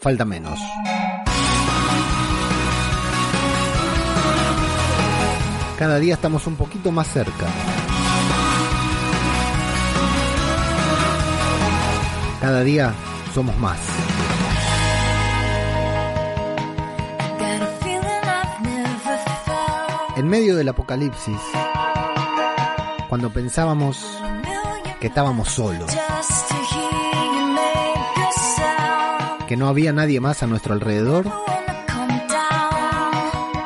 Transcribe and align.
falta 0.00 0.24
menos. 0.24 0.58
Cada 5.78 5.98
día 5.98 6.14
estamos 6.14 6.46
un 6.46 6.56
poquito 6.56 6.90
más 6.90 7.06
cerca. 7.06 7.46
Cada 12.40 12.62
día 12.62 12.94
somos 13.34 13.56
más. 13.58 13.78
En 20.16 20.28
medio 20.28 20.56
del 20.56 20.68
apocalipsis, 20.68 21.40
cuando 23.08 23.30
pensábamos 23.30 24.06
que 25.00 25.06
estábamos 25.06 25.48
solos, 25.48 25.90
que 29.50 29.56
no 29.56 29.66
había 29.66 29.92
nadie 29.92 30.20
más 30.20 30.44
a 30.44 30.46
nuestro 30.46 30.74
alrededor, 30.74 31.28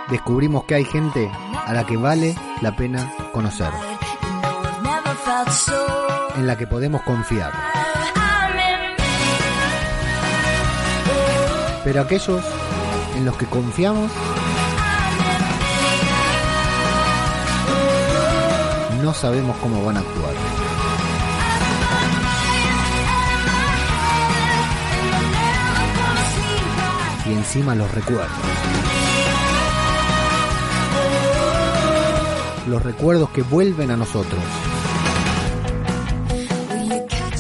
descubrimos 0.09 0.65
que 0.65 0.77
hay 0.77 0.87
gente 0.87 1.30
a 1.66 1.75
la 1.75 1.84
que 1.84 1.98
vale 1.98 2.34
la 2.62 2.75
pena 2.75 3.12
conocer, 3.34 3.69
en 6.39 6.47
la 6.47 6.56
que 6.56 6.66
podemos 6.66 7.02
confiar. 7.02 7.52
Pero 11.84 12.01
aquellos 12.01 12.42
en 13.16 13.27
los 13.27 13.37
que 13.37 13.45
confiamos 13.45 14.11
no 19.03 19.12
sabemos 19.12 19.55
cómo 19.58 19.84
van 19.84 19.98
a 19.98 20.01
actuar. 20.01 20.44
Y 27.27 27.33
encima 27.33 27.75
los 27.75 27.91
recuerdos. 27.92 28.28
Los 32.69 32.83
recuerdos 32.83 33.30
que 33.30 33.42
vuelven 33.42 33.91
a 33.91 33.97
nosotros 33.97 34.42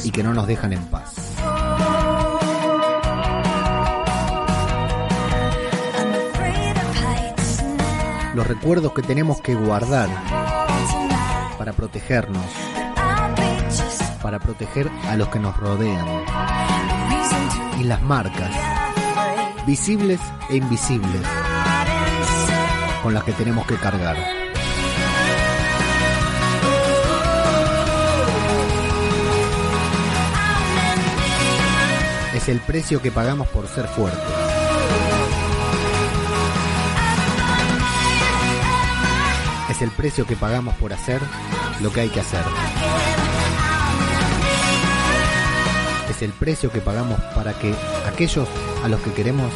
y 0.04 0.10
que 0.10 0.22
no 0.22 0.34
nos 0.34 0.46
dejan 0.46 0.72
en 0.72 0.84
paz. 0.86 1.14
Los 8.34 8.46
recuerdos 8.46 8.92
que 8.92 9.02
tenemos 9.02 9.40
que 9.40 9.54
guardar 9.54 10.08
para 11.56 11.72
protegernos, 11.72 12.44
para 14.20 14.38
proteger 14.40 14.90
a 15.08 15.16
los 15.16 15.28
que 15.28 15.38
nos 15.38 15.56
rodean. 15.56 16.04
Y 17.78 17.84
las 17.84 18.02
marcas, 18.02 18.50
visibles 19.66 20.20
e 20.50 20.56
invisibles, 20.56 21.22
con 23.02 23.14
las 23.14 23.24
que 23.24 23.32
tenemos 23.32 23.66
que 23.66 23.76
cargar. 23.76 24.16
Es 32.34 32.48
el 32.48 32.60
precio 32.60 33.00
que 33.00 33.10
pagamos 33.10 33.48
por 33.48 33.66
ser 33.68 33.86
fuertes. 33.86 34.20
Es 39.70 39.80
el 39.82 39.90
precio 39.90 40.26
que 40.26 40.36
pagamos 40.36 40.74
por 40.76 40.92
hacer 40.92 41.20
lo 41.80 41.90
que 41.90 42.02
hay 42.02 42.08
que 42.10 42.20
hacer. 42.20 42.44
El 46.24 46.32
precio 46.32 46.72
que 46.72 46.80
pagamos 46.80 47.20
para 47.34 47.52
que 47.52 47.74
aquellos 48.06 48.48
a 48.82 48.88
los 48.88 49.00
que 49.00 49.12
queremos 49.12 49.52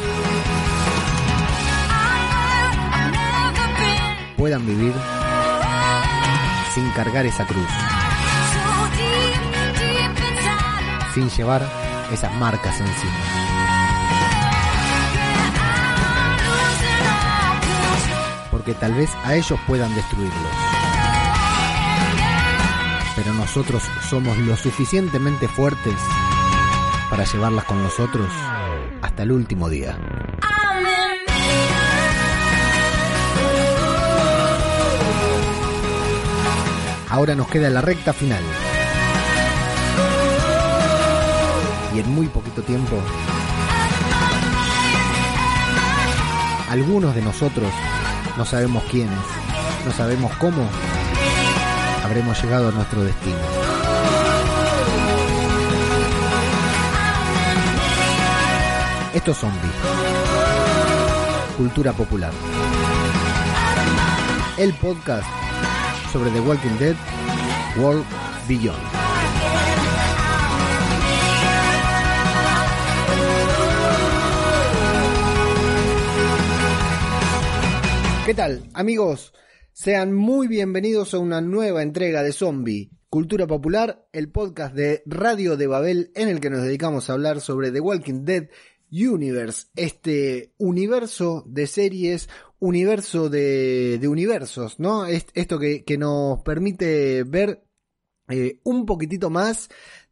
puedan 4.37 4.65
vivir 4.65 4.93
sin 6.73 6.89
cargar 6.91 7.25
esa 7.25 7.45
cruz, 7.45 7.67
sin 11.15 11.29
llevar 11.29 11.67
esas 12.13 12.33
marcas 12.35 12.79
encima. 12.79 13.13
Porque 18.51 18.75
tal 18.75 18.93
vez 18.93 19.09
a 19.23 19.35
ellos 19.35 19.59
puedan 19.65 19.93
destruirlos. 19.95 20.53
Pero 23.15 23.33
nosotros 23.33 23.83
somos 24.09 24.37
lo 24.37 24.55
suficientemente 24.55 25.47
fuertes 25.47 25.95
para 27.09 27.23
llevarlas 27.23 27.65
con 27.65 27.81
nosotros 27.81 28.29
hasta 29.01 29.23
el 29.23 29.31
último 29.31 29.69
día. 29.69 29.97
Ahora 37.09 37.35
nos 37.35 37.47
queda 37.47 37.69
la 37.69 37.81
recta 37.81 38.13
final. 38.13 38.43
Y 41.95 41.99
en 41.99 42.13
muy 42.13 42.27
poquito 42.27 42.61
tiempo, 42.61 42.97
algunos 46.69 47.15
de 47.15 47.21
nosotros 47.23 47.71
no 48.37 48.45
sabemos 48.45 48.83
quiénes, 48.91 49.17
no 49.85 49.91
sabemos 49.91 50.31
cómo 50.37 50.69
habremos 52.05 52.41
llegado 52.43 52.69
a 52.69 52.71
nuestro 52.71 53.03
destino. 53.03 53.58
Esto 59.13 59.31
es 59.31 59.37
Zombie. 59.37 59.71
Cultura 61.57 61.93
popular. 61.93 62.31
El 64.59 64.71
podcast 64.75 65.27
sobre 66.13 66.29
The 66.29 66.39
Walking 66.41 66.77
Dead 66.77 66.95
World 67.79 68.05
Beyond. 68.47 68.77
¿Qué 78.27 78.33
tal, 78.35 78.69
amigos? 78.75 79.33
Sean 79.73 80.13
muy 80.13 80.47
bienvenidos 80.47 81.15
a 81.15 81.17
una 81.17 81.41
nueva 81.41 81.81
entrega 81.81 82.21
de 82.21 82.31
Zombie, 82.31 82.91
Cultura 83.09 83.47
Popular, 83.47 84.07
el 84.13 84.29
podcast 84.29 84.75
de 84.75 85.01
Radio 85.07 85.57
de 85.57 85.65
Babel 85.65 86.11
en 86.13 86.27
el 86.27 86.39
que 86.39 86.51
nos 86.51 86.61
dedicamos 86.61 87.09
a 87.09 87.13
hablar 87.13 87.41
sobre 87.41 87.71
The 87.71 87.79
Walking 87.79 88.23
Dead 88.23 88.49
Universe, 88.91 89.67
este 89.75 90.53
universo 90.57 91.43
de 91.47 91.67
series, 91.67 92.29
universo 92.59 93.29
de, 93.29 93.99
universos, 94.07 94.79
¿no? 94.79 95.05
Esto 95.05 95.59
que, 95.59 95.83
que 95.83 95.97
nos 95.97 96.41
permite 96.41 97.23
ver 97.23 97.63
eh, 98.29 98.59
un 98.63 98.85
poquitito 98.85 99.29
más 99.29 99.69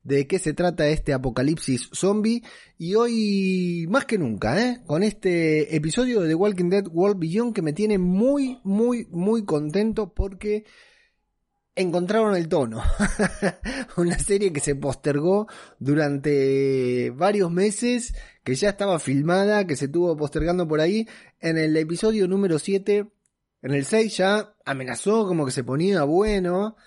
de 0.08 0.26
qué 0.26 0.40
se 0.40 0.54
trata 0.54 0.88
este 0.88 1.14
apocalipsis 1.14 1.90
zombie 1.94 2.42
y 2.78 2.96
hoy 2.96 3.86
más 3.90 4.06
que 4.06 4.18
nunca, 4.18 4.60
¿eh? 4.60 4.82
con 4.86 5.04
este 5.04 5.76
episodio 5.76 6.22
de 6.22 6.30
The 6.30 6.36
Walking 6.36 6.70
Dead 6.70 6.88
World 6.88 7.20
Beyond 7.20 7.54
que 7.54 7.62
me 7.62 7.74
tiene 7.74 7.98
muy, 7.98 8.60
muy, 8.64 9.06
muy 9.12 9.44
contento 9.44 10.14
porque 10.14 10.64
encontraron 11.76 12.36
el 12.36 12.48
tono. 12.48 12.82
Una 13.98 14.18
serie 14.18 14.54
que 14.54 14.62
se 14.62 14.76
postergó 14.76 15.48
durante 15.78 17.12
varios 17.12 17.52
meses, 17.52 18.16
que 18.48 18.56
ya 18.56 18.70
estaba 18.70 18.98
filmada, 18.98 19.68
que 19.68 19.76
se 19.76 19.88
estuvo 19.88 20.16
postergando 20.16 20.66
por 20.70 20.80
ahí. 20.80 21.06
En 21.42 21.58
el 21.58 21.76
episodio 21.76 22.30
número 22.30 22.60
7, 22.60 23.06
en 23.62 23.74
el 23.74 23.84
6 23.84 24.16
ya 24.16 24.56
amenazó 24.64 25.28
como 25.28 25.46
que 25.46 25.52
se 25.52 25.66
ponía 25.66 26.06
bueno. 26.06 26.78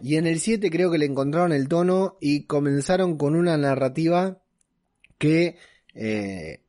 Y 0.00 0.16
en 0.16 0.26
el 0.26 0.40
7 0.40 0.70
creo 0.70 0.90
que 0.90 0.96
le 0.96 1.04
encontraron 1.04 1.52
el 1.52 1.68
tono 1.68 2.16
y 2.18 2.46
comenzaron 2.46 3.18
con 3.18 3.36
una 3.36 3.58
narrativa 3.58 4.40
que 5.18 5.58
eh, 5.92 6.62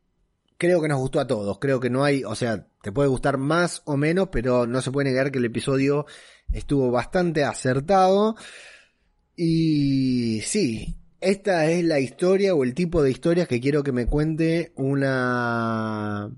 creo 0.58 0.82
que 0.82 0.90
nos 0.90 1.00
gustó 1.00 1.22
a 1.22 1.28
todos. 1.28 1.58
Creo 1.60 1.80
que 1.80 1.90
no 1.90 2.04
hay, 2.04 2.26
o 2.26 2.36
sea, 2.36 2.68
te 2.82 2.92
puede 2.92 3.08
gustar 3.08 3.38
más 3.38 3.82
o 3.86 3.96
menos, 3.96 4.28
pero 4.30 4.68
no 4.68 4.82
se 4.82 4.92
puede 4.92 5.10
negar 5.10 5.32
que 5.32 5.40
el 5.40 5.46
episodio 5.46 6.06
estuvo 6.52 6.92
bastante 6.92 7.46
acertado. 7.46 8.36
Y 9.38 10.42
sí, 10.42 10.98
esta 11.24 11.70
es 11.72 11.84
la 11.84 12.00
historia 12.00 12.54
o 12.54 12.64
el 12.64 12.74
tipo 12.74 13.02
de 13.02 13.12
historias 13.12 13.48
que 13.48 13.62
quiero 13.62 13.84
que 13.84 13.92
me 13.92 14.08
cuente 14.08 14.74
una, 14.76 16.30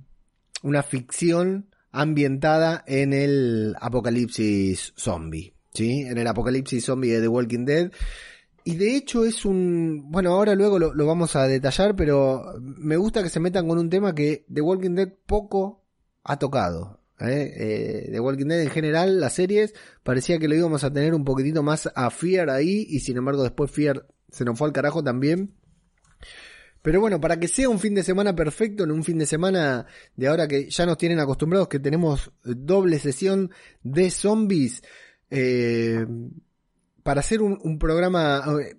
una 0.62 0.84
ficción 0.84 1.70
ambientada 1.92 2.84
en 2.88 3.14
el 3.14 3.76
apocalipsis 3.80 4.94
zombie. 4.96 5.54
¿sí? 5.74 6.02
En 6.02 6.18
el 6.18 6.28
apocalipsis 6.28 6.86
zombie 6.86 7.12
de 7.12 7.22
The 7.22 7.28
Walking 7.28 7.66
Dead. 7.66 7.92
Y 8.64 8.76
de 8.76 8.96
hecho 8.96 9.26
es 9.26 9.46
un... 9.46 10.12
Bueno, 10.12 10.34
ahora 10.34 10.56
luego 10.56 10.80
lo, 10.80 10.94
lo, 10.94 11.06
vamos 11.06 11.36
a 11.36 11.48
detallar, 11.48 11.96
pero 11.96 12.54
me 12.62 12.98
gusta 12.98 13.24
que 13.24 13.30
se 13.30 13.40
metan 13.40 13.68
con 13.68 13.78
un 13.78 13.90
tema 13.90 14.14
que 14.16 14.46
The 14.52 14.62
Walking 14.62 14.96
Dead 14.96 15.10
poco 15.26 15.84
ha 16.24 16.38
tocado. 16.38 17.02
¿eh? 17.20 17.54
Eh, 17.56 18.10
The 18.12 18.20
Walking 18.20 18.48
Dead 18.48 18.62
en 18.62 18.70
general, 18.70 19.20
las 19.20 19.34
series, 19.34 19.74
parecía 20.04 20.40
que 20.40 20.48
lo 20.48 20.56
íbamos 20.56 20.84
a 20.84 20.92
tener 20.92 21.14
un 21.14 21.24
poquitito 21.24 21.64
más 21.64 21.90
a 21.96 22.10
Fear 22.10 22.50
ahí, 22.50 22.86
y 22.90 23.00
sin 23.00 23.18
embargo 23.18 23.44
después 23.44 23.72
Fear 23.72 24.06
se 24.30 24.46
nos 24.46 24.58
fue 24.58 24.68
al 24.68 24.74
carajo 24.74 25.04
también. 25.04 25.54
Pero 26.82 27.02
bueno, 27.02 27.20
para 27.20 27.40
que 27.40 27.48
sea 27.48 27.68
un 27.68 27.80
fin 27.80 27.96
de 27.96 28.04
semana 28.04 28.36
perfecto, 28.36 28.84
en 28.84 28.92
un 28.92 29.04
fin 29.04 29.18
de 29.18 29.26
semana 29.26 29.88
de 30.16 30.28
ahora 30.28 30.48
que 30.48 30.70
ya 30.70 30.86
nos 30.86 30.98
tienen 30.98 31.20
acostumbrados 31.20 31.68
que 31.68 31.80
tenemos 31.80 32.32
doble 32.44 33.00
sesión 33.00 33.50
de 33.82 34.12
zombies, 34.12 34.84
eh, 35.32 36.06
para 37.02 37.20
hacer 37.20 37.42
un, 37.42 37.80
programa, 37.80 38.44
eh, 38.62 38.76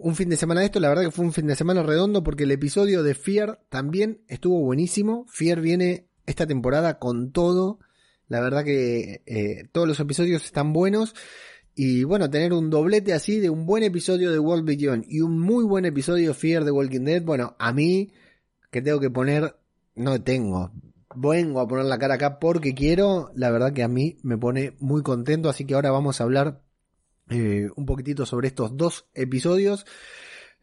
un 0.00 0.14
fin 0.14 0.28
de 0.28 0.36
semana 0.36 0.60
de 0.60 0.66
esto, 0.66 0.80
la 0.80 0.88
verdad 0.88 1.04
que 1.04 1.10
fue 1.10 1.24
un 1.24 1.32
fin 1.32 1.46
de 1.46 1.56
semana 1.56 1.82
redondo 1.82 2.22
porque 2.22 2.44
el 2.44 2.50
episodio 2.50 3.02
de 3.02 3.14
Fear 3.14 3.60
también 3.68 4.22
estuvo 4.28 4.60
buenísimo. 4.60 5.26
Fear 5.28 5.60
viene 5.60 6.06
esta 6.26 6.46
temporada 6.46 6.98
con 6.98 7.32
todo. 7.32 7.78
La 8.28 8.40
verdad 8.40 8.64
que 8.64 9.22
eh, 9.26 9.68
todos 9.72 9.88
los 9.88 10.00
episodios 10.00 10.44
están 10.44 10.72
buenos. 10.72 11.14
Y 11.74 12.04
bueno, 12.04 12.28
tener 12.28 12.52
un 12.52 12.68
doblete 12.68 13.14
así 13.14 13.40
de 13.40 13.48
un 13.48 13.64
buen 13.64 13.82
episodio 13.82 14.30
de 14.30 14.38
World 14.38 14.64
Beyond 14.64 15.04
y 15.08 15.20
un 15.20 15.38
muy 15.38 15.64
buen 15.64 15.86
episodio 15.86 16.34
Fear 16.34 16.64
de 16.64 16.70
Walking 16.70 17.04
Dead, 17.04 17.22
bueno, 17.22 17.56
a 17.58 17.72
mí, 17.72 18.12
que 18.70 18.82
tengo 18.82 19.00
que 19.00 19.10
poner, 19.10 19.56
no 19.94 20.22
tengo, 20.22 20.70
vengo 21.14 21.60
a 21.60 21.68
poner 21.68 21.86
la 21.86 21.98
cara 21.98 22.14
acá 22.14 22.38
porque 22.38 22.74
quiero, 22.74 23.30
la 23.34 23.50
verdad 23.50 23.72
que 23.72 23.82
a 23.82 23.88
mí 23.88 24.18
me 24.22 24.36
pone 24.36 24.76
muy 24.80 25.02
contento, 25.02 25.48
así 25.48 25.64
que 25.64 25.74
ahora 25.74 25.90
vamos 25.90 26.20
a 26.20 26.24
hablar 26.24 26.62
eh, 27.30 27.70
un 27.74 27.86
poquitito 27.86 28.26
sobre 28.26 28.48
estos 28.48 28.76
dos 28.76 29.06
episodios. 29.14 29.86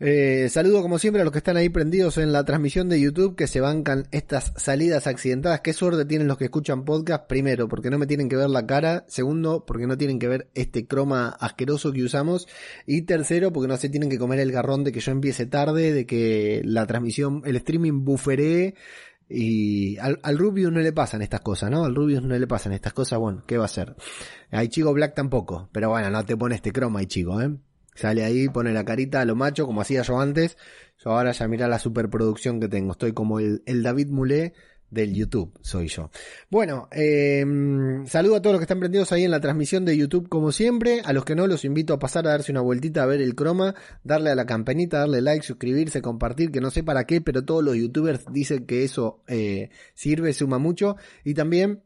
Eh, 0.01 0.47
saludo 0.49 0.81
como 0.81 0.97
siempre 0.97 1.21
a 1.21 1.25
los 1.25 1.33
que 1.33 1.39
están 1.39 1.57
ahí 1.57 1.67
prendidos 1.67 2.17
en 2.17 2.31
la 2.31 2.45
transmisión 2.45 2.87
de 2.87 3.01
YouTube 3.01 3.35
que 3.35 3.47
se 3.47 3.59
bancan 3.59 4.07
estas 4.11 4.53
salidas 4.55 5.07
accidentadas. 5.07 5.59
Qué 5.59 5.73
suerte 5.73 6.05
tienen 6.05 6.29
los 6.29 6.37
que 6.37 6.45
escuchan 6.45 6.85
podcast. 6.85 7.27
Primero, 7.27 7.67
porque 7.67 7.89
no 7.89 7.97
me 7.97 8.07
tienen 8.07 8.29
que 8.29 8.37
ver 8.37 8.49
la 8.49 8.65
cara. 8.65 9.03
Segundo, 9.09 9.65
porque 9.65 9.87
no 9.87 9.97
tienen 9.97 10.17
que 10.17 10.29
ver 10.29 10.49
este 10.53 10.87
croma 10.87 11.27
asqueroso 11.27 11.91
que 11.91 12.03
usamos. 12.03 12.47
Y 12.85 13.01
tercero, 13.01 13.51
porque 13.51 13.67
no 13.67 13.75
se 13.75 13.89
tienen 13.89 14.09
que 14.09 14.17
comer 14.17 14.39
el 14.39 14.53
garrón 14.53 14.85
de 14.85 14.93
que 14.93 15.01
yo 15.01 15.11
empiece 15.11 15.45
tarde, 15.45 15.91
de 15.91 16.05
que 16.05 16.61
la 16.63 16.87
transmisión, 16.87 17.41
el 17.45 17.57
streaming 17.57 18.05
buferee. 18.05 18.75
Y 19.27 19.97
al, 19.97 20.19
al 20.23 20.37
Rubius 20.37 20.71
no 20.71 20.79
le 20.79 20.93
pasan 20.93 21.21
estas 21.21 21.41
cosas, 21.41 21.69
¿no? 21.69 21.83
Al 21.83 21.93
Rubius 21.93 22.23
no 22.23 22.37
le 22.37 22.47
pasan 22.47 22.71
estas 22.71 22.93
cosas, 22.93 23.19
bueno, 23.19 23.43
¿qué 23.45 23.57
va 23.57 23.63
a 23.63 23.65
hacer? 23.65 23.95
Hay 24.49 24.69
Chico 24.69 24.91
Black 24.91 25.13
tampoco, 25.13 25.69
pero 25.71 25.89
bueno, 25.89 26.09
no 26.09 26.25
te 26.25 26.35
pone 26.35 26.55
este 26.55 26.71
croma, 26.71 27.01
hay 27.01 27.05
Chico, 27.05 27.39
¿eh? 27.39 27.51
Sale 27.99 28.23
ahí, 28.23 28.47
pone 28.47 28.71
la 28.71 28.85
carita 28.85 29.19
a 29.19 29.25
lo 29.25 29.35
macho, 29.35 29.65
como 29.65 29.81
hacía 29.81 30.03
yo 30.03 30.21
antes. 30.21 30.55
Yo 31.03 31.11
ahora 31.11 31.33
ya 31.33 31.49
mira 31.49 31.67
la 31.67 31.79
superproducción 31.79 32.61
que 32.61 32.69
tengo. 32.69 32.93
Estoy 32.93 33.11
como 33.11 33.41
el, 33.41 33.61
David 33.65 34.07
Mulé 34.07 34.53
del 34.89 35.13
YouTube, 35.13 35.51
soy 35.61 35.89
yo. 35.89 36.09
Bueno, 36.49 36.87
eh, 36.93 37.43
saludo 38.05 38.37
a 38.37 38.41
todos 38.41 38.53
los 38.53 38.59
que 38.61 38.63
están 38.63 38.79
prendidos 38.79 39.11
ahí 39.11 39.25
en 39.25 39.31
la 39.31 39.41
transmisión 39.41 39.83
de 39.83 39.97
YouTube 39.97 40.29
como 40.29 40.53
siempre. 40.53 41.01
A 41.03 41.11
los 41.11 41.25
que 41.25 41.35
no, 41.35 41.45
los 41.45 41.65
invito 41.65 41.93
a 41.93 41.99
pasar 41.99 42.25
a 42.25 42.29
darse 42.29 42.53
una 42.53 42.61
vueltita 42.61 43.03
a 43.03 43.05
ver 43.05 43.21
el 43.21 43.35
croma, 43.35 43.75
darle 44.05 44.29
a 44.29 44.35
la 44.35 44.45
campanita, 44.45 44.99
darle 44.99 45.21
like, 45.21 45.45
suscribirse, 45.45 46.01
compartir, 46.01 46.51
que 46.53 46.61
no 46.61 46.71
sé 46.71 46.83
para 46.83 47.03
qué, 47.03 47.19
pero 47.19 47.43
todos 47.43 47.65
los 47.65 47.75
youtubers 47.75 48.23
dicen 48.31 48.65
que 48.65 48.85
eso 48.85 49.23
eh, 49.27 49.71
sirve, 49.93 50.31
suma 50.31 50.57
mucho. 50.57 50.95
Y 51.25 51.33
también 51.33 51.83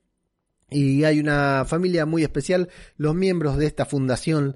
Y 0.71 1.05
hay 1.05 1.19
una 1.19 1.65
familia 1.67 2.07
muy 2.07 2.23
especial, 2.23 2.69
los 2.97 3.15
miembros 3.15 3.57
de 3.57 3.67
esta 3.67 3.87
fundación 3.87 4.55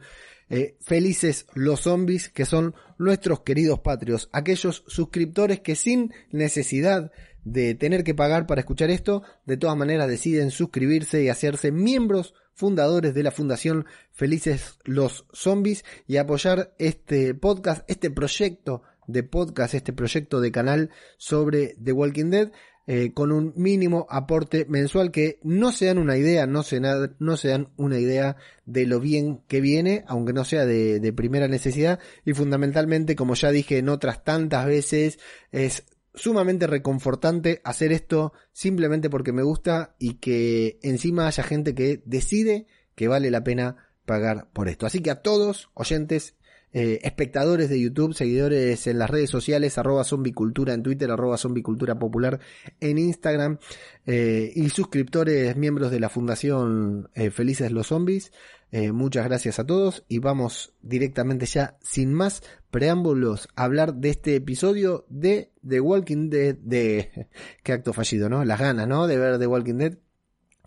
eh, 0.52 0.76
felices 0.82 1.46
los 1.54 1.80
zombies 1.80 2.28
que 2.28 2.44
son 2.44 2.74
nuestros 2.98 3.40
queridos 3.40 3.80
patrios, 3.80 4.28
aquellos 4.32 4.84
suscriptores 4.86 5.60
que 5.60 5.74
sin 5.74 6.12
necesidad 6.30 7.10
de 7.42 7.74
tener 7.74 8.04
que 8.04 8.14
pagar 8.14 8.46
para 8.46 8.60
escuchar 8.60 8.90
esto, 8.90 9.22
de 9.46 9.56
todas 9.56 9.78
maneras 9.78 10.08
deciden 10.08 10.50
suscribirse 10.50 11.22
y 11.22 11.30
hacerse 11.30 11.72
miembros 11.72 12.34
fundadores 12.52 13.14
de 13.14 13.22
la 13.22 13.30
Fundación 13.30 13.86
Felices 14.10 14.78
los 14.84 15.24
Zombies 15.32 15.86
y 16.06 16.18
apoyar 16.18 16.74
este 16.78 17.32
podcast, 17.32 17.82
este 17.88 18.10
proyecto 18.10 18.82
de 19.06 19.22
podcast, 19.22 19.72
este 19.72 19.94
proyecto 19.94 20.42
de 20.42 20.52
canal 20.52 20.90
sobre 21.16 21.74
The 21.82 21.92
Walking 21.92 22.28
Dead. 22.28 22.52
Eh, 22.88 23.12
con 23.14 23.30
un 23.30 23.52
mínimo 23.56 24.06
aporte 24.10 24.66
mensual 24.68 25.12
que 25.12 25.38
no 25.44 25.70
se 25.70 25.86
dan 25.86 25.98
una 25.98 26.16
idea, 26.16 26.46
no 26.46 26.64
se, 26.64 26.80
no 26.80 27.36
dan 27.36 27.68
una 27.76 27.98
idea 28.00 28.36
de 28.66 28.86
lo 28.86 28.98
bien 28.98 29.40
que 29.46 29.60
viene, 29.60 30.04
aunque 30.08 30.32
no 30.32 30.44
sea 30.44 30.66
de, 30.66 30.98
de 30.98 31.12
primera 31.12 31.46
necesidad, 31.46 32.00
y 32.24 32.32
fundamentalmente, 32.32 33.14
como 33.14 33.34
ya 33.34 33.52
dije 33.52 33.78
en 33.78 33.88
otras 33.88 34.24
tantas 34.24 34.66
veces, 34.66 35.20
es 35.52 35.84
sumamente 36.14 36.66
reconfortante 36.66 37.60
hacer 37.64 37.92
esto 37.92 38.32
simplemente 38.52 39.08
porque 39.08 39.32
me 39.32 39.42
gusta 39.42 39.94
y 39.98 40.14
que 40.14 40.78
encima 40.82 41.26
haya 41.26 41.42
gente 41.42 41.74
que 41.74 42.02
decide 42.04 42.66
que 42.94 43.08
vale 43.08 43.30
la 43.30 43.44
pena 43.44 43.76
pagar 44.04 44.50
por 44.52 44.68
esto. 44.68 44.86
Así 44.86 45.00
que 45.00 45.10
a 45.10 45.22
todos, 45.22 45.70
oyentes, 45.74 46.34
eh, 46.74 47.00
espectadores 47.02 47.68
de 47.68 47.78
YouTube, 47.78 48.14
seguidores 48.14 48.86
en 48.86 48.98
las 48.98 49.10
redes 49.10 49.28
sociales, 49.28 49.76
arroba 49.76 50.04
zombicultura 50.04 50.72
en 50.72 50.82
Twitter, 50.82 51.10
arroba 51.10 51.36
zombicultura 51.36 51.98
popular 51.98 52.40
en 52.80 52.96
Instagram, 52.96 53.58
eh, 54.06 54.50
y 54.54 54.70
suscriptores, 54.70 55.54
miembros 55.56 55.90
de 55.90 56.00
la 56.00 56.08
Fundación 56.08 57.10
eh, 57.14 57.30
Felices 57.30 57.72
los 57.72 57.88
Zombies. 57.88 58.32
muchas 58.92 59.26
gracias 59.26 59.58
a 59.58 59.66
todos 59.66 60.02
y 60.08 60.18
vamos 60.18 60.72
directamente 60.80 61.44
ya, 61.44 61.76
sin 61.82 62.14
más 62.14 62.42
preámbulos, 62.70 63.48
a 63.54 63.64
hablar 63.64 63.94
de 63.96 64.08
este 64.08 64.36
episodio 64.36 65.04
de 65.10 65.50
The 65.66 65.80
Walking 65.80 66.30
Dead, 66.30 66.56
de... 66.56 67.28
qué 67.62 67.72
acto 67.72 67.92
fallido, 67.92 68.30
¿no? 68.30 68.46
Las 68.46 68.58
ganas, 68.58 68.88
¿no? 68.88 69.06
De 69.06 69.18
ver 69.18 69.38
The 69.38 69.46
Walking 69.46 69.76
Dead 69.76 69.98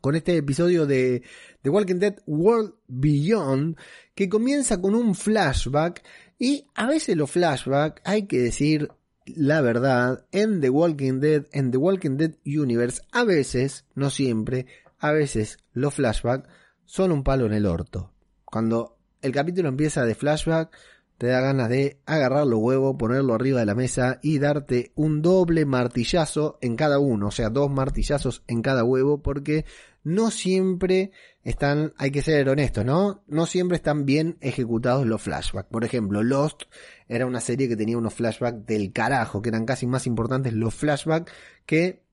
con 0.06 0.16
este 0.16 0.38
episodio 0.38 0.86
de 0.86 1.24
The 1.65 1.72
Walking 1.72 1.95
Dead 1.95 2.22
World 2.27 2.75
Beyond, 2.88 3.75
que 4.13 4.29
comienza 4.29 4.79
con 4.79 4.93
un 4.93 5.15
flashback 5.15 6.03
y 6.38 6.67
a 6.75 6.86
veces 6.86 7.17
los 7.17 7.31
flashbacks, 7.31 8.03
hay 8.05 8.27
que 8.27 8.38
decir 8.38 8.91
la 9.25 9.62
verdad, 9.62 10.27
en 10.31 10.62
The 10.62 10.69
Walking 10.69 11.19
Dead, 11.19 11.48
en 11.53 11.72
The 11.72 11.77
Walking 11.77 12.17
Dead 12.17 12.36
Universe, 12.45 13.01
a 13.12 13.24
veces, 13.24 13.86
no 13.95 14.12
siempre, 14.12 14.67
a 15.00 15.12
veces 15.12 15.57
los 15.74 15.95
flashbacks 15.95 16.48
son 16.86 17.12
un 17.12 17.24
palo 17.24 17.48
en 17.48 17.53
el 17.53 17.65
orto. 17.65 18.13
Cuando 18.43 19.00
el 19.24 19.31
capítulo 19.31 19.67
empieza 19.67 20.05
de 20.05 20.13
flashback, 20.13 20.69
te 21.17 21.27
da 21.27 21.39
ganas 21.39 21.69
de 21.69 22.00
agarrar 22.05 22.45
los 22.45 22.60
huevos, 22.60 22.95
ponerlo 22.98 23.34
arriba 23.34 23.60
de 23.60 23.65
la 23.65 23.75
mesa 23.75 24.19
y 24.22 24.39
darte 24.39 24.91
un 24.95 25.22
doble 25.22 25.65
martillazo 25.65 26.57
en 26.62 26.75
cada 26.75 27.00
uno, 27.00 27.27
o 27.27 27.31
sea, 27.31 27.50
dos 27.50 27.69
martillazos 27.69 28.43
en 28.48 28.62
cada 28.62 28.84
huevo, 28.84 29.22
porque 29.22 29.65
no 30.03 30.29
siempre 30.29 31.12
están, 31.43 31.93
hay 31.98 32.12
que 32.12 32.22
ser 32.22 32.48
honestos, 32.50 32.86
¿no? 32.86 33.24
No 33.27 33.45
siempre 33.45 33.77
están 33.77 34.05
bien 34.05 34.38
ejecutados 34.41 35.05
los 35.05 35.22
flashbacks. 35.22 35.69
Por 35.69 35.84
ejemplo, 35.84 36.22
Lost 36.22 36.63
era 37.07 37.25
una 37.25 37.39
serie 37.39 37.67
que 37.67 37.75
tenía 37.75 37.98
unos 37.98 38.13
flashbacks 38.13 38.65
del 38.65 38.91
carajo, 38.91 39.41
que 39.41 39.50
eran 39.50 39.65
casi 39.65 39.88
más 39.88 40.05
importantes 40.05 40.53
los 40.53 40.75
flashbacks 40.75 41.31
que 41.65 42.03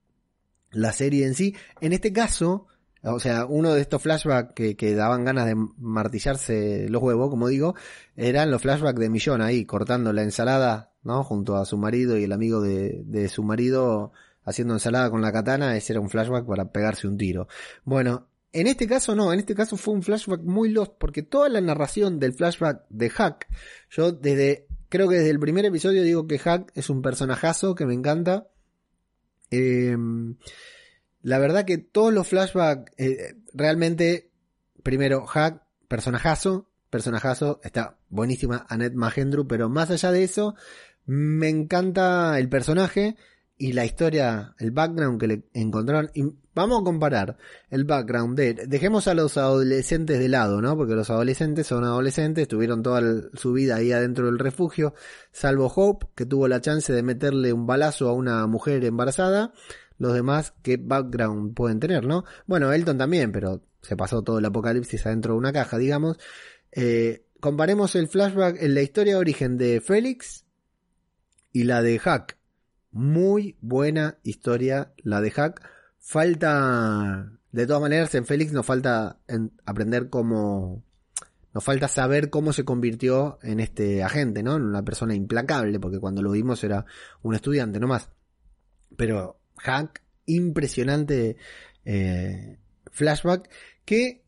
la 0.71 0.91
serie 0.91 1.25
en 1.27 1.35
sí. 1.35 1.55
En 1.81 1.93
este 1.93 2.11
caso, 2.11 2.67
o 3.03 3.19
sea, 3.19 3.45
uno 3.45 3.73
de 3.73 3.81
estos 3.81 4.01
flashbacks 4.01 4.53
que, 4.53 4.95
daban 4.95 5.25
ganas 5.25 5.45
de 5.45 5.55
martillarse 5.55 6.87
los 6.89 7.01
huevos, 7.01 7.29
como 7.29 7.49
digo, 7.49 7.75
eran 8.15 8.49
los 8.49 8.61
flashbacks 8.61 8.99
de 8.99 9.09
Millón 9.09 9.41
ahí, 9.41 9.65
cortando 9.65 10.13
la 10.13 10.23
ensalada, 10.23 10.91
¿no? 11.03 11.23
Junto 11.23 11.57
a 11.57 11.65
su 11.65 11.77
marido 11.77 12.17
y 12.17 12.23
el 12.23 12.31
amigo 12.31 12.61
de, 12.61 13.27
su 13.27 13.43
marido 13.43 14.13
haciendo 14.45 14.73
ensalada 14.73 15.09
con 15.09 15.21
la 15.21 15.33
katana, 15.33 15.75
ese 15.75 15.93
era 15.93 15.99
un 15.99 16.09
flashback 16.09 16.45
para 16.45 16.71
pegarse 16.71 17.07
un 17.07 17.17
tiro. 17.17 17.47
Bueno, 17.83 18.27
En 18.53 18.67
este 18.67 18.87
caso 18.87 19.15
no, 19.15 19.33
en 19.33 19.39
este 19.39 19.55
caso 19.55 19.77
fue 19.77 19.95
un 19.95 20.03
flashback 20.03 20.41
muy 20.41 20.69
lost, 20.69 20.93
porque 20.99 21.23
toda 21.23 21.49
la 21.49 21.59
narración 21.59 22.19
del 22.19 22.33
flashback 22.33 22.85
de 22.89 23.09
Hack, 23.09 23.47
yo 23.89 24.11
desde, 24.11 24.67
creo 24.89 25.09
que 25.09 25.15
desde 25.15 25.31
el 25.31 25.39
primer 25.39 25.65
episodio 25.65 26.03
digo 26.03 26.27
que 26.27 26.37
Hack 26.37 26.71
es 26.75 26.89
un 26.91 27.01
personajazo 27.01 27.73
que 27.73 27.87
me 27.87 27.95
encanta. 27.95 28.47
Em, 29.49 30.35
la 31.23 31.39
verdad 31.39 31.65
que 31.65 31.77
todos 31.77 32.13
los 32.13 32.27
flashbacks, 32.27 32.91
eh, 32.97 33.35
realmente, 33.53 34.29
primero, 34.83 35.25
Hack, 35.25 35.63
personajazo, 35.87 36.69
personajazo, 36.89 37.61
está 37.63 37.97
buenísima 38.09 38.65
Annette 38.69 38.93
Magendru, 38.93 39.47
pero 39.47 39.69
más 39.69 39.89
allá 39.89 40.11
de 40.11 40.23
eso, 40.23 40.55
me 41.05 41.49
encanta 41.49 42.37
el 42.37 42.49
personaje 42.49 43.15
y 43.57 43.71
la 43.71 43.85
historia, 43.85 44.53
el 44.59 44.71
background 44.71 45.19
que 45.19 45.27
le 45.27 45.43
encontraron. 45.53 46.11
Y 46.13 46.23
vamos 46.53 46.81
a 46.81 46.83
comparar 46.83 47.37
el 47.69 47.85
background 47.85 48.37
de, 48.37 48.53
dejemos 48.67 49.07
a 49.07 49.13
los 49.13 49.37
adolescentes 49.37 50.19
de 50.19 50.27
lado, 50.27 50.61
¿no? 50.61 50.75
Porque 50.75 50.95
los 50.95 51.09
adolescentes 51.09 51.67
son 51.67 51.85
adolescentes, 51.85 52.47
tuvieron 52.49 52.83
toda 52.83 53.01
su 53.33 53.53
vida 53.53 53.77
ahí 53.77 53.91
adentro 53.91 54.25
del 54.25 54.39
refugio, 54.39 54.93
salvo 55.31 55.71
Hope, 55.73 56.07
que 56.15 56.25
tuvo 56.25 56.49
la 56.49 56.59
chance 56.59 56.91
de 56.91 57.03
meterle 57.03 57.53
un 57.53 57.65
balazo 57.65 58.09
a 58.09 58.13
una 58.13 58.45
mujer 58.47 58.83
embarazada. 58.83 59.53
Los 60.03 60.13
demás, 60.13 60.53
¿qué 60.61 60.75
background 60.75 61.53
pueden 61.53 61.79
tener, 61.79 62.05
no? 62.05 62.25
Bueno, 62.45 62.73
Elton 62.73 62.97
también, 62.97 63.31
pero 63.31 63.61
se 63.81 63.95
pasó 63.95 64.21
todo 64.21 64.39
el 64.39 64.43
apocalipsis 64.43 65.05
adentro 65.05 65.31
de 65.31 65.39
una 65.39 65.53
caja, 65.53 65.77
digamos. 65.77 66.17
Eh, 66.73 67.25
comparemos 67.39 67.95
el 67.95 68.09
flashback 68.09 68.61
en 68.61 68.73
la 68.73 68.81
historia 68.81 69.13
de 69.13 69.19
origen 69.19 69.57
de 69.57 69.79
Félix 69.79 70.43
y 71.53 71.63
la 71.63 71.81
de 71.81 71.99
Hack. 71.99 72.37
Muy 72.91 73.55
buena 73.61 74.17
historia 74.23 74.91
la 74.97 75.21
de 75.21 75.31
Hack. 75.31 75.61
Falta, 75.99 77.31
de 77.53 77.65
todas 77.65 77.81
maneras, 77.81 78.13
en 78.15 78.25
Félix 78.25 78.51
nos 78.51 78.65
falta 78.65 79.21
aprender 79.65 80.09
cómo, 80.09 80.83
nos 81.53 81.63
falta 81.63 81.87
saber 81.87 82.29
cómo 82.29 82.51
se 82.51 82.65
convirtió 82.65 83.39
en 83.41 83.61
este 83.61 84.03
agente, 84.03 84.43
¿no? 84.43 84.57
En 84.57 84.63
una 84.63 84.83
persona 84.83 85.15
implacable, 85.15 85.79
porque 85.79 85.99
cuando 85.99 86.21
lo 86.21 86.31
vimos 86.31 86.61
era 86.65 86.85
un 87.21 87.35
estudiante 87.35 87.79
nomás. 87.79 88.09
Pero 88.97 89.39
Hack, 89.63 90.01
impresionante 90.25 91.37
eh, 91.85 92.57
flashback 92.91 93.49
que 93.85 94.23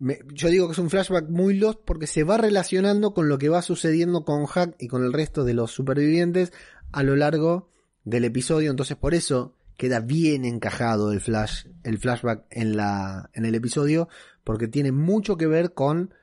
yo 0.00 0.48
digo 0.48 0.66
que 0.66 0.72
es 0.72 0.78
un 0.78 0.90
flashback 0.90 1.28
muy 1.28 1.54
lost 1.54 1.80
porque 1.84 2.06
se 2.06 2.22
va 2.22 2.36
relacionando 2.36 3.14
con 3.14 3.28
lo 3.28 3.38
que 3.38 3.48
va 3.48 3.62
sucediendo 3.62 4.24
con 4.24 4.46
Hack 4.46 4.76
y 4.78 4.86
con 4.86 5.04
el 5.04 5.12
resto 5.12 5.44
de 5.44 5.54
los 5.54 5.72
supervivientes 5.72 6.52
a 6.92 7.02
lo 7.02 7.16
largo 7.16 7.70
del 8.04 8.24
episodio. 8.24 8.70
Entonces 8.70 8.96
por 8.96 9.14
eso 9.14 9.56
queda 9.76 10.00
bien 10.00 10.44
encajado 10.44 11.12
el 11.12 11.20
flash, 11.20 11.66
el 11.82 11.98
flashback 11.98 12.46
en 12.50 12.76
la, 12.76 13.30
en 13.32 13.44
el 13.44 13.54
episodio, 13.54 14.08
porque 14.44 14.68
tiene 14.68 14.92
mucho 14.92 15.36
que 15.36 15.46
ver 15.46 15.74
con 15.74 16.14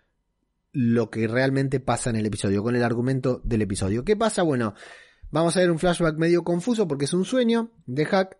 lo 0.71 1.09
que 1.09 1.27
realmente 1.27 1.79
pasa 1.79 2.09
en 2.09 2.17
el 2.17 2.25
episodio, 2.25 2.63
con 2.63 2.75
el 2.75 2.83
argumento 2.83 3.41
del 3.43 3.61
episodio. 3.61 4.03
¿Qué 4.03 4.15
pasa? 4.15 4.43
Bueno, 4.43 4.73
vamos 5.31 5.55
a 5.55 5.59
ver 5.59 5.71
un 5.71 5.79
flashback 5.79 6.17
medio 6.17 6.43
confuso 6.43 6.87
porque 6.87 7.05
es 7.05 7.13
un 7.13 7.25
sueño 7.25 7.71
de 7.85 8.05
Hack 8.05 8.37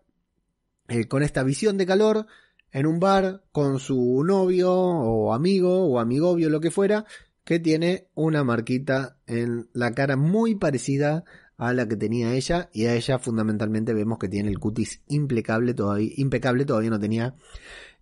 eh, 0.88 1.06
con 1.06 1.22
esta 1.22 1.42
visión 1.42 1.76
de 1.76 1.86
calor 1.86 2.26
en 2.72 2.86
un 2.86 3.00
bar 3.00 3.42
con 3.52 3.80
su 3.80 4.22
novio 4.24 4.72
o 4.72 5.32
amigo 5.32 5.86
o 5.86 5.98
amigovio, 5.98 6.50
lo 6.50 6.60
que 6.60 6.70
fuera, 6.70 7.06
que 7.44 7.58
tiene 7.58 8.08
una 8.14 8.44
marquita 8.44 9.18
en 9.26 9.68
la 9.72 9.92
cara 9.92 10.16
muy 10.16 10.56
parecida 10.56 11.24
a 11.56 11.72
la 11.72 11.88
que 11.88 11.96
tenía 11.96 12.34
ella 12.34 12.68
y 12.72 12.86
a 12.86 12.94
ella 12.94 13.18
fundamentalmente 13.18 13.94
vemos 13.94 14.18
que 14.18 14.28
tiene 14.28 14.50
el 14.50 14.58
cutis 14.58 15.02
impecable 15.08 15.72
todavía, 15.74 16.10
impecable, 16.16 16.64
todavía 16.64 16.90
no 16.90 17.00
tenía 17.00 17.34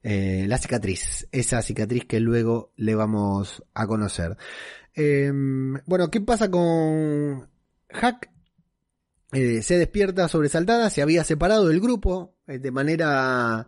eh, 0.02 0.46
la 0.48 0.58
cicatriz, 0.58 1.28
esa 1.32 1.62
cicatriz 1.62 2.04
que 2.04 2.20
luego 2.20 2.72
le 2.76 2.94
vamos 2.94 3.62
a 3.74 3.86
conocer. 3.86 4.36
Em, 4.94 5.74
bueno, 5.86 6.10
¿qué 6.10 6.20
pasa 6.20 6.50
con 6.50 7.48
Hack? 7.90 8.33
Eh, 9.34 9.62
se 9.62 9.78
despierta 9.78 10.28
sobresaltada, 10.28 10.88
se 10.90 11.02
había 11.02 11.24
separado 11.24 11.66
del 11.66 11.80
grupo 11.80 12.36
eh, 12.46 12.60
de 12.60 12.70
manera 12.70 13.66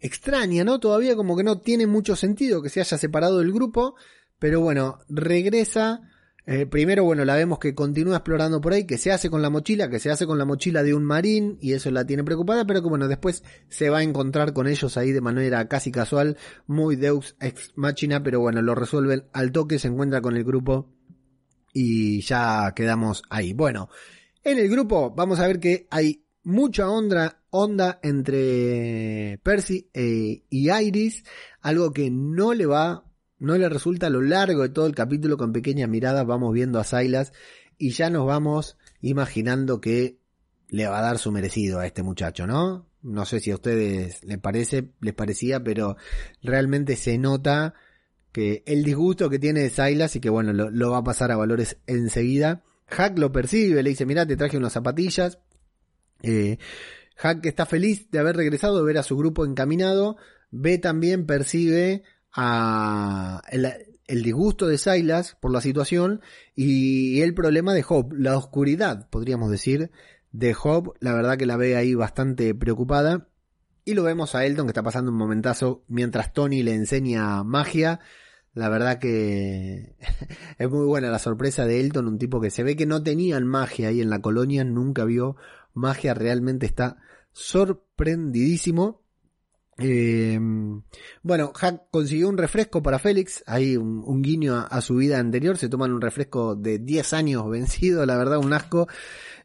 extraña, 0.00 0.64
¿no? 0.64 0.80
Todavía 0.80 1.14
como 1.14 1.36
que 1.36 1.44
no 1.44 1.60
tiene 1.60 1.86
mucho 1.86 2.16
sentido 2.16 2.60
que 2.60 2.70
se 2.70 2.80
haya 2.80 2.98
separado 2.98 3.38
del 3.38 3.52
grupo, 3.52 3.94
pero 4.40 4.60
bueno, 4.60 4.98
regresa. 5.08 6.00
Eh, 6.44 6.66
primero, 6.66 7.04
bueno, 7.04 7.24
la 7.24 7.36
vemos 7.36 7.60
que 7.60 7.74
continúa 7.74 8.16
explorando 8.16 8.60
por 8.60 8.72
ahí, 8.72 8.84
que 8.84 8.98
se 8.98 9.12
hace 9.12 9.30
con 9.30 9.42
la 9.42 9.50
mochila, 9.50 9.88
que 9.88 10.00
se 10.00 10.10
hace 10.10 10.26
con 10.26 10.38
la 10.38 10.44
mochila 10.44 10.82
de 10.82 10.92
un 10.94 11.04
marín, 11.04 11.56
y 11.60 11.72
eso 11.72 11.88
la 11.92 12.04
tiene 12.04 12.24
preocupada, 12.24 12.64
pero 12.66 12.82
que 12.82 12.88
bueno, 12.88 13.06
después 13.06 13.44
se 13.68 13.90
va 13.90 13.98
a 13.98 14.02
encontrar 14.02 14.52
con 14.52 14.66
ellos 14.66 14.96
ahí 14.96 15.12
de 15.12 15.20
manera 15.20 15.68
casi 15.68 15.92
casual, 15.92 16.36
muy 16.66 16.96
Deus 16.96 17.36
ex 17.40 17.72
machina, 17.76 18.24
pero 18.24 18.40
bueno, 18.40 18.60
lo 18.60 18.74
resuelven 18.74 19.24
al 19.32 19.52
toque, 19.52 19.78
se 19.78 19.86
encuentra 19.88 20.20
con 20.20 20.36
el 20.36 20.42
grupo 20.42 20.92
y 21.72 22.22
ya 22.22 22.72
quedamos 22.74 23.22
ahí. 23.28 23.52
Bueno, 23.52 23.88
en 24.46 24.58
el 24.58 24.68
grupo 24.68 25.10
vamos 25.10 25.40
a 25.40 25.46
ver 25.48 25.58
que 25.58 25.88
hay 25.90 26.24
mucha 26.44 26.88
onda, 26.88 27.42
onda 27.50 27.98
entre 28.04 29.40
Percy 29.42 29.90
e, 29.92 30.44
y 30.48 30.70
Iris, 30.70 31.24
algo 31.60 31.92
que 31.92 32.10
no 32.12 32.54
le 32.54 32.64
va, 32.66 33.04
no 33.40 33.58
le 33.58 33.68
resulta 33.68 34.06
a 34.06 34.10
lo 34.10 34.22
largo 34.22 34.62
de 34.62 34.68
todo 34.68 34.86
el 34.86 34.94
capítulo 34.94 35.36
con 35.36 35.52
pequeñas 35.52 35.88
miradas 35.88 36.24
vamos 36.24 36.54
viendo 36.54 36.78
a 36.78 36.84
Silas 36.84 37.32
y 37.76 37.90
ya 37.90 38.08
nos 38.08 38.24
vamos 38.24 38.78
imaginando 39.00 39.80
que 39.80 40.20
le 40.68 40.86
va 40.86 41.00
a 41.00 41.02
dar 41.02 41.18
su 41.18 41.32
merecido 41.32 41.80
a 41.80 41.86
este 41.86 42.04
muchacho, 42.04 42.46
¿no? 42.46 42.86
No 43.02 43.24
sé 43.24 43.40
si 43.40 43.50
a 43.50 43.56
ustedes 43.56 44.22
les 44.22 44.38
parece, 44.38 44.90
les 45.00 45.14
parecía, 45.14 45.62
pero 45.62 45.96
realmente 46.40 46.94
se 46.94 47.18
nota 47.18 47.74
que 48.30 48.62
el 48.66 48.84
disgusto 48.84 49.28
que 49.28 49.40
tiene 49.40 49.70
Silas 49.70 50.14
y 50.14 50.20
que 50.20 50.30
bueno, 50.30 50.52
lo, 50.52 50.70
lo 50.70 50.92
va 50.92 50.98
a 50.98 51.04
pasar 51.04 51.32
a 51.32 51.36
valores 51.36 51.78
enseguida. 51.88 52.62
Hack 52.88 53.18
lo 53.18 53.32
percibe, 53.32 53.82
le 53.82 53.90
dice, 53.90 54.06
mira, 54.06 54.26
te 54.26 54.36
traje 54.36 54.56
unas 54.56 54.72
zapatillas, 54.72 55.38
eh, 56.22 56.58
está 57.42 57.66
feliz 57.66 58.10
de 58.10 58.18
haber 58.18 58.36
regresado, 58.36 58.78
de 58.78 58.84
ver 58.84 58.98
a 58.98 59.02
su 59.02 59.16
grupo 59.16 59.44
encaminado. 59.44 60.16
Ve 60.50 60.78
también, 60.78 61.26
percibe 61.26 62.04
a 62.32 63.42
el, 63.50 64.22
disgusto 64.22 64.66
de 64.66 64.78
Silas 64.78 65.36
por 65.40 65.50
la 65.50 65.60
situación 65.60 66.20
y 66.54 67.20
el 67.22 67.34
problema 67.34 67.74
de 67.74 67.82
Job, 67.82 68.12
la 68.12 68.36
oscuridad, 68.36 69.08
podríamos 69.10 69.50
decir, 69.50 69.90
de 70.32 70.54
Job. 70.54 70.94
La 71.00 71.14
verdad 71.14 71.36
que 71.36 71.46
la 71.46 71.56
ve 71.56 71.76
ahí 71.76 71.94
bastante 71.94 72.54
preocupada. 72.54 73.28
Y 73.84 73.94
lo 73.94 74.02
vemos 74.02 74.34
a 74.34 74.44
Elton 74.44 74.66
que 74.66 74.70
está 74.70 74.82
pasando 74.82 75.12
un 75.12 75.16
momentazo 75.16 75.84
mientras 75.86 76.32
Tony 76.32 76.62
le 76.62 76.74
enseña 76.74 77.44
magia. 77.44 78.00
La 78.56 78.70
verdad 78.70 78.98
que 78.98 79.94
es 80.58 80.70
muy 80.70 80.86
buena 80.86 81.10
la 81.10 81.18
sorpresa 81.18 81.66
de 81.66 81.78
Elton, 81.78 82.08
un 82.08 82.18
tipo 82.18 82.40
que 82.40 82.50
se 82.50 82.62
ve 82.62 82.74
que 82.74 82.86
no 82.86 83.02
tenían 83.02 83.46
magia 83.46 83.88
ahí 83.88 84.00
en 84.00 84.08
la 84.08 84.22
colonia, 84.22 84.64
nunca 84.64 85.04
vio 85.04 85.36
magia 85.74 86.14
realmente 86.14 86.64
está 86.64 86.96
sorprendidísimo. 87.32 89.02
Eh, 89.76 90.40
bueno, 91.22 91.52
Hack 91.54 91.90
consiguió 91.90 92.30
un 92.30 92.38
refresco 92.38 92.82
para 92.82 92.98
Félix, 92.98 93.44
ahí 93.46 93.76
un, 93.76 94.22
guiño 94.22 94.56
a, 94.56 94.80
su 94.80 94.96
vida 94.96 95.18
anterior, 95.18 95.58
se 95.58 95.68
toman 95.68 95.92
un 95.92 96.00
refresco 96.00 96.56
de 96.56 96.78
10 96.78 97.12
años 97.12 97.50
vencido, 97.50 98.06
la 98.06 98.16
verdad 98.16 98.38
un 98.38 98.54
asco. 98.54 98.88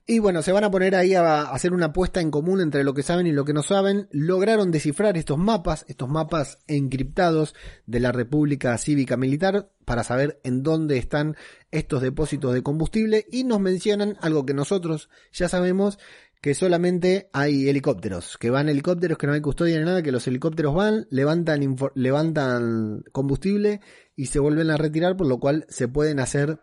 Y 0.07 0.19
bueno, 0.19 0.41
se 0.41 0.51
van 0.51 0.63
a 0.63 0.71
poner 0.71 0.95
ahí 0.95 1.13
a, 1.13 1.43
hacer 1.43 1.73
una 1.73 1.87
apuesta 1.87 2.21
en 2.21 2.31
común 2.31 2.59
entre 2.59 2.83
lo 2.83 2.93
que 2.93 3.03
saben 3.03 3.27
y 3.27 3.31
lo 3.31 3.45
que 3.45 3.53
no 3.53 3.63
saben. 3.63 4.07
Lograron 4.11 4.71
descifrar 4.71 5.15
estos 5.15 5.37
mapas, 5.37 5.85
estos 5.87 6.09
mapas 6.09 6.59
encriptados 6.67 7.55
de 7.85 7.99
la 7.99 8.11
República 8.11 8.77
Cívica 8.77 9.15
Militar 9.15 9.71
para 9.85 10.03
saber 10.03 10.39
en 10.43 10.63
dónde 10.63 10.97
están 10.97 11.35
estos 11.69 12.01
depósitos 12.01 12.53
de 12.53 12.63
combustible 12.63 13.25
y 13.31 13.43
nos 13.43 13.59
mencionan 13.59 14.17
algo 14.21 14.45
que 14.45 14.53
nosotros 14.53 15.09
ya 15.31 15.47
sabemos 15.47 15.99
que 16.41 16.55
solamente 16.55 17.29
hay 17.33 17.69
helicópteros, 17.69 18.39
que 18.39 18.49
van 18.49 18.67
helicópteros, 18.67 19.19
que 19.19 19.27
no 19.27 19.33
hay 19.33 19.41
custodia 19.41 19.77
ni 19.77 19.85
nada, 19.85 20.01
que 20.01 20.11
los 20.11 20.27
helicópteros 20.27 20.73
van, 20.73 21.05
levantan, 21.11 21.77
levantan 21.93 23.03
combustible 23.11 23.79
y 24.15 24.25
se 24.25 24.39
vuelven 24.39 24.71
a 24.71 24.77
retirar, 24.77 25.15
por 25.15 25.27
lo 25.27 25.39
cual 25.39 25.65
se 25.69 25.87
pueden 25.87 26.19
hacer 26.19 26.59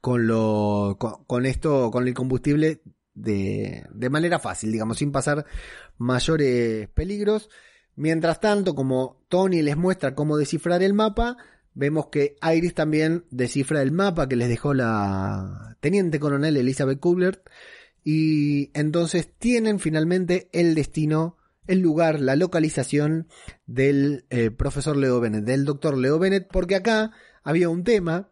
con 0.00 0.26
lo, 0.26 0.96
con, 0.98 1.46
esto, 1.46 1.90
con 1.90 2.08
el 2.08 2.14
combustible 2.14 2.82
de, 3.14 3.84
de 3.92 4.10
manera 4.10 4.38
fácil, 4.38 4.72
digamos, 4.72 4.98
sin 4.98 5.12
pasar 5.12 5.44
mayores 5.98 6.88
peligros. 6.90 7.50
Mientras 7.96 8.40
tanto, 8.40 8.74
como 8.74 9.24
Tony 9.28 9.62
les 9.62 9.76
muestra 9.76 10.14
cómo 10.14 10.36
descifrar 10.36 10.82
el 10.82 10.94
mapa, 10.94 11.36
vemos 11.74 12.06
que 12.06 12.36
Iris 12.42 12.74
también 12.74 13.24
descifra 13.30 13.82
el 13.82 13.92
mapa 13.92 14.28
que 14.28 14.36
les 14.36 14.48
dejó 14.48 14.74
la 14.74 15.76
teniente 15.80 16.18
coronel 16.18 16.56
Elizabeth 16.56 17.00
Kubler 17.00 17.42
y 18.02 18.70
entonces 18.78 19.30
tienen 19.38 19.78
finalmente 19.78 20.48
el 20.52 20.74
destino, 20.74 21.36
el 21.66 21.80
lugar, 21.80 22.20
la 22.20 22.36
localización 22.36 23.28
del 23.66 24.24
eh, 24.30 24.50
profesor 24.50 24.96
Leo 24.96 25.20
Bennett, 25.20 25.44
del 25.44 25.64
doctor 25.64 25.96
Leo 25.96 26.18
Bennett, 26.18 26.48
porque 26.50 26.76
acá 26.76 27.12
había 27.42 27.68
un 27.68 27.84
tema 27.84 28.29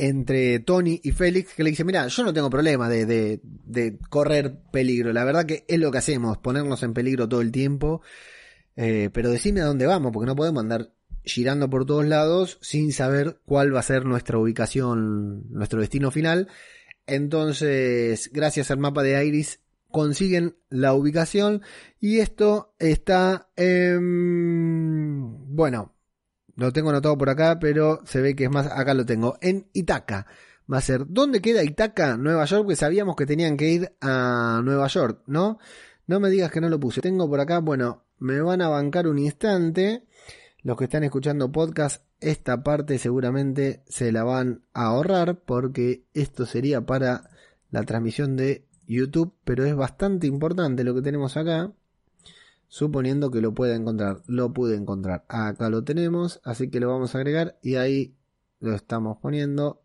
entre 0.00 0.60
Tony 0.60 0.98
y 1.04 1.12
Félix 1.12 1.52
que 1.52 1.62
le 1.62 1.70
dice, 1.70 1.84
mira, 1.84 2.06
yo 2.06 2.24
no 2.24 2.32
tengo 2.32 2.48
problema 2.48 2.88
de, 2.88 3.04
de, 3.04 3.98
correr 4.08 4.56
peligro, 4.72 5.12
la 5.12 5.24
verdad 5.24 5.44
que 5.44 5.66
es 5.68 5.78
lo 5.78 5.90
que 5.90 5.98
hacemos, 5.98 6.38
ponernos 6.38 6.82
en 6.82 6.94
peligro 6.94 7.28
todo 7.28 7.42
el 7.42 7.52
tiempo. 7.52 8.00
Eh, 8.76 9.10
pero 9.12 9.28
decime 9.28 9.60
a 9.60 9.66
dónde 9.66 9.84
vamos, 9.84 10.10
porque 10.10 10.26
no 10.26 10.34
podemos 10.34 10.62
andar 10.62 10.94
girando 11.22 11.68
por 11.68 11.84
todos 11.84 12.06
lados 12.06 12.56
sin 12.62 12.94
saber 12.94 13.40
cuál 13.44 13.74
va 13.74 13.80
a 13.80 13.82
ser 13.82 14.06
nuestra 14.06 14.38
ubicación, 14.38 15.50
nuestro 15.50 15.82
destino 15.82 16.10
final. 16.10 16.48
Entonces, 17.06 18.30
gracias 18.32 18.70
al 18.70 18.78
mapa 18.78 19.02
de 19.02 19.22
Iris, 19.22 19.60
consiguen 19.90 20.56
la 20.70 20.94
ubicación 20.94 21.60
y 22.00 22.20
esto 22.20 22.74
está 22.78 23.50
en... 23.54 25.54
Bueno, 25.54 25.92
lo 26.56 26.72
tengo 26.72 26.90
anotado 26.90 27.16
por 27.16 27.30
acá, 27.30 27.58
pero 27.58 28.00
se 28.04 28.20
ve 28.20 28.34
que 28.34 28.44
es 28.44 28.50
más, 28.50 28.66
acá 28.66 28.94
lo 28.94 29.04
tengo, 29.06 29.36
en 29.40 29.68
Itaca. 29.72 30.26
Va 30.72 30.78
a 30.78 30.80
ser, 30.80 31.04
¿dónde 31.08 31.40
queda 31.40 31.64
Itaca? 31.64 32.16
Nueva 32.16 32.44
York, 32.44 32.62
porque 32.62 32.76
sabíamos 32.76 33.16
que 33.16 33.26
tenían 33.26 33.56
que 33.56 33.68
ir 33.70 33.92
a 34.00 34.60
Nueva 34.64 34.86
York, 34.86 35.22
¿no? 35.26 35.58
No 36.06 36.20
me 36.20 36.30
digas 36.30 36.50
que 36.50 36.60
no 36.60 36.68
lo 36.68 36.78
puse. 36.78 37.00
Tengo 37.00 37.28
por 37.28 37.40
acá, 37.40 37.58
bueno, 37.58 38.04
me 38.18 38.40
van 38.40 38.62
a 38.62 38.68
bancar 38.68 39.08
un 39.08 39.18
instante. 39.18 40.04
Los 40.62 40.76
que 40.76 40.84
están 40.84 41.04
escuchando 41.04 41.50
podcast, 41.50 42.04
esta 42.20 42.62
parte 42.62 42.98
seguramente 42.98 43.82
se 43.88 44.12
la 44.12 44.24
van 44.24 44.62
a 44.74 44.86
ahorrar 44.86 45.40
porque 45.40 46.04
esto 46.12 46.46
sería 46.46 46.84
para 46.84 47.30
la 47.70 47.82
transmisión 47.84 48.36
de 48.36 48.66
YouTube, 48.86 49.34
pero 49.44 49.64
es 49.64 49.74
bastante 49.74 50.26
importante 50.26 50.84
lo 50.84 50.94
que 50.94 51.02
tenemos 51.02 51.36
acá. 51.36 51.72
Suponiendo 52.72 53.32
que 53.32 53.40
lo 53.40 53.52
pueda 53.52 53.74
encontrar, 53.74 54.22
lo 54.28 54.52
pude 54.52 54.76
encontrar. 54.76 55.24
Acá 55.26 55.68
lo 55.68 55.82
tenemos, 55.82 56.40
así 56.44 56.70
que 56.70 56.78
lo 56.78 56.88
vamos 56.88 57.12
a 57.12 57.18
agregar 57.18 57.58
y 57.62 57.74
ahí 57.74 58.14
lo 58.60 58.76
estamos 58.76 59.18
poniendo. 59.18 59.82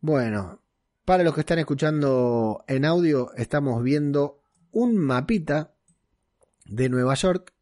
Bueno, 0.00 0.62
para 1.04 1.22
los 1.22 1.34
que 1.34 1.40
están 1.40 1.58
escuchando 1.58 2.64
en 2.66 2.86
audio, 2.86 3.34
estamos 3.34 3.82
viendo 3.82 4.40
un 4.70 4.96
mapita 4.96 5.74
de 6.64 6.88
Nueva 6.88 7.12
York 7.12 7.52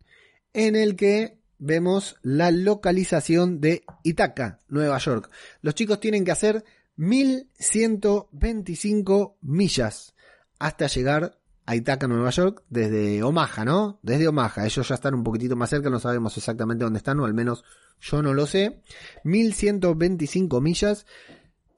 en 0.52 0.76
el 0.76 0.94
que 0.94 1.40
vemos 1.58 2.14
la 2.22 2.52
localización 2.52 3.60
de 3.60 3.82
Itaca, 4.04 4.60
Nueva 4.68 4.98
York. 4.98 5.28
Los 5.60 5.74
chicos 5.74 5.98
tienen 5.98 6.24
que 6.24 6.30
hacer 6.30 6.64
1125 6.94 9.38
millas 9.40 10.14
hasta 10.60 10.86
llegar 10.86 11.39
a 11.66 11.76
Itaca, 11.76 12.08
Nueva 12.08 12.30
York, 12.30 12.64
desde 12.68 13.22
Omaha, 13.22 13.64
¿no? 13.64 14.00
Desde 14.02 14.28
Omaha. 14.28 14.66
Ellos 14.66 14.88
ya 14.88 14.94
están 14.94 15.14
un 15.14 15.24
poquitito 15.24 15.56
más 15.56 15.70
cerca, 15.70 15.90
no 15.90 16.00
sabemos 16.00 16.36
exactamente 16.36 16.84
dónde 16.84 16.98
están, 16.98 17.20
o 17.20 17.24
al 17.24 17.34
menos 17.34 17.64
yo 18.00 18.22
no 18.22 18.34
lo 18.34 18.46
sé. 18.46 18.82
1125 19.24 20.60
millas. 20.60 21.06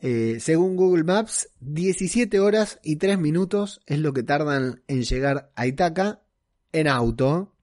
Eh, 0.00 0.38
según 0.40 0.76
Google 0.76 1.04
Maps, 1.04 1.50
17 1.60 2.40
horas 2.40 2.80
y 2.82 2.96
3 2.96 3.18
minutos 3.18 3.80
es 3.86 4.00
lo 4.00 4.12
que 4.12 4.22
tardan 4.22 4.82
en 4.88 5.02
llegar 5.02 5.52
a 5.54 5.66
Itaca 5.66 6.22
en 6.72 6.88
auto. 6.88 7.54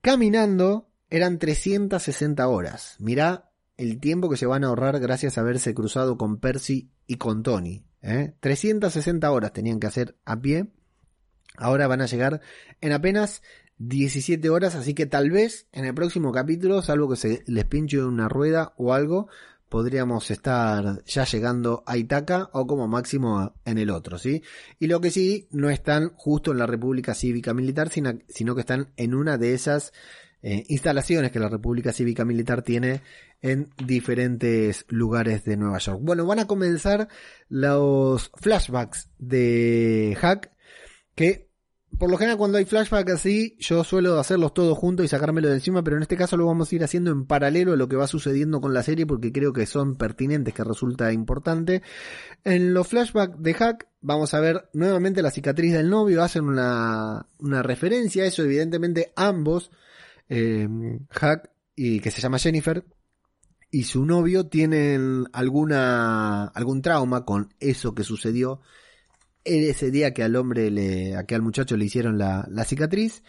Caminando 0.00 0.90
eran 1.10 1.38
360 1.38 2.46
horas. 2.46 2.96
Mirá 2.98 3.50
el 3.76 3.98
tiempo 3.98 4.30
que 4.30 4.36
se 4.36 4.46
van 4.46 4.64
a 4.64 4.68
ahorrar 4.68 5.00
gracias 5.00 5.36
a 5.36 5.40
haberse 5.40 5.74
cruzado 5.74 6.16
con 6.16 6.38
Percy 6.38 6.90
y 7.06 7.16
con 7.16 7.42
Tony. 7.42 7.84
360 8.02 9.26
¿eh? 9.26 9.30
horas 9.30 9.52
tenían 9.52 9.80
que 9.80 9.86
hacer 9.86 10.16
a 10.24 10.40
pie. 10.40 10.66
Ahora 11.56 11.86
van 11.86 12.00
a 12.00 12.06
llegar 12.06 12.40
en 12.80 12.92
apenas 12.92 13.42
17 13.78 14.48
horas, 14.50 14.74
así 14.74 14.94
que 14.94 15.06
tal 15.06 15.30
vez 15.30 15.66
en 15.72 15.84
el 15.84 15.94
próximo 15.94 16.32
capítulo, 16.32 16.82
salvo 16.82 17.08
que 17.08 17.16
se 17.16 17.44
les 17.46 17.64
pinche 17.64 18.02
una 18.02 18.28
rueda 18.28 18.74
o 18.76 18.92
algo, 18.92 19.28
podríamos 19.68 20.30
estar 20.30 21.02
ya 21.04 21.24
llegando 21.24 21.82
a 21.86 21.96
Itaca 21.96 22.50
o 22.52 22.66
como 22.66 22.88
máximo 22.88 23.54
en 23.64 23.78
el 23.78 23.90
otro, 23.90 24.18
¿sí? 24.18 24.42
Y 24.78 24.86
lo 24.86 25.00
que 25.00 25.10
sí, 25.10 25.48
no 25.50 25.70
están 25.70 26.10
justo 26.14 26.52
en 26.52 26.58
la 26.58 26.66
República 26.66 27.14
Cívica 27.14 27.54
Militar, 27.54 27.88
sino, 27.88 28.18
sino 28.28 28.54
que 28.54 28.60
están 28.60 28.92
en 28.96 29.14
una 29.14 29.38
de 29.38 29.54
esas 29.54 29.92
eh, 30.42 30.64
instalaciones 30.68 31.30
que 31.30 31.38
la 31.38 31.48
República 31.48 31.92
Cívica 31.92 32.24
Militar 32.24 32.62
tiene 32.62 33.00
en 33.40 33.70
diferentes 33.84 34.84
lugares 34.88 35.44
de 35.44 35.56
Nueva 35.56 35.78
York. 35.78 36.00
Bueno, 36.02 36.26
van 36.26 36.40
a 36.40 36.46
comenzar 36.46 37.08
los 37.48 38.30
flashbacks 38.34 39.08
de 39.18 40.16
Hack, 40.20 40.52
que 41.14 41.52
por 41.98 42.10
lo 42.10 42.16
general 42.16 42.38
cuando 42.38 42.58
hay 42.58 42.64
flashbacks 42.64 43.12
así, 43.12 43.56
yo 43.60 43.84
suelo 43.84 44.18
hacerlos 44.18 44.54
todos 44.54 44.76
juntos 44.76 45.04
y 45.04 45.08
sacármelo 45.08 45.48
de 45.48 45.54
encima, 45.54 45.84
pero 45.84 45.96
en 45.96 46.02
este 46.02 46.16
caso 46.16 46.36
lo 46.36 46.46
vamos 46.46 46.72
a 46.72 46.74
ir 46.74 46.82
haciendo 46.82 47.12
en 47.12 47.26
paralelo 47.26 47.74
a 47.74 47.76
lo 47.76 47.88
que 47.88 47.96
va 47.96 48.06
sucediendo 48.08 48.60
con 48.60 48.74
la 48.74 48.82
serie 48.82 49.06
porque 49.06 49.30
creo 49.30 49.52
que 49.52 49.66
son 49.66 49.96
pertinentes, 49.96 50.54
que 50.54 50.64
resulta 50.64 51.12
importante. 51.12 51.82
En 52.42 52.74
los 52.74 52.88
flashbacks 52.88 53.40
de 53.40 53.54
Hack 53.54 53.88
vamos 54.00 54.34
a 54.34 54.40
ver 54.40 54.68
nuevamente 54.72 55.22
la 55.22 55.30
cicatriz 55.30 55.72
del 55.72 55.90
novio, 55.90 56.22
hacen 56.24 56.44
una, 56.44 57.26
una 57.38 57.62
referencia 57.62 58.24
a 58.24 58.26
eso, 58.26 58.42
evidentemente 58.42 59.12
ambos 59.14 59.70
eh, 60.34 60.66
Hack 61.10 61.50
y 61.76 62.00
que 62.00 62.10
se 62.10 62.22
llama 62.22 62.38
Jennifer 62.38 62.84
y 63.70 63.84
su 63.84 64.06
novio 64.06 64.46
tienen 64.46 65.26
alguna 65.32 66.44
algún 66.46 66.80
trauma 66.80 67.26
con 67.26 67.54
eso 67.60 67.94
que 67.94 68.02
sucedió 68.02 68.60
ese 69.44 69.90
día 69.90 70.14
que 70.14 70.22
al 70.22 70.36
hombre 70.36 70.70
le 70.70 71.16
a 71.16 71.24
que 71.26 71.34
al 71.34 71.42
muchacho 71.42 71.76
le 71.76 71.84
hicieron 71.84 72.16
la, 72.16 72.46
la 72.50 72.64
cicatriz 72.64 73.22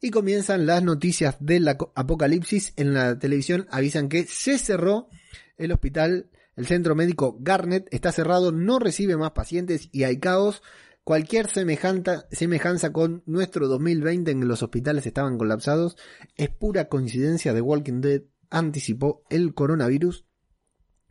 y 0.00 0.10
comienzan 0.10 0.66
las 0.66 0.82
noticias 0.82 1.36
del 1.40 1.66
apocalipsis 1.68 2.74
en 2.76 2.94
la 2.94 3.18
televisión. 3.18 3.66
Avisan 3.70 4.08
que 4.08 4.24
se 4.24 4.58
cerró 4.58 5.08
el 5.56 5.72
hospital 5.72 6.30
el 6.56 6.66
centro 6.66 6.94
médico 6.94 7.36
Garnet 7.40 7.88
está 7.90 8.12
cerrado 8.12 8.52
no 8.52 8.78
recibe 8.78 9.16
más 9.16 9.32
pacientes 9.32 9.88
y 9.90 10.04
hay 10.04 10.20
caos 10.20 10.62
Cualquier 11.04 11.48
semejanza 11.50 12.92
con 12.92 13.22
nuestro 13.26 13.68
2020 13.68 14.30
en 14.30 14.40
que 14.40 14.46
los 14.46 14.62
hospitales 14.62 15.04
estaban 15.04 15.36
colapsados 15.36 15.98
es 16.34 16.48
pura 16.48 16.88
coincidencia 16.88 17.52
de 17.52 17.60
Walking 17.60 18.00
Dead 18.00 18.22
anticipó 18.48 19.22
el 19.28 19.52
coronavirus. 19.52 20.24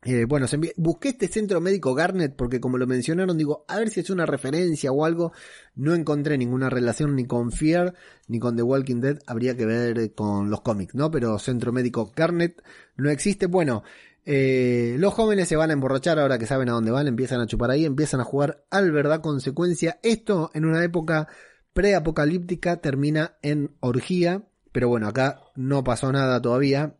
Eh, 0.06 0.26
bueno, 0.26 0.48
busqué 0.78 1.10
este 1.10 1.28
centro 1.28 1.62
médico 1.62 1.94
Garnet 1.94 2.36
porque 2.36 2.60
como 2.60 2.80
lo 2.80 2.88
mencionaron, 2.88 3.38
digo, 3.38 3.66
a 3.68 3.78
ver 3.78 3.90
si 3.90 4.00
es 4.00 4.10
una 4.10 4.26
referencia 4.26 4.92
o 4.92 5.06
algo. 5.06 5.32
No 5.76 5.94
encontré 5.94 6.40
ninguna 6.40 6.72
relación 6.72 7.16
ni 7.16 7.26
con 7.26 7.52
Fear 7.52 7.94
ni 8.28 8.40
con 8.40 8.56
The 8.56 8.64
Walking 8.64 9.00
Dead. 9.00 9.20
Habría 9.28 9.56
que 9.56 9.68
ver 9.68 10.16
con 10.16 10.50
los 10.50 10.62
cómics, 10.62 10.96
¿no? 10.96 11.12
Pero 11.12 11.38
centro 11.38 11.72
médico 11.72 12.12
Garnet 12.16 12.64
no 12.98 13.12
existe. 13.12 13.46
Bueno, 13.46 13.84
eh, 14.26 14.96
los 15.00 15.14
jóvenes 15.14 15.48
se 15.48 15.56
van 15.56 15.70
a 15.70 15.74
emborrachar 15.74 16.18
ahora 16.18 16.38
que 16.38 16.46
saben 16.46 16.70
a 16.70 16.74
dónde 16.74 16.92
van, 16.92 17.08
empiezan 17.08 17.42
a 17.42 17.48
chupar 17.48 17.72
ahí, 17.72 17.86
empiezan 17.86 18.22
a 18.22 18.24
jugar 18.24 18.66
al 18.70 18.92
verdad 18.92 19.22
consecuencia. 19.22 20.00
Esto 20.02 20.50
en 20.54 20.66
una 20.66 20.84
época 20.84 21.28
preapocalíptica 21.74 22.78
termina 22.78 23.38
en 23.42 23.72
orgía, 23.80 24.44
pero 24.72 24.88
bueno, 24.88 25.08
acá 25.08 25.42
no 25.56 25.84
pasó 25.84 26.12
nada 26.12 26.42
todavía. 26.42 26.96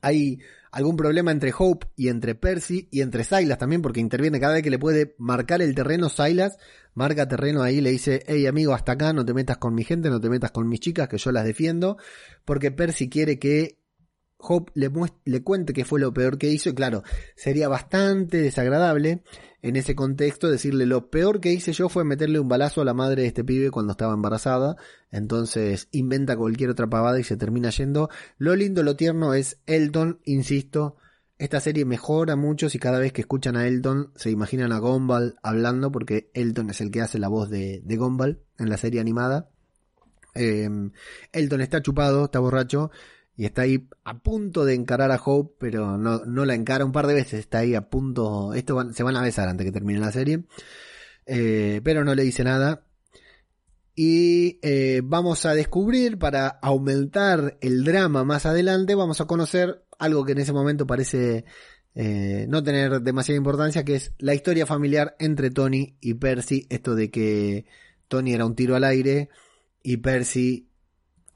Hay 0.00 0.40
algún 0.72 0.96
problema 0.96 1.30
entre 1.30 1.52
Hope 1.56 1.86
y 1.96 2.08
entre 2.08 2.34
Percy 2.34 2.88
y 2.90 3.02
entre 3.02 3.24
Silas 3.24 3.58
también, 3.58 3.82
porque 3.82 4.00
interviene 4.00 4.40
cada 4.40 4.54
vez 4.54 4.62
que 4.62 4.70
le 4.70 4.78
puede 4.78 5.14
marcar 5.18 5.62
el 5.62 5.74
terreno 5.74 6.08
Silas, 6.08 6.58
marca 6.94 7.28
terreno 7.28 7.62
ahí, 7.62 7.80
le 7.80 7.90
dice, 7.90 8.24
hey 8.26 8.46
amigo, 8.46 8.74
hasta 8.74 8.92
acá, 8.92 9.12
no 9.12 9.24
te 9.24 9.34
metas 9.34 9.58
con 9.58 9.74
mi 9.74 9.84
gente, 9.84 10.10
no 10.10 10.20
te 10.20 10.28
metas 10.28 10.50
con 10.50 10.68
mis 10.68 10.80
chicas, 10.80 11.08
que 11.08 11.18
yo 11.18 11.30
las 11.32 11.44
defiendo, 11.44 11.96
porque 12.44 12.70
Percy 12.70 13.08
quiere 13.08 13.38
que 13.38 13.78
Hope 14.38 14.70
le, 14.74 14.90
le 15.24 15.42
cuente 15.42 15.72
qué 15.72 15.84
fue 15.84 15.98
lo 15.98 16.14
peor 16.14 16.38
que 16.38 16.48
hizo 16.48 16.70
y 16.70 16.74
claro, 16.74 17.02
sería 17.34 17.68
bastante 17.68 18.38
desagradable 18.38 19.22
en 19.62 19.74
ese 19.74 19.96
contexto 19.96 20.48
decirle 20.48 20.86
lo 20.86 21.10
peor 21.10 21.40
que 21.40 21.52
hice 21.52 21.72
yo 21.72 21.88
fue 21.88 22.04
meterle 22.04 22.38
un 22.38 22.48
balazo 22.48 22.80
a 22.80 22.84
la 22.84 22.94
madre 22.94 23.22
de 23.22 23.28
este 23.28 23.42
pibe 23.42 23.72
cuando 23.72 23.92
estaba 23.92 24.14
embarazada, 24.14 24.76
entonces 25.10 25.88
inventa 25.90 26.36
cualquier 26.36 26.70
otra 26.70 26.88
pavada 26.88 27.18
y 27.18 27.24
se 27.24 27.36
termina 27.36 27.70
yendo. 27.70 28.08
Lo 28.38 28.54
lindo, 28.54 28.84
lo 28.84 28.94
tierno 28.94 29.34
es 29.34 29.58
Elton, 29.66 30.20
insisto, 30.24 30.96
esta 31.38 31.60
serie 31.60 31.84
mejora 31.84 32.36
mucho 32.36 32.68
si 32.68 32.78
cada 32.78 33.00
vez 33.00 33.12
que 33.12 33.22
escuchan 33.22 33.56
a 33.56 33.66
Elton 33.66 34.12
se 34.14 34.30
imaginan 34.30 34.72
a 34.72 34.78
Gumball 34.78 35.36
hablando 35.42 35.90
porque 35.90 36.30
Elton 36.34 36.70
es 36.70 36.80
el 36.80 36.90
que 36.90 37.00
hace 37.00 37.18
la 37.18 37.28
voz 37.28 37.50
de, 37.50 37.80
de 37.84 37.96
Gumball 37.96 38.40
en 38.58 38.68
la 38.68 38.76
serie 38.76 39.00
animada. 39.00 39.48
Eh, 40.34 40.68
Elton 41.32 41.60
está 41.60 41.82
chupado, 41.82 42.26
está 42.26 42.38
borracho 42.38 42.90
y 43.38 43.44
está 43.44 43.62
ahí 43.62 43.86
a 44.02 44.18
punto 44.18 44.64
de 44.64 44.74
encarar 44.74 45.12
a 45.12 45.22
Hope, 45.24 45.54
pero 45.60 45.96
no, 45.96 46.24
no 46.26 46.44
la 46.44 46.56
encara 46.56 46.84
un 46.84 46.90
par 46.90 47.06
de 47.06 47.14
veces, 47.14 47.38
está 47.38 47.58
ahí 47.58 47.76
a 47.76 47.88
punto, 47.88 48.52
esto 48.52 48.92
se 48.92 49.04
van 49.04 49.16
a 49.16 49.22
besar 49.22 49.48
antes 49.48 49.64
que 49.64 49.70
termine 49.70 50.00
la 50.00 50.10
serie, 50.10 50.42
eh, 51.24 51.80
pero 51.84 52.04
no 52.04 52.16
le 52.16 52.24
dice 52.24 52.42
nada. 52.42 52.84
Y 53.94 54.58
eh, 54.62 55.02
vamos 55.04 55.46
a 55.46 55.54
descubrir, 55.54 56.18
para 56.18 56.48
aumentar 56.48 57.58
el 57.60 57.84
drama 57.84 58.24
más 58.24 58.44
adelante, 58.44 58.96
vamos 58.96 59.20
a 59.20 59.26
conocer 59.26 59.84
algo 60.00 60.24
que 60.24 60.32
en 60.32 60.38
ese 60.38 60.52
momento 60.52 60.84
parece 60.84 61.44
eh, 61.94 62.46
no 62.48 62.64
tener 62.64 63.02
demasiada 63.02 63.36
importancia, 63.36 63.84
que 63.84 63.94
es 63.94 64.14
la 64.18 64.34
historia 64.34 64.66
familiar 64.66 65.14
entre 65.20 65.50
Tony 65.50 65.96
y 66.00 66.14
Percy, 66.14 66.66
esto 66.70 66.96
de 66.96 67.12
que 67.12 67.66
Tony 68.08 68.32
era 68.32 68.46
un 68.46 68.56
tiro 68.56 68.74
al 68.74 68.82
aire 68.82 69.28
y 69.84 69.98
Percy 69.98 70.67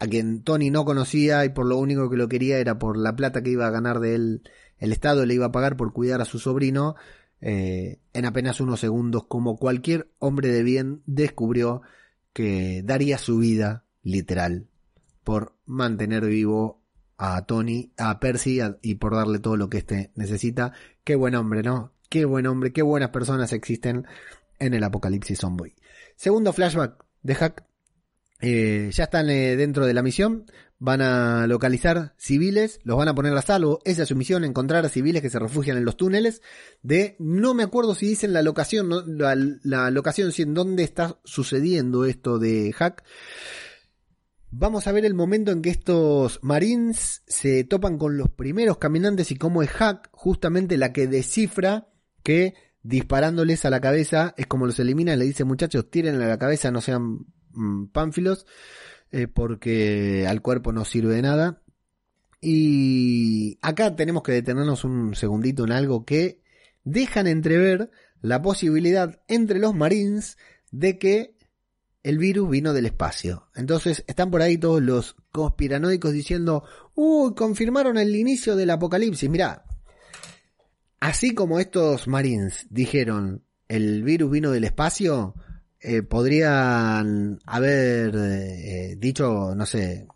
a 0.03 0.09
quien 0.09 0.43
Tony 0.43 0.71
no 0.71 0.85
conocía 0.85 1.45
y 1.45 1.51
por 1.51 1.65
lo 1.65 1.79
único 1.79 2.11
que 2.11 2.17
lo 2.17 2.29
quería 2.29 2.59
era 2.59 2.77
por 2.77 2.97
la 2.97 3.15
plata 3.15 3.41
que 3.41 3.51
iba 3.51 3.69
a 3.69 3.71
ganar 3.71 4.01
de 4.01 4.17
él, 4.17 4.43
el 4.79 4.91
Estado 4.91 5.25
le 5.25 5.35
iba 5.35 5.47
a 5.47 5.53
pagar 5.53 5.77
por 5.77 5.93
cuidar 5.93 6.21
a 6.21 6.25
su 6.25 6.41
sobrino, 6.41 6.97
eh, 7.41 8.01
en 8.13 8.25
apenas 8.25 8.61
unos 8.61 8.81
segundos, 8.81 9.27
como 9.29 9.57
cualquier 9.57 10.11
hombre 10.19 10.49
de 10.49 10.65
bien, 10.65 11.03
descubrió 11.07 11.83
que 12.33 12.83
daría 12.85 13.17
su 13.17 13.39
vida, 13.39 13.85
literal, 14.03 14.67
por 15.23 15.55
mantener 15.67 16.27
vivo 16.27 16.81
a 17.17 17.47
Tony, 17.47 17.93
a 17.97 18.19
Percy 18.19 18.59
y 18.83 18.97
por 18.97 19.15
darle 19.15 19.39
todo 19.39 19.57
lo 19.57 19.71
que 19.71 19.79
éste 19.79 20.11
necesita. 20.17 20.73
Qué 21.05 21.15
buen 21.15 21.37
hombre, 21.37 21.63
¿no? 21.63 21.93
Qué 22.09 22.25
buen 22.25 22.49
hombre, 22.49 22.73
qué 22.73 22.83
buenas 22.83 23.11
personas 23.11 23.53
existen 23.53 24.09
en 24.59 24.75
el 24.75 24.83
apocalipsis 24.83 25.39
zombie. 25.39 25.77
Segundo 26.17 26.53
flashback 26.53 27.05
de 27.23 27.37
Hack. 27.37 27.72
Eh, 28.45 28.91
ya 28.93 29.05
están 29.05 29.31
eh, 29.31 29.57
dentro 29.57 29.87
de 29.87 29.95
la 29.95 30.03
misión. 30.03 30.45
Van 30.81 31.01
a 31.01 31.47
localizar 31.47 32.13
civiles, 32.19 32.81
los 32.83 32.97
van 32.97 33.07
a 33.07 33.15
poner 33.15 33.33
a 33.37 33.43
salvo. 33.43 33.79
Esa 33.85 34.03
es 34.03 34.09
su 34.09 34.17
misión, 34.17 34.45
encontrar 34.45 34.85
a 34.85 34.89
civiles 34.89 35.23
que 35.23 35.31
se 35.31 35.39
refugian 35.39 35.77
en 35.77 35.85
los 35.85 35.97
túneles. 35.97 36.43
De, 36.83 37.15
no 37.21 37.55
me 37.55 37.63
acuerdo 37.63 37.95
si 37.95 38.09
dicen 38.09 38.33
la 38.33 38.43
locación, 38.43 38.91
la, 39.17 39.91
locación, 39.91 40.33
si 40.33 40.43
en 40.43 40.55
dónde 40.55 40.83
está 40.83 41.21
sucediendo 41.25 42.05
esto 42.05 42.41
de 42.41 42.73
Hack. 42.73 43.05
Vamos 44.51 44.89
a 44.89 44.93
ver 44.93 45.05
el 45.05 45.15
momento 45.15 45.53
en 45.53 45.63
que 45.63 45.71
estos 45.71 46.41
marines 46.43 47.23
se 47.29 47.63
topan 47.63 47.97
con 47.97 48.19
los 48.19 48.29
primeros 48.29 48.79
caminantes 48.79 49.31
y 49.31 49.37
cómo 49.37 49.63
es 49.63 49.71
Hack 49.71 50.11
justamente 50.11 50.77
la 50.77 50.93
que 50.93 51.07
descifra 51.07 51.89
que 52.25 52.55
disparándoles 52.83 53.65
a 53.65 53.71
la 53.71 53.81
cabeza 53.81 54.35
es 54.37 54.47
como 54.49 54.67
los 54.67 54.79
elimina 54.79 55.17
le 55.17 55.25
dice 55.25 55.45
muchachos 55.45 55.89
tiren 55.89 56.21
a 56.21 56.27
la 56.27 56.39
cabeza 56.39 56.71
no 56.71 56.81
sean 56.81 57.27
pánfilos 57.93 58.47
eh, 59.11 59.29
porque 59.29 60.27
al 60.29 60.41
cuerpo 60.43 60.73
no 60.73 60.85
sirve 60.85 61.15
de 61.15 61.23
nada 61.23 61.63
y 62.41 63.59
acá 63.63 63.95
tenemos 63.95 64.23
que 64.23 64.33
detenernos 64.33 64.85
un 64.85 65.15
segundito 65.15 65.65
en 65.65 65.73
algo 65.73 66.05
que 66.05 66.43
dejan 66.85 67.29
entrever 67.29 67.91
la 68.21 68.43
posibilidad 68.43 69.21
entre 69.29 69.61
los 69.61 69.75
marines 69.75 70.39
de 70.71 70.99
que 70.99 71.37
el 72.03 72.19
virus 72.19 72.51
vino 72.51 72.73
del 72.73 72.87
espacio. 72.87 73.49
Entonces 73.55 74.05
están 74.09 74.31
por 74.31 74.43
ahí 74.43 74.59
todos 74.59 74.83
los 74.83 75.17
conspiranoicos 75.31 76.13
diciendo, 76.13 76.65
uy, 76.95 77.35
confirmaron 77.35 77.97
el 77.97 78.15
inicio 78.17 78.57
del 78.57 78.71
apocalipsis. 78.71 79.31
Mirá, 79.31 79.65
así 80.99 81.35
como 81.35 81.61
estos 81.61 82.09
marines 82.09 82.67
dijeron, 82.71 83.45
el 83.69 84.03
virus 84.03 84.31
vino 84.31 84.51
del 84.51 84.65
espacio, 84.65 85.35
eh, 85.83 86.03
podrían 86.03 87.41
haber 87.45 88.15
eh, 88.17 88.97
dicho, 88.99 89.55
no 89.55 89.67
sé, 89.67 90.07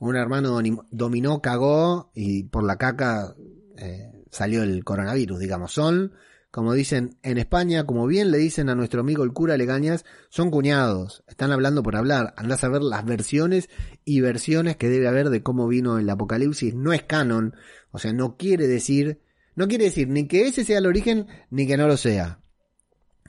un 0.00 0.16
hermano 0.16 0.60
dominó, 0.90 1.40
cagó 1.40 2.10
y 2.14 2.44
por 2.44 2.64
la 2.64 2.76
caca 2.76 3.34
eh, 3.76 4.24
salió 4.30 4.62
el 4.62 4.84
coronavirus, 4.84 5.38
digamos. 5.38 5.72
Son 5.72 6.12
como 6.52 6.74
dicen 6.74 7.16
en 7.22 7.38
España, 7.38 7.86
como 7.86 8.06
bien 8.06 8.30
le 8.30 8.36
dicen 8.36 8.68
a 8.68 8.74
nuestro 8.74 9.00
amigo 9.00 9.24
el 9.24 9.32
cura 9.32 9.56
Legañas, 9.56 10.04
son 10.28 10.50
cuñados, 10.50 11.24
están 11.26 11.50
hablando 11.50 11.82
por 11.82 11.96
hablar, 11.96 12.34
andás 12.36 12.62
a 12.62 12.68
ver 12.68 12.82
las 12.82 13.06
versiones 13.06 13.70
y 14.04 14.20
versiones 14.20 14.76
que 14.76 14.90
debe 14.90 15.08
haber 15.08 15.30
de 15.30 15.42
cómo 15.42 15.66
vino 15.66 15.98
el 15.98 16.10
apocalipsis, 16.10 16.74
no 16.74 16.92
es 16.92 17.04
canon, 17.04 17.56
o 17.90 17.98
sea, 17.98 18.12
no 18.12 18.36
quiere 18.36 18.66
decir, 18.66 19.22
no 19.56 19.66
quiere 19.66 19.84
decir 19.84 20.08
ni 20.08 20.28
que 20.28 20.46
ese 20.46 20.62
sea 20.62 20.76
el 20.76 20.86
origen 20.86 21.26
ni 21.48 21.66
que 21.66 21.78
no 21.78 21.88
lo 21.88 21.96
sea. 21.96 22.41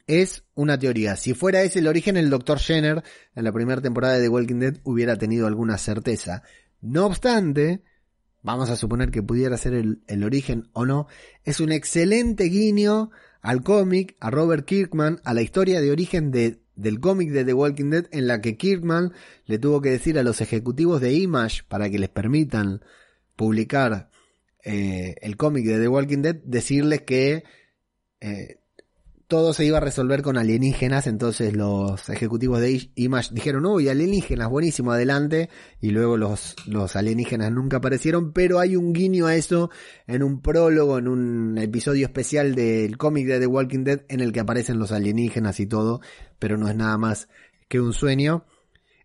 Es 0.06 0.44
una 0.54 0.78
teoría. 0.78 1.16
Si 1.16 1.34
fuera 1.34 1.62
ese 1.62 1.80
el 1.80 1.88
origen, 1.88 2.18
el 2.18 2.30
Dr. 2.30 2.60
Jenner 2.60 3.04
en 3.36 3.44
la 3.44 3.52
primera 3.52 3.82
temporada 3.82 4.16
de 4.16 4.24
The 4.24 4.30
Walking 4.30 4.60
Dead 4.60 4.78
hubiera 4.84 5.18
tenido 5.18 5.48
alguna 5.48 5.78
certeza. 5.78 6.44
No 6.82 7.06
obstante, 7.06 7.84
vamos 8.42 8.70
a 8.70 8.76
suponer 8.76 9.10
que 9.10 9.24
pudiera 9.24 9.58
ser 9.58 9.74
el, 9.74 10.24
origen 10.24 10.70
o 10.74 10.86
no, 10.86 11.08
es 11.46 11.60
un 11.62 11.72
excelente 11.72 12.46
guiño 12.46 13.12
al 13.42 13.64
cómic, 13.64 14.16
a 14.20 14.30
Robert 14.30 14.66
Kirkman, 14.66 15.22
a 15.24 15.34
la 15.34 15.42
historia 15.42 15.82
de 15.82 15.92
origen 15.92 16.32
de, 16.32 16.60
del 16.76 17.00
cómic 17.00 17.32
de 17.32 17.46
The 17.46 17.54
Walking 17.54 17.90
Dead 17.90 18.06
en 18.12 18.28
la 18.28 18.42
que 18.42 18.58
Kirkman 18.58 19.14
le 19.46 19.58
tuvo 19.60 19.82
que 19.82 19.92
decir 19.92 20.20
a 20.20 20.24
los 20.24 20.42
ejecutivos 20.42 21.02
de 21.02 21.14
Image 21.14 21.64
para 21.68 21.90
que 21.90 22.00
les 22.00 22.10
permitan 22.10 22.82
publicar 23.36 24.10
eh, 24.64 25.16
el 25.22 25.38
cómic 25.38 25.66
de 25.66 25.80
The 25.80 25.88
Walking 25.88 26.22
Dead, 26.22 26.36
decirles 26.44 27.02
que 27.02 27.44
eh, 28.20 28.60
todo 29.34 29.52
se 29.52 29.66
iba 29.66 29.78
a 29.78 29.82
resolver 29.82 30.22
con 30.22 30.38
alienígenas, 30.38 31.08
entonces 31.08 31.56
los 31.56 32.08
ejecutivos 32.08 32.62
de 32.62 32.88
Image 32.94 33.34
dijeron, 33.34 33.66
uy, 33.66 33.90
alienígenas, 33.90 34.48
buenísimo, 34.48 34.92
adelante, 34.92 35.50
y 35.82 35.90
luego 35.90 36.18
los, 36.18 36.56
los 36.68 36.96
alienígenas 36.96 37.52
nunca 37.52 37.78
aparecieron, 37.78 38.32
pero 38.32 38.60
hay 38.60 38.76
un 38.76 38.94
guiño 38.94 39.26
a 39.26 39.36
eso 39.36 39.72
en 40.06 40.22
un 40.22 40.40
prólogo, 40.44 41.00
en 41.00 41.08
un 41.08 41.58
episodio 41.58 42.06
especial 42.06 42.54
del 42.54 42.96
cómic 43.00 43.26
de 43.26 43.40
The 43.40 43.48
Walking 43.48 43.84
Dead, 43.84 44.02
en 44.08 44.20
el 44.20 44.34
que 44.34 44.40
aparecen 44.40 44.78
los 44.78 44.92
alienígenas 44.92 45.60
y 45.60 45.66
todo, 45.66 46.00
pero 46.38 46.56
no 46.56 46.70
es 46.70 46.76
nada 46.76 47.00
más 47.00 47.28
que 47.68 47.82
un 47.82 47.94
sueño. 47.94 48.46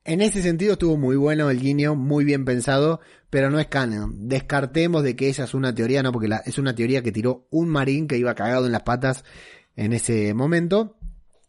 En 0.05 0.21
ese 0.21 0.43
sentido 0.43 0.73
estuvo 0.75 0.99
muy 0.99 1.17
bueno 1.17 1.49
el 1.49 1.59
guiño, 1.59 1.95
muy 1.95 2.27
bien 2.27 2.45
pensado, 2.45 3.01
pero 3.31 3.51
no 3.51 3.59
es 3.61 3.69
canon. 3.69 4.29
Descartemos 4.29 5.03
de 5.03 5.17
que 5.17 5.31
esa 5.31 5.45
es 5.45 5.55
una 5.55 5.75
teoría, 5.75 6.03
no, 6.03 6.13
porque 6.13 6.29
es 6.45 6.59
una 6.59 6.75
teoría 6.75 7.03
que 7.03 7.13
tiró 7.13 7.47
un 7.51 7.69
marín 7.69 8.07
que 8.07 8.19
iba 8.19 8.35
cagado 8.35 8.67
en 8.67 8.73
las 8.73 8.83
patas 8.83 9.25
en 9.79 9.93
ese 9.93 10.35
momento. 10.35 10.97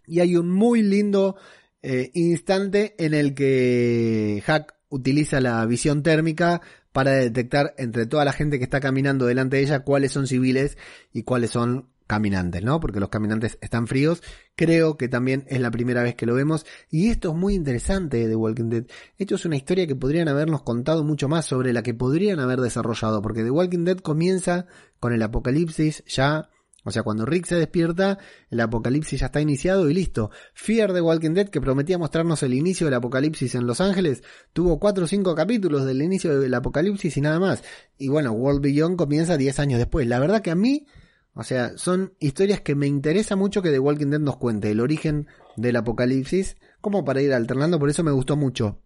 Y 0.06 0.22
hay 0.22 0.36
un 0.36 0.50
muy 0.50 0.84
lindo 0.84 1.36
eh, 1.82 2.12
instante 2.14 2.96
en 3.04 3.14
el 3.14 3.34
que 3.34 4.42
Hack 4.46 4.76
utiliza 4.90 5.42
la 5.42 5.66
visión 5.66 6.04
térmica 6.04 6.62
para 6.92 7.12
detectar 7.12 7.74
entre 7.78 8.06
toda 8.06 8.26
la 8.26 8.34
gente 8.34 8.58
que 8.58 8.64
está 8.64 8.80
caminando 8.80 9.26
delante 9.26 9.58
de 9.58 9.64
ella 9.64 9.80
cuáles 9.80 10.12
son 10.12 10.28
civiles 10.28 10.78
y 11.12 11.24
cuáles 11.24 11.52
son 11.52 11.90
caminantes, 12.06 12.64
¿no? 12.64 12.80
Porque 12.80 13.00
los 13.00 13.10
caminantes 13.10 13.58
están 13.62 13.88
fríos. 13.88 14.22
Creo 14.56 14.98
que 14.98 15.08
también 15.08 15.46
es 15.48 15.60
la 15.60 15.72
primera 15.72 16.04
vez 16.04 16.16
que 16.16 16.26
lo 16.26 16.36
vemos. 16.36 16.66
Y 16.90 17.10
esto 17.10 17.32
es 17.32 17.36
muy 17.36 17.56
interesante 17.56 18.28
de 18.28 18.36
Walking 18.36 18.70
Dead. 18.70 18.86
Esto 19.18 19.36
es 19.36 19.46
una 19.46 19.58
historia 19.58 19.88
que 19.88 19.96
podrían 19.96 20.28
habernos 20.28 20.62
contado 20.62 21.04
mucho 21.04 21.28
más 21.30 21.46
sobre 21.46 21.74
la 21.74 21.82
que 21.84 21.94
podrían 21.96 22.40
haber 22.40 22.60
desarrollado. 22.60 23.22
Porque 23.22 23.44
The 23.44 23.52
Walking 23.52 23.86
Dead 23.86 23.98
comienza 23.98 24.66
con 25.00 25.14
el 25.14 25.22
apocalipsis 25.22 26.04
ya 26.08 26.50
o 26.84 26.92
sea, 26.92 27.04
cuando 27.04 27.26
Rick 27.26 27.46
se 27.46 27.56
despierta, 27.56 28.20
el 28.50 28.60
apocalipsis 28.60 29.20
ya 29.20 29.28
está 29.28 29.42
iniciado 29.42 29.90
y 29.90 29.94
listo. 29.94 30.32
Fear 30.54 30.94
the 30.94 31.02
Walking 31.02 31.32
Dead, 31.32 31.50
que 31.50 31.60
prometía 31.60 31.98
mostrarnos 31.98 32.42
el 32.44 32.54
inicio 32.54 32.88
del 32.88 32.94
apocalipsis 32.94 33.56
en 33.56 33.68
Los 33.68 33.82
Ángeles, 33.82 34.24
tuvo 34.54 34.80
4 34.80 35.04
o 35.04 35.08
5 35.08 35.36
capítulos 35.36 35.86
del 35.86 36.02
inicio 36.02 36.40
del 36.40 36.54
apocalipsis 36.54 37.18
y 37.18 37.22
nada 37.22 37.40
más. 37.40 37.64
Y 37.98 38.08
bueno, 38.08 38.32
World 38.32 38.62
Beyond 38.62 38.98
comienza 38.98 39.38
10 39.38 39.60
años 39.60 39.80
después. 39.80 40.08
La 40.08 40.20
verdad 40.20 40.42
que 40.42 40.52
a 40.52 40.56
mí, 40.56 40.88
o 41.34 41.44
sea, 41.44 41.78
son 41.78 42.14
historias 42.20 42.62
que 42.62 42.76
me 42.76 42.88
interesa 42.88 43.36
mucho 43.36 43.62
que 43.62 43.72
The 43.72 43.80
Walking 43.80 44.08
Dead 44.08 44.20
nos 44.20 44.38
cuente 44.38 44.72
el 44.72 44.80
origen 44.80 45.28
del 45.58 45.76
apocalipsis, 45.76 46.56
como 46.80 47.04
para 47.04 47.22
ir 47.22 47.34
alternando, 47.34 47.78
por 47.78 47.90
eso 47.90 48.04
me 48.04 48.12
gustó 48.12 48.38
mucho 48.38 48.80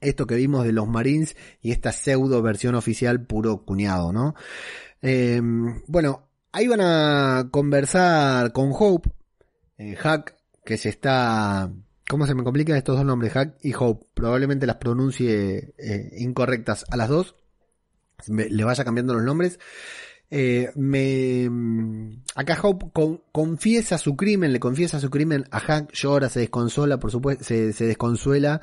esto 0.00 0.26
que 0.26 0.34
vimos 0.34 0.64
de 0.66 0.72
los 0.72 0.86
Marines 0.86 1.34
y 1.62 1.70
esta 1.70 1.90
pseudo 1.90 2.42
versión 2.42 2.74
oficial 2.74 3.24
puro 3.24 3.64
cuñado, 3.64 4.12
¿no? 4.12 4.34
Eh, 5.00 5.40
bueno, 5.86 6.28
Ahí 6.56 6.68
van 6.68 6.82
a 6.82 7.48
conversar 7.50 8.52
con 8.52 8.70
Hope, 8.72 9.10
eh, 9.76 9.96
Hack, 9.96 10.36
que 10.64 10.78
se 10.78 10.88
está... 10.88 11.68
¿Cómo 12.08 12.28
se 12.28 12.34
me 12.36 12.44
complican 12.44 12.76
estos 12.76 12.96
dos 12.96 13.04
nombres? 13.04 13.32
Hack 13.32 13.56
y 13.60 13.74
Hope. 13.76 14.06
Probablemente 14.14 14.64
las 14.64 14.76
pronuncie 14.76 15.74
eh, 15.76 16.10
incorrectas 16.16 16.84
a 16.88 16.96
las 16.96 17.08
dos. 17.08 17.34
le 18.28 18.62
vaya 18.62 18.84
cambiando 18.84 19.14
los 19.14 19.24
nombres. 19.24 19.58
Eh, 20.30 20.70
me, 20.76 21.50
acá 22.36 22.56
Hope 22.62 22.86
confiesa 23.32 23.98
su 23.98 24.14
crimen, 24.14 24.52
le 24.52 24.60
confiesa 24.60 25.00
su 25.00 25.10
crimen 25.10 25.46
a 25.50 25.58
Hack, 25.58 25.90
llora, 25.92 26.28
se 26.28 26.38
desconsola, 26.38 27.00
por 27.00 27.10
supuesto, 27.10 27.42
se, 27.42 27.72
desconsuela. 27.72 28.60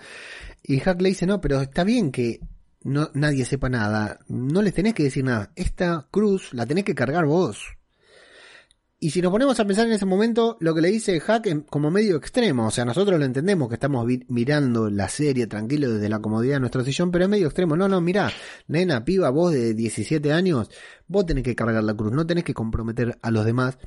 Y 0.63 0.79
Hack 0.79 1.01
le 1.01 1.09
dice, 1.09 1.25
no, 1.25 1.41
pero 1.41 1.59
está 1.59 1.83
bien 1.83 2.13
que 2.13 2.39
nadie 2.85 3.43
sepa 3.43 3.67
nada, 3.67 4.19
no 4.29 4.61
les 4.61 4.73
tenés 4.73 4.93
que 4.93 5.03
decir 5.03 5.25
nada. 5.25 5.51
Esta 5.57 6.07
cruz 6.09 6.53
la 6.53 6.65
tenés 6.65 6.85
que 6.85 6.95
cargar 6.95 7.25
vos. 7.25 7.80
Y 9.03 9.09
si 9.09 9.19
nos 9.19 9.31
ponemos 9.31 9.59
a 9.59 9.65
pensar 9.65 9.87
en 9.87 9.93
ese 9.93 10.05
momento, 10.05 10.57
lo 10.59 10.75
que 10.75 10.81
le 10.81 10.91
dice 10.91 11.19
Hack 11.19 11.65
como 11.71 11.89
medio 11.89 12.17
extremo, 12.17 12.67
o 12.67 12.71
sea, 12.71 12.85
nosotros 12.85 13.17
lo 13.17 13.25
entendemos 13.25 13.67
que 13.67 13.73
estamos 13.73 14.07
mirando 14.27 14.91
la 14.91 15.09
serie 15.09 15.47
tranquilo 15.47 15.91
desde 15.91 16.07
la 16.07 16.19
comodidad 16.19 16.57
de 16.57 16.59
nuestro 16.59 16.83
sillón, 16.83 17.09
pero 17.09 17.23
es 17.23 17.29
medio 17.31 17.47
extremo. 17.47 17.75
No, 17.75 17.87
no, 17.87 17.99
mira, 17.99 18.31
nena, 18.67 19.03
piba, 19.03 19.31
vos 19.31 19.53
de 19.53 19.73
17 19.73 20.31
años, 20.31 20.69
vos 21.07 21.25
tenés 21.25 21.43
que 21.43 21.55
cargar 21.55 21.83
la 21.83 21.95
cruz, 21.95 22.11
no 22.11 22.27
tenés 22.27 22.43
que 22.43 22.53
comprometer 22.53 23.17
a 23.23 23.31
los 23.31 23.43
demás. 23.43 23.79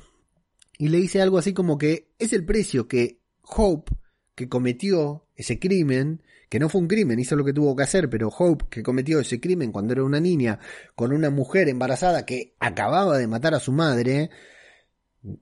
Y 0.77 0.89
le 0.89 0.97
dice 0.97 1.21
algo 1.21 1.37
así 1.37 1.53
como 1.53 1.77
que 1.77 2.11
es 2.19 2.33
el 2.33 2.43
precio 2.43 2.89
que 2.89 3.21
Hope, 3.43 3.95
que 4.35 4.49
cometió 4.49 5.29
ese 5.33 5.59
crimen, 5.59 6.23
que 6.49 6.59
no 6.59 6.67
fue 6.67 6.81
un 6.81 6.89
crimen, 6.89 7.19
hizo 7.19 7.37
lo 7.37 7.45
que 7.45 7.53
tuvo 7.53 7.73
que 7.73 7.83
hacer, 7.83 8.09
pero 8.09 8.27
Hope, 8.27 8.65
que 8.69 8.83
cometió 8.83 9.21
ese 9.21 9.39
crimen 9.39 9.71
cuando 9.71 9.93
era 9.93 10.03
una 10.03 10.19
niña, 10.19 10.59
con 10.93 11.13
una 11.13 11.29
mujer 11.29 11.69
embarazada 11.69 12.25
que 12.25 12.53
acababa 12.59 13.17
de 13.17 13.27
matar 13.27 13.53
a 13.53 13.61
su 13.61 13.71
madre, 13.71 14.29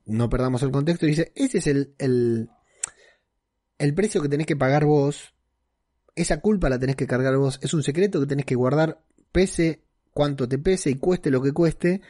no 0.04 0.28
perdamos 0.28 0.62
el 0.62 0.70
contexto, 0.70 1.06
y 1.06 1.10
dice, 1.10 1.32
ese 1.34 1.58
es 1.58 1.66
el, 1.66 1.94
el, 1.98 2.50
el 3.78 3.94
precio 3.94 4.22
que 4.22 4.28
tenés 4.28 4.46
que 4.46 4.56
pagar 4.56 4.84
vos, 4.84 5.34
esa 6.14 6.40
culpa 6.40 6.68
la 6.68 6.78
tenés 6.78 6.96
que 6.96 7.06
cargar 7.06 7.36
vos, 7.36 7.58
es 7.62 7.74
un 7.74 7.82
secreto 7.82 8.20
que 8.20 8.26
tenés 8.26 8.46
que 8.46 8.54
guardar, 8.54 9.02
pese 9.32 9.84
cuanto 10.12 10.48
te 10.48 10.58
pese 10.58 10.90
y 10.90 10.94
cueste 10.94 11.30
lo 11.30 11.42
que 11.42 11.52
cueste, 11.52 12.00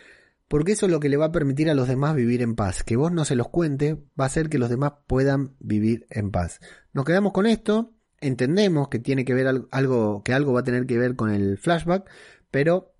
porque 0.47 0.73
eso 0.73 0.87
es 0.87 0.93
lo 0.93 1.01
que 1.01 1.09
le 1.09 1.17
va 1.17 1.27
a 1.27 1.33
permitir 1.33 1.71
a 1.71 1.75
los 1.75 1.89
demás 1.89 2.15
vivir 2.15 2.43
en 2.43 2.55
paz. 2.55 2.85
Que 2.85 2.97
vos 2.97 3.11
no 3.11 3.25
se 3.25 3.35
los 3.35 3.49
cuente 3.49 3.95
va 4.19 4.25
a 4.25 4.27
hacer 4.27 4.49
que 4.49 4.59
los 4.59 4.69
demás 4.69 4.93
puedan 5.07 5.57
vivir 5.59 6.07
en 6.11 6.31
paz. 6.31 6.61
Nos 6.93 7.05
quedamos 7.05 7.33
con 7.33 7.47
esto. 7.47 7.93
entendemos 8.21 8.89
que 8.89 8.99
tiene 8.99 9.25
que 9.25 9.35
ver 9.35 9.47
algo, 9.71 10.23
que 10.23 10.33
algo 10.33 10.53
va 10.53 10.61
a 10.61 10.65
tener 10.65 10.87
que 10.87 10.99
ver 10.99 11.17
con 11.17 11.31
el 11.31 11.59
flashback, 11.59 12.09
pero 12.51 12.95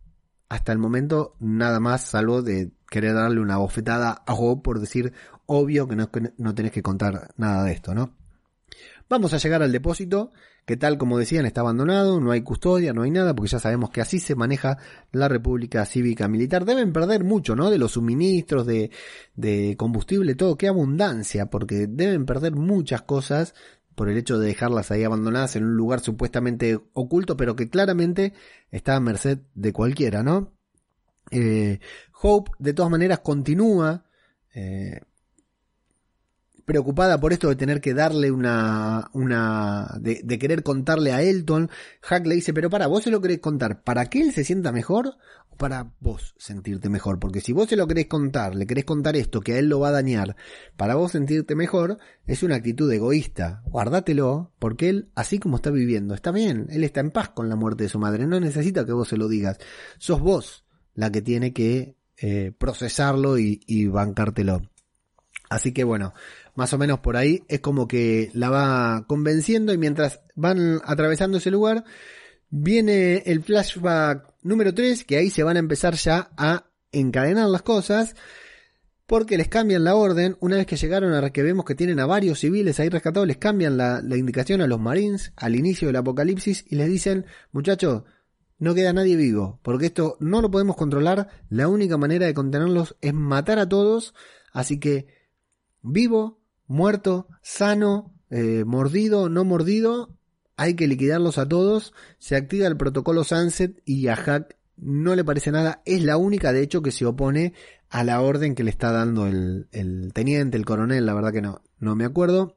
hasta 0.49 0.73
el 0.73 0.79
momento 0.79 1.37
nada 1.39 1.81
más 1.81 2.03
salvo 2.03 2.43
de 2.43 2.73
querer 2.95 3.15
darle 3.15 3.41
una 3.41 3.57
bofetada 3.57 4.23
a 4.25 4.35
Hope 4.35 4.63
por 4.63 4.79
decir 4.79 5.13
obvio 5.47 5.89
que 5.89 5.97
no, 5.97 6.09
no 6.39 6.55
tenés 6.55 6.71
que 6.71 6.81
contar 6.81 7.35
nada 7.37 7.65
de 7.65 7.73
esto, 7.73 7.93
¿no? 7.93 8.15
Vamos 9.09 9.35
a 9.35 9.39
llegar 9.39 9.65
al 9.65 9.73
depósito, 9.73 10.31
que 10.65 10.77
tal 10.77 10.97
como 10.97 11.19
decían 11.19 11.45
está 11.45 11.63
abandonado, 11.63 12.21
no 12.21 12.31
hay 12.31 12.43
custodia, 12.43 12.93
no 12.93 13.03
hay 13.03 13.11
nada, 13.11 13.35
porque 13.35 13.51
ya 13.51 13.59
sabemos 13.59 13.91
que 13.91 14.01
así 14.01 14.21
se 14.21 14.37
maneja 14.37 14.79
la 15.11 15.29
República 15.29 15.85
Cívica 15.87 16.29
Militar. 16.29 16.65
Deben 16.65 16.93
perder 16.93 17.25
mucho, 17.25 17.57
¿no? 17.57 17.69
De 17.69 17.79
los 17.79 17.93
suministros, 17.93 18.65
de, 18.65 18.93
de 19.35 19.75
combustible, 19.77 20.37
todo, 20.37 20.57
qué 20.57 20.69
abundancia, 20.69 21.47
porque 21.47 21.89
deben 21.89 22.27
perder 22.27 22.53
muchas 22.55 23.03
cosas 23.03 23.55
por 23.97 24.09
el 24.09 24.17
hecho 24.17 24.39
de 24.39 24.47
dejarlas 24.47 24.93
ahí 24.93 25.03
abandonadas 25.03 25.57
en 25.57 25.65
un 25.65 25.77
lugar 25.77 25.99
supuestamente 25.99 26.81
oculto, 26.93 27.37
pero 27.37 27.57
que 27.57 27.69
claramente 27.69 28.35
está 28.71 28.95
a 28.95 29.01
merced 29.01 29.41
de 29.55 29.73
cualquiera, 29.73 30.23
¿no? 30.23 30.54
Eh, 31.31 31.81
Hope, 32.23 32.53
de 32.59 32.73
todas 32.73 32.91
maneras, 32.91 33.21
continúa 33.21 34.05
eh, 34.55 35.01
preocupada 36.65 37.21
por 37.21 37.33
esto 37.33 37.49
de 37.49 37.57
tener 37.57 37.81
que 37.81 37.95
darle 37.95 38.31
una, 38.31 39.11
una, 39.13 39.99
de, 40.01 40.39
querer 40.39 40.63
contarle 40.63 41.13
a 41.13 41.23
Elton. 41.23 41.71
Hack 42.03 42.27
le 42.27 42.37
dice, 42.37 42.55
pero 42.55 42.71
para, 42.71 42.87
vos 42.87 43.05
se 43.05 43.11
lo 43.11 43.21
querés 43.21 43.41
contar, 43.41 43.83
¿para 43.83 44.07
que 44.07 44.23
él 44.23 44.33
se 44.33 44.45
sienta 44.45 44.73
mejor 44.73 45.17
o 45.51 45.57
para 45.57 45.93
vos 46.01 46.35
sentirte 46.39 46.89
mejor? 46.89 47.19
Porque 47.19 47.41
si 47.41 47.53
vos 47.53 47.69
se 47.69 47.77
lo 47.77 47.87
querés 47.87 48.07
contar, 48.07 48.55
le 48.55 48.67
querés 48.67 48.85
contar 48.85 49.17
esto 49.17 49.41
que 49.41 49.55
a 49.55 49.59
él 49.59 49.69
lo 49.69 49.81
va 49.81 49.89
a 49.89 49.93
dañar, 49.93 50.37
para 50.77 50.95
vos 50.95 51.13
sentirte 51.13 51.55
mejor, 51.55 51.99
es 52.27 52.43
una 52.43 52.57
actitud 52.57 52.91
egoísta. 52.91 53.63
Guárdatelo, 53.67 54.53
porque 54.59 54.89
él, 54.89 55.11
así 55.15 55.39
como 55.39 55.57
está 55.57 55.71
viviendo, 55.71 56.15
está 56.15 56.31
bien, 56.31 56.67
él 56.71 56.85
está 56.85 57.01
en 57.01 57.11
paz 57.11 57.31
con 57.31 57.49
la 57.49 57.57
muerte 57.57 57.85
de 57.85 57.91
su 57.91 57.99
madre, 57.99 58.27
no 58.27 58.41
necesita 58.41 58.87
que 58.87 58.93
vos 58.93 59.09
se 59.09 59.17
lo 59.17 59.29
digas. 59.29 59.59
Sos 59.99 60.21
vos 60.21 60.65
la 60.95 61.11
que 61.11 61.23
tiene 61.23 61.53
que 61.53 61.97
eh, 62.19 62.53
procesarlo 62.57 63.39
y, 63.39 63.87
bancártelo. 63.87 64.63
Así 65.51 65.73
que 65.73 65.85
bueno, 65.85 66.15
más 66.55 66.73
o 66.73 66.79
menos 66.79 67.01
por 67.01 67.17
ahí, 67.17 67.45
es 67.49 67.61
como 67.61 67.87
que 67.87 68.31
la 68.33 68.51
va 68.51 69.05
convenciendo 69.07 69.73
y 69.73 69.79
mientras 69.79 70.21
van 70.35 70.81
atravesando 70.85 71.39
ese 71.39 71.51
lugar, 71.51 71.85
viene 72.51 73.25
el 73.27 73.43
flashback 73.43 74.33
número 74.43 74.73
3, 74.73 75.05
que 75.05 75.17
ahí 75.17 75.31
se 75.31 75.43
van 75.43 75.57
a 75.57 75.61
empezar 75.61 75.95
ya 75.95 76.31
a 76.37 76.67
encadenar 76.93 77.49
las 77.49 77.63
cosas, 77.63 78.15
porque 79.07 79.37
les 79.37 79.49
cambian 79.49 79.85
la 79.85 79.97
orden, 79.97 80.37
una 80.41 80.57
vez 80.57 80.67
que 80.67 80.77
llegaron 80.77 81.13
a 81.13 81.31
que 81.31 81.43
vemos 81.43 81.65
que 81.65 81.75
tienen 81.75 82.01
a 82.01 82.07
varios 82.07 82.39
civiles 82.39 82.81
ahí 82.81 82.89
rescatados, 82.89 83.27
les 83.27 83.37
cambian 83.37 83.77
la 83.77 84.17
indicación 84.17 84.61
a 84.61 84.67
los 84.67 84.81
marines 84.81 85.33
al 85.37 85.57
inicio 85.57 85.89
del 85.89 85.97
apocalipsis 85.97 86.65
y 86.69 86.77
les 86.77 86.89
dicen, 86.89 87.27
muchachos, 87.53 88.05
no 88.65 88.75
queda 88.75 88.93
nadie 88.93 89.17
vivo, 89.17 89.61
porque 89.63 89.87
esto 89.87 90.17
no 90.19 90.41
lo 90.43 90.51
podemos 90.51 90.77
controlar, 90.77 91.29
la 91.49 91.69
única 91.69 91.97
manera 91.97 92.27
de 92.27 92.35
contenerlos 92.35 92.97
es 93.01 93.15
matar 93.15 93.59
a 93.59 93.69
todos, 93.69 94.15
así 94.53 94.81
que 94.81 95.07
vivo 95.83 96.41
muerto, 96.67 97.29
sano, 97.43 98.13
eh, 98.31 98.65
mordido, 98.65 99.29
no 99.29 99.45
mordido, 99.45 100.17
hay 100.57 100.75
que 100.75 100.87
liquidarlos 100.87 101.39
a 101.39 101.49
todos. 101.49 101.93
Se 102.19 102.37
activa 102.37 102.67
el 102.67 102.77
protocolo 102.77 103.25
Sunset 103.25 103.81
y 103.85 104.09
a 104.09 104.17
Hack 104.17 104.57
no 104.77 105.15
le 105.15 105.25
parece 105.25 105.51
nada. 105.51 105.83
Es 105.85 106.03
la 106.03 106.17
única, 106.17 106.53
de 106.53 106.63
hecho, 106.63 106.83
que 106.83 106.91
se 106.91 107.07
opone 107.07 107.55
a 107.91 108.05
la 108.05 108.21
orden 108.21 108.55
que 108.55 108.65
le 108.65 108.71
está 108.71 108.93
dando 108.93 109.27
el, 109.27 109.69
teniente, 110.13 110.57
el 110.57 110.65
coronel, 110.65 111.07
la 111.07 111.15
verdad 111.15 111.33
que 111.33 111.43
no, 111.43 111.63
no 111.79 111.95
me 111.95 112.05
acuerdo. 112.05 112.57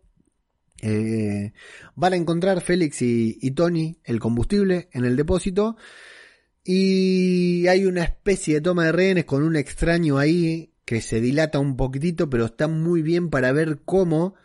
Eh, 0.82 1.54
van 1.96 2.14
a 2.14 2.18
encontrar 2.18 2.62
Félix 2.62 3.02
y, 3.02 3.52
Tony 3.52 3.98
el 4.04 4.20
combustible 4.20 4.90
en 4.92 5.06
el 5.06 5.16
depósito. 5.16 5.78
Y 6.64 7.68
hay 7.68 7.86
una 7.86 8.04
especie 8.04 8.56
de 8.56 8.62
toma 8.62 8.86
de 8.86 8.92
rehenes 8.92 9.26
con 9.26 9.44
un 9.44 9.56
extraño 9.56 10.18
ahí 10.18 10.74
que 10.86 11.02
se 11.02 11.22
dilata 11.22 11.60
un 11.60 11.78
poquitito, 11.78 12.30
pero 12.30 12.46
está 12.46 12.68
muy 12.68 13.02
bien 13.02 13.30
para 13.30 13.52
ver 13.52 13.82
cómo 13.86 14.36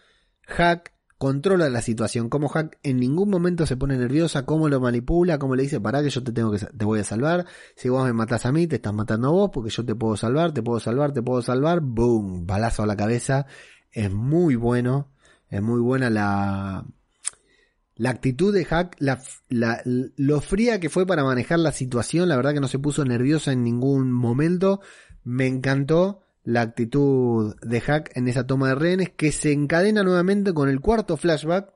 Hack 0.46 0.92
controla 1.22 1.68
la 1.68 1.82
situación, 1.82 2.28
cómo 2.28 2.48
Hack 2.48 2.80
en 2.82 2.98
ningún 2.98 3.30
momento 3.30 3.64
se 3.64 3.76
pone 3.76 3.96
nerviosa, 3.96 4.44
cómo 4.44 4.68
lo 4.68 4.80
manipula, 4.80 5.38
cómo 5.38 5.54
le 5.54 5.62
dice, 5.62 5.80
para 5.80 6.02
que 6.02 6.10
yo 6.10 6.24
te 6.24 6.32
tengo 6.32 6.50
que 6.50 6.58
te 6.58 6.84
voy 6.84 6.98
a 6.98 7.04
salvar, 7.04 7.46
si 7.76 7.88
vos 7.88 8.04
me 8.04 8.12
matás 8.12 8.44
a 8.44 8.50
mí, 8.50 8.66
te 8.66 8.74
estás 8.74 8.92
matando 8.92 9.28
a 9.28 9.30
vos, 9.30 9.50
porque 9.52 9.70
yo 9.70 9.84
te 9.84 9.94
puedo 9.94 10.16
salvar, 10.16 10.52
te 10.52 10.64
puedo 10.64 10.80
salvar, 10.80 11.12
te 11.12 11.22
puedo 11.22 11.40
salvar, 11.40 11.80
boom, 11.80 12.44
balazo 12.44 12.82
a 12.82 12.86
la 12.86 12.96
cabeza, 12.96 13.46
es 13.92 14.12
muy 14.12 14.56
bueno, 14.56 15.12
es 15.52 15.62
muy 15.62 15.80
buena 15.80 16.10
la 16.10 16.84
la 17.94 18.10
actitud 18.10 18.54
de 18.54 18.64
Hack, 18.64 18.96
la, 18.98 19.22
lo 19.84 20.40
fría 20.40 20.80
que 20.80 20.88
fue 20.88 21.06
para 21.06 21.24
manejar 21.24 21.58
la 21.58 21.72
situación, 21.72 22.28
la 22.28 22.36
verdad 22.36 22.54
que 22.54 22.60
no 22.60 22.68
se 22.68 22.78
puso 22.78 23.04
nerviosa 23.04 23.52
en 23.52 23.62
ningún 23.62 24.10
momento, 24.10 24.80
me 25.22 25.46
encantó 25.46 26.22
la 26.42 26.62
actitud 26.62 27.54
de 27.62 27.80
Hack 27.80 28.10
en 28.16 28.28
esa 28.28 28.46
toma 28.46 28.70
de 28.70 28.74
rehenes 28.76 29.10
que 29.10 29.30
se 29.30 29.52
encadena 29.52 30.02
nuevamente 30.02 30.54
con 30.54 30.68
el 30.68 30.80
cuarto 30.80 31.16
flashback, 31.16 31.72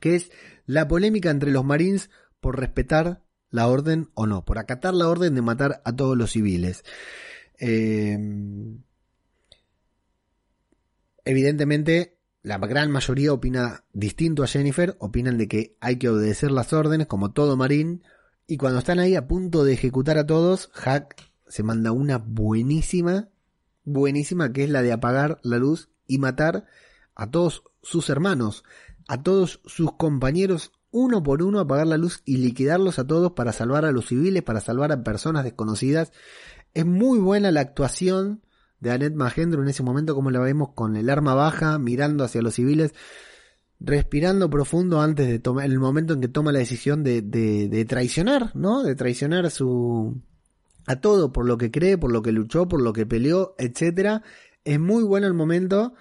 que 0.00 0.16
es 0.16 0.30
la 0.66 0.88
polémica 0.88 1.30
entre 1.30 1.52
los 1.52 1.64
Marines 1.64 2.10
por 2.40 2.58
respetar 2.58 3.22
la 3.50 3.68
orden 3.68 4.10
o 4.14 4.26
no, 4.26 4.44
por 4.44 4.58
acatar 4.58 4.94
la 4.94 5.08
orden 5.08 5.34
de 5.34 5.42
matar 5.42 5.80
a 5.84 5.94
todos 5.94 6.18
los 6.18 6.32
civiles. 6.32 6.84
Eh, 7.58 8.18
evidentemente, 11.24 12.15
la 12.46 12.58
gran 12.58 12.92
mayoría 12.92 13.32
opina 13.32 13.82
distinto 13.92 14.44
a 14.44 14.46
Jennifer, 14.46 14.96
opinan 15.00 15.36
de 15.36 15.48
que 15.48 15.76
hay 15.80 15.96
que 15.96 16.08
obedecer 16.08 16.52
las 16.52 16.72
órdenes 16.72 17.08
como 17.08 17.32
todo 17.32 17.56
marín, 17.56 18.04
y 18.46 18.56
cuando 18.56 18.78
están 18.78 19.00
ahí 19.00 19.16
a 19.16 19.26
punto 19.26 19.64
de 19.64 19.72
ejecutar 19.72 20.16
a 20.16 20.26
todos, 20.26 20.70
Hack 20.74 21.16
se 21.48 21.64
manda 21.64 21.90
una 21.90 22.18
buenísima 22.18 23.30
buenísima 23.82 24.52
que 24.52 24.62
es 24.62 24.70
la 24.70 24.82
de 24.82 24.92
apagar 24.92 25.40
la 25.42 25.58
luz 25.58 25.88
y 26.06 26.18
matar 26.18 26.66
a 27.16 27.32
todos 27.32 27.64
sus 27.82 28.10
hermanos, 28.10 28.62
a 29.08 29.24
todos 29.24 29.60
sus 29.66 29.94
compañeros, 29.94 30.70
uno 30.92 31.24
por 31.24 31.42
uno 31.42 31.58
apagar 31.58 31.88
la 31.88 31.96
luz 31.96 32.22
y 32.24 32.36
liquidarlos 32.36 33.00
a 33.00 33.08
todos 33.08 33.32
para 33.32 33.52
salvar 33.52 33.84
a 33.84 33.90
los 33.90 34.06
civiles, 34.06 34.44
para 34.44 34.60
salvar 34.60 34.92
a 34.92 35.02
personas 35.02 35.42
desconocidas. 35.42 36.12
Es 36.74 36.86
muy 36.86 37.18
buena 37.18 37.50
la 37.50 37.62
actuación 37.62 38.45
de 38.86 38.92
Annette 38.92 39.16
Magendro 39.16 39.62
en 39.62 39.68
ese 39.68 39.82
momento, 39.82 40.14
como 40.14 40.30
la 40.30 40.38
vemos 40.38 40.70
con 40.74 40.96
el 40.96 41.10
arma 41.10 41.34
baja, 41.34 41.78
mirando 41.78 42.22
hacia 42.22 42.40
los 42.40 42.54
civiles, 42.54 42.94
respirando 43.80 44.48
profundo 44.48 45.00
antes 45.00 45.26
de 45.26 45.40
tomar, 45.40 45.66
el 45.66 45.80
momento 45.80 46.14
en 46.14 46.20
que 46.20 46.28
toma 46.28 46.52
la 46.52 46.60
decisión 46.60 47.02
de, 47.02 47.20
de, 47.20 47.68
de 47.68 47.84
traicionar, 47.84 48.54
¿no? 48.54 48.84
De 48.84 48.94
traicionar 48.94 49.50
su, 49.50 50.22
a 50.86 51.00
todo 51.00 51.32
por 51.32 51.46
lo 51.46 51.58
que 51.58 51.72
cree, 51.72 51.98
por 51.98 52.12
lo 52.12 52.22
que 52.22 52.30
luchó, 52.30 52.68
por 52.68 52.80
lo 52.80 52.92
que 52.92 53.06
peleó, 53.06 53.56
etcétera. 53.58 54.22
Es 54.64 54.78
muy 54.78 55.02
bueno 55.02 55.26
el 55.26 55.34
momento. 55.34 55.94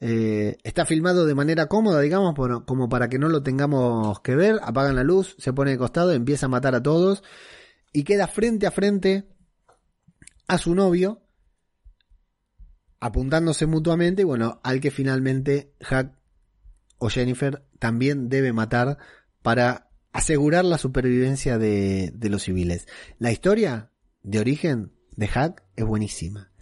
Eh, 0.00 0.58
está 0.64 0.84
filmado 0.84 1.26
de 1.26 1.36
manera 1.36 1.66
cómoda, 1.66 2.00
digamos, 2.00 2.34
como 2.66 2.88
para 2.88 3.08
que 3.08 3.20
no 3.20 3.28
lo 3.28 3.44
tengamos 3.44 4.20
que 4.20 4.34
ver. 4.34 4.58
Apagan 4.62 4.96
la 4.96 5.04
luz, 5.04 5.36
se 5.38 5.52
pone 5.52 5.70
de 5.70 5.78
costado, 5.78 6.12
empieza 6.12 6.46
a 6.46 6.48
matar 6.48 6.74
a 6.74 6.82
todos 6.82 7.22
y 7.92 8.02
queda 8.02 8.26
frente 8.26 8.66
a 8.66 8.72
frente 8.72 9.28
a 10.48 10.58
su 10.58 10.74
novio, 10.74 11.21
apuntándose 13.02 13.66
mutuamente 13.66 14.22
bueno, 14.22 14.60
al 14.62 14.80
que 14.80 14.92
finalmente 14.92 15.72
Hack 15.80 16.14
o 16.98 17.08
Jennifer 17.08 17.64
también 17.80 18.28
debe 18.28 18.52
matar 18.52 18.96
para 19.42 19.90
asegurar 20.12 20.64
la 20.64 20.78
supervivencia 20.78 21.58
de, 21.58 22.14
los 22.30 22.44
civiles. 22.44 22.86
La 23.18 23.32
historia 23.32 23.90
de 24.22 24.38
origen 24.38 24.92
de 25.16 25.26
Hack 25.26 25.64
es 25.74 25.84
buenísima. 25.84 26.52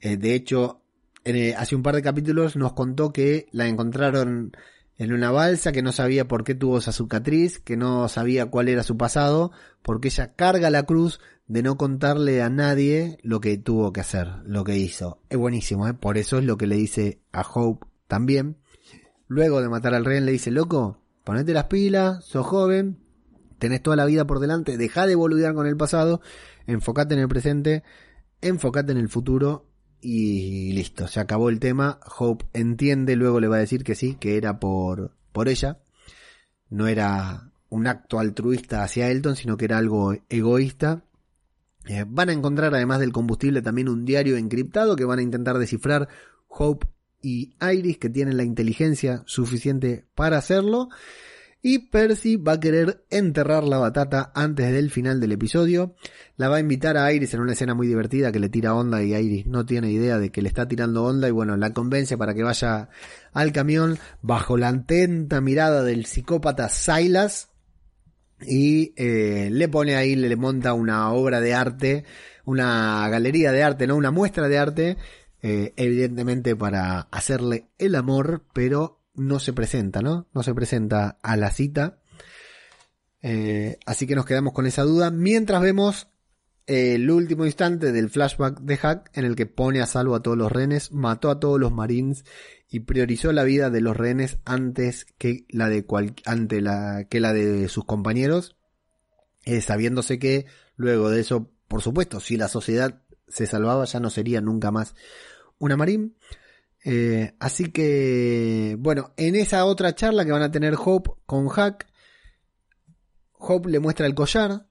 Eh, 0.00 0.16
de 0.16 0.36
hecho, 0.36 0.84
hace 1.56 1.74
un 1.74 1.82
par 1.82 1.96
de 1.96 2.02
capítulos 2.02 2.54
nos 2.54 2.74
contó 2.74 3.12
que 3.12 3.48
la 3.50 3.66
encontraron 3.66 4.52
en 4.96 5.12
una 5.12 5.32
balsa, 5.32 5.72
que 5.72 5.82
no 5.82 5.90
sabía 5.90 6.28
por 6.28 6.44
qué 6.44 6.54
tuvo 6.54 6.78
esa 6.78 6.92
cicatriz, 6.92 7.58
que 7.58 7.76
no 7.76 8.06
sabía 8.08 8.46
cuál 8.46 8.68
era 8.68 8.84
su 8.84 8.96
pasado, 8.96 9.50
porque 9.82 10.06
ella 10.06 10.34
carga 10.34 10.70
la 10.70 10.84
cruz 10.84 11.18
de 11.50 11.64
no 11.64 11.76
contarle 11.76 12.42
a 12.42 12.48
nadie 12.48 13.18
lo 13.22 13.40
que 13.40 13.58
tuvo 13.58 13.92
que 13.92 14.00
hacer, 14.00 14.28
lo 14.44 14.62
que 14.62 14.78
hizo. 14.78 15.20
Es 15.28 15.36
buenísimo, 15.36 15.88
¿eh? 15.88 15.94
por 15.94 16.16
eso 16.16 16.38
es 16.38 16.44
lo 16.44 16.56
que 16.56 16.68
le 16.68 16.76
dice 16.76 17.22
a 17.32 17.42
Hope 17.42 17.86
también. 18.06 18.58
Luego 19.26 19.60
de 19.60 19.68
matar 19.68 19.94
al 19.94 20.04
rey 20.04 20.20
le 20.20 20.30
dice, 20.30 20.52
loco, 20.52 21.02
ponete 21.24 21.52
las 21.52 21.64
pilas, 21.64 22.24
sos 22.24 22.46
joven, 22.46 23.00
tenés 23.58 23.82
toda 23.82 23.96
la 23.96 24.04
vida 24.04 24.28
por 24.28 24.38
delante, 24.38 24.78
deja 24.78 25.08
de 25.08 25.16
boludear 25.16 25.54
con 25.54 25.66
el 25.66 25.76
pasado 25.76 26.20
enfócate 26.68 27.14
en 27.14 27.20
el 27.20 27.28
presente, 27.28 27.82
enfócate 28.40 28.92
en 28.92 28.98
el 28.98 29.08
futuro 29.08 29.66
y 30.00 30.72
listo, 30.72 31.08
se 31.08 31.18
acabó 31.18 31.48
el 31.48 31.58
tema. 31.58 31.98
Hope 32.16 32.46
entiende, 32.52 33.16
luego 33.16 33.40
le 33.40 33.48
va 33.48 33.56
a 33.56 33.60
decir 33.60 33.82
que 33.82 33.96
sí, 33.96 34.14
que 34.14 34.36
era 34.36 34.60
por, 34.60 35.16
por 35.32 35.48
ella. 35.48 35.80
No 36.68 36.86
era 36.86 37.50
un 37.68 37.88
acto 37.88 38.20
altruista 38.20 38.84
hacia 38.84 39.10
Elton, 39.10 39.34
sino 39.34 39.56
que 39.56 39.64
era 39.64 39.78
algo 39.78 40.14
egoísta. 40.28 41.02
Eh, 41.86 42.04
van 42.06 42.28
a 42.28 42.32
encontrar, 42.32 42.74
además 42.74 43.00
del 43.00 43.12
combustible, 43.12 43.62
también 43.62 43.88
un 43.88 44.04
diario 44.04 44.36
encriptado 44.36 44.96
que 44.96 45.04
van 45.04 45.18
a 45.18 45.22
intentar 45.22 45.58
descifrar 45.58 46.08
Hope 46.48 46.86
y 47.22 47.54
Iris, 47.60 47.98
que 47.98 48.10
tienen 48.10 48.36
la 48.36 48.44
inteligencia 48.44 49.22
suficiente 49.26 50.06
para 50.14 50.38
hacerlo. 50.38 50.88
Y 51.62 51.90
Percy 51.90 52.36
va 52.36 52.52
a 52.52 52.60
querer 52.60 53.04
enterrar 53.10 53.64
la 53.64 53.76
batata 53.76 54.32
antes 54.34 54.72
del 54.72 54.90
final 54.90 55.20
del 55.20 55.32
episodio. 55.32 55.94
La 56.36 56.48
va 56.48 56.56
a 56.56 56.60
invitar 56.60 56.96
a 56.96 57.12
Iris 57.12 57.34
en 57.34 57.40
una 57.40 57.52
escena 57.52 57.74
muy 57.74 57.86
divertida 57.86 58.32
que 58.32 58.38
le 58.38 58.48
tira 58.48 58.74
onda 58.74 59.02
y 59.02 59.14
Iris 59.14 59.46
no 59.46 59.66
tiene 59.66 59.90
idea 59.90 60.18
de 60.18 60.30
que 60.30 60.40
le 60.40 60.48
está 60.48 60.66
tirando 60.66 61.04
onda 61.04 61.28
y 61.28 61.32
bueno, 61.32 61.58
la 61.58 61.74
convence 61.74 62.16
para 62.16 62.32
que 62.32 62.42
vaya 62.42 62.88
al 63.34 63.52
camión 63.52 63.98
bajo 64.22 64.56
la 64.56 64.68
atenta 64.68 65.42
mirada 65.42 65.82
del 65.82 66.06
psicópata 66.06 66.70
Silas 66.70 67.49
y 68.46 68.92
eh, 68.96 69.48
le 69.50 69.68
pone 69.68 69.96
ahí, 69.96 70.16
le 70.16 70.36
monta 70.36 70.72
una 70.72 71.10
obra 71.12 71.40
de 71.40 71.54
arte, 71.54 72.04
una 72.44 73.08
galería 73.08 73.52
de 73.52 73.62
arte, 73.62 73.86
no 73.86 73.96
una 73.96 74.10
muestra 74.10 74.48
de 74.48 74.58
arte, 74.58 74.96
eh, 75.42 75.72
evidentemente 75.76 76.56
para 76.56 77.00
hacerle 77.10 77.68
el 77.78 77.94
amor, 77.94 78.44
pero 78.52 79.00
no 79.14 79.38
se 79.38 79.52
presenta, 79.52 80.02
¿no? 80.02 80.26
No 80.32 80.42
se 80.42 80.54
presenta 80.54 81.18
a 81.22 81.36
la 81.36 81.50
cita. 81.50 81.98
Eh, 83.22 83.78
así 83.84 84.06
que 84.06 84.14
nos 84.14 84.24
quedamos 84.24 84.52
con 84.52 84.66
esa 84.66 84.82
duda. 84.82 85.10
Mientras 85.10 85.60
vemos 85.60 86.08
el 86.66 87.10
último 87.10 87.44
instante 87.46 87.92
del 87.92 88.10
flashback 88.10 88.60
de 88.60 88.76
Hack 88.76 89.10
en 89.14 89.24
el 89.24 89.34
que 89.34 89.46
pone 89.46 89.80
a 89.80 89.86
salvo 89.86 90.14
a 90.14 90.22
todos 90.22 90.38
los 90.38 90.52
rehenes, 90.52 90.92
mató 90.92 91.30
a 91.30 91.40
todos 91.40 91.58
los 91.58 91.72
marines 91.72 92.24
y 92.70 92.80
priorizó 92.80 93.32
la 93.32 93.42
vida 93.42 93.68
de 93.68 93.80
los 93.80 93.96
rehenes 93.96 94.38
antes 94.44 95.06
que 95.18 95.44
la 95.48 95.68
de 95.68 95.84
ante 96.24 96.60
la 96.60 97.04
que 97.10 97.18
la 97.18 97.32
de 97.32 97.68
sus 97.68 97.84
compañeros, 97.84 98.56
eh, 99.44 99.60
sabiéndose 99.60 100.20
que 100.20 100.46
luego 100.76 101.10
de 101.10 101.20
eso, 101.20 101.50
por 101.66 101.82
supuesto, 101.82 102.20
si 102.20 102.36
la 102.36 102.48
sociedad 102.48 103.02
se 103.26 103.46
salvaba 103.46 103.84
ya 103.84 103.98
no 103.98 104.08
sería 104.08 104.40
nunca 104.40 104.70
más 104.70 104.94
una 105.58 105.76
marín. 105.76 106.16
Eh, 106.84 107.34
así 107.40 107.70
que, 107.70 108.76
bueno, 108.78 109.12
en 109.16 109.36
esa 109.36 109.64
otra 109.64 109.94
charla 109.94 110.24
que 110.24 110.32
van 110.32 110.42
a 110.42 110.50
tener 110.50 110.74
Hope 110.78 111.10
con 111.26 111.48
Hack, 111.48 111.86
Hope 113.32 113.68
le 113.68 113.80
muestra 113.80 114.06
el 114.06 114.14
collar, 114.14 114.68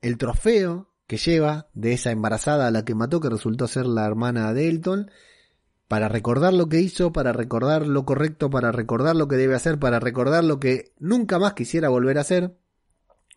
el 0.00 0.18
trofeo 0.18 0.94
que 1.06 1.16
lleva 1.16 1.68
de 1.74 1.94
esa 1.94 2.12
embarazada 2.12 2.68
a 2.68 2.70
la 2.70 2.84
que 2.84 2.94
mató, 2.94 3.20
que 3.20 3.28
resultó 3.28 3.66
ser 3.66 3.86
la 3.86 4.06
hermana 4.06 4.54
de 4.54 4.68
Elton, 4.68 5.10
para 5.90 6.08
recordar 6.08 6.54
lo 6.54 6.68
que 6.68 6.78
hizo, 6.78 7.12
para 7.12 7.32
recordar 7.32 7.84
lo 7.84 8.04
correcto, 8.04 8.48
para 8.48 8.70
recordar 8.70 9.16
lo 9.16 9.26
que 9.26 9.34
debe 9.34 9.56
hacer, 9.56 9.80
para 9.80 9.98
recordar 9.98 10.44
lo 10.44 10.60
que 10.60 10.92
nunca 11.00 11.40
más 11.40 11.54
quisiera 11.54 11.88
volver 11.88 12.16
a 12.16 12.20
hacer. 12.20 12.56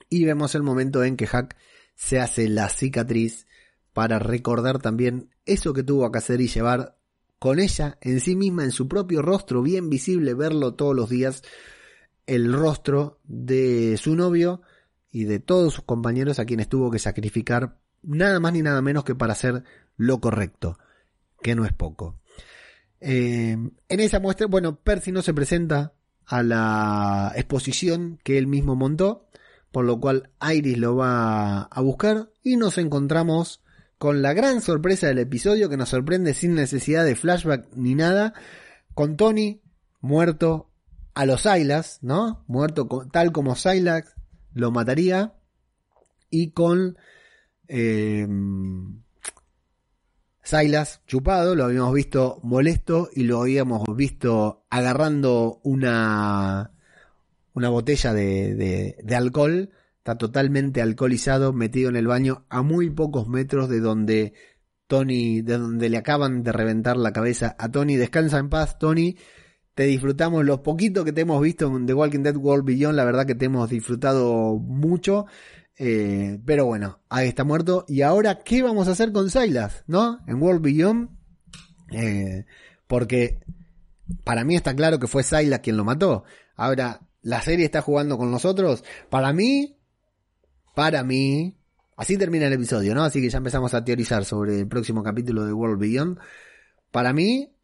Y 0.08 0.24
vemos 0.24 0.54
el 0.54 0.62
momento 0.62 1.04
en 1.04 1.18
que 1.18 1.26
Hack 1.26 1.58
se 1.96 2.20
hace 2.20 2.48
la 2.48 2.70
cicatriz 2.70 3.48
para 3.92 4.20
recordar 4.20 4.78
también 4.78 5.32
eso 5.48 5.74
que 5.74 5.82
tuvo 5.82 6.12
que 6.12 6.20
hacer 6.20 6.42
y 6.42 6.48
llevar 6.48 6.96
con 7.40 7.60
ella 7.60 7.98
en 8.02 8.20
sí 8.20 8.36
misma, 8.36 8.64
en 8.66 8.72
su 8.72 8.88
propio 8.88 9.24
rostro, 9.24 9.64
bien 9.64 9.90
visible, 9.90 10.36
verlo 10.36 10.76
todos 10.76 10.96
los 10.96 11.10
días, 11.10 11.42
el 12.28 12.54
rostro 12.54 13.20
de 13.24 13.98
su 13.98 14.16
novio 14.16 14.62
y 15.10 15.24
de 15.24 15.40
todos 15.40 15.74
sus 15.74 15.86
compañeros 15.86 16.38
a 16.38 16.46
quienes 16.46 16.70
tuvo 16.70 16.92
que 16.92 17.00
sacrificar 17.00 17.80
nada 18.04 18.40
más 18.40 18.54
ni 18.54 18.62
nada 18.62 18.84
menos 18.84 19.06
que 19.06 19.16
para 19.16 19.34
hacer 19.34 19.64
lo 19.98 20.22
correcto, 20.22 20.78
que 21.42 21.56
no 21.56 21.66
es 21.66 21.74
poco. 21.74 22.20
Eh, 23.06 23.52
en 23.52 24.00
esa 24.00 24.22
muestra, 24.22 24.48
bueno, 24.48 24.78
Percy 24.78 25.12
no 25.12 25.22
se 25.22 25.34
presenta 25.34 25.92
a 26.26 26.42
la 26.42 27.34
exposición 27.36 28.18
que 28.24 28.38
él 28.38 28.48
mismo 28.48 28.78
montó, 28.78 29.28
por 29.74 29.84
lo 29.84 30.00
cual 30.00 30.30
Iris 30.42 30.78
lo 30.78 30.96
va 30.96 31.64
a 31.64 31.82
buscar 31.82 32.32
y 32.44 32.56
nos 32.56 32.78
encontramos 32.78 33.62
con 33.98 34.22
la 34.22 34.32
gran 34.32 34.62
sorpresa 34.62 35.08
del 35.08 35.20
episodio 35.20 35.68
que 35.68 35.76
nos 35.76 35.90
sorprende 35.90 36.34
sin 36.34 36.56
necesidad 36.56 37.04
de 37.04 37.18
flashback 37.18 37.68
ni 37.76 37.94
nada, 37.94 38.34
con 38.94 39.18
Tony 39.18 39.62
muerto 40.00 40.70
a 41.14 41.26
los 41.26 41.42
Silas, 41.42 42.00
¿no? 42.04 42.46
Muerto 42.48 42.88
tal 43.12 43.34
como 43.34 43.58
Silas 43.58 44.16
lo 44.54 44.72
mataría 44.72 45.34
y 46.30 46.52
con 46.52 46.98
eh, 47.68 48.28
Silas 50.54 51.02
chupado, 51.08 51.56
lo 51.56 51.66
habíamos 51.66 51.94
visto 51.94 52.40
molesto 52.44 53.10
y 53.14 53.24
lo 53.24 53.42
habíamos 53.42 53.84
visto 53.96 54.66
agarrando 54.70 55.60
una, 55.64 56.72
una 57.54 57.70
botella 57.70 58.14
de, 58.14 58.96
de 59.04 59.16
alcohol 59.16 59.72
está 60.04 60.18
totalmente 60.18 60.82
alcoholizado, 60.82 61.54
metido 61.54 61.90
en 61.90 61.96
el 61.96 62.08
baño 62.08 62.46
a 62.50 62.62
muy 62.62 62.90
pocos 62.90 63.30
metros 63.30 63.70
de 63.70 63.80
donde 63.80 64.34
Tony, 64.88 65.42
de 65.42 65.58
donde 65.58 65.90
le 65.90 65.96
acaban 65.96 66.44
de 66.44 66.52
reventar 66.52 66.98
la 66.98 67.14
cabeza 67.14 67.56
a 67.58 67.72
Tony. 67.72 67.96
Descansa 67.96 68.38
en 68.38 68.50
paz, 68.50 68.78
Tony. 68.78 69.16
Te 69.74 69.84
disfrutamos 69.84 70.44
lo 70.44 70.62
poquito 70.62 71.06
que 71.06 71.14
te 71.14 71.22
hemos 71.22 71.42
visto 71.42 71.74
en 71.74 71.86
The 71.86 71.94
Walking 71.94 72.20
Dead 72.20 72.36
World 72.36 72.66
Beyond, 72.66 72.98
la 72.98 73.06
verdad 73.06 73.26
que 73.26 73.34
te 73.34 73.46
hemos 73.46 73.70
disfrutado 73.70 74.58
mucho. 74.60 75.26
Eh, 75.78 76.40
pero 76.46 76.66
bueno, 76.66 77.00
ahí 77.10 77.28
está 77.28 77.44
muerto. 77.44 77.86
Y 77.88 78.02
ahora, 78.02 78.40
¿qué 78.44 78.62
vamos 78.62 78.88
a 78.88 78.92
hacer 78.92 79.12
con 79.12 79.30
Silas? 79.30 79.84
¿No? 79.88 80.20
En 80.28 80.42
World 80.42 80.62
Beyond. 80.62 81.10
Eh, 81.92 82.46
porque 82.88 83.40
para 84.24 84.44
mí 84.44 84.56
está 84.56 84.76
claro 84.76 85.00
que 85.00 85.08
fue 85.08 85.24
Silas 85.24 85.60
quien 85.60 85.78
lo 85.78 85.84
mató. 85.84 86.24
Ahora, 86.56 87.02
la 87.22 87.42
serie 87.42 87.66
está 87.66 87.82
jugando 87.82 88.18
con 88.18 88.32
nosotros. 88.32 88.84
Para 89.10 89.34
mí, 89.34 89.78
para 90.76 91.04
mí, 91.04 91.58
así 91.98 92.18
termina 92.18 92.48
el 92.48 92.54
episodio, 92.54 92.94
¿no? 92.94 93.04
Así 93.04 93.22
que 93.22 93.30
ya 93.30 93.38
empezamos 93.38 93.74
a 93.74 93.84
teorizar 93.84 94.26
sobre 94.26 94.60
el 94.60 94.68
próximo 94.68 95.04
capítulo 95.04 95.46
de 95.46 95.54
World 95.54 95.80
Beyond. 95.80 96.20
Para 96.92 97.14
mí, 97.14 97.56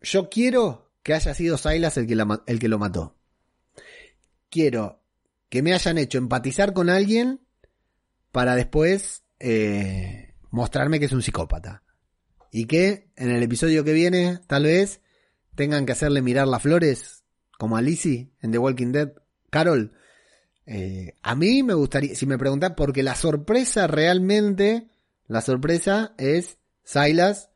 yo 0.00 0.28
quiero 0.28 0.90
que 1.02 1.14
haya 1.14 1.34
sido 1.34 1.58
Silas 1.58 1.96
el 1.96 2.06
que, 2.06 2.16
el 2.46 2.58
que 2.58 2.68
lo 2.68 2.78
mató. 2.78 3.16
Quiero 4.50 5.00
que 5.48 5.62
me 5.62 5.74
hayan 5.74 5.98
hecho 5.98 6.18
empatizar 6.18 6.72
con 6.72 6.90
alguien 6.90 7.40
para 8.32 8.56
después 8.56 9.22
eh, 9.38 10.34
mostrarme 10.50 10.98
que 10.98 11.06
es 11.06 11.12
un 11.12 11.22
psicópata. 11.22 11.82
Y 12.50 12.66
que 12.66 13.10
en 13.16 13.30
el 13.30 13.42
episodio 13.42 13.84
que 13.84 13.92
viene, 13.92 14.40
tal 14.46 14.64
vez, 14.64 15.00
tengan 15.54 15.86
que 15.86 15.92
hacerle 15.92 16.22
mirar 16.22 16.48
las 16.48 16.62
flores, 16.62 17.24
como 17.58 17.76
a 17.76 17.82
Lizzie 17.82 18.32
en 18.40 18.50
The 18.50 18.58
Walking 18.58 18.92
Dead. 18.92 19.12
Carol, 19.50 19.92
eh, 20.66 21.14
a 21.22 21.34
mí 21.34 21.62
me 21.62 21.74
gustaría, 21.74 22.14
si 22.14 22.26
me 22.26 22.38
preguntan, 22.38 22.74
porque 22.74 23.02
la 23.02 23.14
sorpresa 23.14 23.86
realmente, 23.86 24.88
la 25.26 25.40
sorpresa 25.40 26.14
es 26.18 26.58
Silas 26.84 27.50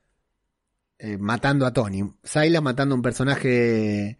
eh, 0.99 1.19
matando 1.19 1.67
a 1.67 1.73
Tony. 1.73 2.15
Silas 2.23 2.63
matando 2.63 2.95
a 2.95 2.97
un 2.97 3.03
personaje 3.03 4.19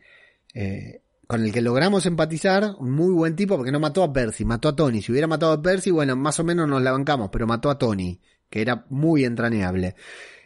eh, 0.55 1.03
con 1.27 1.45
el 1.45 1.53
que 1.53 1.61
logramos 1.61 2.07
empatizar, 2.07 2.77
un 2.79 2.93
muy 2.93 3.13
buen 3.13 3.35
tipo, 3.35 3.57
porque 3.57 3.73
no 3.73 3.81
mató 3.81 4.03
a 4.03 4.13
Percy, 4.13 4.45
mató 4.45 4.69
a 4.69 4.77
Tony. 4.77 5.03
Si 5.03 5.11
hubiera 5.11 5.27
matado 5.27 5.53
a 5.53 5.63
Percy, 5.63 5.91
bueno, 5.91 6.15
más 6.15 6.39
o 6.39 6.45
menos 6.45 6.69
nos 6.69 6.83
la 6.83 6.93
bancamos, 6.93 7.31
pero 7.33 7.47
mató 7.47 7.69
a 7.71 7.79
Tony, 7.79 8.21
que 8.49 8.63
era 8.63 8.87
muy 8.91 9.25
entrañable. 9.25 9.97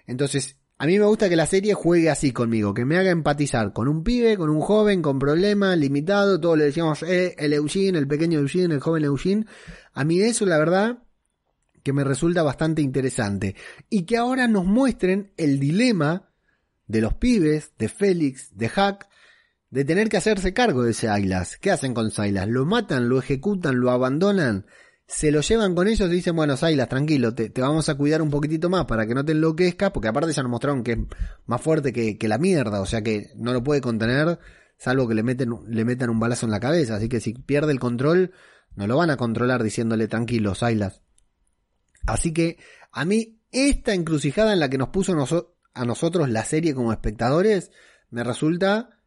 Entonces, 0.07 0.57
a 0.79 0.87
mí 0.87 0.99
me 0.99 1.05
gusta 1.05 1.29
que 1.29 1.37
la 1.37 1.47
serie 1.47 1.75
juegue 1.75 2.09
así 2.09 2.33
conmigo, 2.33 2.73
que 2.73 2.87
me 2.87 2.97
haga 2.97 3.11
empatizar 3.11 3.75
con 3.75 3.87
un 3.87 4.03
pibe, 4.03 4.38
con 4.38 4.49
un 4.49 4.62
joven, 4.62 5.03
con 5.03 5.19
problemas, 5.19 5.77
limitado, 5.77 6.40
todos 6.40 6.57
le 6.57 6.64
decíamos, 6.64 7.03
eh, 7.03 7.35
el 7.38 7.53
Eugene, 7.53 7.99
el 7.99 8.09
pequeño 8.09 8.38
Eugene, 8.38 8.75
el 8.75 8.81
joven 8.81 9.05
Eugene. 9.05 9.45
A 9.93 10.05
mí 10.05 10.23
eso, 10.23 10.47
la 10.47 10.57
verdad, 10.57 11.03
que 11.83 11.93
me 11.93 12.05
resulta 12.05 12.43
bastante 12.43 12.81
interesante. 12.81 13.57
Y 13.90 14.05
que 14.05 14.16
ahora 14.16 14.49
nos 14.49 14.64
muestren 14.64 15.33
el 15.37 15.61
dilema 15.61 16.31
de 16.87 17.03
los 17.03 17.12
pibes, 17.12 17.73
de 17.79 17.90
Félix, 17.90 18.57
de 18.57 18.71
Hack, 18.71 19.11
de 19.70 19.85
tener 19.85 20.09
que 20.09 20.16
hacerse 20.16 20.52
cargo 20.52 20.83
de 20.83 20.92
Silas. 20.92 21.56
¿Qué 21.59 21.70
hacen 21.70 21.94
con 21.94 22.11
Silas? 22.11 22.48
¿Lo 22.48 22.66
matan? 22.66 23.09
¿Lo 23.09 23.18
ejecutan? 23.18 23.80
¿Lo 23.80 23.90
abandonan? 23.90 24.66
se 25.11 25.33
lo 25.33 25.40
llevan 25.40 25.74
con 25.74 25.88
ellos 25.88 26.09
y 26.09 26.14
dicen, 26.14 26.37
bueno, 26.37 26.56
Silas, 26.56 26.88
tranquilo, 26.88 27.35
te, 27.35 27.50
vamos 27.60 27.88
a 27.88 27.96
cuidar 27.96 28.23
un 28.23 28.31
poquitito 28.31 28.71
más 28.71 28.85
para 28.85 29.06
que 29.08 29.14
no 29.14 29.25
te 29.25 29.33
enloquezcas, 29.33 29.90
porque 29.90 30.06
aparte 30.06 30.33
ya 30.33 30.42
nos 30.42 30.52
mostraron 30.52 30.85
que 30.85 30.92
es 30.92 30.98
más 31.46 31.60
fuerte 31.60 31.92
que, 31.92 32.29
la 32.29 32.38
mierda, 32.38 32.81
o 32.81 32.87
sea 32.87 33.02
que 33.02 33.33
no 33.35 33.52
lo 33.52 33.64
puede 33.64 33.81
contener, 33.81 34.38
salvo 34.79 35.08
que 35.08 35.16
le, 35.16 35.25
meten, 35.25 35.52
le 35.66 35.85
metan 35.85 36.10
un 36.10 36.21
balazo 36.21 36.46
en 36.46 36.52
la 36.52 36.60
cabeza, 36.60 36.94
así 36.94 37.08
que 37.08 37.18
si 37.18 37.35
pierde 37.35 37.73
el 37.73 37.81
control, 37.81 38.31
no 38.77 38.87
lo 38.87 38.96
van 38.96 39.10
a 39.10 39.16
controlar 39.16 39.64
diciéndole, 39.64 40.06
tranquilo, 40.06 40.54
Silas. 40.54 41.02
Así 42.06 42.33
que 42.33 42.58
a 42.92 43.04
mí, 43.04 43.40
esta 43.50 43.94
encrucijada 43.94 44.52
en 44.52 44.60
la 44.60 44.71
que 44.71 44.79
nos 44.79 44.90
puso 44.90 45.12
a 45.75 45.85
nosotros 45.85 46.29
la 46.29 46.44
serie 46.44 46.73
como 46.73 46.92
espectadores, 46.92 47.73
me 48.10 48.23
resulta 48.23 49.00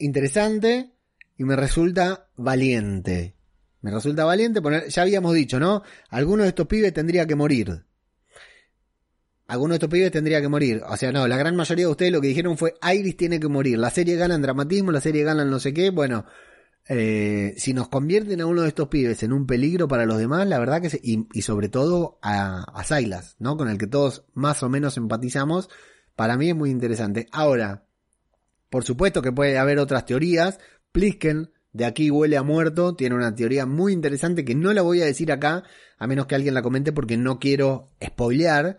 interesante 0.00 0.92
y 1.36 1.44
me 1.44 1.56
resulta 1.56 2.28
valiente. 2.36 3.36
Me 3.82 3.90
resulta 3.90 4.24
valiente 4.24 4.60
poner, 4.60 4.88
ya 4.88 5.02
habíamos 5.02 5.34
dicho, 5.34 5.58
¿no? 5.58 5.82
Alguno 6.10 6.42
de 6.42 6.50
estos 6.50 6.66
pibes 6.66 6.92
tendría 6.92 7.26
que 7.26 7.34
morir. 7.34 7.84
Alguno 9.46 9.72
de 9.72 9.76
estos 9.76 9.88
pibes 9.88 10.12
tendría 10.12 10.40
que 10.40 10.48
morir. 10.48 10.82
O 10.86 10.96
sea, 10.96 11.12
no, 11.12 11.26
la 11.26 11.36
gran 11.36 11.56
mayoría 11.56 11.86
de 11.86 11.90
ustedes 11.90 12.12
lo 12.12 12.20
que 12.20 12.28
dijeron 12.28 12.58
fue 12.58 12.74
Iris 12.94 13.16
tiene 13.16 13.40
que 13.40 13.48
morir. 13.48 13.78
La 13.78 13.90
serie 13.90 14.16
gana 14.16 14.34
en 14.34 14.42
dramatismo, 14.42 14.92
la 14.92 15.00
serie 15.00 15.24
gana 15.24 15.42
en 15.42 15.50
no 15.50 15.58
sé 15.58 15.72
qué. 15.72 15.90
Bueno, 15.90 16.26
eh, 16.88 17.54
si 17.56 17.72
nos 17.72 17.88
convierten 17.88 18.40
a 18.40 18.46
uno 18.46 18.62
de 18.62 18.68
estos 18.68 18.88
pibes 18.88 19.22
en 19.22 19.32
un 19.32 19.46
peligro 19.46 19.88
para 19.88 20.06
los 20.06 20.18
demás, 20.18 20.46
la 20.46 20.58
verdad 20.58 20.82
que 20.82 20.90
y, 21.02 21.42
sobre 21.42 21.68
todo 21.68 22.18
a, 22.22 22.64
a 22.64 22.84
Silas, 22.84 23.36
¿no? 23.38 23.56
Con 23.56 23.68
el 23.68 23.78
que 23.78 23.86
todos 23.86 24.24
más 24.34 24.62
o 24.62 24.68
menos 24.68 24.96
empatizamos, 24.96 25.68
para 26.16 26.36
mí 26.36 26.50
es 26.50 26.54
muy 26.54 26.70
interesante. 26.70 27.26
Ahora, 27.32 27.86
por 28.70 28.84
supuesto 28.84 29.20
que 29.20 29.32
puede 29.32 29.58
haber 29.58 29.78
otras 29.78 30.06
teorías. 30.06 30.58
Plisken 30.92 31.50
de 31.72 31.84
aquí 31.84 32.10
huele 32.10 32.36
a 32.36 32.42
muerto, 32.42 32.94
tiene 32.94 33.14
una 33.14 33.34
teoría 33.34 33.66
muy 33.66 33.92
interesante 33.92 34.44
que 34.44 34.54
no 34.54 34.72
la 34.72 34.82
voy 34.82 35.02
a 35.02 35.06
decir 35.06 35.30
acá, 35.30 35.62
a 35.98 36.06
menos 36.06 36.26
que 36.26 36.34
alguien 36.34 36.54
la 36.54 36.62
comente 36.62 36.92
porque 36.92 37.16
no 37.16 37.38
quiero 37.38 37.90
spoilear, 38.04 38.78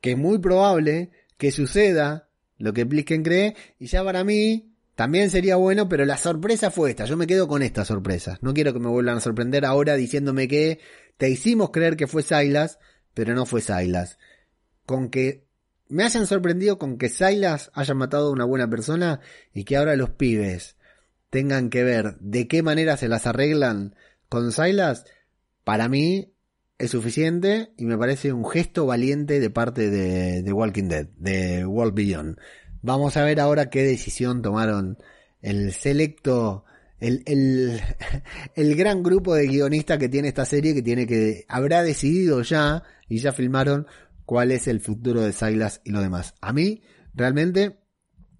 que 0.00 0.12
es 0.12 0.18
muy 0.18 0.38
probable 0.38 1.10
que 1.36 1.52
suceda 1.52 2.28
lo 2.56 2.72
que 2.72 2.86
Plisken 2.86 3.22
cree, 3.22 3.56
y 3.78 3.86
ya 3.86 4.04
para 4.04 4.24
mí 4.24 4.74
también 4.94 5.30
sería 5.30 5.56
bueno, 5.56 5.88
pero 5.88 6.04
la 6.04 6.16
sorpresa 6.16 6.70
fue 6.70 6.90
esta, 6.90 7.04
yo 7.04 7.16
me 7.16 7.26
quedo 7.26 7.48
con 7.48 7.62
esta 7.62 7.84
sorpresa, 7.84 8.38
no 8.40 8.54
quiero 8.54 8.72
que 8.72 8.80
me 8.80 8.88
vuelvan 8.88 9.18
a 9.18 9.20
sorprender 9.20 9.64
ahora 9.64 9.94
diciéndome 9.96 10.48
que 10.48 10.80
te 11.16 11.30
hicimos 11.30 11.70
creer 11.70 11.96
que 11.96 12.06
fue 12.06 12.22
Silas, 12.22 12.78
pero 13.14 13.34
no 13.34 13.46
fue 13.46 13.60
Silas. 13.60 14.18
Con 14.86 15.10
que 15.10 15.46
me 15.88 16.04
hayan 16.04 16.26
sorprendido 16.26 16.78
con 16.78 16.98
que 16.98 17.08
Silas 17.08 17.70
haya 17.74 17.94
matado 17.94 18.28
a 18.28 18.32
una 18.32 18.44
buena 18.44 18.68
persona 18.68 19.20
y 19.52 19.64
que 19.64 19.76
ahora 19.76 19.96
los 19.96 20.10
pibes 20.10 20.76
tengan 21.30 21.70
que 21.70 21.82
ver 21.82 22.16
de 22.20 22.48
qué 22.48 22.62
manera 22.62 22.96
se 22.96 23.08
las 23.08 23.26
arreglan 23.26 23.94
con 24.28 24.52
Silas, 24.52 25.04
para 25.64 25.88
mí 25.88 26.32
es 26.78 26.90
suficiente 26.90 27.72
y 27.76 27.84
me 27.84 27.96
parece 27.96 28.32
un 28.32 28.48
gesto 28.48 28.86
valiente 28.86 29.38
de 29.38 29.50
parte 29.50 29.90
de, 29.90 30.42
de 30.42 30.52
Walking 30.52 30.88
Dead, 30.88 31.06
de 31.16 31.64
World 31.64 31.94
Beyond. 31.94 32.38
Vamos 32.82 33.16
a 33.16 33.24
ver 33.24 33.38
ahora 33.38 33.70
qué 33.70 33.82
decisión 33.82 34.42
tomaron 34.42 34.98
el 35.40 35.72
selecto, 35.72 36.64
el, 36.98 37.22
el, 37.26 37.80
el 38.56 38.74
gran 38.76 39.02
grupo 39.02 39.34
de 39.34 39.46
guionistas 39.46 39.98
que 39.98 40.08
tiene 40.08 40.28
esta 40.28 40.44
serie 40.44 40.74
que 40.74 40.82
tiene 40.82 41.06
que, 41.06 41.44
habrá 41.48 41.82
decidido 41.82 42.42
ya 42.42 42.82
y 43.08 43.18
ya 43.18 43.32
filmaron 43.32 43.86
cuál 44.24 44.50
es 44.50 44.68
el 44.68 44.80
futuro 44.80 45.20
de 45.20 45.32
Silas 45.32 45.80
y 45.84 45.90
lo 45.90 46.00
demás. 46.00 46.34
A 46.40 46.52
mí, 46.52 46.82
realmente, 47.14 47.78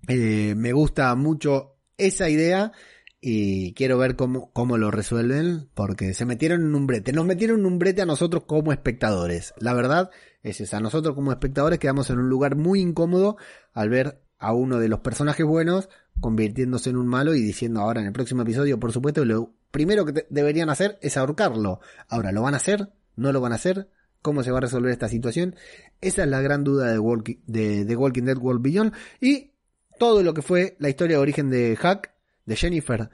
eh, 0.08 0.54
me 0.56 0.72
gusta 0.72 1.14
mucho 1.14 1.76
esa 1.96 2.28
idea 2.28 2.72
y 3.20 3.72
quiero 3.74 3.98
ver 3.98 4.16
cómo, 4.16 4.52
cómo 4.52 4.76
lo 4.78 4.90
resuelven 4.90 5.68
porque 5.74 6.12
se 6.12 6.26
metieron 6.26 6.62
en 6.62 6.74
un 6.74 6.86
brete. 6.86 7.12
Nos 7.12 7.24
metieron 7.24 7.60
en 7.60 7.66
un 7.66 7.78
brete 7.78 8.02
a 8.02 8.06
nosotros 8.06 8.44
como 8.46 8.72
espectadores. 8.72 9.54
La 9.58 9.74
verdad 9.74 10.10
es 10.42 10.60
esa. 10.60 10.80
Nosotros 10.80 11.14
como 11.14 11.30
espectadores 11.30 11.78
quedamos 11.78 12.10
en 12.10 12.18
un 12.18 12.28
lugar 12.28 12.56
muy 12.56 12.80
incómodo 12.80 13.36
al 13.72 13.90
ver 13.90 14.20
a 14.38 14.52
uno 14.52 14.80
de 14.80 14.88
los 14.88 15.00
personajes 15.00 15.46
buenos 15.46 15.88
convirtiéndose 16.20 16.90
en 16.90 16.96
un 16.96 17.06
malo 17.06 17.34
y 17.34 17.42
diciendo 17.42 17.80
ahora 17.80 18.00
en 18.00 18.08
el 18.08 18.12
próximo 18.12 18.42
episodio, 18.42 18.78
por 18.80 18.92
supuesto, 18.92 19.24
lo 19.24 19.54
primero 19.70 20.04
que 20.04 20.26
deberían 20.28 20.68
hacer 20.68 20.98
es 21.00 21.16
ahorcarlo. 21.16 21.80
Ahora, 22.08 22.32
¿lo 22.32 22.42
van 22.42 22.54
a 22.54 22.58
hacer? 22.58 22.90
¿No 23.14 23.32
lo 23.32 23.40
van 23.40 23.52
a 23.52 23.56
hacer? 23.56 23.88
¿Cómo 24.22 24.42
se 24.42 24.50
va 24.50 24.58
a 24.58 24.62
resolver 24.62 24.92
esta 24.92 25.08
situación? 25.08 25.56
Esa 26.00 26.22
es 26.22 26.28
la 26.28 26.40
gran 26.40 26.64
duda 26.64 26.92
de, 26.92 26.98
Walking, 26.98 27.36
de, 27.46 27.96
Walking 27.96 28.22
Dead 28.22 28.38
World 28.38 28.62
Beyond. 28.62 28.92
Y 29.20 29.52
todo 29.98 30.22
lo 30.22 30.32
que 30.32 30.42
fue 30.42 30.76
la 30.78 30.88
historia 30.88 31.16
de 31.16 31.22
origen 31.22 31.50
de 31.50 31.76
Hack, 31.76 32.14
de 32.46 32.56
Jennifer, 32.56 33.10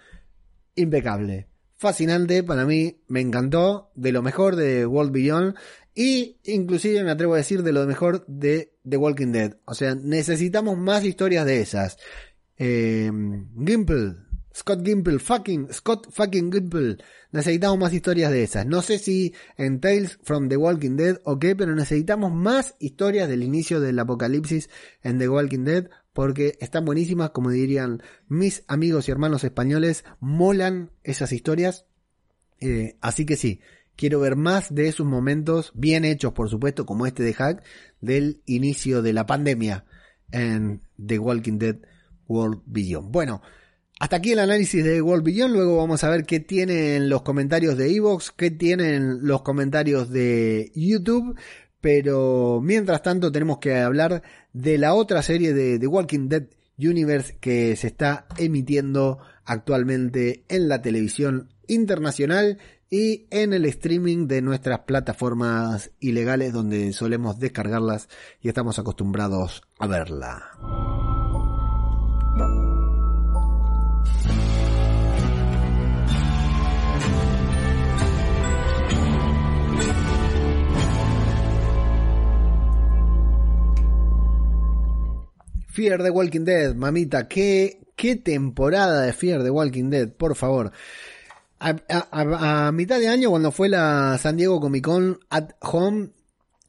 impecable. 0.74 1.48
Fascinante 1.76 2.42
para 2.42 2.64
mí, 2.66 3.00
me 3.08 3.20
encantó, 3.20 3.90
de 3.94 4.12
lo 4.12 4.22
mejor 4.22 4.56
de 4.56 4.84
World 4.84 5.12
Beyond 5.12 5.56
y 5.94 6.36
inclusive 6.44 7.02
me 7.02 7.10
atrevo 7.10 7.34
a 7.34 7.38
decir 7.38 7.64
de 7.64 7.72
lo 7.72 7.84
mejor 7.84 8.24
de 8.28 8.72
The 8.88 8.96
Walking 8.96 9.32
Dead. 9.32 9.56
O 9.64 9.74
sea, 9.74 9.96
necesitamos 9.96 10.78
más 10.78 11.04
historias 11.04 11.44
de 11.44 11.60
esas. 11.60 11.96
Eh, 12.56 13.10
Gimple, 13.66 14.14
Scott 14.58 14.84
Gimple, 14.84 15.20
fucking, 15.20 15.72
Scott 15.72 16.08
fucking 16.10 16.52
Gimple. 16.52 16.98
Necesitamos 17.30 17.78
más 17.78 17.92
historias 17.92 18.32
de 18.32 18.42
esas. 18.42 18.66
No 18.66 18.82
sé 18.82 18.98
si 18.98 19.32
en 19.56 19.80
Tales 19.80 20.18
from 20.24 20.48
the 20.48 20.56
Walking 20.56 20.96
Dead 20.96 21.20
o 21.22 21.38
qué, 21.38 21.54
pero 21.54 21.76
necesitamos 21.76 22.32
más 22.32 22.74
historias 22.80 23.28
del 23.28 23.44
inicio 23.44 23.80
del 23.80 24.00
apocalipsis 24.00 24.68
en 25.02 25.18
The 25.18 25.28
Walking 25.28 25.64
Dead 25.64 25.88
porque 26.12 26.58
están 26.60 26.84
buenísimas, 26.84 27.30
como 27.30 27.50
dirían 27.50 28.02
mis 28.26 28.64
amigos 28.66 29.06
y 29.06 29.12
hermanos 29.12 29.44
españoles, 29.44 30.04
molan 30.18 30.90
esas 31.04 31.30
historias. 31.30 31.86
Eh, 32.60 32.96
así 33.00 33.24
que 33.24 33.36
sí, 33.36 33.60
quiero 33.94 34.18
ver 34.18 34.34
más 34.34 34.74
de 34.74 34.88
esos 34.88 35.06
momentos, 35.06 35.70
bien 35.76 36.04
hechos 36.04 36.32
por 36.32 36.50
supuesto, 36.50 36.84
como 36.84 37.06
este 37.06 37.22
de 37.22 37.34
Hack, 37.34 37.62
del 38.00 38.42
inicio 38.46 39.02
de 39.02 39.12
la 39.12 39.26
pandemia 39.26 39.84
en 40.32 40.82
The 41.04 41.20
Walking 41.20 41.58
Dead 41.58 41.76
World 42.26 42.62
Beyond. 42.66 43.12
Bueno, 43.12 43.40
hasta 43.98 44.16
aquí 44.16 44.32
el 44.32 44.38
análisis 44.38 44.84
de 44.84 45.02
World 45.02 45.24
Beyond, 45.24 45.54
luego 45.54 45.76
vamos 45.76 46.04
a 46.04 46.10
ver 46.10 46.24
qué 46.24 46.38
tienen 46.40 47.08
los 47.08 47.22
comentarios 47.22 47.76
de 47.76 47.94
Evox, 47.94 48.30
qué 48.30 48.50
tienen 48.50 49.26
los 49.26 49.42
comentarios 49.42 50.10
de 50.10 50.70
YouTube, 50.74 51.36
pero 51.80 52.60
mientras 52.62 53.02
tanto 53.02 53.32
tenemos 53.32 53.58
que 53.58 53.76
hablar 53.76 54.22
de 54.52 54.78
la 54.78 54.94
otra 54.94 55.22
serie 55.22 55.52
de 55.52 55.78
The 55.78 55.86
Walking 55.86 56.28
Dead 56.28 56.44
Universe 56.78 57.36
que 57.40 57.74
se 57.74 57.88
está 57.88 58.26
emitiendo 58.36 59.18
actualmente 59.44 60.44
en 60.48 60.68
la 60.68 60.80
televisión 60.80 61.48
internacional 61.66 62.58
y 62.90 63.26
en 63.30 63.52
el 63.52 63.64
streaming 63.64 64.28
de 64.28 64.42
nuestras 64.42 64.80
plataformas 64.80 65.90
ilegales 66.00 66.52
donde 66.52 66.92
solemos 66.92 67.38
descargarlas 67.38 68.08
y 68.40 68.48
estamos 68.48 68.78
acostumbrados 68.78 69.62
a 69.78 69.86
verla. 69.86 70.97
Fear 85.78 86.02
the 86.02 86.10
Walking 86.10 86.44
Dead, 86.44 86.74
mamita, 86.74 87.28
qué, 87.28 87.86
qué 87.94 88.16
temporada 88.16 89.02
de 89.02 89.12
Fear 89.12 89.44
the 89.44 89.50
Walking 89.50 89.90
Dead, 89.90 90.08
por 90.12 90.34
favor. 90.34 90.72
A, 91.60 92.72
mitad 92.74 92.98
de 92.98 93.06
año, 93.06 93.30
cuando 93.30 93.52
fue 93.52 93.68
la 93.68 94.18
San 94.20 94.36
Diego 94.36 94.60
Comic 94.60 94.84
Con 94.84 95.20
at 95.30 95.50
Home, 95.60 96.10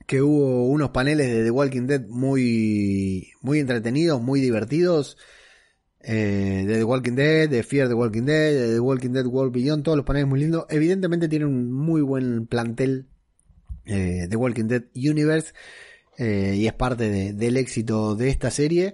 que 0.05 0.21
hubo 0.21 0.67
unos 0.67 0.91
paneles 0.91 1.27
de 1.27 1.43
The 1.43 1.49
Walking 1.49 1.87
Dead 1.87 2.05
muy, 2.07 3.31
muy 3.41 3.57
entretenidos, 3.57 4.21
muy 4.21 4.41
divertidos. 4.41 5.17
Eh, 6.01 6.65
de 6.67 6.75
The 6.75 6.83
Walking 6.83 7.15
Dead, 7.15 7.49
de 7.49 7.63
Fear 7.63 7.87
the 7.87 7.95
Walking 7.95 8.25
Dead, 8.25 8.53
de 8.53 8.73
The 8.75 8.79
Walking 8.79 9.09
Dead 9.09 9.25
World 9.25 9.51
Beyond, 9.51 9.83
todos 9.85 9.97
los 9.97 10.05
paneles 10.05 10.29
muy 10.29 10.39
lindos. 10.39 10.67
Evidentemente 10.69 11.27
tienen 11.27 11.47
un 11.47 11.71
muy 11.71 12.01
buen 12.01 12.45
plantel 12.45 13.07
eh, 13.85 14.27
The 14.29 14.35
Walking 14.35 14.65
Dead 14.65 14.83
Universe. 14.93 15.51
Eh, 16.19 16.55
y 16.57 16.67
es 16.67 16.73
parte 16.73 17.33
del 17.33 17.55
éxito 17.55 18.13
de 18.13 18.29
esta 18.29 18.51
serie. 18.51 18.93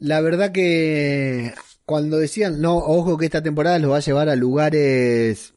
La 0.00 0.20
verdad 0.20 0.50
que 0.50 1.54
cuando 1.86 2.18
decían, 2.18 2.60
no, 2.60 2.76
ojo 2.76 3.16
que 3.16 3.26
esta 3.26 3.42
temporada 3.42 3.78
lo 3.78 3.90
va 3.90 3.98
a 3.98 4.00
llevar 4.00 4.28
a 4.28 4.34
lugares, 4.34 5.54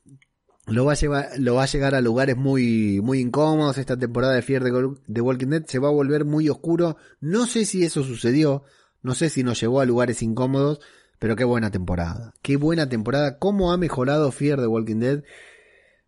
lo 0.67 0.85
va 0.85 0.91
a 0.91 0.95
llevar, 0.95 1.29
lo 1.39 1.55
va 1.55 1.63
a 1.63 1.67
llegar 1.67 1.95
a 1.95 2.01
lugares 2.01 2.37
muy, 2.37 3.01
muy 3.01 3.19
incómodos, 3.19 3.79
esta 3.79 3.97
temporada 3.97 4.35
de 4.35 4.43
Fear 4.43 4.63
de, 5.07 5.21
Walking 5.21 5.47
Dead 5.47 5.65
se 5.65 5.79
va 5.79 5.87
a 5.87 5.91
volver 5.91 6.25
muy 6.25 6.47
oscuro. 6.47 6.97
No 7.21 7.47
sé 7.47 7.65
si 7.65 7.83
eso 7.83 8.03
sucedió, 8.03 8.63
no 9.01 9.15
sé 9.15 9.29
si 9.29 9.43
nos 9.43 9.59
llevó 9.59 9.81
a 9.81 9.85
lugares 9.85 10.21
incómodos, 10.21 10.79
pero 11.17 11.35
qué 11.35 11.43
buena 11.43 11.71
temporada, 11.71 12.35
qué 12.43 12.55
buena 12.55 12.87
temporada, 12.87 13.39
cómo 13.39 13.71
ha 13.71 13.77
mejorado 13.77 14.31
Fear 14.31 14.61
de 14.61 14.67
Walking 14.67 14.99
Dead. 14.99 15.23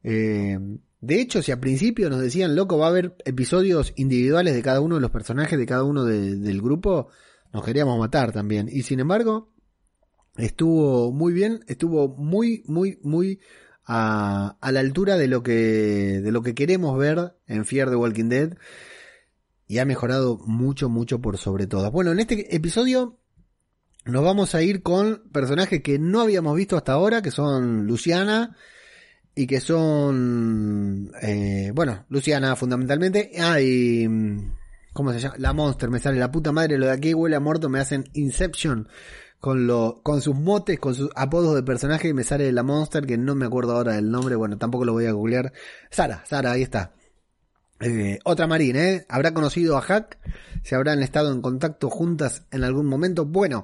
Eh, 0.03 0.59
de 1.01 1.21
hecho, 1.21 1.41
si 1.41 1.51
al 1.51 1.59
principio 1.59 2.09
nos 2.09 2.19
decían, 2.19 2.55
loco, 2.55 2.77
va 2.77 2.87
a 2.87 2.89
haber 2.89 3.15
episodios 3.23 3.93
individuales 3.95 4.53
de 4.53 4.61
cada 4.61 4.81
uno 4.81 4.95
de 4.95 5.01
los 5.01 5.11
personajes 5.11 5.57
de 5.57 5.65
cada 5.65 5.83
uno 5.83 6.03
del 6.03 6.61
grupo, 6.61 7.07
nos 7.53 7.63
queríamos 7.63 7.97
matar 7.97 8.33
también. 8.33 8.67
Y 8.69 8.83
sin 8.83 8.99
embargo, 8.99 9.53
estuvo 10.37 11.11
muy 11.13 11.31
bien, 11.31 11.63
estuvo 11.67 12.09
muy, 12.09 12.63
muy, 12.67 12.99
muy 13.01 13.39
a, 13.85 14.57
a 14.59 14.71
la 14.73 14.81
altura 14.81 15.17
de 15.17 15.27
lo 15.27 15.41
que, 15.41 16.21
de 16.21 16.31
lo 16.31 16.41
que 16.41 16.53
queremos 16.53 16.97
ver 16.97 17.33
en 17.47 17.63
Fear 17.63 17.89
the 17.89 17.95
Walking 17.95 18.29
Dead. 18.29 18.57
Y 19.67 19.77
ha 19.77 19.85
mejorado 19.85 20.39
mucho, 20.45 20.89
mucho 20.89 21.21
por 21.21 21.37
sobre 21.37 21.65
todo. 21.65 21.91
Bueno, 21.91 22.11
en 22.11 22.19
este 22.19 22.53
episodio 22.55 23.19
nos 24.03 24.23
vamos 24.23 24.53
a 24.53 24.63
ir 24.63 24.81
con 24.81 25.23
personajes 25.31 25.81
que 25.81 25.97
no 25.97 26.21
habíamos 26.21 26.57
visto 26.57 26.75
hasta 26.75 26.93
ahora, 26.93 27.21
que 27.21 27.31
son 27.31 27.85
Luciana, 27.85 28.57
y 29.39 29.47
que 29.47 29.61
son, 29.61 31.13
eh, 31.21 31.71
bueno, 31.73 32.05
Luciana 32.09 32.57
fundamentalmente. 32.57 33.31
Ah, 33.39 33.55
¿cómo 34.91 35.13
se 35.13 35.21
llama? 35.21 35.35
La 35.37 35.53
Monster, 35.53 35.89
me 35.89 36.01
sale 36.01 36.19
la 36.19 36.29
puta 36.29 36.51
madre, 36.51 36.77
lo 36.77 36.87
de 36.87 36.91
aquí 36.91 37.13
huele 37.13 37.37
a 37.37 37.39
muerto, 37.39 37.69
me 37.69 37.79
hacen 37.79 38.03
Inception 38.11 38.89
con 39.39 39.65
lo, 39.65 40.01
con 40.03 40.19
sus 40.19 40.35
motes, 40.35 40.77
con 40.77 40.93
sus 40.93 41.09
apodos 41.15 41.55
de 41.55 41.63
personaje 41.63 42.09
y 42.09 42.13
me 42.13 42.25
sale 42.25 42.51
la 42.51 42.63
Monster, 42.63 43.05
que 43.05 43.17
no 43.17 43.33
me 43.33 43.45
acuerdo 43.45 43.77
ahora 43.77 43.93
del 43.93 44.11
nombre, 44.11 44.35
bueno, 44.35 44.57
tampoco 44.57 44.83
lo 44.83 44.91
voy 44.91 45.05
a 45.05 45.13
googlear. 45.13 45.53
Sara, 45.89 46.21
Sara, 46.25 46.51
ahí 46.51 46.63
está. 46.63 46.91
Eh, 47.79 48.19
otra 48.25 48.45
Marina, 48.45 48.89
¿eh? 48.89 49.05
¿Habrá 49.07 49.33
conocido 49.33 49.77
a 49.77 49.81
Hack? 49.81 50.19
¿Se 50.63 50.75
habrán 50.75 51.01
estado 51.01 51.31
en 51.31 51.41
contacto 51.41 51.89
juntas 51.89 52.43
en 52.51 52.65
algún 52.65 52.87
momento? 52.87 53.23
Bueno, 53.23 53.63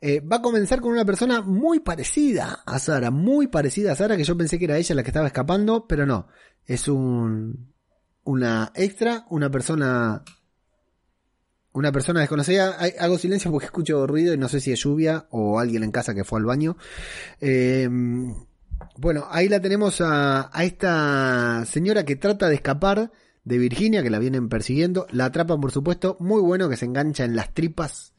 eh, 0.00 0.20
va 0.20 0.36
a 0.36 0.42
comenzar 0.42 0.80
con 0.80 0.92
una 0.92 1.04
persona 1.04 1.42
muy 1.42 1.80
parecida 1.80 2.62
a 2.66 2.78
Sara, 2.78 3.10
muy 3.10 3.46
parecida 3.46 3.92
a 3.92 3.96
Sara, 3.96 4.16
que 4.16 4.24
yo 4.24 4.36
pensé 4.36 4.58
que 4.58 4.66
era 4.66 4.78
ella 4.78 4.94
la 4.94 5.02
que 5.02 5.10
estaba 5.10 5.26
escapando, 5.26 5.86
pero 5.86 6.06
no. 6.06 6.28
Es 6.64 6.88
un, 6.88 7.72
una 8.24 8.72
extra, 8.74 9.26
una 9.30 9.50
persona 9.50 10.22
una 11.72 11.92
persona 11.92 12.20
desconocida. 12.20 12.76
Hago 12.98 13.18
silencio 13.18 13.50
porque 13.50 13.66
escucho 13.66 14.06
ruido 14.06 14.32
y 14.32 14.38
no 14.38 14.48
sé 14.48 14.60
si 14.60 14.72
es 14.72 14.80
lluvia 14.80 15.26
o 15.30 15.60
alguien 15.60 15.84
en 15.84 15.90
casa 15.90 16.14
que 16.14 16.24
fue 16.24 16.38
al 16.38 16.46
baño. 16.46 16.78
Eh, 17.38 17.86
bueno, 18.96 19.26
ahí 19.30 19.48
la 19.48 19.60
tenemos 19.60 20.00
a, 20.00 20.50
a, 20.56 20.64
esta 20.64 21.64
señora 21.66 22.04
que 22.04 22.16
trata 22.16 22.48
de 22.48 22.54
escapar 22.54 23.12
de 23.44 23.58
Virginia, 23.58 24.02
que 24.02 24.08
la 24.08 24.18
vienen 24.18 24.48
persiguiendo. 24.48 25.06
La 25.10 25.26
atrapan, 25.26 25.60
por 25.60 25.70
supuesto. 25.70 26.16
Muy 26.18 26.40
bueno 26.40 26.70
que 26.70 26.78
se 26.78 26.86
engancha 26.86 27.24
en 27.24 27.36
las 27.36 27.52
tripas 27.52 28.14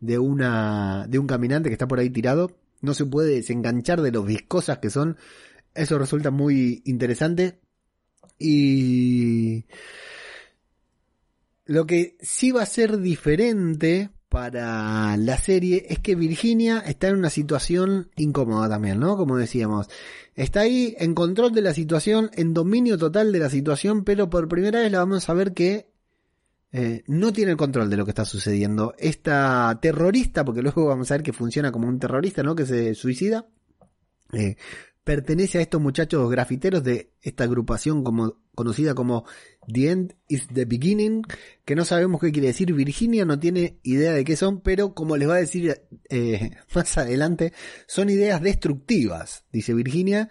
de 0.00 0.18
una 0.18 1.06
de 1.08 1.18
un 1.18 1.26
caminante 1.26 1.68
que 1.68 1.74
está 1.74 1.88
por 1.88 1.98
ahí 1.98 2.10
tirado. 2.10 2.56
No 2.80 2.94
se 2.94 3.06
puede 3.06 3.34
desenganchar 3.34 4.00
de 4.02 4.12
los 4.12 4.24
viscosas 4.24 4.78
que 4.78 4.90
son. 4.90 5.16
Eso 5.74 5.98
resulta 5.98 6.30
muy 6.30 6.82
interesante. 6.84 7.58
Y 8.38 9.64
lo 11.66 11.86
que 11.86 12.16
sí 12.20 12.52
va 12.52 12.62
a 12.62 12.66
ser 12.66 12.98
diferente 12.98 14.10
para 14.28 15.16
la 15.16 15.38
serie 15.38 15.86
es 15.88 15.98
que 16.00 16.14
Virginia 16.14 16.78
está 16.86 17.08
en 17.08 17.16
una 17.16 17.30
situación 17.30 18.10
incómoda 18.16 18.68
también, 18.68 19.00
¿no? 19.00 19.16
Como 19.16 19.36
decíamos. 19.36 19.88
Está 20.34 20.60
ahí 20.60 20.94
en 20.98 21.14
control 21.14 21.52
de 21.52 21.62
la 21.62 21.74
situación, 21.74 22.30
en 22.34 22.54
dominio 22.54 22.98
total 22.98 23.32
de 23.32 23.38
la 23.38 23.50
situación, 23.50 24.04
pero 24.04 24.30
por 24.30 24.48
primera 24.48 24.80
vez 24.80 24.92
la 24.92 24.98
vamos 24.98 25.28
a 25.28 25.34
ver 25.34 25.52
que 25.52 25.87
eh, 26.70 27.02
no 27.06 27.32
tiene 27.32 27.52
el 27.52 27.56
control 27.56 27.88
de 27.88 27.96
lo 27.96 28.04
que 28.04 28.10
está 28.10 28.24
sucediendo. 28.24 28.94
Esta 28.98 29.78
terrorista, 29.80 30.44
porque 30.44 30.62
luego 30.62 30.86
vamos 30.86 31.10
a 31.10 31.14
ver 31.14 31.22
que 31.22 31.32
funciona 31.32 31.72
como 31.72 31.88
un 31.88 31.98
terrorista, 31.98 32.42
¿no? 32.42 32.54
Que 32.54 32.66
se 32.66 32.94
suicida. 32.94 33.46
Eh, 34.32 34.56
pertenece 35.02 35.56
a 35.56 35.62
estos 35.62 35.80
muchachos 35.80 36.30
grafiteros 36.30 36.84
de 36.84 37.14
esta 37.22 37.44
agrupación 37.44 38.04
como, 38.04 38.42
conocida 38.54 38.94
como 38.94 39.24
The 39.72 39.90
End 39.90 40.14
is 40.28 40.46
the 40.48 40.66
Beginning, 40.66 41.22
que 41.64 41.74
no 41.74 41.86
sabemos 41.86 42.20
qué 42.20 42.30
quiere 42.30 42.48
decir. 42.48 42.74
Virginia 42.74 43.24
no 43.24 43.38
tiene 43.38 43.78
idea 43.82 44.12
de 44.12 44.24
qué 44.24 44.36
son, 44.36 44.60
pero 44.60 44.92
como 44.92 45.16
les 45.16 45.26
va 45.26 45.36
a 45.36 45.38
decir 45.38 45.80
eh, 46.10 46.50
más 46.74 46.98
adelante, 46.98 47.54
son 47.86 48.10
ideas 48.10 48.42
destructivas, 48.42 49.44
dice 49.50 49.72
Virginia. 49.72 50.28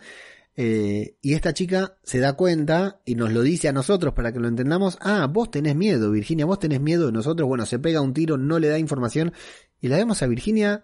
Eh, 0.60 1.18
y 1.22 1.36
esta 1.36 1.53
chica 1.53 1.99
se 2.03 2.18
da 2.18 2.34
cuenta 2.34 2.99
y 3.05 3.14
nos 3.14 3.32
lo 3.32 3.43
dice 3.43 3.68
a 3.68 3.74
nosotros 3.74 4.16
para 4.16 4.34
que 4.34 4.39
lo 4.39 4.47
entendamos. 4.47 4.97
Ah, 5.01 5.28
vos 5.32 5.51
tenés 5.51 5.76
miedo, 5.76 6.10
Virginia, 6.10 6.47
vos 6.47 6.58
tenés 6.58 6.82
miedo 6.82 7.05
de 7.05 7.12
nosotros. 7.12 7.47
Bueno, 7.47 7.68
se 7.68 7.78
pega 7.78 8.01
un 8.01 8.14
tiro, 8.14 8.38
no 8.38 8.58
le 8.58 8.68
da 8.68 8.80
información. 8.80 9.34
Y 9.80 9.88
la 9.88 9.97
vemos 9.97 10.24
a 10.24 10.28
Virginia 10.28 10.82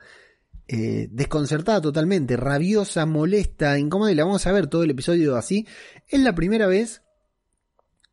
eh, 0.67 1.07
desconcertada 1.11 1.81
totalmente, 1.81 2.37
rabiosa, 2.37 3.07
molesta, 3.07 3.79
incómoda, 3.79 4.11
y 4.11 4.15
la 4.15 4.25
vamos 4.25 4.45
a 4.45 4.51
ver 4.51 4.67
todo 4.67 4.83
el 4.83 4.91
episodio 4.91 5.35
así. 5.35 5.67
Es 6.07 6.21
la 6.21 6.35
primera 6.35 6.67
vez 6.67 7.01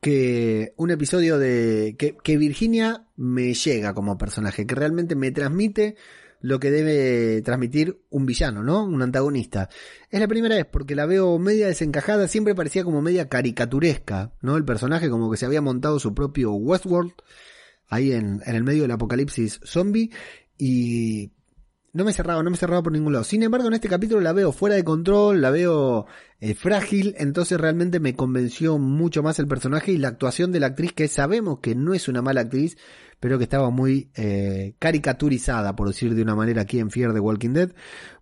que 0.01 0.73
un 0.77 0.91
episodio 0.91 1.39
de 1.39 1.95
que, 1.99 2.17
que 2.17 2.39
Virginia 2.39 3.07
me 3.17 3.53
llega 3.53 3.93
como 3.93 4.17
personaje, 4.17 4.67
que 4.67 4.75
realmente 4.75 5.15
me 5.15 5.31
transmite 5.31 5.97
lo 6.41 6.59
que 6.59 6.71
debe 6.71 7.43
transmitir 7.43 8.01
un 8.11 8.27
villano, 8.27 8.63
¿no? 8.63 8.85
Un 8.85 9.03
antagonista. 9.03 9.69
Es 10.11 10.21
la 10.21 10.29
primera 10.29 10.57
vez 10.57 10.67
porque 10.67 10.95
la 10.95 11.07
veo 11.07 11.39
media 11.39 11.67
desencajada, 11.67 12.29
siempre 12.29 12.55
parecía 12.55 12.85
como 12.85 13.03
media 13.03 13.29
caricaturesca, 13.29 14.33
¿no? 14.41 14.57
El 14.57 14.65
personaje 14.65 15.11
como 15.11 15.31
que 15.31 15.37
se 15.37 15.47
había 15.47 15.61
montado 15.61 15.99
su 15.99 16.15
propio 16.15 16.53
Westworld 16.53 17.13
ahí 17.89 18.13
en, 18.13 18.41
en 18.47 18.55
el 18.55 18.63
medio 18.63 18.83
del 18.83 18.93
apocalipsis 18.93 19.61
zombie 19.65 20.11
y 20.57 21.33
no 21.93 22.05
me 22.05 22.13
cerraba, 22.13 22.43
no 22.43 22.51
me 22.51 22.57
cerraba 22.57 22.83
por 22.83 22.93
ningún 22.93 23.13
lado. 23.13 23.25
Sin 23.25 23.43
embargo, 23.43 23.69
en 23.69 23.75
este 23.75 23.89
capítulo 23.89 24.21
la 24.21 24.33
veo 24.33 24.53
fuera 24.53 24.77
de 24.77 24.85
control, 24.85 25.41
la 25.41 25.51
veo 25.51 26.07
eh, 26.41 26.55
frágil, 26.55 27.15
entonces 27.19 27.61
realmente 27.61 28.01
me 28.01 28.15
convenció 28.15 28.79
mucho 28.79 29.23
más 29.23 29.39
el 29.39 29.49
personaje 29.49 29.93
y 29.93 29.99
la 29.99 30.09
actuación 30.09 30.53
de 30.53 30.61
la 30.61 30.67
actriz, 30.69 30.93
que 30.93 31.09
sabemos 31.09 31.59
que 31.61 31.75
no 31.75 31.95
es 31.95 32.09
una 32.09 32.23
mala 32.23 32.43
actriz, 32.43 32.77
pero 33.19 33.39
que 33.39 33.45
estaba 33.45 33.71
muy 33.71 34.11
eh, 34.15 34.75
caricaturizada, 34.79 35.77
por 35.77 35.89
decir 35.89 36.15
de 36.15 36.23
una 36.23 36.35
manera, 36.35 36.63
aquí 36.63 36.79
en 36.79 36.91
Fear 36.91 37.13
the 37.13 37.21
Walking 37.21 37.53
Dead. 37.53 37.73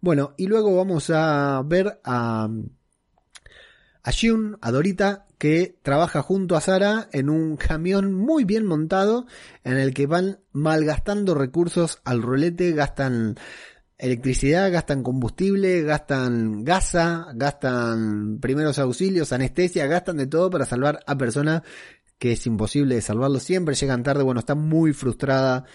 Bueno, 0.01 0.35
y 0.37 0.47
luego 0.47 0.77
vamos 0.77 1.11
a 1.11 1.63
ver 1.65 2.01
a, 2.05 2.49
a 4.09 4.11
Shun, 4.11 4.57
a 4.63 4.73
Dorita, 4.73 5.27
que 5.37 5.77
trabaja 5.83 6.23
junto 6.23 6.57
a 6.57 6.63
Sara 6.63 7.11
en 7.13 7.29
un 7.29 7.59
camión 7.59 8.15
muy 8.15 8.45
bien 8.45 8.65
montado 8.65 9.27
en 9.65 9.77
el 9.77 9.93
que 9.93 10.07
van 10.07 10.41
malgastando 10.53 11.35
recursos 11.35 12.01
al 12.07 12.23
rolete, 12.23 12.73
gastan 12.73 13.37
electricidad, 13.99 14.73
gastan 14.73 15.03
combustible, 15.03 15.83
gastan 15.83 16.65
gasa, 16.65 17.27
gastan 17.35 18.39
primeros 18.41 18.79
auxilios, 18.79 19.35
anestesia, 19.35 19.87
gastan 19.87 20.17
de 20.17 20.27
todo 20.27 20.49
para 20.49 20.65
salvar 20.65 21.01
a 21.07 21.19
personas 21.19 21.61
que 22.19 22.33
es 22.33 22.47
imposible 22.47 22.95
de 22.95 23.03
salvarlo. 23.03 23.41
Siempre 23.41 23.75
llegan 23.75 24.03
tarde, 24.03 24.23
bueno, 24.23 24.41
está 24.41 24.55
muy 24.55 24.95
frustrada. 24.95 25.67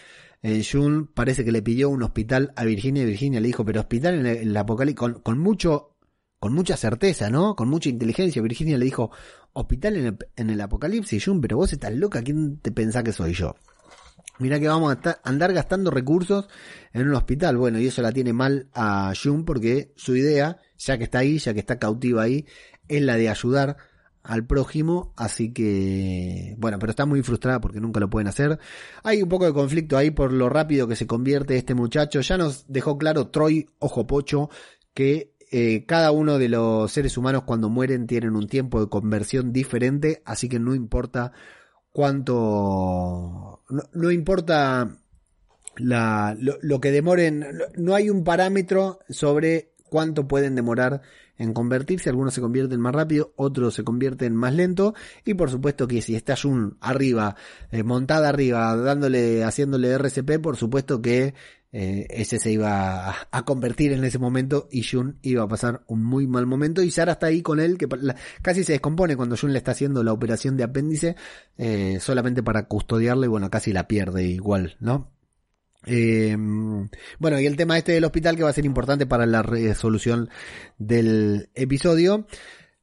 Eh, 0.42 0.66
June 0.70 1.06
parece 1.14 1.46
que 1.46 1.52
le 1.52 1.62
pidió 1.62 1.92
un 1.92 2.02
hospital 2.02 2.52
a 2.56 2.66
Virginia 2.66 3.04
y 3.04 3.06
Virginia 3.06 3.40
le 3.40 3.48
dijo, 3.48 3.64
pero 3.64 3.82
hospital 3.82 4.16
en 4.16 4.26
el, 4.26 4.58
apocalipsis, 4.58 5.20
con 5.22 5.38
mucho 5.38 5.93
con 6.44 6.52
mucha 6.52 6.76
certeza, 6.76 7.30
¿no? 7.30 7.56
Con 7.56 7.70
mucha 7.70 7.88
inteligencia. 7.88 8.42
Virginia 8.42 8.78
le 8.78 8.84
dijo, 8.84 9.12
hospital 9.54 10.18
en 10.36 10.50
el, 10.50 10.60
apocalipsis, 10.60 11.24
Jun, 11.24 11.40
pero 11.40 11.56
vos 11.56 11.72
estás 11.72 11.94
loca, 11.94 12.22
¿quién 12.22 12.58
te 12.58 12.70
pensás 12.74 13.02
que 13.02 13.14
soy 13.14 13.32
yo? 13.32 13.56
Mira 14.40 14.60
que 14.60 14.68
vamos 14.68 14.94
a 14.94 15.20
andar 15.24 15.54
gastando 15.54 15.90
recursos 15.90 16.50
en 16.92 17.08
un 17.08 17.16
hospital. 17.16 17.56
Bueno, 17.56 17.80
y 17.80 17.88
eso 17.88 18.02
la 18.02 18.12
tiene 18.12 18.34
mal 18.34 18.68
a 18.74 19.14
Jun 19.16 19.46
porque 19.46 19.94
su 19.96 20.18
idea, 20.18 20.58
ya 20.78 20.98
que 20.98 21.06
está 21.06 21.20
ahí, 21.20 21.38
ya 21.38 21.54
que 21.54 21.62
está 21.62 21.80
cautiva 21.80 22.24
ahí, 22.24 22.46
es 22.90 23.02
la 23.02 23.16
de 23.16 23.30
ayudar 23.30 23.78
al 24.22 24.46
prójimo, 24.46 25.14
así 25.16 25.54
que 25.54 26.56
bueno, 26.58 26.78
pero 26.78 26.90
está 26.90 27.06
muy 27.06 27.24
frustrada 27.24 27.62
porque 27.62 27.80
nunca 27.80 28.02
lo 28.02 28.10
pueden 28.10 28.28
hacer. 28.28 28.60
Hay 29.04 29.24
un 29.24 29.30
poco 29.30 29.46
de 29.46 29.54
conflicto 29.54 29.96
ahí 29.96 30.12
por 30.12 30.34
lo 30.34 30.50
rápido 30.50 30.90
que 30.90 30.98
se 30.98 31.08
convierte 31.08 31.56
este 31.56 31.74
muchacho. 31.74 32.20
Ya 32.20 32.36
nos 32.36 32.66
dejó 32.68 32.98
claro 32.98 33.30
Troy 33.30 33.66
Ojo 33.80 34.06
Pocho 34.06 34.50
que 34.94 35.33
eh, 35.56 35.86
cada 35.86 36.12
uno 36.12 36.40
de 36.40 36.50
los 36.50 36.92
seres 36.92 37.16
humanos 37.16 37.44
cuando 37.44 37.70
mueren 37.70 38.08
tienen 38.08 38.36
un 38.36 38.48
tiempo 38.48 38.82
de 38.82 38.90
conversión 38.90 39.54
diferente, 39.54 40.24
así 40.26 40.50
que 40.50 40.58
no 40.58 40.74
importa 40.74 41.32
cuánto, 41.92 43.62
no, 43.94 44.10
importa 44.10 44.98
la, 45.76 46.36
lo, 46.40 46.82
que 46.82 46.90
demoren, 46.90 47.46
no 47.76 47.94
hay 47.94 48.10
un 48.10 48.24
parámetro 48.24 48.98
sobre 49.10 49.76
cuánto 49.92 50.28
pueden 50.28 50.56
demorar 50.56 51.04
en 51.38 51.54
convertirse, 51.54 52.10
algunos 52.10 52.34
se 52.34 52.42
convierten 52.42 52.80
más 52.80 52.96
rápido, 52.96 53.32
otros 53.36 53.76
se 53.76 53.84
convierten 53.84 54.36
más 54.36 54.56
lento. 54.56 54.96
Y 55.24 55.36
por 55.36 55.52
supuesto 55.52 55.88
que 55.88 56.02
si 56.02 56.16
está 56.16 56.36
Jun 56.36 56.78
arriba, 56.82 57.36
eh, 57.70 57.84
montada 57.84 58.30
arriba, 58.30 58.76
dándole, 58.76 59.44
haciéndole 59.44 59.92
RCP, 59.92 60.40
por 60.42 60.58
supuesto 60.58 61.00
que 61.00 61.36
eh, 61.76 62.06
ese 62.12 62.38
se 62.38 62.52
iba 62.52 63.16
a, 63.32 63.46
convertir 63.46 63.94
en 63.94 64.04
ese 64.04 64.20
momento 64.20 64.70
y 64.72 64.84
Jun 64.84 65.18
iba 65.24 65.42
a 65.42 65.48
pasar 65.48 65.82
un 65.88 66.04
muy 66.04 66.28
mal 66.28 66.46
momento. 66.46 66.84
Y 66.84 66.92
Sara 66.92 67.14
está 67.14 67.28
ahí 67.28 67.42
con 67.42 67.60
él 67.60 67.80
que 67.80 67.88
casi 68.44 68.64
se 68.64 68.74
descompone 68.74 69.18
cuando 69.18 69.36
Jun 69.36 69.54
le 69.54 69.58
está 69.58 69.72
haciendo 69.72 70.04
la 70.04 70.14
operación 70.14 70.56
de 70.56 70.66
apéndice 70.66 71.16
eh, 71.58 71.98
solamente 72.00 72.44
para 72.44 72.68
custodiarlo 72.68 73.26
y 73.26 73.28
bueno 73.28 73.50
casi 73.50 73.74
la 73.74 73.88
pierde 73.88 74.24
igual 74.24 74.78
no 74.80 75.12
eh, 75.86 76.38
bueno 77.20 77.40
y 77.40 77.46
el 77.48 77.58
tema 77.58 77.78
este 77.78 77.94
del 77.94 78.06
hospital 78.06 78.36
que 78.38 78.44
va 78.44 78.50
a 78.50 78.54
ser 78.54 78.66
importante 78.66 79.08
para 79.08 79.26
la 79.26 79.42
resolución 79.42 80.30
del 80.78 81.50
episodio. 81.56 82.28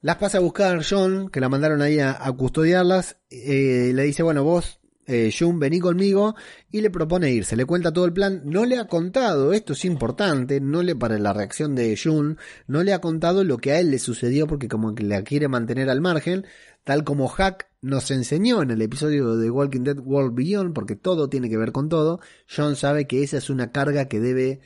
Las 0.02 0.16
pasa 0.16 0.38
a 0.38 0.40
buscar 0.40 0.82
John, 0.88 1.28
que 1.28 1.40
la 1.40 1.48
mandaron 1.48 1.82
ahí 1.82 2.00
a, 2.00 2.18
custodiarlas. 2.32 3.18
le 3.30 4.02
dice, 4.02 4.22
bueno, 4.22 4.42
vos 4.42 4.79
eh, 5.10 5.34
Jun, 5.36 5.58
vení 5.58 5.80
conmigo, 5.80 6.36
y 6.70 6.80
le 6.80 6.90
propone 6.90 7.32
irse, 7.32 7.56
le 7.56 7.64
cuenta 7.64 7.92
todo 7.92 8.04
el 8.04 8.12
plan, 8.12 8.42
no 8.44 8.64
le 8.64 8.78
ha 8.78 8.86
contado, 8.86 9.52
esto 9.52 9.72
es 9.72 9.84
importante, 9.84 10.60
no 10.60 10.82
le 10.84 10.94
para 10.94 11.18
la 11.18 11.32
reacción 11.32 11.74
de 11.74 11.98
Jun, 12.00 12.38
no 12.68 12.84
le 12.84 12.92
ha 12.92 13.00
contado 13.00 13.42
lo 13.42 13.58
que 13.58 13.72
a 13.72 13.80
él 13.80 13.90
le 13.90 13.98
sucedió 13.98 14.46
porque 14.46 14.68
como 14.68 14.94
que 14.94 15.02
la 15.02 15.22
quiere 15.22 15.48
mantener 15.48 15.90
al 15.90 16.00
margen, 16.00 16.46
tal 16.84 17.02
como 17.02 17.26
Hack 17.26 17.68
nos 17.82 18.10
enseñó 18.12 18.62
en 18.62 18.70
el 18.70 18.82
episodio 18.82 19.36
de 19.36 19.50
Walking 19.50 19.82
Dead 19.82 19.98
World 19.98 20.34
Beyond, 20.34 20.72
porque 20.72 20.94
todo 20.94 21.28
tiene 21.28 21.50
que 21.50 21.56
ver 21.56 21.72
con 21.72 21.88
todo, 21.88 22.20
John 22.48 22.76
sabe 22.76 23.08
que 23.08 23.24
esa 23.24 23.38
es 23.38 23.50
una 23.50 23.72
carga 23.72 24.06
que 24.06 24.20
debe 24.20 24.60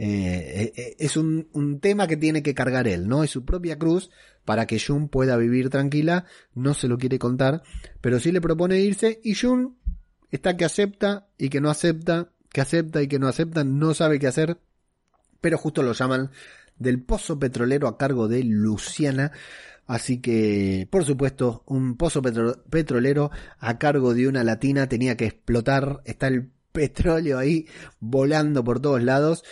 eh, 0.00 0.72
eh, 0.76 0.96
es 1.00 1.16
un, 1.16 1.48
un, 1.54 1.80
tema 1.80 2.06
que 2.06 2.16
tiene 2.16 2.40
que 2.40 2.54
cargar 2.54 2.86
él, 2.86 3.08
¿no? 3.08 3.24
Es 3.24 3.30
su 3.30 3.44
propia 3.44 3.80
cruz 3.80 4.10
para 4.48 4.66
que 4.66 4.80
Jun 4.80 5.10
pueda 5.10 5.36
vivir 5.36 5.68
tranquila, 5.68 6.24
no 6.54 6.72
se 6.72 6.88
lo 6.88 6.96
quiere 6.96 7.18
contar, 7.18 7.62
pero 8.00 8.18
sí 8.18 8.32
le 8.32 8.40
propone 8.40 8.80
irse 8.80 9.20
y 9.22 9.34
Jun 9.34 9.76
está 10.30 10.56
que 10.56 10.64
acepta 10.64 11.28
y 11.36 11.50
que 11.50 11.60
no 11.60 11.68
acepta, 11.68 12.30
que 12.50 12.62
acepta 12.62 13.02
y 13.02 13.08
que 13.08 13.18
no 13.18 13.28
acepta, 13.28 13.62
no 13.62 13.92
sabe 13.92 14.18
qué 14.18 14.26
hacer, 14.26 14.56
pero 15.42 15.58
justo 15.58 15.82
lo 15.82 15.92
llaman 15.92 16.30
del 16.78 17.02
pozo 17.02 17.38
petrolero 17.38 17.88
a 17.88 17.98
cargo 17.98 18.26
de 18.26 18.42
Luciana. 18.42 19.32
Así 19.86 20.22
que, 20.22 20.88
por 20.90 21.04
supuesto, 21.04 21.62
un 21.66 21.98
pozo 21.98 22.22
petrolero 22.22 23.30
a 23.58 23.76
cargo 23.76 24.14
de 24.14 24.28
una 24.28 24.44
latina 24.44 24.88
tenía 24.88 25.14
que 25.18 25.26
explotar. 25.26 26.00
Está 26.06 26.28
el 26.28 26.50
petróleo 26.72 27.36
ahí 27.36 27.66
volando 28.00 28.64
por 28.64 28.80
todos 28.80 29.02
lados. 29.02 29.44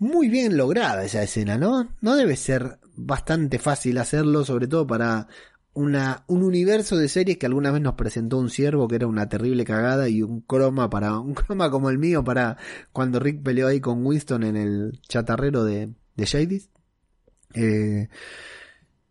Muy 0.00 0.28
bien 0.28 0.56
lograda 0.56 1.04
esa 1.04 1.22
escena, 1.22 1.56
¿no? 1.56 1.94
No 2.00 2.16
debe 2.16 2.34
ser 2.34 2.79
bastante 2.96 3.58
fácil 3.58 3.98
hacerlo, 3.98 4.44
sobre 4.44 4.66
todo 4.68 4.86
para 4.86 5.28
una, 5.72 6.24
un 6.26 6.42
universo 6.42 6.96
de 6.96 7.08
series 7.08 7.38
que 7.38 7.46
alguna 7.46 7.70
vez 7.70 7.80
nos 7.80 7.94
presentó 7.94 8.38
un 8.38 8.50
ciervo 8.50 8.88
que 8.88 8.96
era 8.96 9.06
una 9.06 9.28
terrible 9.28 9.64
cagada 9.64 10.08
y 10.08 10.22
un 10.22 10.40
croma 10.40 10.90
para, 10.90 11.18
un 11.20 11.34
croma 11.34 11.70
como 11.70 11.90
el 11.90 11.98
mío 11.98 12.24
para 12.24 12.56
cuando 12.92 13.20
Rick 13.20 13.42
peleó 13.42 13.68
ahí 13.68 13.80
con 13.80 14.04
Winston 14.04 14.42
en 14.44 14.56
el 14.56 15.00
chatarrero 15.08 15.64
de, 15.64 15.90
de 16.16 16.24
Shadys. 16.24 16.70
Eh, 17.54 18.08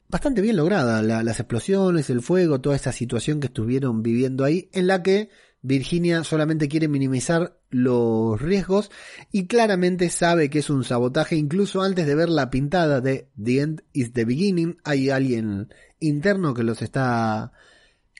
bastante 0.07 0.41
bien 0.41 0.57
lograda, 0.57 1.01
las 1.01 1.39
explosiones, 1.39 2.09
el 2.09 2.21
fuego, 2.21 2.61
toda 2.61 2.75
esa 2.75 2.91
situación 2.91 3.39
que 3.39 3.47
estuvieron 3.47 4.01
viviendo 4.01 4.43
ahí, 4.43 4.69
en 4.73 4.87
la 4.87 5.03
que 5.03 5.29
Virginia 5.61 6.23
solamente 6.23 6.67
quiere 6.67 6.87
minimizar 6.87 7.58
los 7.69 8.41
riesgos 8.41 8.91
y 9.31 9.47
claramente 9.47 10.09
sabe 10.09 10.49
que 10.49 10.59
es 10.59 10.69
un 10.69 10.83
sabotaje. 10.83 11.35
Incluso 11.35 11.81
antes 11.81 12.05
de 12.07 12.15
ver 12.15 12.29
la 12.29 12.49
pintada 12.49 13.01
de 13.01 13.29
The 13.41 13.61
End 13.61 13.83
is 13.93 14.13
the 14.13 14.25
Beginning. 14.25 14.77
Hay 14.83 15.09
alguien 15.09 15.73
interno 15.99 16.53
que 16.53 16.63
los 16.63 16.81
está 16.81 17.51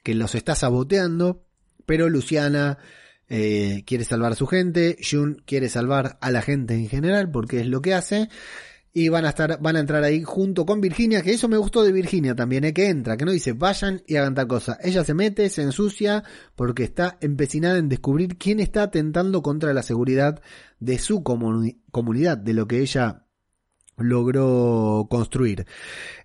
que 0.03 0.15
los 0.15 0.35
está 0.35 0.55
saboteando, 0.55 1.43
pero 1.85 2.09
Luciana 2.09 2.77
eh, 3.27 3.83
quiere 3.85 4.05
salvar 4.05 4.31
a 4.31 4.35
su 4.35 4.47
gente, 4.47 4.97
Jun 5.07 5.43
quiere 5.45 5.69
salvar 5.69 6.17
a 6.21 6.31
la 6.31 6.41
gente 6.41 6.73
en 6.75 6.87
general 6.87 7.29
porque 7.29 7.59
es 7.59 7.67
lo 7.67 7.81
que 7.81 7.93
hace 7.93 8.29
y 8.93 9.09
van 9.09 9.25
a 9.25 9.29
estar, 9.29 9.59
van 9.61 9.75
a 9.75 9.79
entrar 9.79 10.03
ahí 10.03 10.23
junto 10.23 10.65
con 10.65 10.81
Virginia, 10.81 11.21
que 11.21 11.33
eso 11.33 11.47
me 11.47 11.57
gustó 11.57 11.83
de 11.83 11.91
Virginia 11.91 12.35
también, 12.35 12.63
¿eh? 12.63 12.73
que 12.73 12.89
entra, 12.89 13.17
que 13.17 13.25
no 13.25 13.31
dice 13.31 13.53
vayan 13.53 14.01
y 14.07 14.15
hagan 14.15 14.35
tal 14.35 14.47
cosa. 14.47 14.77
Ella 14.81 15.03
se 15.03 15.13
mete, 15.13 15.49
se 15.49 15.61
ensucia, 15.61 16.23
porque 16.55 16.83
está 16.83 17.17
empecinada 17.21 17.77
en 17.77 17.89
descubrir 17.89 18.37
quién 18.37 18.59
está 18.59 18.83
atentando 18.83 19.43
contra 19.43 19.73
la 19.73 19.83
seguridad 19.83 20.41
de 20.79 20.97
su 20.97 21.23
comunidad, 21.23 22.37
de 22.37 22.53
lo 22.53 22.67
que 22.67 22.79
ella 22.79 23.25
logró 23.97 25.07
construir. 25.09 25.67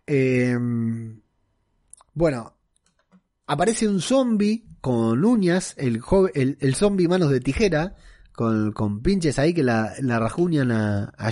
Em, 0.07 1.21
bueno, 2.15 2.57
aparece 3.47 3.89
un 3.89 4.01
zombie 4.01 4.65
con 4.81 5.25
uñas, 5.25 5.75
el, 5.77 6.01
el, 6.35 6.57
el 6.61 6.75
zombie 6.75 7.09
manos 7.09 7.31
de 7.31 7.41
tijera, 7.41 7.97
con, 8.33 8.73
con 8.73 9.03
pinches 9.03 9.39
ahí 9.39 9.53
que 9.55 9.63
la, 9.63 9.93
la 10.01 10.19
rajuñan 10.19 10.73
a, 10.73 11.05
a 11.17 11.31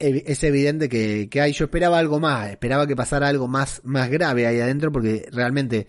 es 0.00 0.42
evidente 0.44 0.88
que, 0.88 1.28
hay, 1.40 1.52
yo 1.52 1.66
esperaba 1.66 1.98
algo 1.98 2.18
más, 2.18 2.50
esperaba 2.50 2.86
que 2.86 2.96
pasara 2.96 3.28
algo 3.28 3.48
más, 3.48 3.82
más 3.84 4.10
grave 4.10 4.46
ahí 4.46 4.58
adentro, 4.58 4.90
porque 4.90 5.28
realmente 5.30 5.86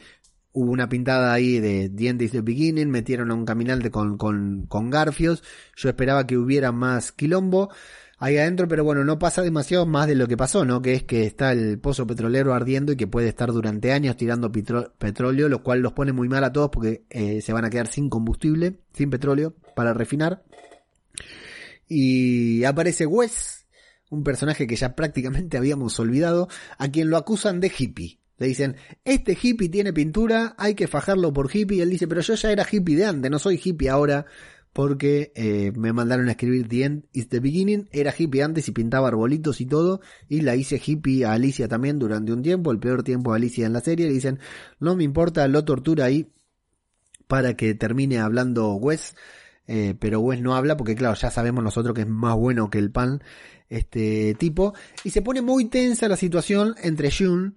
hubo 0.52 0.72
una 0.72 0.90
pintada 0.90 1.34
ahí 1.34 1.60
de 1.60 1.90
dientes 1.90 2.34
de 2.34 2.42
Beginning, 2.42 2.90
metieron 2.90 3.32
a 3.32 3.34
un 3.34 3.46
caminante 3.46 3.90
con, 3.90 4.18
con, 4.18 4.66
con 4.68 4.90
garfios, 4.90 5.44
yo 5.78 5.90
esperaba 5.90 6.28
que 6.28 6.38
hubiera 6.38 6.72
más 6.72 7.12
quilombo 7.14 7.70
ahí 8.22 8.38
adentro, 8.38 8.68
pero 8.68 8.84
bueno, 8.84 9.04
no 9.04 9.18
pasa 9.18 9.42
demasiado 9.42 9.88
más 9.88 10.08
de 10.08 10.16
lo 10.16 10.28
que 10.28 10.38
pasó, 10.38 10.64
¿no? 10.64 10.82
Que 10.82 10.94
es 10.94 11.04
que 11.04 11.26
está 11.26 11.54
el 11.54 11.80
pozo 11.80 12.06
petrolero 12.06 12.54
ardiendo 12.54 12.92
y 12.92 12.96
que 12.96 13.08
puede 13.08 13.28
estar 13.28 13.52
durante 13.52 13.94
años 13.94 14.16
tirando 14.16 14.52
petróleo, 14.52 15.50
lo 15.50 15.64
cual 15.64 15.80
los 15.80 15.94
pone 15.94 16.12
muy 16.12 16.30
mal 16.30 16.44
a 16.44 16.54
todos 16.54 16.70
porque 16.70 17.04
eh, 17.10 17.42
se 17.42 17.52
van 17.52 17.66
a 17.66 17.70
quedar 17.72 17.88
sin 17.88 18.10
combustible, 18.10 18.76
sin 18.94 19.10
petróleo 19.10 19.56
para 19.76 19.94
refinar. 19.94 20.44
Y 21.88 22.64
aparece 22.64 23.08
Wes, 23.08 23.61
un 24.12 24.24
personaje 24.24 24.68
que 24.68 24.76
ya 24.76 24.96
prácticamente 24.96 25.58
habíamos 25.58 26.00
olvidado, 26.00 26.48
a 26.78 26.90
quien 26.90 27.10
lo 27.10 27.18
acusan 27.18 27.60
de 27.60 27.72
hippie. 27.76 28.20
Le 28.38 28.48
dicen, 28.48 28.76
este 29.06 29.38
hippie 29.40 29.70
tiene 29.70 29.94
pintura, 29.94 30.54
hay 30.58 30.76
que 30.76 30.88
fajarlo 30.88 31.34
por 31.34 31.50
hippie. 31.52 31.82
Él 31.82 31.90
dice, 31.90 32.08
pero 32.08 32.22
yo 32.22 32.36
ya 32.36 32.52
era 32.52 32.68
hippie 32.70 32.96
de 32.96 33.06
antes, 33.06 33.32
no 33.32 33.40
soy 33.40 33.60
hippie 33.64 33.90
ahora, 33.90 34.26
porque 34.74 35.32
eh, 35.36 35.72
me 35.76 35.94
mandaron 35.94 36.28
a 36.28 36.32
escribir 36.32 36.68
The 36.68 36.84
End 36.84 37.04
is 37.14 37.30
the 37.30 37.40
Beginning. 37.40 37.90
Era 37.92 38.14
hippie 38.18 38.42
antes 38.42 38.68
y 38.68 38.72
pintaba 38.72 39.10
arbolitos 39.10 39.62
y 39.62 39.66
todo. 39.66 40.02
Y 40.30 40.42
la 40.42 40.56
hice 40.56 40.82
hippie 40.84 41.26
a 41.26 41.34
Alicia 41.34 41.68
también 41.68 42.00
durante 42.00 42.32
un 42.32 42.42
tiempo, 42.42 42.72
el 42.72 42.80
peor 42.80 43.04
tiempo 43.04 43.32
de 43.32 43.38
Alicia 43.38 43.66
en 43.66 43.74
la 43.74 43.82
serie. 43.82 44.08
Le 44.08 44.14
dicen, 44.14 44.40
no 44.80 44.96
me 44.96 45.04
importa, 45.04 45.48
lo 45.48 45.66
tortura 45.66 46.06
ahí 46.06 46.32
para 47.28 47.56
que 47.56 47.76
termine 47.76 48.20
hablando 48.20 48.74
Wes. 48.76 49.16
Eh, 49.68 49.96
pero 50.00 50.20
Wes 50.20 50.42
no 50.42 50.56
habla 50.56 50.78
porque 50.78 50.96
claro, 50.96 51.16
ya 51.16 51.30
sabemos 51.32 51.64
nosotros 51.64 51.94
que 51.94 52.02
es 52.02 52.08
más 52.08 52.36
bueno 52.36 52.70
que 52.70 52.80
el 52.80 52.92
pan 52.92 53.22
este 53.72 54.36
tipo. 54.36 54.74
Y 55.04 55.10
se 55.10 55.22
pone 55.22 55.42
muy 55.42 55.66
tensa 55.66 56.08
la 56.08 56.18
situación 56.18 56.76
entre 56.84 57.10
June 57.10 57.54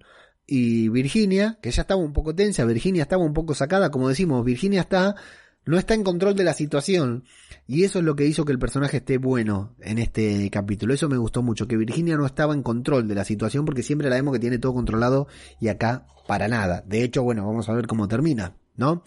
y 0.47 0.89
Virginia, 0.89 1.59
que 1.61 1.71
ya 1.71 1.81
estaba 1.81 2.01
un 2.01 2.13
poco 2.13 2.33
tensa, 2.33 2.65
Virginia 2.65 3.03
estaba 3.03 3.23
un 3.23 3.33
poco 3.33 3.53
sacada, 3.53 3.91
como 3.91 4.09
decimos, 4.09 4.45
Virginia 4.45 4.81
está, 4.81 5.15
no 5.65 5.77
está 5.77 5.93
en 5.93 6.03
control 6.03 6.35
de 6.35 6.43
la 6.43 6.53
situación. 6.53 7.25
Y 7.67 7.83
eso 7.83 7.99
es 7.99 8.05
lo 8.05 8.15
que 8.15 8.25
hizo 8.25 8.45
que 8.45 8.51
el 8.53 8.59
personaje 8.59 8.97
esté 8.97 9.17
bueno 9.17 9.75
en 9.81 9.97
este 9.97 10.49
capítulo. 10.51 10.93
Eso 10.93 11.09
me 11.09 11.17
gustó 11.17 11.43
mucho, 11.43 11.67
que 11.67 11.77
Virginia 11.77 12.15
no 12.15 12.25
estaba 12.25 12.53
en 12.53 12.63
control 12.63 13.07
de 13.07 13.15
la 13.15 13.25
situación 13.25 13.65
porque 13.65 13.83
siempre 13.83 14.09
la 14.09 14.15
vemos 14.15 14.33
que 14.33 14.39
tiene 14.39 14.59
todo 14.59 14.73
controlado 14.73 15.27
y 15.59 15.67
acá 15.67 16.07
para 16.27 16.47
nada. 16.47 16.83
De 16.87 17.03
hecho, 17.03 17.23
bueno, 17.23 17.45
vamos 17.45 17.67
a 17.67 17.73
ver 17.73 17.87
cómo 17.87 18.07
termina, 18.07 18.55
¿no? 18.75 19.03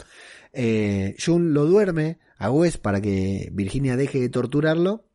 Eh, 0.53 1.15
June 1.23 1.51
lo 1.51 1.65
duerme 1.65 2.19
a 2.37 2.51
Wes 2.51 2.77
para 2.77 3.01
que 3.01 3.49
Virginia 3.53 3.95
deje 3.95 4.19
de 4.19 4.29
torturarlo 4.29 5.08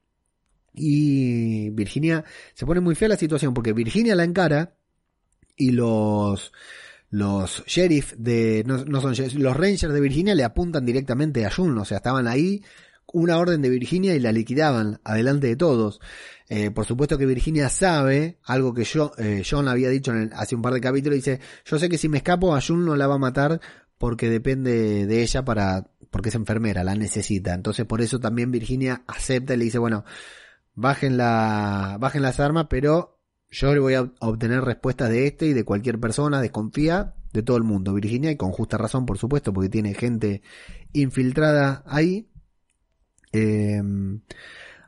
y 0.75 1.71
Virginia 1.71 2.25
se 2.53 2.67
pone 2.67 2.81
muy 2.81 2.95
fea 2.95 3.09
la 3.09 3.17
situación 3.17 3.55
porque 3.55 3.73
Virginia 3.73 4.17
la 4.17 4.25
encara 4.25 4.75
y 5.57 5.71
los 5.71 6.53
los 7.11 7.65
sheriff 7.67 8.15
de 8.19 8.65
no, 8.67 8.79
son 9.01 9.15
los 9.37 9.57
rangers 9.57 9.95
de 9.95 10.01
Virginia 10.01 10.35
le 10.35 10.43
apuntan 10.43 10.85
directamente 10.85 11.47
a 11.47 11.51
Jun, 11.51 11.79
o 11.79 11.85
sea, 11.85 11.99
estaban 11.99 12.27
ahí 12.27 12.63
una 13.13 13.39
orden 13.39 13.63
de 13.63 13.71
Virginia 13.71 14.15
y 14.15 14.21
la 14.21 14.33
liquidaban 14.33 15.01
adelante 15.05 15.47
de 15.47 15.55
todos. 15.55 16.01
Eh, 16.49 16.73
por 16.73 16.85
supuesto 16.85 17.17
que 17.17 17.27
Virginia 17.27 17.69
sabe 17.69 18.39
algo 18.43 18.75
que 18.75 18.83
yo, 18.83 19.13
eh, 19.19 19.45
John 19.49 19.69
había 19.69 19.89
dicho 19.89 20.13
en 20.13 20.33
hace 20.35 20.57
un 20.57 20.63
par 20.63 20.75
de 20.75 20.81
capítulos. 20.81 21.17
Dice, 21.17 21.39
yo 21.65 21.79
sé 21.79 21.89
que 21.89 21.99
si 21.99 22.09
me 22.09 22.19
escapo 22.19 22.55
a 22.55 22.61
Jun 22.61 22.85
no 22.85 22.97
la 22.97 23.07
va 23.07 23.15
a 23.15 23.19
matar 23.19 23.61
porque 23.99 24.29
depende 24.29 25.07
de 25.07 25.23
ella 25.23 25.45
para, 25.45 25.87
porque 26.11 26.31
es 26.31 26.35
enfermera, 26.35 26.83
la 26.83 26.97
necesita. 26.97 27.55
Entonces 27.55 27.87
por 27.87 28.01
eso 28.01 28.19
también 28.19 28.51
Virginia 28.51 29.05
acepta 29.07 29.55
y 29.55 29.59
le 29.59 29.65
dice, 29.67 29.79
bueno, 29.79 30.05
bajen, 30.75 31.17
la, 31.17 31.97
bajen 32.01 32.23
las 32.23 32.41
armas, 32.41 32.67
pero 32.69 33.21
yo 33.51 33.73
le 33.73 33.81
voy 33.81 33.95
a 33.95 34.11
obtener 34.21 34.63
respuestas 34.63 35.11
de 35.11 35.27
este 35.27 35.47
y 35.47 35.53
de 35.53 35.65
cualquier 35.65 36.01
persona, 36.01 36.41
desconfía 36.41 37.15
de 37.33 37.43
todo 37.43 37.57
el 37.57 37.65
mundo. 37.65 37.95
Virginia, 37.95 38.31
y 38.31 38.37
con 38.37 38.53
justa 38.53 38.79
razón, 38.79 39.07
por 39.07 39.19
supuesto, 39.19 39.53
porque 39.53 39.69
tiene 39.69 39.95
gente 39.95 40.43
infiltrada 40.93 41.83
ahí. 41.87 42.31
Em, 43.33 44.23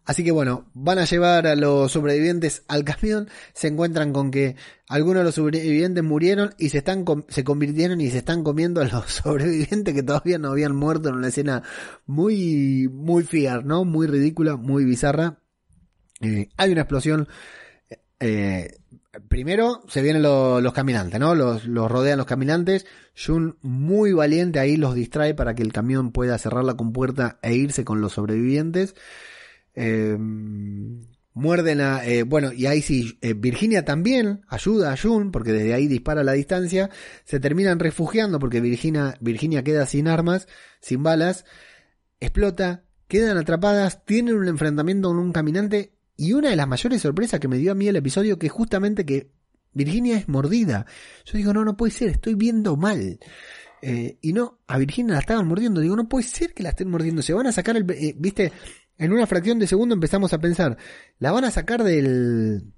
así 0.05 0.25
que 0.25 0.31
bueno, 0.31 0.71
van 0.75 0.99
a 0.99 1.05
llevar 1.05 1.47
a 1.47 1.57
los 1.57 1.93
sobrevivientes 1.93 2.65
al 2.69 2.85
camión, 2.85 3.29
se 3.55 3.69
encuentran 3.69 4.13
con 4.13 4.31
que 4.31 4.57
algunos 4.89 5.21
de 5.21 5.25
los 5.25 5.35
sobrevivientes 5.35 6.05
murieron 6.05 6.55
y 6.59 6.69
se 6.69 6.79
están 6.79 7.05
se 7.29 7.45
convirtieron 7.45 8.01
y 8.01 8.11
se 8.11 8.19
están 8.19 8.45
comiendo 8.45 8.81
a 8.81 8.85
los 8.85 9.13
sobrevivientes 9.13 9.95
que 9.95 10.03
todavía 10.05 10.39
no 10.39 10.51
habían 10.51 10.77
muerto 10.77 11.09
en 11.09 11.17
una 11.17 11.29
escena 11.29 11.63
muy 12.07 12.89
muy 12.89 13.25
fiar, 13.25 13.65
¿no? 13.65 13.85
Muy 13.85 14.07
ridícula, 14.07 14.57
muy 14.57 14.85
bizarra. 14.85 15.41
Eh, 16.21 16.49
hay 16.57 16.73
una 16.73 16.83
explosión. 16.83 17.29
Eh, 18.21 18.79
primero 19.29 19.83
se 19.89 20.03
vienen 20.03 20.23
los 20.23 20.73
caminantes, 20.73 21.21
¿no? 21.21 21.35
Los, 21.35 21.67
rodean 21.67 22.19
los 22.19 22.27
caminantes. 22.27 22.87
Jun, 23.17 23.59
muy 23.63 24.13
valiente, 24.13 24.59
ahí 24.59 24.77
los 24.77 24.95
distrae 24.95 25.35
para 25.35 25.55
que 25.55 25.63
el 25.63 25.73
camión 25.73 26.13
pueda 26.13 26.39
cerrar 26.39 26.65
la 26.65 26.77
compuerta 26.77 27.39
e 27.43 27.55
irse 27.55 27.85
con 27.85 28.01
los 28.01 28.13
sobrevivientes. 28.13 28.95
Eh, 29.75 30.17
muerden 31.35 31.81
a. 31.83 32.01
bueno, 32.27 32.53
y 32.53 32.67
ahí 32.67 32.81
sí, 32.81 33.19
Virginia 33.37 33.85
también 33.85 34.41
ayuda 34.49 34.93
a 34.93 34.97
Jun, 34.97 35.31
porque 35.31 35.53
desde 35.53 35.75
ahí 35.75 35.87
dispara 35.87 36.23
a 36.23 36.25
la 36.25 36.33
distancia. 36.33 36.91
Se 37.25 37.41
terminan 37.41 37.79
refugiando 37.79 38.39
porque 38.39 38.61
Virginia, 38.61 39.17
Virginia 39.21 39.63
queda 39.63 39.87
sin 39.87 40.09
armas, 40.09 40.49
sin 40.81 41.03
balas. 41.03 41.45
Explota, 42.21 42.85
quedan 43.09 43.37
atrapadas, 43.37 44.05
tienen 44.05 44.37
un 44.37 44.49
enfrentamiento 44.49 45.09
con 45.09 45.19
un 45.19 45.33
caminante 45.33 45.96
y 46.17 46.33
una 46.33 46.51
de 46.51 46.57
las 46.57 46.69
mayores 46.69 47.03
sorpresas 47.03 47.41
que 47.41 47.49
me 47.49 47.59
dio 47.59 47.73
a 47.73 47.75
mí 47.75 47.89
el 47.89 47.97
episodio 47.97 48.39
que 48.39 48.49
justamente 48.49 49.05
que 49.05 49.31
Virginia 49.73 50.17
es 50.17 50.29
mordida. 50.29 50.87
Yo 51.27 51.37
digo, 51.37 51.53
no, 51.53 51.65
no 51.65 51.77
puede 51.77 51.93
ser, 51.93 52.09
estoy 52.09 52.35
viendo 52.35 52.77
mal. 52.77 53.19
Eh, 53.83 54.19
y 54.23 54.33
no, 54.33 54.59
a 54.67 54.79
Virginia 54.79 55.15
la 55.15 55.21
estaban 55.21 55.47
mordiendo. 55.47 55.81
Digo, 55.81 55.95
no 55.95 56.09
puede 56.09 56.27
ser 56.27 56.55
que 56.55 56.63
la 56.63 56.71
estén 56.71 56.91
mordiendo. 56.91 57.23
Se 57.23 57.35
van 57.35 57.47
a 57.47 57.53
sacar 57.53 57.77
el... 57.77 57.89
Eh, 57.91 58.15
Viste, 58.19 58.53
en 58.99 59.13
una 59.13 59.27
fracción 59.27 59.59
de 59.59 59.67
segundo 59.67 59.95
empezamos 59.95 60.33
a 60.33 60.41
pensar, 60.41 60.79
la 61.19 61.33
van 61.33 61.45
a 61.45 61.51
sacar 61.51 61.85
del... 61.85 62.73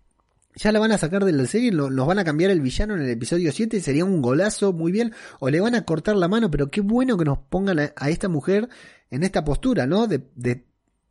Ya 0.56 0.72
la 0.72 0.80
van 0.80 0.90
a 0.90 0.98
sacar 0.98 1.24
de 1.24 1.30
la 1.30 1.46
serie, 1.46 1.70
nos 1.70 2.04
van 2.04 2.18
a 2.18 2.24
cambiar 2.24 2.50
el 2.50 2.60
villano 2.60 2.96
en 2.96 3.02
el 3.02 3.10
episodio 3.10 3.52
7, 3.52 3.80
sería 3.80 4.04
un 4.04 4.20
golazo, 4.20 4.72
muy 4.72 4.90
bien, 4.90 5.12
o 5.38 5.50
le 5.50 5.60
van 5.60 5.76
a 5.76 5.84
cortar 5.84 6.16
la 6.16 6.26
mano, 6.26 6.50
pero 6.50 6.68
qué 6.68 6.80
bueno 6.80 7.16
que 7.16 7.24
nos 7.24 7.38
pongan 7.38 7.78
a, 7.78 8.08
esta 8.08 8.28
mujer 8.28 8.68
en 9.08 9.22
esta 9.22 9.44
postura, 9.44 9.86
¿no? 9.86 10.08
De, 10.08 10.26
de 10.34 10.64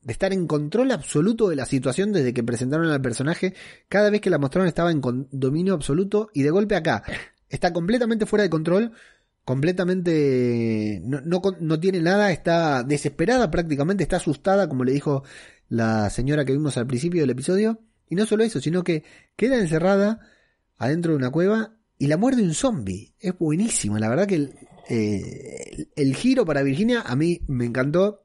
de 0.08 0.14
estar 0.14 0.32
en 0.32 0.47
control 0.47 0.91
absoluto 0.91 1.49
de 1.49 1.58
la 1.58 1.66
situación 1.66 2.14
desde 2.14 2.34
que 2.34 2.41
presentaron 2.41 2.89
al 2.89 3.01
personaje. 3.01 3.53
Cada 3.89 4.10
vez 4.10 4.22
que 4.22 4.30
la 4.30 4.38
mostraron 4.38 4.70
estaba 4.70 4.89
en 4.89 5.01
dominio 5.32 5.74
absoluto 5.74 6.30
y 6.34 6.43
de 6.43 6.49
golpe 6.49 6.78
acá 6.78 7.03
está 7.49 7.74
completamente 7.74 8.26
fuera 8.26 8.43
de 8.43 8.49
control, 8.49 8.93
completamente 9.43 11.01
no, 11.03 11.41
no, 11.60 11.80
tiene 11.82 12.01
nada, 12.01 12.32
está 12.32 12.84
desesperada 12.84 13.51
prácticamente, 13.51 14.03
está 14.03 14.16
asustada 14.16 14.70
como 14.70 14.86
le 14.86 14.93
dijo 14.93 15.26
la 15.68 16.10
señora 16.10 16.45
que 16.45 16.53
vimos 16.53 16.78
al 16.78 16.88
principio 16.88 17.20
del 17.20 17.32
episodio. 17.32 17.82
Y 18.10 18.16
no 18.16 18.26
solo 18.26 18.45
eso, 18.45 18.62
sino 18.62 18.86
que 18.86 19.03
queda 19.36 19.60
encerrada 19.60 20.22
adentro 20.78 21.12
de 21.12 21.18
una 21.18 21.32
cueva 21.32 21.76
y 21.97 22.08
la 22.08 22.16
muerde 22.16 22.43
un 22.43 22.53
zombie. 22.53 23.14
Es 23.20 23.38
buenísimo, 23.38 23.99
la 23.99 24.08
verdad 24.08 24.26
que 24.26 24.53
eh, 24.89 25.88
el 25.97 26.16
giro 26.16 26.45
para 26.45 26.64
Virginia 26.64 27.01
a 27.01 27.18
mí 27.18 27.41
me 27.47 27.66
encantó. 27.66 28.24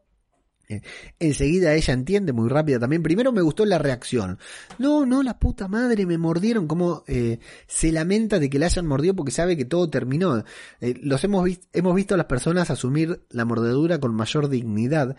Eh, 0.69 0.81
enseguida 1.19 1.75
ella 1.75 1.95
entiende 1.95 2.33
muy 2.33 2.49
rápida 2.49 2.79
también. 2.79 3.03
Primero 3.03 3.33
me 3.33 3.43
gustó 3.43 3.65
la 3.65 3.79
reacción. 3.79 4.39
No, 4.79 5.07
no, 5.07 5.23
la 5.23 5.39
puta 5.39 5.69
madre, 5.69 6.07
me 6.07 6.19
mordieron. 6.19 6.67
Como 6.67 7.05
eh, 7.07 7.39
se 7.67 7.93
lamenta 7.93 8.39
de 8.39 8.51
que 8.51 8.59
la 8.59 8.67
hayan 8.67 8.87
mordido 8.87 9.15
porque 9.15 9.33
sabe 9.33 9.57
que 9.57 9.65
todo 9.65 9.89
terminó. 9.91 10.45
los 10.81 11.25
hemos, 11.25 11.49
hemos 11.73 11.95
visto 11.95 12.15
a 12.15 12.19
las 12.19 12.27
personas 12.27 12.71
asumir 12.71 13.25
la 13.31 13.45
mordedura 13.45 13.99
con 13.99 14.15
mayor 14.15 14.49
dignidad. 14.49 15.17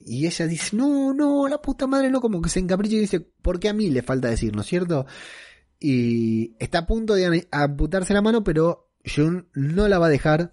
Y 0.00 0.26
ella 0.26 0.46
dice, 0.46 0.76
no, 0.76 1.14
no, 1.14 1.48
la 1.48 1.62
puta 1.62 1.86
madre 1.86 2.10
no, 2.10 2.20
como 2.20 2.42
que 2.42 2.50
se 2.50 2.60
encapricha 2.60 2.96
y 2.96 3.00
dice, 3.00 3.20
¿por 3.20 3.58
qué 3.58 3.70
a 3.70 3.72
mí 3.72 3.90
le 3.90 4.02
falta 4.02 4.28
decir, 4.28 4.54
no 4.54 4.60
es 4.60 4.66
cierto? 4.66 5.06
Y 5.80 6.56
está 6.58 6.78
a 6.80 6.86
punto 6.86 7.14
de 7.14 7.48
amputarse 7.50 8.12
la 8.12 8.22
mano, 8.22 8.44
pero 8.44 8.90
Jun 9.04 9.48
no 9.54 9.88
la 9.88 9.98
va 9.98 10.06
a 10.06 10.10
dejar 10.10 10.52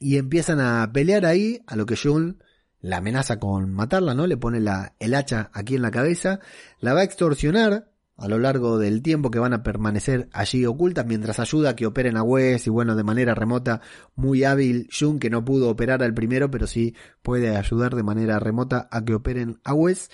y 0.00 0.16
empiezan 0.16 0.60
a 0.60 0.90
pelear 0.92 1.24
ahí, 1.24 1.62
a 1.66 1.76
lo 1.76 1.86
que 1.86 1.96
Jun 1.96 2.42
la 2.82 2.98
amenaza 2.98 3.38
con 3.38 3.72
matarla, 3.72 4.14
¿no? 4.14 4.26
Le 4.26 4.36
pone 4.36 4.60
la, 4.60 4.94
el 4.98 5.14
hacha 5.14 5.50
aquí 5.54 5.76
en 5.76 5.82
la 5.82 5.90
cabeza, 5.90 6.40
la 6.80 6.92
va 6.92 7.00
a 7.00 7.04
extorsionar 7.04 7.88
a 8.16 8.28
lo 8.28 8.38
largo 8.38 8.78
del 8.78 9.02
tiempo 9.02 9.30
que 9.30 9.38
van 9.38 9.54
a 9.54 9.62
permanecer 9.62 10.28
allí 10.32 10.66
ocultas 10.66 11.06
mientras 11.06 11.40
ayuda 11.40 11.70
a 11.70 11.76
que 11.76 11.86
operen 11.86 12.16
a 12.16 12.22
Wes 12.22 12.66
y 12.66 12.70
bueno, 12.70 12.94
de 12.94 13.04
manera 13.04 13.34
remota, 13.34 13.80
muy 14.14 14.44
hábil 14.44 14.88
Jun 14.96 15.18
que 15.18 15.30
no 15.30 15.44
pudo 15.44 15.70
operar 15.70 16.02
al 16.02 16.12
primero, 16.12 16.50
pero 16.50 16.66
sí 16.66 16.94
puede 17.22 17.56
ayudar 17.56 17.94
de 17.94 18.02
manera 18.02 18.38
remota 18.38 18.88
a 18.90 19.04
que 19.04 19.14
operen 19.14 19.60
a 19.64 19.74
Wes. 19.74 20.10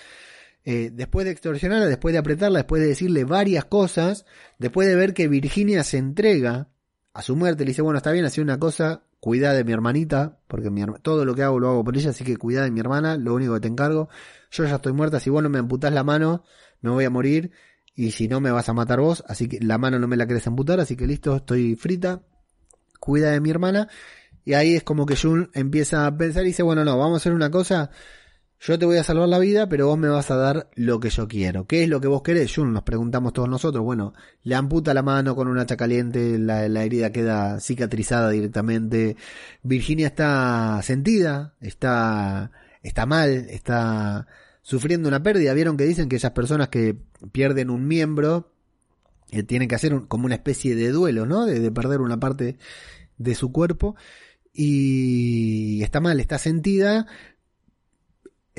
Eh, 0.63 0.91
después 0.93 1.25
de 1.25 1.31
extorsionarla, 1.31 1.87
después 1.87 2.13
de 2.13 2.19
apretarla, 2.19 2.59
después 2.59 2.81
de 2.81 2.89
decirle 2.89 3.25
varias 3.25 3.65
cosas, 3.65 4.25
después 4.59 4.87
de 4.87 4.95
ver 4.95 5.13
que 5.13 5.27
Virginia 5.27 5.83
se 5.83 5.97
entrega 5.97 6.69
a 7.13 7.21
su 7.21 7.35
muerte, 7.35 7.63
le 7.63 7.69
dice, 7.69 7.81
bueno, 7.81 7.97
está 7.97 8.11
bien, 8.11 8.25
hacía 8.25 8.43
una 8.43 8.59
cosa, 8.59 9.03
cuida 9.19 9.53
de 9.53 9.63
mi 9.63 9.73
hermanita, 9.73 10.39
porque 10.47 10.69
mi, 10.69 10.83
todo 11.01 11.25
lo 11.25 11.35
que 11.35 11.43
hago 11.43 11.59
lo 11.59 11.69
hago 11.69 11.83
por 11.83 11.97
ella, 11.97 12.11
así 12.11 12.23
que 12.23 12.37
cuida 12.37 12.63
de 12.63 12.71
mi 12.71 12.79
hermana, 12.79 13.17
lo 13.17 13.33
único 13.33 13.53
que 13.53 13.59
te 13.61 13.67
encargo. 13.67 14.09
Yo 14.51 14.65
ya 14.65 14.75
estoy 14.75 14.93
muerta, 14.93 15.19
si 15.19 15.29
vos 15.29 15.43
no 15.43 15.49
me 15.49 15.59
amputas 15.59 15.93
la 15.93 16.03
mano, 16.03 16.43
me 16.81 16.89
voy 16.89 17.05
a 17.05 17.09
morir, 17.09 17.51
y 17.95 18.11
si 18.11 18.27
no 18.27 18.39
me 18.39 18.51
vas 18.51 18.69
a 18.69 18.73
matar 18.73 18.99
vos, 19.01 19.23
así 19.27 19.49
que 19.49 19.59
la 19.59 19.77
mano 19.77 19.99
no 19.99 20.07
me 20.07 20.15
la 20.15 20.25
querés 20.25 20.47
amputar, 20.47 20.79
así 20.79 20.95
que 20.95 21.05
listo, 21.05 21.35
estoy 21.35 21.75
frita, 21.75 22.21
cuida 22.99 23.31
de 23.31 23.41
mi 23.41 23.49
hermana. 23.49 23.89
Y 24.45 24.53
ahí 24.53 24.75
es 24.75 24.83
como 24.83 25.05
que 25.05 25.15
Jun 25.15 25.51
empieza 25.53 26.07
a 26.07 26.17
pensar 26.17 26.43
y 26.43 26.47
dice, 26.47 26.63
bueno, 26.63 26.85
no, 26.85 26.97
vamos 26.97 27.15
a 27.15 27.17
hacer 27.17 27.33
una 27.33 27.51
cosa, 27.51 27.91
yo 28.61 28.77
te 28.77 28.85
voy 28.85 28.97
a 28.97 29.03
salvar 29.03 29.29
la 29.29 29.39
vida, 29.39 29.69
pero 29.69 29.87
vos 29.87 29.97
me 29.97 30.09
vas 30.09 30.29
a 30.31 30.35
dar 30.35 30.69
lo 30.75 30.99
que 30.99 31.09
yo 31.09 31.29
quiero. 31.29 31.65
¿Qué 31.65 31.83
es 31.83 31.89
lo 31.89 32.01
que 32.01 32.09
vos 32.09 32.21
querés? 32.23 32.53
Jun, 32.53 32.73
nos 32.73 32.83
preguntamos 32.83 33.31
todos 33.31 33.47
nosotros. 33.47 33.83
Bueno, 33.85 34.13
le 34.43 34.55
amputa 34.55 34.93
la 34.93 35.01
mano 35.01 35.33
con 35.33 35.47
un 35.47 35.57
hacha 35.59 35.77
caliente, 35.77 36.37
la, 36.37 36.65
herida 36.65 37.11
queda 37.11 37.61
cicatrizada 37.61 38.29
directamente. 38.31 39.15
Virginia 39.63 40.07
está 40.07 40.81
sentida, 40.83 41.55
está, 41.61 42.51
está 42.83 43.05
mal, 43.05 43.29
está 43.49 44.27
sufriendo 44.61 45.07
una 45.07 45.23
pérdida. 45.23 45.53
Vieron 45.53 45.77
que 45.77 45.85
dicen 45.85 46.09
que 46.09 46.17
esas 46.17 46.31
personas 46.31 46.67
que 46.67 46.97
pierden 47.31 47.69
un 47.69 47.87
miembro 47.87 48.51
eh, 49.31 49.43
tienen 49.43 49.69
que 49.69 49.75
hacer 49.75 49.93
como 50.09 50.25
una 50.25 50.35
especie 50.35 50.75
de 50.75 50.89
duelo, 50.89 51.25
¿no? 51.25 51.45
de 51.45 51.71
perder 51.71 52.01
una 52.01 52.19
parte 52.19 52.57
de 53.17 53.35
su 53.35 53.53
cuerpo 53.53 53.95
y 54.53 55.81
está 55.83 56.01
mal, 56.01 56.19
está 56.19 56.37
sentida, 56.37 57.07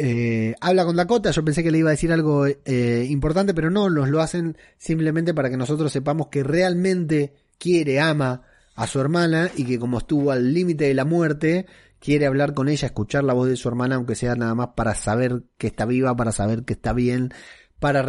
eh, 0.03 0.55
habla 0.62 0.86
con 0.86 0.96
Dakota, 0.96 1.30
yo 1.30 1.44
pensé 1.44 1.62
que 1.62 1.70
le 1.70 1.76
iba 1.76 1.90
a 1.90 1.92
decir 1.92 2.11
algo 2.11 2.46
eh, 2.46 3.07
importante, 3.11 3.53
pero 3.53 3.70
no, 3.70 3.90
nos 3.90 4.09
lo 4.09 4.22
hacen 4.22 4.57
simplemente 4.78 5.34
para 5.34 5.51
que 5.51 5.59
nosotros 5.59 5.92
sepamos 5.92 6.28
que 6.28 6.42
realmente 6.42 7.34
quiere, 7.59 8.01
ama 8.01 8.44
a 8.74 8.86
su 8.86 8.98
hermana 8.98 9.51
y 9.55 9.66
que 9.66 9.78
como 9.78 9.98
estuvo 9.98 10.30
al 10.30 10.55
límite 10.55 10.84
de 10.84 10.94
la 10.94 11.05
muerte, 11.05 11.66
quiere 11.98 12.24
hablar 12.24 12.55
con 12.55 12.70
ella, 12.70 12.86
escuchar 12.86 13.24
la 13.24 13.34
voz 13.34 13.48
de 13.48 13.57
su 13.57 13.68
hermana, 13.68 13.96
aunque 13.96 14.14
sea 14.14 14.36
nada 14.36 14.55
más 14.55 14.68
para 14.68 14.94
saber 14.94 15.42
que 15.59 15.66
está 15.66 15.84
viva, 15.84 16.16
para 16.16 16.32
saber 16.32 16.64
que 16.64 16.72
está 16.72 16.94
bien, 16.94 17.34
para 17.78 18.03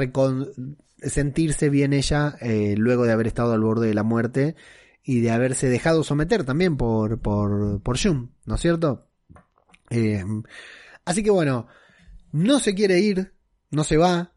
sentirse 1.02 1.70
bien 1.70 1.92
ella 1.92 2.38
eh, 2.40 2.76
luego 2.78 3.04
de 3.04 3.12
haber 3.12 3.28
estado 3.28 3.52
al 3.52 3.60
borde 3.60 3.90
de 3.90 3.96
la 3.96 4.04
muerte 4.04 4.56
y 5.04 5.20
de 5.20 5.32
haberse 5.32 5.68
dejado 5.68 6.06
someter 6.06 6.46
también 6.46 6.78
por, 6.78 7.20
por, 7.20 7.82
por 7.82 7.98
¿no 8.46 8.56
es 8.56 8.62
cierto? 8.62 9.10
así 11.04 11.22
que 11.22 11.32
bueno, 11.32 11.68
no 12.32 12.60
se 12.60 12.74
quiere 12.74 13.00
ir, 13.00 13.34
no 13.70 13.84
se 13.84 13.98
va, 13.98 14.34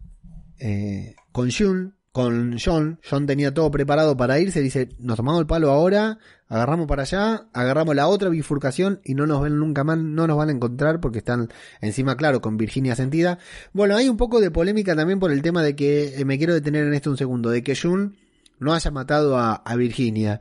eh, 0.59 1.14
con 1.32 1.51
Jun, 1.51 1.95
con 2.14 2.59
John, 2.64 3.01
John 3.09 3.26
tenía 3.26 3.53
todo 3.53 3.72
preparado 3.72 4.16
para 4.16 4.38
irse, 4.38 4.61
dice, 4.61 4.88
nos 5.01 5.16
tomamos 5.16 5.40
el 5.40 5.49
palo 5.49 5.72
ahora, 5.72 6.18
agarramos 6.47 6.86
para 6.86 7.03
allá, 7.03 7.49
agarramos 7.53 7.97
la 7.97 8.07
otra 8.07 8.28
bifurcación 8.28 9.01
y 9.05 9.14
no 9.14 9.26
nos 9.26 9.42
ven 9.42 9.59
nunca 9.59 9.82
más, 9.82 9.99
no 9.99 10.28
nos 10.28 10.36
van 10.36 10.49
a 10.49 10.53
encontrar 10.53 11.01
porque 11.01 11.18
están 11.18 11.49
encima, 11.80 12.16
claro, 12.16 12.40
con 12.40 12.57
Virginia 12.57 12.95
sentida. 12.95 13.40
Bueno, 13.72 13.97
hay 13.97 14.09
un 14.09 14.16
poco 14.16 14.40
de 14.40 14.53
polémica 14.53 14.95
también 14.95 15.18
por 15.18 15.32
el 15.32 15.42
tema 15.42 15.64
de 15.64 15.74
que, 15.74 16.20
eh, 16.20 16.24
me 16.24 16.38
quiero 16.38 16.55
detener 16.55 16.86
en 16.86 16.95
esto 16.95 17.11
un 17.11 17.16
segundo, 17.16 17.51
de 17.51 17.64
que 17.64 17.74
Jun 17.74 18.16
no 18.61 18.72
haya 18.72 18.92
matado 18.92 19.36
a, 19.36 19.55
a 19.55 19.74
Virginia. 19.74 20.40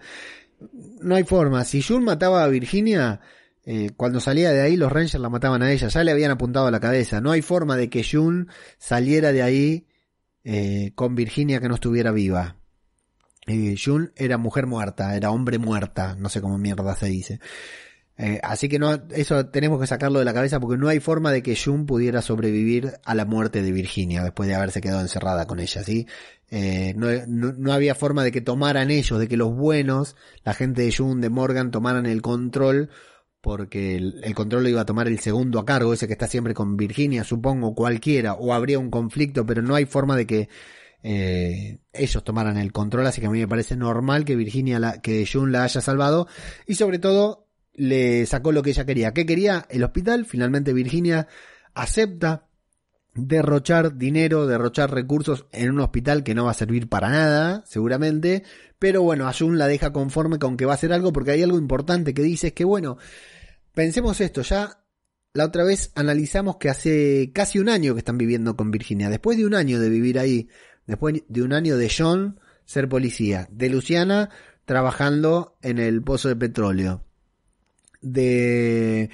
No 1.01 1.15
hay 1.15 1.23
forma, 1.23 1.65
si 1.65 1.81
Jun 1.81 2.03
mataba 2.03 2.43
a 2.43 2.47
Virginia, 2.49 3.19
eh, 3.65 3.91
cuando 3.95 4.19
salía 4.19 4.51
de 4.51 4.61
ahí 4.61 4.75
los 4.75 4.91
Rangers 4.91 5.21
la 5.21 5.29
mataban 5.29 5.63
a 5.63 5.71
ella, 5.71 5.87
ya 5.87 6.03
le 6.03 6.11
habían 6.11 6.31
apuntado 6.31 6.67
a 6.67 6.71
la 6.71 6.79
cabeza. 6.79 7.21
No 7.21 7.31
hay 7.31 7.41
forma 7.41 7.77
de 7.77 7.89
que 7.89 8.03
June 8.03 8.47
saliera 8.77 9.31
de 9.31 9.41
ahí 9.41 9.87
eh, 10.43 10.91
con 10.95 11.15
Virginia 11.15 11.61
que 11.61 11.69
no 11.69 11.75
estuviera 11.75 12.11
viva. 12.11 12.57
Eh, 13.47 13.75
June 13.81 14.09
era 14.15 14.37
mujer 14.37 14.67
muerta, 14.67 15.15
era 15.15 15.31
hombre 15.31 15.57
muerta, 15.57 16.15
no 16.17 16.29
sé 16.29 16.41
cómo 16.41 16.57
mierda 16.57 16.95
se 16.95 17.07
dice. 17.07 17.39
Eh, 18.17 18.39
así 18.43 18.69
que 18.69 18.77
no, 18.77 18.93
eso 19.11 19.47
tenemos 19.47 19.79
que 19.79 19.87
sacarlo 19.87 20.19
de 20.19 20.25
la 20.25 20.33
cabeza 20.33 20.59
porque 20.59 20.77
no 20.77 20.87
hay 20.87 20.99
forma 20.99 21.31
de 21.31 21.41
que 21.41 21.55
June 21.55 21.85
pudiera 21.85 22.21
sobrevivir 22.21 22.93
a 23.05 23.15
la 23.15 23.25
muerte 23.25 23.63
de 23.63 23.71
Virginia 23.71 24.23
después 24.23 24.47
de 24.47 24.55
haberse 24.55 24.81
quedado 24.81 25.01
encerrada 25.01 25.47
con 25.47 25.59
ella, 25.59 25.83
¿sí? 25.83 26.07
no, 26.95 27.07
no, 27.25 27.73
había 27.73 27.95
forma 27.95 28.23
de 28.23 28.31
que 28.31 28.39
tomaran 28.39 28.91
ellos, 28.91 29.19
de 29.19 29.27
que 29.27 29.37
los 29.37 29.55
buenos, 29.55 30.15
la 30.43 30.53
gente 30.53 30.83
de 30.83 30.93
June, 30.95 31.19
de 31.21 31.31
Morgan, 31.31 31.71
tomaran 31.71 32.05
el 32.05 32.21
control 32.21 32.91
porque 33.43 33.97
el, 33.97 34.33
control 34.35 34.69
iba 34.69 34.79
a 34.79 34.85
tomar 34.85 35.09
el 35.09 35.19
segundo 35.19 35.59
a 35.59 35.65
cargo, 35.65 35.93
ese 35.93 36.07
que 36.07 36.13
está 36.13 36.29
siempre 36.29 36.53
con 36.53 36.77
Virginia, 36.77 37.25
supongo, 37.25 37.75
cualquiera, 37.75 38.35
o 38.35 38.53
habría 38.53 38.79
un 38.79 38.89
conflicto, 38.89 39.45
pero 39.45 39.61
no 39.61 39.75
hay 39.75 39.83
forma 39.83 40.15
de 40.15 40.25
que 40.25 40.49
eh, 41.03 41.79
ellos 41.91 42.23
tomaran 42.23 42.55
el 42.55 42.71
control, 42.71 43.05
así 43.05 43.19
que 43.19 43.27
a 43.27 43.29
mí 43.29 43.39
me 43.39 43.47
parece 43.49 43.75
normal 43.75 44.23
que 44.23 44.37
Virginia, 44.37 44.79
la, 44.79 45.01
que 45.01 45.27
June 45.29 45.51
la 45.51 45.65
haya 45.65 45.81
salvado, 45.81 46.25
y 46.65 46.75
sobre 46.75 46.99
todo 46.99 47.49
le 47.73 48.25
sacó 48.27 48.53
lo 48.53 48.63
que 48.63 48.69
ella 48.69 48.85
quería. 48.85 49.13
¿Qué 49.13 49.25
quería? 49.25 49.65
El 49.69 49.83
hospital, 49.83 50.23
finalmente 50.23 50.71
Virginia 50.71 51.27
acepta 51.73 52.47
derrochar 53.15 53.97
dinero, 53.97 54.47
derrochar 54.47 54.91
recursos 54.91 55.45
en 55.51 55.71
un 55.71 55.79
hospital 55.81 56.23
que 56.23 56.33
no 56.33 56.45
va 56.45 56.51
a 56.51 56.55
servir 56.55 56.89
para 56.89 57.09
nada, 57.09 57.63
seguramente, 57.65 58.43
pero 58.79 59.01
bueno, 59.03 59.27
a 59.27 59.33
June 59.33 59.57
la 59.57 59.67
deja 59.67 59.93
conforme 59.93 60.39
con 60.39 60.57
que 60.57 60.65
va 60.65 60.73
a 60.73 60.75
hacer 60.75 60.93
algo 60.93 61.13
porque 61.13 61.31
hay 61.31 61.43
algo 61.43 61.57
importante 61.57 62.13
que 62.13 62.23
dice 62.23 62.47
es 62.47 62.53
que 62.53 62.65
bueno, 62.65 62.97
Pensemos 63.73 64.21
esto, 64.21 64.43
ya 64.43 64.83
la 65.33 65.45
otra 65.45 65.63
vez 65.63 65.91
analizamos 65.95 66.57
que 66.57 66.69
hace 66.69 67.31
casi 67.33 67.57
un 67.57 67.69
año 67.69 67.93
que 67.93 67.99
están 67.99 68.19
viviendo 68.19 68.55
con 68.55 68.69
Virginia. 68.69 69.09
Después 69.09 69.35
de 69.35 69.47
un 69.47 69.55
año 69.55 69.79
de 69.79 69.89
vivir 69.89 70.19
ahí, 70.19 70.47
después 70.85 71.23
de 71.27 71.41
un 71.41 71.53
año 71.53 71.75
de 71.75 71.91
John 71.95 72.39
ser 72.65 72.87
policía, 72.87 73.47
de 73.51 73.69
Luciana 73.69 74.29
trabajando 74.65 75.57
en 75.63 75.79
el 75.79 76.03
pozo 76.03 76.29
de 76.29 76.35
petróleo, 76.35 77.03
de 78.01 79.09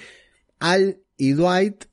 Al 0.60 1.00
y 1.16 1.32
Dwight 1.32 1.86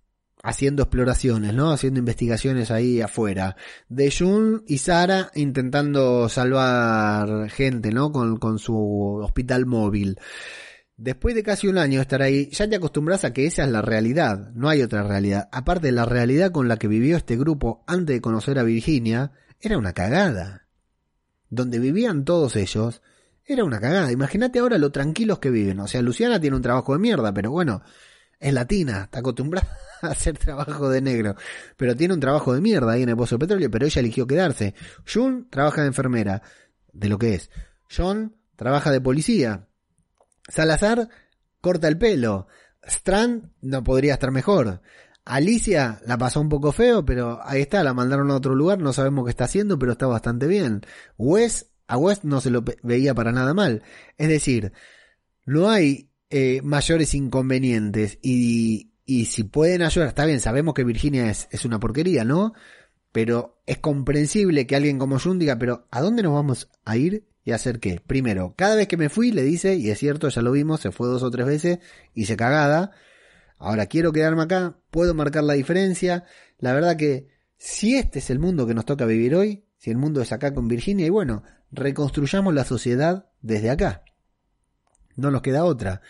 haciendo 0.47 0.85
exploraciones, 0.85 1.53
¿no? 1.55 1.73
Haciendo 1.73 1.99
investigaciones 1.99 2.71
ahí 2.71 3.01
afuera. 3.01 3.57
De 3.89 4.15
June 4.17 4.61
y 4.69 4.79
Sara 4.79 5.33
intentando 5.35 6.29
salvar 6.29 7.51
gente, 7.51 7.91
¿no? 7.91 8.13
Con, 8.13 8.37
con 8.39 8.61
su 8.61 9.21
hospital 9.25 9.67
móvil. 9.67 10.21
Después 10.97 11.35
de 11.35 11.43
casi 11.43 11.67
un 11.67 11.79
año 11.79 12.01
estar 12.01 12.23
ahí, 12.23 12.49
ya 12.53 12.69
te 12.69 12.77
acostumbras 12.77 13.25
a 13.25 13.33
que 13.33 13.45
esa 13.45 13.65
es 13.65 13.71
la 13.71 13.83
realidad, 13.83 14.53
no 14.55 14.69
hay 14.69 14.83
otra 14.83 15.03
realidad. 15.03 15.49
Aparte, 15.51 15.91
la 15.91 16.05
realidad 16.05 16.53
con 16.53 16.69
la 16.69 16.77
que 16.77 16.87
vivió 16.87 17.17
este 17.17 17.37
grupo 17.37 17.83
antes 17.89 18.15
de 18.15 18.21
conocer 18.21 18.61
a 18.61 18.63
Virginia 18.63 19.33
era 19.61 19.77
una 19.77 19.93
cagada. 19.95 20.69
Donde 21.51 21.81
vivían 21.81 22.25
todos 22.25 22.55
ellos 22.55 23.03
era 23.45 23.65
una 23.65 23.81
cagada. 23.81 24.13
Imagínate 24.13 24.61
ahora 24.61 24.79
lo 24.79 24.93
tranquilos 24.93 25.41
que 25.41 25.51
viven. 25.51 25.81
O 25.81 25.89
sea, 25.89 26.03
Luciana 26.03 26.41
tiene 26.41 26.55
un 26.55 26.63
trabajo 26.63 26.93
de 26.93 27.01
mierda, 27.01 27.35
pero 27.35 27.51
bueno, 27.51 27.83
es 28.39 28.53
latina, 28.53 29.05
está 29.05 29.21
acostumbrada 29.21 29.69
a 30.03 30.09
hacer 30.09 30.39
trabajo 30.39 30.89
de 30.89 31.01
negro. 31.01 31.35
Pero 31.77 31.97
tiene 31.97 32.15
un 32.15 32.21
trabajo 32.21 32.55
de 32.55 32.61
mierda 32.61 32.93
ahí 32.93 33.03
en 33.03 33.09
el 33.09 33.17
pozo 33.17 33.37
de 33.37 33.41
petróleo, 33.41 33.71
pero 33.71 33.87
ella 33.87 34.01
eligió 34.01 34.27
quedarse. 34.27 34.75
June 35.11 35.45
trabaja 35.51 35.83
de 35.83 35.89
enfermera, 35.89 36.43
de 36.93 37.09
lo 37.09 37.19
que 37.19 37.35
es. 37.35 37.51
John 37.89 38.35
trabaja 38.57 38.91
de 38.91 39.01
policía 39.01 39.69
Salazar 40.49 41.09
corta 41.61 41.89
el 41.89 41.99
pelo. 41.99 42.47
Strand 42.83 43.51
no 43.63 43.83
podría 43.83 44.15
estar 44.15 44.31
mejor. 44.31 44.81
Alicia 45.25 46.01
la 46.07 46.17
pasó 46.17 46.41
un 46.41 46.49
poco 46.49 46.71
feo, 46.71 47.05
pero 47.05 47.41
ahí 47.43 47.63
está, 47.63 47.83
la 47.83 47.95
mandaron 47.95 48.31
a 48.31 48.37
otro 48.37 48.55
lugar, 48.55 48.79
no 48.79 48.93
sabemos 48.93 49.25
qué 49.25 49.31
está 49.31 49.45
haciendo, 49.45 49.77
pero 49.77 49.93
está 49.93 50.07
bastante 50.07 50.47
bien. 50.47 50.83
Wes 51.19 51.73
a 51.89 51.99
West 51.99 52.23
no 52.23 52.41
se 52.41 52.51
lo 52.51 52.65
veía 52.83 53.15
para 53.15 53.33
nada 53.33 53.55
mal. 53.55 53.83
Es 54.19 54.29
decir, 54.29 54.73
no 55.45 55.69
hay 55.69 56.11
eh, 56.31 56.61
mayores 56.63 57.15
inconvenientes 57.15 58.19
y, 58.23 58.93
y 59.05 59.27
si 59.27 59.45
pueden 59.45 59.83
ayudar, 59.83 60.09
está 60.09 60.25
bien, 60.25 60.41
sabemos 60.41 60.75
que 60.75 60.85
Virginia 60.85 61.31
es, 61.31 61.49
es 61.51 61.65
una 61.65 61.79
porquería, 61.79 62.25
¿no? 62.25 62.53
Pero 63.13 63.63
es 63.67 63.79
comprensible 63.79 64.67
que 64.67 64.77
alguien 64.77 64.99
como 64.99 65.19
Jun 65.19 65.39
diga, 65.39 65.59
pero 65.59 65.87
¿a 65.91 66.01
dónde 66.01 66.23
nos 66.23 66.35
vamos 66.35 66.69
a 66.85 66.97
ir 66.97 67.27
y 67.45 67.53
hacer 67.53 67.79
qué? 67.81 68.01
Primero, 68.05 68.55
cada 68.57 68.75
vez 68.75 68.89
que 68.89 68.97
me 68.97 69.09
fui 69.09 69.31
le 69.31 69.43
dice, 69.43 69.77
y 69.77 69.91
es 69.91 69.99
cierto, 69.99 70.29
ya 70.29 70.43
lo 70.43 70.53
vimos, 70.53 70.81
se 70.81 70.91
fue 70.91 71.09
dos 71.09 71.23
o 71.23 71.31
tres 71.31 71.47
veces, 71.47 71.79
y 72.13 72.27
se 72.27 72.37
cagada. 72.37 72.91
Ahora 73.59 73.87
quiero 73.87 74.13
quedarme 74.13 74.43
acá, 74.43 74.79
puedo 74.91 75.15
marcar 75.15 75.45
la 75.45 75.55
diferencia. 75.55 76.25
La 76.59 76.75
verdad 76.75 76.97
que 76.97 77.29
si 77.57 77.97
este 77.97 78.19
es 78.19 78.29
el 78.31 78.39
mundo 78.39 78.67
que 78.67 78.75
nos 78.75 78.85
toca 78.85 79.07
vivir 79.07 79.35
hoy, 79.35 79.65
si 79.79 79.91
el 79.91 79.97
mundo 79.97 80.21
es 80.21 80.33
acá 80.33 80.53
con 80.53 80.69
Virginia, 80.69 81.07
y 81.07 81.11
bueno, 81.11 81.43
reconstruyamos 81.71 82.53
la 82.53 82.65
sociedad 82.65 83.31
desde 83.41 83.71
acá. 83.71 84.03
No 85.17 85.31
nos 85.31 85.43
queda 85.43 85.65
otra. 85.65 86.03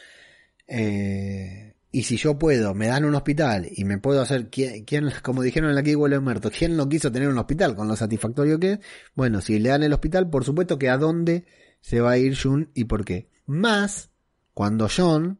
Eh, 0.66 1.76
y 1.96 2.02
si 2.02 2.16
yo 2.18 2.38
puedo, 2.38 2.74
me 2.74 2.88
dan 2.88 3.04
un 3.04 3.14
hospital 3.14 3.68
y 3.70 3.84
me 3.84 3.98
puedo 3.98 4.20
hacer, 4.20 4.50
¿quién, 4.50 4.84
como 5.22 5.42
dijeron 5.42 5.70
en 5.70 5.76
la 5.76 5.82
que 5.82 5.96
muerto, 5.96 6.50
quién 6.50 6.76
no 6.76 6.88
quiso 6.88 7.10
tener 7.10 7.28
un 7.28 7.38
hospital 7.38 7.74
con 7.74 7.88
lo 7.88 7.96
satisfactorio 7.96 8.58
que 8.58 8.72
es? 8.72 8.78
Bueno, 9.14 9.40
si 9.40 9.58
le 9.58 9.70
dan 9.70 9.82
el 9.82 9.94
hospital, 9.94 10.28
por 10.28 10.44
supuesto 10.44 10.78
que 10.78 10.90
a 10.90 10.98
dónde 10.98 11.46
se 11.80 12.00
va 12.00 12.10
a 12.10 12.18
ir 12.18 12.36
Jun 12.36 12.70
y 12.74 12.84
por 12.84 13.04
qué. 13.04 13.30
Más 13.46 14.10
cuando 14.52 14.88
John 14.94 15.38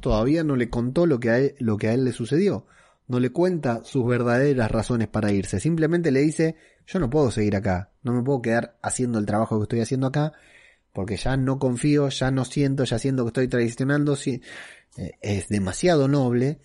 todavía 0.00 0.42
no 0.42 0.56
le 0.56 0.68
contó 0.68 1.06
lo 1.06 1.20
que 1.20 1.30
a 1.30 1.38
él, 1.38 1.54
lo 1.58 1.76
que 1.76 1.88
a 1.88 1.94
él 1.94 2.04
le 2.04 2.12
sucedió. 2.12 2.66
No 3.06 3.20
le 3.20 3.30
cuenta 3.30 3.84
sus 3.84 4.06
verdaderas 4.06 4.70
razones 4.70 5.08
para 5.08 5.30
irse. 5.30 5.60
Simplemente 5.60 6.10
le 6.10 6.20
dice, 6.20 6.56
yo 6.86 6.98
no 6.98 7.10
puedo 7.10 7.30
seguir 7.30 7.54
acá. 7.54 7.92
No 8.02 8.12
me 8.12 8.22
puedo 8.22 8.42
quedar 8.42 8.78
haciendo 8.82 9.18
el 9.18 9.26
trabajo 9.26 9.58
que 9.58 9.64
estoy 9.64 9.80
haciendo 9.80 10.06
acá. 10.06 10.32
Porque 10.94 11.18
ya 11.18 11.36
no 11.36 11.58
confío, 11.58 12.08
ya 12.08 12.30
no 12.30 12.46
siento, 12.46 12.84
ya 12.84 12.98
siento 12.98 13.24
que 13.24 13.28
estoy 13.28 13.48
traicionando. 13.48 14.16
Si, 14.16 14.40
eh, 14.96 15.12
es 15.20 15.48
demasiado 15.48 16.08
noble. 16.08 16.60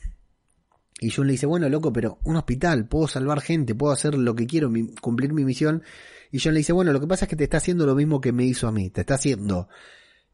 Y 1.01 1.11
Jun 1.11 1.27
le 1.27 1.34
dice, 1.34 1.45
bueno, 1.45 1.67
loco, 1.69 1.91
pero 1.91 2.19
un 2.23 2.36
hospital, 2.36 2.88
puedo 2.88 3.07
salvar 3.07 3.41
gente, 3.41 3.73
puedo 3.73 3.93
hacer 3.93 4.15
lo 4.15 4.36
que 4.36 4.47
quiero, 4.47 4.71
cumplir 5.01 5.34
mi 5.34 5.45
misión. 5.45 5.84
Y 6.32 6.39
John 6.39 6.53
le 6.53 6.59
dice, 6.59 6.73
bueno, 6.73 6.93
lo 6.93 6.99
que 6.99 7.07
pasa 7.07 7.25
es 7.25 7.30
que 7.30 7.36
te 7.36 7.45
está 7.45 7.57
haciendo 7.57 7.86
lo 7.86 7.95
mismo 7.95 8.21
que 8.21 8.32
me 8.32 8.45
hizo 8.45 8.67
a 8.67 8.71
mí, 8.71 8.89
te 8.89 9.01
está 9.01 9.15
haciendo 9.15 9.67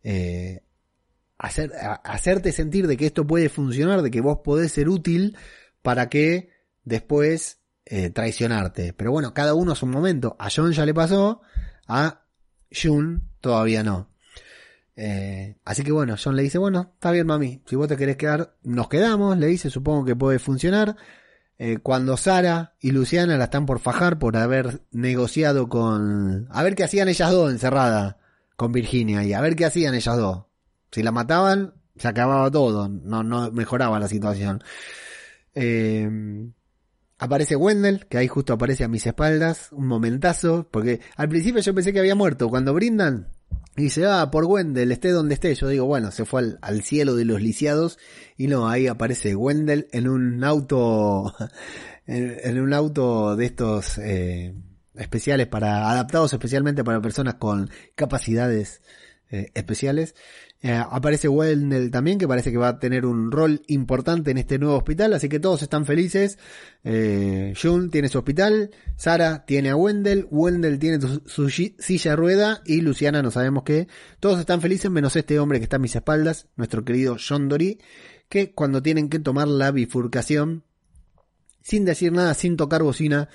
eh, 0.04 0.64
hacer, 1.38 1.72
hacerte 2.04 2.52
sentir 2.52 2.88
de 2.88 2.98
que 2.98 3.06
esto 3.06 3.26
puede 3.26 3.50
funcionar, 3.50 4.02
de 4.02 4.12
que 4.12 4.22
vos 4.22 4.40
podés 4.44 4.72
ser 4.72 4.90
útil 4.90 5.38
para 5.82 6.10
que 6.10 6.50
después 6.84 7.60
eh, 7.86 8.10
traicionarte. 8.10 8.94
Pero 8.94 9.12
bueno, 9.12 9.34
cada 9.34 9.54
uno 9.54 9.72
a 9.72 9.76
su 9.76 9.86
momento. 9.86 10.36
A 10.40 10.50
John 10.54 10.72
ya 10.74 10.86
le 10.86 10.94
pasó, 10.94 11.42
a 11.88 12.26
Jun 12.72 13.30
todavía 13.46 13.84
no. 13.84 14.10
Eh, 14.96 15.58
así 15.66 15.84
que 15.84 15.92
bueno, 15.92 16.16
John 16.22 16.36
le 16.36 16.42
dice, 16.42 16.58
bueno, 16.58 16.94
está 16.96 17.12
bien 17.12 17.28
mami, 17.28 17.62
si 17.68 17.76
vos 17.76 17.88
te 17.88 17.96
querés 17.96 18.18
quedar, 18.18 18.56
nos 18.64 18.90
quedamos, 18.90 19.38
le 19.38 19.46
dice, 19.46 19.70
supongo 19.70 20.04
que 20.04 20.16
puede 20.16 20.40
funcionar. 20.40 20.96
Eh, 21.60 21.78
cuando 21.78 22.18
Sara 22.18 22.74
y 22.82 22.90
Luciana 22.90 23.38
la 23.38 23.44
están 23.46 23.68
por 23.68 23.80
fajar 23.80 24.18
por 24.18 24.36
haber 24.36 24.82
negociado 24.92 25.70
con... 25.70 26.48
A 26.50 26.64
ver 26.64 26.74
qué 26.74 26.84
hacían 26.84 27.08
ellas 27.08 27.32
dos 27.32 27.52
encerrada 27.52 28.18
con 28.56 28.72
Virginia 28.72 29.24
y 29.24 29.34
a 29.34 29.42
ver 29.42 29.56
qué 29.56 29.66
hacían 29.66 29.94
ellas 29.94 30.18
dos. 30.18 30.46
Si 30.92 31.04
la 31.04 31.12
mataban, 31.12 31.76
se 31.98 32.08
acababa 32.08 32.50
todo, 32.50 32.90
no, 32.90 33.22
no 33.22 33.52
mejoraba 33.52 34.00
la 34.00 34.08
situación. 34.08 34.64
Eh, 35.54 36.10
aparece 37.20 37.56
Wendell, 37.56 38.08
que 38.08 38.18
ahí 38.18 38.28
justo 38.28 38.54
aparece 38.54 38.84
a 38.84 38.88
mis 38.88 39.06
espaldas, 39.06 39.70
un 39.72 39.86
momentazo, 39.86 40.68
porque 40.72 41.00
al 41.16 41.30
principio 41.30 41.62
yo 41.62 41.76
pensé 41.76 41.94
que 41.94 42.00
había 42.00 42.16
muerto. 42.16 42.50
Cuando 42.50 42.74
brindan, 42.74 43.35
y 43.78 43.84
dice, 43.84 44.06
ah, 44.06 44.32
por 44.32 44.46
Wendell, 44.46 44.92
esté 44.92 45.10
donde 45.12 45.34
esté. 45.34 45.54
Yo 45.54 45.68
digo, 45.68 45.86
bueno, 45.86 46.12
se 46.12 46.24
fue 46.24 46.58
al, 46.62 46.84
cielo 46.84 47.16
de 47.16 47.26
los 47.26 47.42
lisiados. 47.42 48.00
Y 48.38 48.48
no, 48.48 48.70
ahí 48.70 48.88
aparece 48.88 49.36
Wendell 49.36 49.88
en 49.92 50.08
un 50.08 50.44
auto, 50.46 51.34
en, 52.08 52.60
un 52.60 52.74
auto 52.74 53.36
de 53.36 53.46
estos 53.46 53.98
eh, 53.98 54.56
especiales 54.96 55.48
para, 55.48 55.90
adaptados 55.90 56.32
especialmente 56.32 56.86
para 56.86 57.02
personas 57.02 57.36
con 57.36 57.70
capacidades 57.96 58.82
eh, 59.30 59.52
especiales. 59.56 60.16
Eh, 60.62 60.74
aparece 60.74 61.28
Wendell 61.28 61.92
también, 61.92 62.18
que 62.18 62.28
parece 62.28 62.52
que 62.52 62.58
va 62.58 62.70
a 62.70 62.80
tener 62.80 63.06
un 63.06 63.32
rol 63.32 63.62
importante 63.68 64.32
en 64.32 64.40
este 64.40 64.58
nuevo 64.58 64.78
hospital, 64.78 65.14
así 65.14 65.30
que 65.30 65.40
todos 65.40 65.62
están 65.62 65.86
felices. 65.86 66.40
Eh, 66.84 67.54
June 67.62 67.90
tiene 67.90 68.10
su 68.10 68.18
hospital, 68.18 68.72
Sara 68.96 69.46
tiene 69.46 69.70
a 69.70 69.76
Wendell, 69.76 70.28
Wendell 70.32 70.80
tiene 70.80 71.00
su, 71.26 71.50
silla 71.50 72.12
de 72.12 72.16
rueda 72.16 72.62
y 72.66 72.82
Luciana 72.82 73.22
no 73.22 73.30
sabemos 73.30 73.64
qué. 73.64 73.88
Todos 74.20 74.40
están 74.40 74.62
felices 74.62 74.90
menos 74.90 75.16
este 75.16 75.38
hombre 75.38 75.60
que 75.60 75.66
está 75.66 75.76
a 75.76 75.80
mis 75.80 75.96
espaldas, 75.96 76.48
nuestro 76.56 76.84
querido 76.84 77.18
John 77.20 77.48
Dory, 77.48 77.80
que 78.28 78.52
cuando 78.52 78.82
tienen 78.82 79.10
que 79.10 79.20
tomar 79.20 79.48
la 79.48 79.70
bifurcación, 79.70 80.64
sin 81.62 81.86
decir 81.86 82.12
nada, 82.12 82.34
sin 82.34 82.58
tocar 82.58 82.82
bocina, 82.82 83.30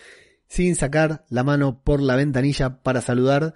sin 0.48 0.74
sacar 0.74 1.24
la 1.28 1.44
mano 1.44 1.80
por 1.84 2.02
la 2.02 2.16
ventanilla 2.16 2.82
para 2.82 3.00
saludar, 3.00 3.54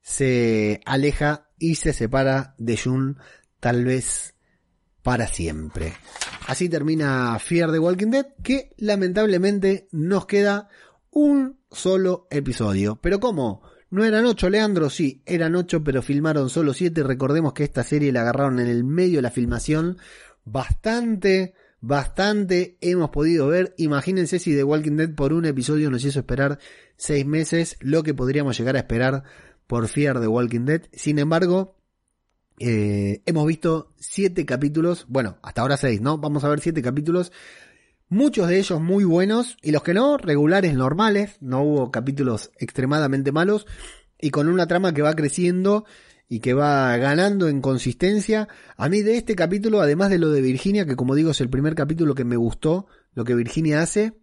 se 0.00 0.80
aleja 0.84 1.45
y 1.58 1.76
se 1.76 1.92
separa 1.92 2.54
de 2.58 2.76
Jun 2.76 3.18
tal 3.60 3.84
vez 3.84 4.34
para 5.02 5.26
siempre. 5.28 5.92
Así 6.46 6.68
termina 6.68 7.38
Fear 7.38 7.72
the 7.72 7.78
Walking 7.78 8.10
Dead, 8.10 8.26
que 8.42 8.70
lamentablemente 8.76 9.88
nos 9.92 10.26
queda 10.26 10.68
un 11.10 11.60
solo 11.70 12.26
episodio. 12.30 13.00
Pero 13.00 13.20
¿cómo? 13.20 13.62
¿No 13.90 14.04
eran 14.04 14.26
ocho, 14.26 14.50
Leandro? 14.50 14.90
Sí, 14.90 15.22
eran 15.26 15.54
ocho, 15.54 15.84
pero 15.84 16.02
filmaron 16.02 16.50
solo 16.50 16.74
siete. 16.74 17.02
Recordemos 17.02 17.52
que 17.52 17.64
esta 17.64 17.84
serie 17.84 18.12
la 18.12 18.22
agarraron 18.22 18.58
en 18.58 18.66
el 18.66 18.84
medio 18.84 19.18
de 19.18 19.22
la 19.22 19.30
filmación. 19.30 19.98
Bastante, 20.44 21.54
bastante 21.80 22.78
hemos 22.80 23.10
podido 23.10 23.46
ver. 23.46 23.74
Imagínense 23.78 24.38
si 24.38 24.54
The 24.54 24.64
Walking 24.64 24.96
Dead 24.96 25.14
por 25.14 25.32
un 25.32 25.46
episodio 25.46 25.90
nos 25.90 26.04
hizo 26.04 26.18
esperar 26.18 26.58
seis 26.96 27.24
meses, 27.24 27.76
lo 27.80 28.02
que 28.02 28.14
podríamos 28.14 28.58
llegar 28.58 28.76
a 28.76 28.80
esperar 28.80 29.22
por 29.66 29.88
Fear 29.88 30.20
the 30.20 30.28
Walking 30.28 30.64
Dead. 30.64 30.82
Sin 30.92 31.18
embargo, 31.18 31.76
eh, 32.58 33.22
hemos 33.26 33.46
visto 33.46 33.92
siete 33.98 34.46
capítulos, 34.46 35.06
bueno, 35.08 35.38
hasta 35.42 35.62
ahora 35.62 35.76
seis, 35.76 36.00
¿no? 36.00 36.18
Vamos 36.18 36.44
a 36.44 36.48
ver 36.48 36.60
siete 36.60 36.82
capítulos, 36.82 37.32
muchos 38.08 38.48
de 38.48 38.58
ellos 38.58 38.80
muy 38.80 39.04
buenos 39.04 39.56
y 39.62 39.72
los 39.72 39.82
que 39.82 39.94
no, 39.94 40.16
regulares, 40.16 40.74
normales, 40.74 41.36
no 41.40 41.62
hubo 41.62 41.90
capítulos 41.90 42.50
extremadamente 42.58 43.32
malos 43.32 43.66
y 44.18 44.30
con 44.30 44.48
una 44.48 44.66
trama 44.66 44.94
que 44.94 45.02
va 45.02 45.14
creciendo 45.14 45.84
y 46.28 46.40
que 46.40 46.54
va 46.54 46.96
ganando 46.96 47.48
en 47.48 47.60
consistencia. 47.60 48.48
A 48.76 48.88
mí 48.88 49.02
de 49.02 49.16
este 49.16 49.36
capítulo, 49.36 49.80
además 49.80 50.10
de 50.10 50.18
lo 50.18 50.30
de 50.30 50.40
Virginia, 50.40 50.86
que 50.86 50.96
como 50.96 51.14
digo 51.14 51.30
es 51.30 51.40
el 51.40 51.50
primer 51.50 51.74
capítulo 51.74 52.14
que 52.14 52.24
me 52.24 52.36
gustó, 52.36 52.86
lo 53.14 53.24
que 53.24 53.34
Virginia 53.34 53.82
hace, 53.82 54.14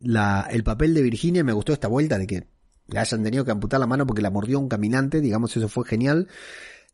la, 0.00 0.46
el 0.50 0.64
papel 0.64 0.94
de 0.94 1.02
Virginia, 1.02 1.44
me 1.44 1.52
gustó 1.52 1.72
esta 1.72 1.88
vuelta 1.88 2.18
de 2.18 2.26
que 2.26 2.48
le 2.88 2.98
hayan 2.98 3.22
tenido 3.22 3.44
que 3.44 3.50
amputar 3.50 3.78
la 3.80 3.86
mano 3.86 4.06
porque 4.06 4.22
la 4.22 4.30
mordió 4.30 4.58
un 4.58 4.68
caminante, 4.68 5.20
digamos, 5.20 5.56
eso 5.56 5.68
fue 5.68 5.84
genial. 5.86 6.28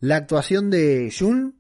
La 0.01 0.17
actuación 0.17 0.71
de 0.71 1.13
Jun, 1.17 1.57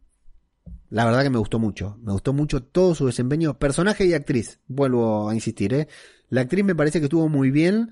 la 0.90 1.04
verdad 1.04 1.22
que 1.22 1.30
me 1.30 1.38
gustó 1.38 1.58
mucho. 1.58 1.96
Me 2.02 2.12
gustó 2.12 2.32
mucho 2.32 2.62
todo 2.62 2.94
su 2.94 3.06
desempeño, 3.06 3.58
personaje 3.58 4.04
y 4.06 4.12
actriz. 4.12 4.58
Vuelvo 4.66 5.28
a 5.28 5.34
insistir, 5.34 5.72
¿eh? 5.74 5.88
La 6.28 6.42
actriz 6.42 6.64
me 6.64 6.74
parece 6.74 6.98
que 6.98 7.06
estuvo 7.06 7.28
muy 7.28 7.50
bien. 7.50 7.90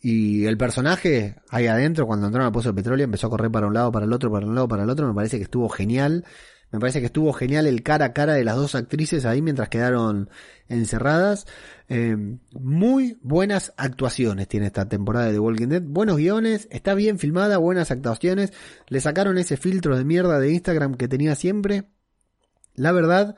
Y 0.00 0.46
el 0.46 0.56
personaje 0.56 1.36
ahí 1.48 1.66
adentro, 1.66 2.06
cuando 2.06 2.26
entraron 2.26 2.46
al 2.46 2.52
pozo 2.52 2.70
de 2.70 2.74
petróleo, 2.74 3.04
empezó 3.04 3.28
a 3.28 3.30
correr 3.30 3.50
para 3.52 3.68
un 3.68 3.74
lado, 3.74 3.92
para 3.92 4.06
el 4.06 4.12
otro, 4.12 4.32
para 4.32 4.46
un 4.46 4.54
lado, 4.54 4.66
para 4.66 4.82
el 4.82 4.90
otro. 4.90 5.06
Me 5.06 5.14
parece 5.14 5.36
que 5.36 5.44
estuvo 5.44 5.68
genial. 5.68 6.24
Me 6.72 6.80
parece 6.80 7.00
que 7.00 7.06
estuvo 7.06 7.34
genial 7.34 7.66
el 7.66 7.82
cara 7.82 8.06
a 8.06 8.12
cara 8.14 8.32
de 8.32 8.44
las 8.44 8.56
dos 8.56 8.74
actrices 8.74 9.26
ahí 9.26 9.42
mientras 9.42 9.68
quedaron 9.68 10.30
encerradas. 10.68 11.46
Eh, 11.90 12.16
muy 12.58 13.18
buenas 13.20 13.74
actuaciones 13.76 14.48
tiene 14.48 14.66
esta 14.66 14.88
temporada 14.88 15.26
de 15.26 15.32
The 15.32 15.38
Walking 15.38 15.68
Dead. 15.68 15.82
Buenos 15.82 16.16
guiones, 16.16 16.68
está 16.70 16.94
bien 16.94 17.18
filmada, 17.18 17.58
buenas 17.58 17.90
actuaciones. 17.90 18.54
Le 18.88 19.00
sacaron 19.00 19.36
ese 19.36 19.58
filtro 19.58 19.98
de 19.98 20.04
mierda 20.06 20.40
de 20.40 20.50
Instagram 20.50 20.94
que 20.94 21.08
tenía 21.08 21.34
siempre. 21.34 21.84
La 22.74 22.92
verdad 22.92 23.36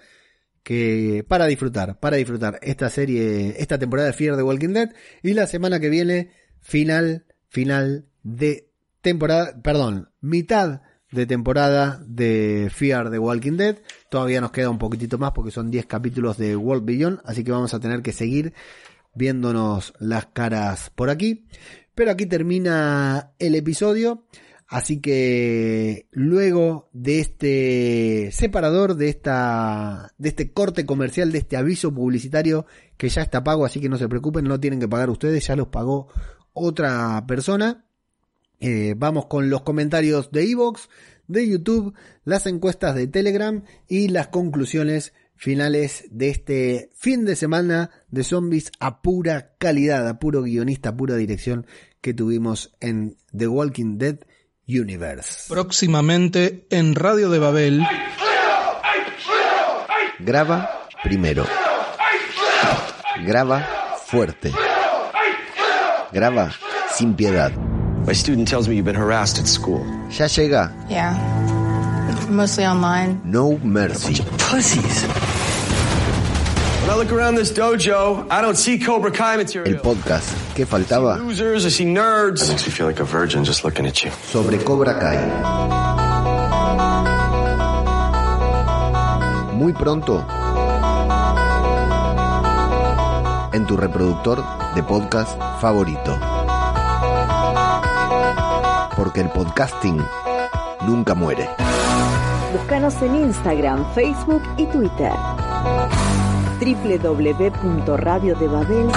que 0.62 1.24
para 1.26 1.46
disfrutar, 1.46 1.98
para 1.98 2.16
disfrutar 2.16 2.60
esta 2.62 2.88
serie, 2.88 3.56
esta 3.60 3.80
temporada 3.80 4.06
de 4.06 4.14
Fear 4.14 4.36
the 4.36 4.44
Walking 4.44 4.74
Dead. 4.74 4.94
Y 5.24 5.34
la 5.34 5.48
semana 5.48 5.80
que 5.80 5.90
viene, 5.90 6.30
final, 6.60 7.26
final 7.48 8.06
de 8.22 8.70
temporada, 9.00 9.60
perdón, 9.60 10.10
mitad 10.20 10.82
de 11.14 11.26
temporada 11.26 12.02
de 12.06 12.70
Fear 12.72 13.10
the 13.10 13.18
Walking 13.18 13.56
Dead. 13.56 13.78
Todavía 14.10 14.40
nos 14.40 14.50
queda 14.50 14.70
un 14.70 14.78
poquitito 14.78 15.16
más 15.16 15.32
porque 15.32 15.50
son 15.50 15.70
10 15.70 15.86
capítulos 15.86 16.36
de 16.36 16.56
World 16.56 16.84
Beyond, 16.84 17.20
así 17.24 17.44
que 17.44 17.52
vamos 17.52 17.72
a 17.72 17.80
tener 17.80 18.02
que 18.02 18.12
seguir 18.12 18.52
viéndonos 19.14 19.94
las 19.98 20.26
caras 20.26 20.90
por 20.94 21.10
aquí. 21.10 21.46
Pero 21.94 22.10
aquí 22.10 22.26
termina 22.26 23.32
el 23.38 23.54
episodio. 23.54 24.24
Así 24.66 25.00
que 25.00 26.08
luego 26.10 26.88
de 26.92 27.20
este 27.20 28.30
separador, 28.32 28.96
de 28.96 29.08
esta, 29.08 30.12
de 30.18 30.30
este 30.30 30.52
corte 30.52 30.86
comercial, 30.86 31.30
de 31.30 31.38
este 31.38 31.56
aviso 31.56 31.94
publicitario 31.94 32.66
que 32.96 33.08
ya 33.08 33.22
está 33.22 33.44
pago, 33.44 33.66
así 33.66 33.78
que 33.78 33.90
no 33.90 33.98
se 33.98 34.08
preocupen, 34.08 34.46
no 34.46 34.58
tienen 34.58 34.80
que 34.80 34.88
pagar 34.88 35.10
ustedes, 35.10 35.46
ya 35.46 35.54
los 35.54 35.68
pagó 35.68 36.08
otra 36.54 37.24
persona. 37.28 37.84
Eh, 38.60 38.94
vamos 38.96 39.26
con 39.26 39.50
los 39.50 39.62
comentarios 39.62 40.30
de 40.30 40.50
Evox, 40.50 40.88
de 41.26 41.48
YouTube, 41.48 41.94
las 42.24 42.46
encuestas 42.46 42.94
de 42.94 43.06
Telegram 43.06 43.62
y 43.88 44.08
las 44.08 44.28
conclusiones 44.28 45.12
finales 45.36 46.04
de 46.10 46.30
este 46.30 46.90
fin 46.94 47.24
de 47.24 47.36
semana 47.36 47.90
de 48.08 48.24
zombies 48.24 48.70
a 48.80 49.02
pura 49.02 49.54
calidad, 49.58 50.08
a 50.08 50.18
puro 50.18 50.42
guionista, 50.42 50.90
a 50.90 50.96
pura 50.96 51.16
dirección 51.16 51.66
que 52.00 52.14
tuvimos 52.14 52.74
en 52.80 53.16
The 53.36 53.48
Walking 53.48 53.98
Dead 53.98 54.18
Universe. 54.68 55.52
Próximamente 55.52 56.66
en 56.70 56.94
Radio 56.94 57.30
de 57.30 57.38
Babel. 57.38 57.82
Graba 60.20 60.88
primero. 61.02 61.44
Graba 63.26 63.96
fuerte. 64.06 64.52
Graba 66.12 66.52
sin 66.94 67.14
piedad. 67.14 67.52
My 68.06 68.12
student 68.12 68.48
tells 68.48 68.68
me 68.68 68.76
you've 68.76 68.84
been 68.84 68.94
harassed 68.94 69.38
at 69.38 69.46
school. 69.46 69.84
Ya 70.10 70.26
llega 70.26 70.70
Yeah. 70.88 71.14
Mostly 72.30 72.66
online. 72.66 73.20
No 73.24 73.58
Mercy. 73.58 74.22
Pussies. 74.38 75.04
When 76.82 76.90
I 76.90 76.96
look 76.96 77.12
around 77.12 77.36
this 77.36 77.50
dojo, 77.52 78.26
I 78.30 78.42
don't 78.42 78.56
see 78.56 78.78
Cobra 78.78 79.10
Kai 79.10 79.36
material. 79.38 79.74
El 79.74 79.80
podcast 79.80 80.34
que 80.54 80.66
faltaba 80.66 81.16
Losers, 81.18 81.64
I 81.64 81.70
see 81.70 81.84
nerds. 81.86 82.46
makes 82.48 82.66
me 82.66 82.72
feel 82.72 82.86
like 82.86 83.00
a 83.00 83.04
virgin 83.04 83.44
just 83.44 83.64
looking 83.64 83.86
at 83.86 84.02
you. 84.04 84.10
sobre 84.10 84.58
Cobra 84.58 84.94
Kai. 84.98 85.18
Muy 89.54 89.72
pronto 89.72 90.24
en 93.54 93.64
tu 93.66 93.76
reproductor 93.76 94.42
de 94.74 94.82
podcast 94.82 95.38
favorito. 95.60 96.18
Porque 98.96 99.20
el 99.20 99.28
podcasting 99.30 100.00
nunca 100.86 101.14
muere. 101.14 101.48
Búscanos 102.52 103.00
en 103.02 103.14
Instagram, 103.16 103.84
Facebook 103.94 104.42
y 104.56 104.66
Twitter. 104.66 105.10
www.radiodebabel 106.60 108.90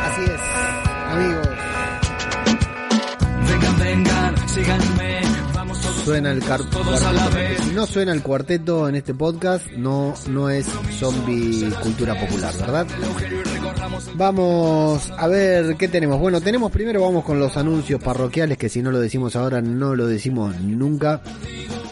Así 0.00 0.24
es, 0.24 0.40
amigos. 1.10 1.48
Suena 6.04 6.32
el 6.32 6.42
cuarteto. 6.42 6.84
Si 7.62 7.70
no 7.70 7.86
suena 7.86 8.12
el 8.12 8.22
cuarteto 8.22 8.88
en 8.88 8.96
este 8.96 9.14
podcast, 9.14 9.66
no, 9.72 10.14
no 10.28 10.50
es 10.50 10.66
zombie 10.98 11.70
cultura 11.80 12.18
popular, 12.18 12.54
¿verdad? 12.58 12.86
Vamos 14.14 15.12
a 15.16 15.28
ver 15.28 15.76
qué 15.76 15.86
tenemos. 15.86 16.18
Bueno, 16.18 16.40
tenemos 16.40 16.72
primero, 16.72 17.02
vamos 17.02 17.24
con 17.24 17.38
los 17.38 17.56
anuncios 17.56 18.02
parroquiales, 18.02 18.58
que 18.58 18.68
si 18.68 18.82
no 18.82 18.90
lo 18.90 18.98
decimos 18.98 19.36
ahora, 19.36 19.62
no 19.62 19.94
lo 19.94 20.06
decimos 20.06 20.60
nunca. 20.60 21.20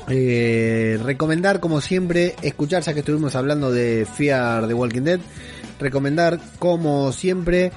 Eh, 0.09 0.99
recomendar, 1.05 1.61
como 1.61 1.81
siempre, 1.81 2.35
escuchar, 2.43 2.83
ya 2.83 2.93
que 2.93 3.01
estuvimos 3.01 3.37
hablando 3.37 3.71
de 3.71 4.09
Fear 4.13 4.67
the 4.67 4.75
Walking 4.75 5.03
Dead, 5.03 5.21
recomendar, 5.79 6.41
como 6.59 7.13
siempre, 7.13 7.71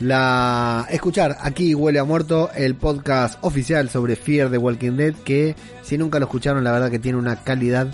la 0.00 0.86
escuchar 0.90 1.36
aquí 1.40 1.74
huele 1.74 1.98
a 1.98 2.04
muerto 2.04 2.50
el 2.54 2.74
podcast 2.74 3.38
oficial 3.42 3.88
sobre 3.90 4.16
Fear 4.16 4.50
the 4.50 4.58
Walking 4.58 4.92
Dead 4.92 5.14
que 5.14 5.54
si 5.82 5.98
nunca 5.98 6.18
lo 6.18 6.24
escucharon 6.24 6.64
la 6.64 6.72
verdad 6.72 6.90
que 6.90 6.98
tiene 6.98 7.18
una 7.18 7.36
calidad 7.36 7.88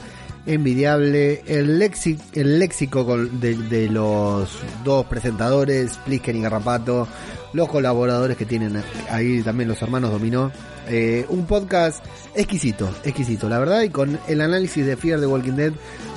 envidiable. 0.46 1.42
El 1.46 1.82
el 1.82 2.58
léxico 2.58 3.16
de, 3.16 3.56
de 3.56 3.88
los 3.88 4.58
dos 4.84 5.06
presentadores 5.06 5.98
Plisken 6.04 6.36
y 6.36 6.42
Garrapato 6.42 7.08
los 7.52 7.68
colaboradores 7.68 8.36
que 8.36 8.44
tienen 8.44 8.82
ahí 9.10 9.42
también 9.42 9.68
los 9.68 9.80
hermanos 9.82 10.10
Dominó. 10.10 10.52
Eh, 10.88 11.26
un 11.30 11.46
podcast 11.46 12.04
exquisito 12.36 12.88
exquisito 13.02 13.48
la 13.48 13.58
verdad 13.58 13.82
y 13.82 13.88
con 13.88 14.20
el 14.28 14.40
análisis 14.40 14.86
de 14.86 14.96
Fear 14.96 15.18
the 15.18 15.26
Walking 15.26 15.54
Dead 15.54 15.72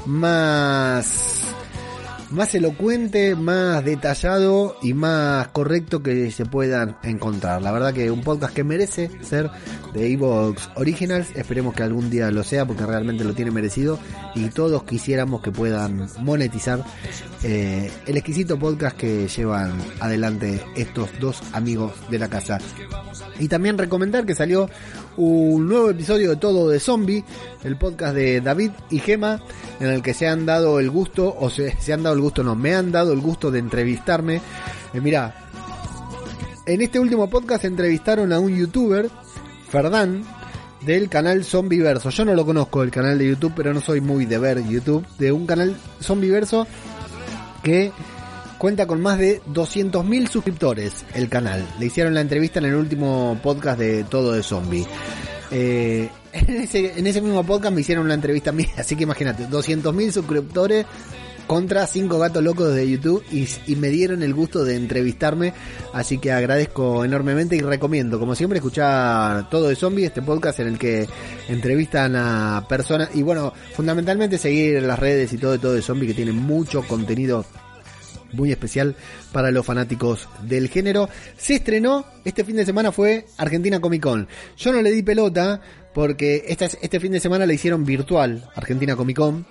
más 0.06 1.56
más 2.32 2.54
elocuente, 2.54 3.36
más 3.36 3.84
detallado 3.84 4.78
y 4.82 4.94
más 4.94 5.48
correcto 5.50 6.04
que 6.04 6.32
se 6.32 6.46
puedan 6.46 6.98
encontrar. 7.04 7.62
La 7.62 7.72
verdad 7.72 7.94
que 7.94 8.12
un 8.12 8.22
podcast 8.22 8.54
que 8.54 8.64
merece 8.64 9.10
ser 9.22 9.50
de 9.94 10.12
Evox 10.12 10.70
Originals. 10.76 11.36
Esperemos 11.36 11.74
que 11.74 11.84
algún 11.84 12.10
día 12.10 12.32
lo 12.32 12.44
sea 12.44 12.66
porque 12.66 12.86
realmente 12.86 13.24
lo 13.24 13.34
tiene 13.34 13.52
merecido 13.52 14.00
y 14.36 14.50
todos 14.50 14.84
quisiéramos 14.84 15.42
que 15.42 15.52
puedan 15.52 16.08
monetizar 16.20 16.84
eh, 17.44 17.92
el 18.06 18.18
exquisito 18.18 18.60
podcast 18.60 18.96
que 18.98 19.28
llevan 19.28 19.74
adelante 20.00 20.64
estos 20.76 21.10
dos 21.20 21.42
amigos 21.54 21.94
de 22.10 22.20
la 22.20 22.28
casa. 22.28 22.60
Y 23.40 23.48
también 23.48 23.78
recomendar 23.78 24.26
que 24.26 24.36
salió 24.36 24.70
un 25.20 25.68
nuevo 25.68 25.90
episodio 25.90 26.30
de 26.30 26.36
Todo 26.38 26.70
de 26.70 26.80
Zombie, 26.80 27.26
el 27.64 27.76
podcast 27.76 28.16
de 28.16 28.40
David 28.40 28.72
y 28.90 29.00
Gema, 29.00 29.42
en 29.82 29.88
el 29.88 30.02
que 30.02 30.14
se 30.14 30.28
han 30.30 30.46
dado 30.46 30.80
el 30.80 30.90
gusto, 30.90 31.36
o 31.38 31.50
se, 31.50 31.76
se 31.80 31.92
han 31.92 32.04
dado 32.04 32.16
el 32.16 32.22
gusto, 32.22 32.42
no, 32.42 32.56
me 32.56 32.74
han 32.74 32.92
dado 32.92 33.12
el 33.12 33.20
gusto 33.20 33.52
de 33.52 33.60
entrevistarme. 33.60 34.42
Eh, 34.94 35.02
mirá, 35.02 35.36
en 36.66 36.82
este 36.82 37.00
último 37.00 37.30
podcast 37.30 37.66
entrevistaron 37.66 38.32
a 38.32 38.40
un 38.40 38.56
youtuber, 38.56 39.10
Ferdán, 39.70 40.24
del 40.86 41.10
canal 41.10 41.44
Zombiverso. 41.44 42.10
Yo 42.12 42.24
no 42.24 42.34
lo 42.34 42.46
conozco 42.46 42.82
el 42.82 42.90
canal 42.90 43.18
de 43.18 43.28
YouTube, 43.28 43.54
pero 43.56 43.74
no 43.74 43.82
soy 43.82 44.00
muy 44.00 44.26
de 44.26 44.38
ver 44.38 44.66
YouTube, 44.66 45.06
de 45.18 45.34
un 45.34 45.46
canal 45.46 45.76
Zombiverso 46.02 46.66
que 47.62 47.92
cuenta 48.60 48.86
con 48.86 49.02
más 49.02 49.18
de 49.18 49.42
200.000 49.44 50.28
suscriptores 50.28 51.06
el 51.16 51.30
canal. 51.30 51.66
Le 51.80 51.88
hicieron 51.88 52.14
la 52.14 52.22
entrevista 52.22 52.60
en 52.60 52.66
el 52.66 52.76
último 52.76 53.40
podcast 53.42 53.80
de 53.80 54.04
Todo 54.04 54.34
de 54.34 54.44
Zombie. 54.44 54.86
Eh, 55.50 56.10
en, 56.34 56.56
ese, 56.58 57.00
en 57.00 57.08
ese 57.08 57.22
mismo 57.22 57.44
podcast 57.44 57.74
me 57.74 57.82
hicieron 57.82 58.06
una 58.06 58.14
entrevista 58.14 58.52
a 58.52 58.54
mí, 58.54 58.68
así 58.78 58.96
que 58.96 59.04
imagínate, 59.04 59.48
200.000 59.48 60.12
suscriptores 60.12 60.86
contra 61.48 61.88
cinco 61.88 62.20
gatos 62.20 62.44
locos 62.44 62.76
de 62.76 62.88
YouTube 62.88 63.24
y, 63.32 63.48
y 63.66 63.76
me 63.76 63.88
dieron 63.88 64.22
el 64.22 64.36
gusto 64.36 64.64
de 64.64 64.76
entrevistarme, 64.76 65.54
así 65.94 66.20
que 66.20 66.32
agradezco 66.32 67.04
enormemente 67.04 67.56
y 67.56 67.62
recomiendo, 67.62 68.20
como 68.20 68.36
siempre, 68.36 68.60
escuchar 68.60 69.50
todo 69.50 69.70
de 69.70 69.76
zombie, 69.76 70.06
este 70.06 70.22
podcast 70.22 70.60
en 70.60 70.68
el 70.68 70.78
que 70.78 71.08
entrevistan 71.48 72.16
a 72.16 72.68
personas 72.70 73.10
y 73.16 73.24
bueno, 73.24 73.52
fundamentalmente 73.74 74.38
seguir 74.38 74.84
las 74.84 75.00
redes 75.00 75.34
y 75.34 75.38
todo 75.38 75.54
de 75.54 75.60
todo 75.60 75.74
de 75.74 75.82
zombie 75.82 76.08
que 76.08 76.14
tiene 76.14 76.34
mucho 76.34 76.84
contenido 76.84 77.44
muy 78.34 78.52
especial 78.52 78.96
para 79.32 79.52
los 79.52 79.66
fanáticos 79.66 80.28
del 80.44 80.70
género. 80.70 81.10
Se 81.38 81.56
estrenó, 81.56 82.06
este 82.26 82.44
fin 82.44 82.56
de 82.56 82.66
semana 82.66 82.92
fue 82.92 83.26
Argentina 83.38 83.80
Comic 83.80 84.04
Con. 84.04 84.28
Yo 84.58 84.72
no 84.72 84.82
le 84.82 84.92
di 84.92 85.04
pelota 85.04 85.62
porque 85.94 86.46
esta, 86.48 86.66
este 86.66 87.00
fin 87.00 87.12
de 87.12 87.20
semana 87.20 87.46
la 87.46 87.54
hicieron 87.54 87.86
virtual, 87.86 88.50
Argentina 88.56 88.96
Comic 88.96 89.18
Con. 89.18 89.46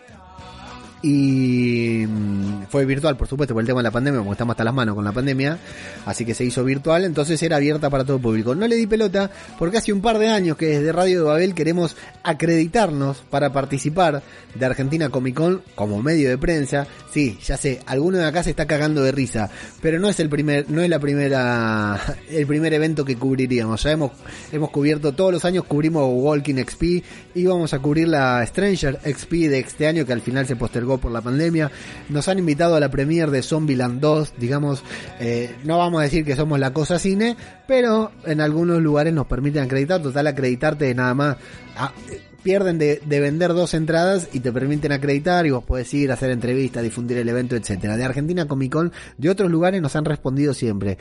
Y 1.02 2.04
mm, 2.08 2.64
fue 2.70 2.84
virtual, 2.84 3.16
por 3.16 3.28
supuesto, 3.28 3.54
por 3.54 3.62
el 3.62 3.66
tema 3.66 3.80
de 3.80 3.84
la 3.84 3.90
pandemia, 3.90 4.20
porque 4.20 4.32
estamos 4.32 4.54
hasta 4.54 4.64
las 4.64 4.74
manos 4.74 4.94
con 4.94 5.04
la 5.04 5.12
pandemia. 5.12 5.58
Así 6.06 6.24
que 6.24 6.34
se 6.34 6.44
hizo 6.44 6.64
virtual, 6.64 7.04
entonces 7.04 7.40
era 7.42 7.56
abierta 7.56 7.88
para 7.88 8.04
todo 8.04 8.16
el 8.16 8.22
público. 8.22 8.54
No 8.54 8.66
le 8.66 8.76
di 8.76 8.86
pelota 8.86 9.30
porque 9.58 9.78
hace 9.78 9.92
un 9.92 10.00
par 10.00 10.18
de 10.18 10.28
años 10.28 10.56
que 10.56 10.66
desde 10.66 10.92
Radio 10.92 11.20
de 11.20 11.24
Babel 11.24 11.54
queremos 11.54 11.96
acreditarnos 12.22 13.18
para 13.30 13.52
participar 13.52 14.22
de 14.54 14.66
Argentina 14.66 15.08
Comic 15.08 15.36
Con 15.36 15.62
como 15.74 16.02
medio 16.02 16.28
de 16.30 16.38
prensa. 16.38 16.86
Sí, 17.12 17.38
ya 17.44 17.56
sé, 17.56 17.80
alguno 17.86 18.18
de 18.18 18.26
acá 18.26 18.42
se 18.42 18.50
está 18.50 18.66
cagando 18.66 19.02
de 19.02 19.12
risa, 19.12 19.50
pero 19.80 20.00
no 20.00 20.08
es 20.08 20.18
el 20.20 20.28
primer, 20.28 20.68
no 20.68 20.82
es 20.82 20.90
la 20.90 20.98
primera, 20.98 22.00
el 22.30 22.46
primer 22.46 22.74
evento 22.74 23.04
que 23.04 23.16
cubriríamos. 23.16 23.82
Ya 23.82 23.92
hemos, 23.92 24.12
hemos 24.50 24.70
cubierto 24.70 25.12
todos 25.12 25.32
los 25.32 25.44
años 25.44 25.64
cubrimos 25.64 26.08
Walking 26.12 26.56
XP, 26.64 27.04
íbamos 27.34 27.72
a 27.72 27.78
cubrir 27.78 28.08
la 28.08 28.44
Stranger 28.46 28.98
XP 29.04 29.32
de 29.48 29.58
este 29.60 29.86
año 29.86 30.04
que 30.04 30.12
al 30.12 30.22
final 30.22 30.46
se 30.46 30.56
postergó 30.56 30.87
por 30.96 31.12
la 31.12 31.20
pandemia. 31.20 31.70
Nos 32.08 32.26
han 32.28 32.38
invitado 32.38 32.76
a 32.76 32.80
la 32.80 32.90
premiere 32.90 33.30
de 33.30 33.42
Zombieland 33.42 34.00
2, 34.00 34.32
digamos, 34.38 34.82
eh, 35.20 35.54
no 35.64 35.76
vamos 35.76 36.00
a 36.00 36.04
decir 36.04 36.24
que 36.24 36.36
somos 36.36 36.58
la 36.58 36.72
cosa 36.72 36.98
cine, 36.98 37.36
pero 37.66 38.12
en 38.24 38.40
algunos 38.40 38.80
lugares 38.80 39.12
nos 39.12 39.26
permiten 39.26 39.64
acreditar, 39.64 40.00
total 40.00 40.26
acreditarte 40.28 40.94
nada 40.94 41.12
más. 41.12 41.36
a- 41.76 41.92
pierden 42.40 42.78
de, 42.78 43.02
de 43.04 43.20
vender 43.20 43.52
dos 43.52 43.74
entradas 43.74 44.28
y 44.32 44.40
te 44.40 44.52
permiten 44.52 44.92
acreditar 44.92 45.44
y 45.44 45.50
vos 45.50 45.64
podés 45.64 45.92
ir 45.92 46.10
a 46.10 46.14
hacer 46.14 46.30
entrevistas, 46.30 46.82
difundir 46.84 47.18
el 47.18 47.28
evento, 47.28 47.56
etcétera. 47.56 47.96
De 47.96 48.04
Argentina 48.04 48.46
Comic 48.46 48.72
Con, 48.72 48.92
de 49.18 49.28
otros 49.28 49.50
lugares 49.50 49.82
nos 49.82 49.96
han 49.96 50.04
respondido 50.06 50.54
siempre. 50.54 50.96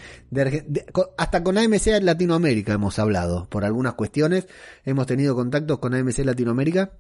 Hasta 1.18 1.44
con 1.44 1.58
AMC 1.58 2.02
Latinoamérica 2.02 2.74
hemos 2.74 2.98
hablado 3.00 3.48
por 3.50 3.64
algunas 3.66 3.94
cuestiones. 3.94 4.48
Hemos 4.84 5.06
tenido 5.06 5.36
contactos 5.36 5.78
con 5.80 5.94
AMC 5.94 6.20
Latinoamérica. 6.26 6.92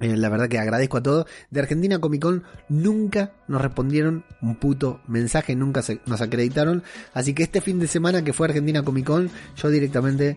Eh, 0.00 0.16
la 0.16 0.28
verdad 0.28 0.48
que 0.48 0.58
agradezco 0.58 0.98
a 0.98 1.02
todos. 1.02 1.26
De 1.50 1.60
Argentina 1.60 1.98
Comic 1.98 2.22
Con 2.22 2.44
nunca 2.68 3.32
nos 3.48 3.60
respondieron 3.60 4.24
un 4.40 4.56
puto 4.56 5.00
mensaje, 5.08 5.56
nunca 5.56 5.82
nos 6.06 6.20
acreditaron. 6.20 6.82
Así 7.14 7.34
que 7.34 7.42
este 7.42 7.60
fin 7.60 7.78
de 7.80 7.88
semana 7.88 8.22
que 8.22 8.32
fue 8.32 8.46
Argentina 8.46 8.82
Comic 8.82 9.06
Con, 9.06 9.30
yo 9.56 9.70
directamente 9.70 10.36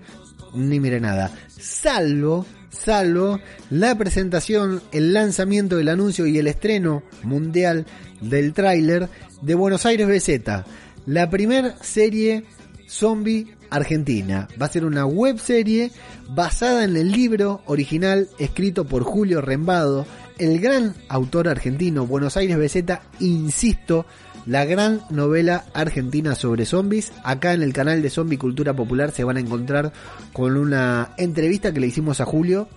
ni 0.54 0.80
miré 0.80 1.00
nada. 1.00 1.32
Salvo, 1.48 2.46
salvo 2.70 3.40
la 3.70 3.96
presentación, 3.96 4.82
el 4.92 5.14
lanzamiento 5.14 5.78
del 5.78 5.90
anuncio 5.90 6.26
y 6.26 6.38
el 6.38 6.48
estreno 6.48 7.04
mundial 7.24 7.86
del 8.20 8.54
tráiler 8.54 9.10
de 9.42 9.56
Buenos 9.56 9.86
Aires 9.86 10.08
BZ. 10.08 10.66
La 11.06 11.30
primer 11.30 11.74
serie 11.82 12.46
Zombie 12.92 13.56
Argentina. 13.70 14.48
Va 14.62 14.66
a 14.66 14.70
ser 14.70 14.84
una 14.86 15.06
web 15.06 15.40
serie 15.40 15.92
basada 16.30 16.84
en 16.84 16.98
el 16.98 17.12
libro 17.12 17.62
original 17.66 18.28
escrito 18.38 18.84
por 18.86 19.04
Julio 19.04 19.40
Rembado, 19.42 20.06
el 20.38 20.60
gran 20.60 20.94
autor 21.08 21.48
argentino 21.48 22.06
Buenos 22.06 22.36
Aires 22.36 22.58
BZ, 22.58 23.00
insisto, 23.22 24.06
la 24.46 24.66
gran 24.66 25.02
novela 25.10 25.66
argentina 25.74 26.36
sobre 26.36 26.66
zombies. 26.66 27.14
Acá 27.24 27.54
en 27.54 27.62
el 27.64 27.72
canal 27.74 28.02
de 28.02 28.10
Zombie 28.10 28.38
Cultura 28.38 28.74
Popular 28.74 29.12
se 29.12 29.24
van 29.24 29.38
a 29.38 29.42
encontrar 29.42 29.94
con 30.34 30.58
una 30.58 31.12
entrevista 31.18 31.72
que 31.72 31.80
le 31.80 31.88
hicimos 31.88 32.20
a 32.22 32.26
Julio. 32.26 32.68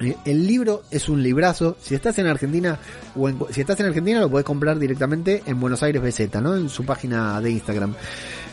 Eh, 0.00 0.16
El 0.24 0.46
libro 0.46 0.82
es 0.90 1.08
un 1.08 1.22
librazo. 1.22 1.76
Si 1.80 1.94
estás 1.94 2.18
en 2.18 2.26
Argentina 2.26 2.78
o 3.16 3.28
en- 3.28 3.38
si 3.50 3.60
estás 3.62 3.80
en 3.80 3.86
Argentina 3.86 4.20
lo 4.20 4.30
podés 4.30 4.44
comprar 4.44 4.78
directamente 4.78 5.42
en 5.46 5.58
Buenos 5.60 5.82
Aires 5.82 6.02
BZ, 6.02 6.40
¿no? 6.42 6.54
En 6.56 6.68
su 6.68 6.84
página 6.84 7.40
de 7.40 7.50
Instagram. 7.52 7.94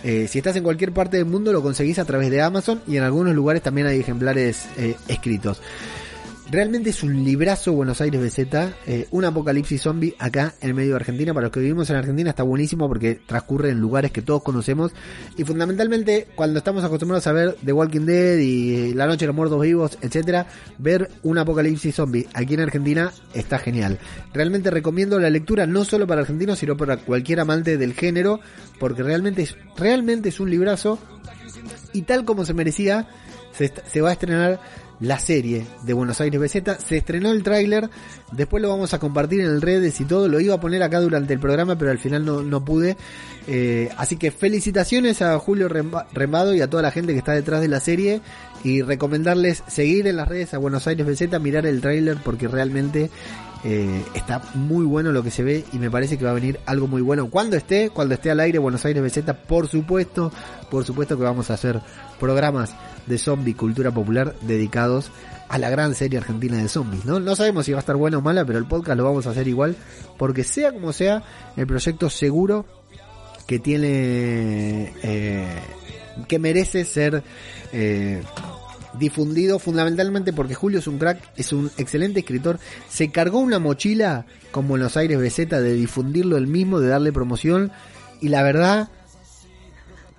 Eh, 0.04 0.28
si 0.30 0.38
estás 0.40 0.56
en 0.56 0.64
cualquier 0.64 0.94
parte 0.94 1.18
del 1.18 1.26
mundo 1.26 1.52
lo 1.52 1.62
conseguís 1.62 2.00
a 2.00 2.06
través 2.06 2.30
de 2.30 2.42
Amazon 2.42 2.82
y 2.88 2.98
en 2.98 3.04
algunos 3.04 3.36
lugares 3.36 3.62
también 3.62 3.88
hay 3.88 4.00
ejemplares 4.00 4.68
eh, 4.78 4.96
escritos. 5.08 5.62
Realmente 6.52 6.90
es 6.90 7.04
un 7.04 7.24
librazo 7.24 7.74
Buenos 7.74 8.02
Aires 8.02 8.20
BZ, 8.20 8.40
eh, 8.88 9.08
un 9.12 9.24
apocalipsis 9.24 9.84
zombie 9.84 10.16
acá 10.18 10.56
en 10.62 10.70
el 10.70 10.74
medio 10.74 10.92
de 10.92 10.96
Argentina. 10.96 11.32
Para 11.32 11.46
los 11.46 11.52
que 11.52 11.60
vivimos 11.60 11.88
en 11.92 11.98
Argentina 11.98 12.32
está 12.32 12.42
buenísimo 12.42 12.88
porque 12.88 13.20
transcurre 13.24 13.70
en 13.70 13.80
lugares 13.80 14.12
que 14.12 14.24
todos 14.24 14.42
conocemos. 14.42 14.92
Y 15.38 15.44
fundamentalmente, 15.44 16.28
cuando 16.34 16.58
estamos 16.58 16.84
acostumbrados 16.84 17.28
a 17.28 17.34
ver 17.34 17.56
The 17.64 17.72
Walking 17.72 18.08
Dead 18.08 18.40
y 18.40 18.96
La 18.96 19.06
Noche 19.06 19.26
de 19.26 19.28
los 19.28 19.36
Muertos 19.36 19.62
Vivos, 19.62 20.00
etcétera, 20.02 20.48
ver 20.80 21.12
un 21.22 21.38
apocalipsis 21.38 21.94
zombie 21.94 22.28
aquí 22.34 22.56
en 22.56 22.62
Argentina 22.62 23.12
está 23.36 23.60
genial. 23.60 24.00
Realmente 24.34 24.72
recomiendo 24.72 25.20
la 25.20 25.30
lectura 25.30 25.68
no 25.68 25.86
solo 25.86 26.08
para 26.08 26.22
argentinos, 26.22 26.58
sino 26.58 26.76
para 26.76 26.98
cualquier 26.98 27.42
amante 27.42 27.78
del 27.78 27.94
género, 27.94 28.40
porque 28.80 29.04
realmente 29.04 29.44
es, 29.44 29.56
realmente 29.78 30.30
es 30.30 30.40
un 30.40 30.50
librazo 30.50 30.98
y 31.94 32.02
tal 32.02 32.26
como 32.26 32.44
se 32.44 32.56
merecía, 32.56 33.08
se, 33.52 33.72
se 33.86 34.02
va 34.02 34.10
a 34.10 34.14
estrenar 34.14 34.60
la 35.00 35.20
serie 35.20 35.66
de 35.84 35.94
Buenos 35.94 36.20
Aires 36.22 36.40
BZ. 36.40 36.84
Se 36.86 36.98
estrenó 36.98 37.32
el 37.32 37.44
tráiler, 37.44 37.90
después 38.32 38.62
lo 38.62 38.70
vamos 38.70 38.94
a 38.94 39.00
compartir 39.00 39.42
en 39.42 39.62
redes 39.62 40.00
y 40.02 40.06
todo. 40.06 40.28
Lo 40.28 40.40
iba 40.40 40.56
a 40.56 40.60
poner 40.60 40.84
acá 40.84 41.00
durante 41.00 41.34
el 41.34 41.40
programa, 41.40 41.78
pero 41.78 41.92
al 41.92 42.00
final 42.00 42.26
no, 42.26 42.42
no 42.42 42.64
pude. 42.64 42.98
Eh, 43.48 43.90
así 43.98 44.18
que 44.18 44.32
felicitaciones 44.32 45.22
a 45.22 45.38
Julio 45.40 45.70
Rembado 45.70 46.54
y 46.54 46.62
a 46.62 46.70
toda 46.70 46.84
la 46.84 46.92
gente 46.92 47.14
que 47.14 47.20
está 47.20 47.34
detrás 47.34 47.62
de 47.62 47.68
la 47.68 47.80
serie. 47.80 48.22
Y 48.64 48.82
recomendarles 48.82 49.64
seguir 49.68 50.08
en 50.08 50.18
las 50.18 50.28
redes 50.28 50.54
a 50.54 50.58
Buenos 50.58 50.86
Aires 50.88 51.08
BZ, 51.08 51.40
mirar 51.40 51.66
el 51.66 51.80
tráiler 51.80 52.18
porque 52.24 52.50
realmente 52.50 53.10
eh, 53.64 54.04
está 54.14 54.42
muy 54.54 54.86
bueno 54.86 55.12
lo 55.12 55.22
que 55.22 55.32
se 55.32 55.44
ve 55.44 55.66
y 55.74 55.80
me 55.80 55.92
parece 55.92 56.18
que 56.18 56.24
va 56.24 56.32
a 56.32 56.34
venir 56.34 56.60
algo 56.66 56.88
muy 56.88 57.02
bueno. 57.02 57.30
Cuando 57.30 57.58
esté, 57.58 57.90
cuando 57.90 58.16
esté 58.16 58.32
al 58.32 58.40
aire 58.40 58.60
Buenos 58.60 58.86
Aires 58.86 59.02
BZ, 59.04 59.34
por 59.48 59.68
supuesto, 59.68 60.32
por 60.70 60.86
supuesto 60.86 61.18
que 61.18 61.24
vamos 61.24 61.50
a 61.50 61.54
hacer 61.54 61.82
programas 62.20 62.74
de 63.10 63.18
zombie 63.18 63.56
cultura 63.56 63.92
popular 63.92 64.36
dedicados 64.42 65.12
a 65.50 65.58
la 65.58 65.70
gran 65.70 65.96
serie 65.96 66.20
argentina 66.20 66.58
de 66.58 66.70
zombies, 66.70 67.06
¿no? 67.06 67.20
No 67.20 67.36
sabemos 67.36 67.66
si 67.66 67.72
va 67.72 67.80
a 67.80 67.82
estar 67.82 67.96
buena 67.96 68.20
o 68.20 68.22
mala, 68.22 68.46
pero 68.46 68.60
el 68.60 68.66
podcast 68.66 68.98
lo 68.98 69.04
vamos 69.04 69.26
a 69.26 69.32
hacer 69.32 69.48
igual, 69.48 69.76
porque 70.18 70.44
sea 70.44 70.72
como 70.72 70.94
sea, 70.94 71.24
el 71.58 71.66
proyecto 71.66 72.10
seguro 72.10 72.66
que 73.48 73.58
tiene, 73.58 74.94
eh, 75.02 75.48
que 76.28 76.38
merece 76.38 76.86
ser 76.86 77.24
eh, 77.74 78.22
difundido 79.00 79.58
fundamentalmente 79.58 80.34
porque 80.34 80.54
Julio 80.54 80.78
es 80.78 80.88
un 80.88 81.00
crack, 81.00 81.32
es 81.36 81.52
un 81.52 81.72
excelente 81.78 82.20
escritor, 82.20 82.60
se 82.88 83.10
cargó 83.10 83.40
una 83.40 83.58
mochila 83.58 84.28
con 84.52 84.68
Buenos 84.68 84.98
Aires 84.98 85.20
BZ 85.20 85.50
de 85.50 85.74
difundirlo 85.74 86.38
él 86.38 86.46
mismo, 86.46 86.80
de 86.80 86.90
darle 86.90 87.12
promoción 87.12 87.72
y 88.22 88.30
la 88.30 88.44
verdad 88.44 88.90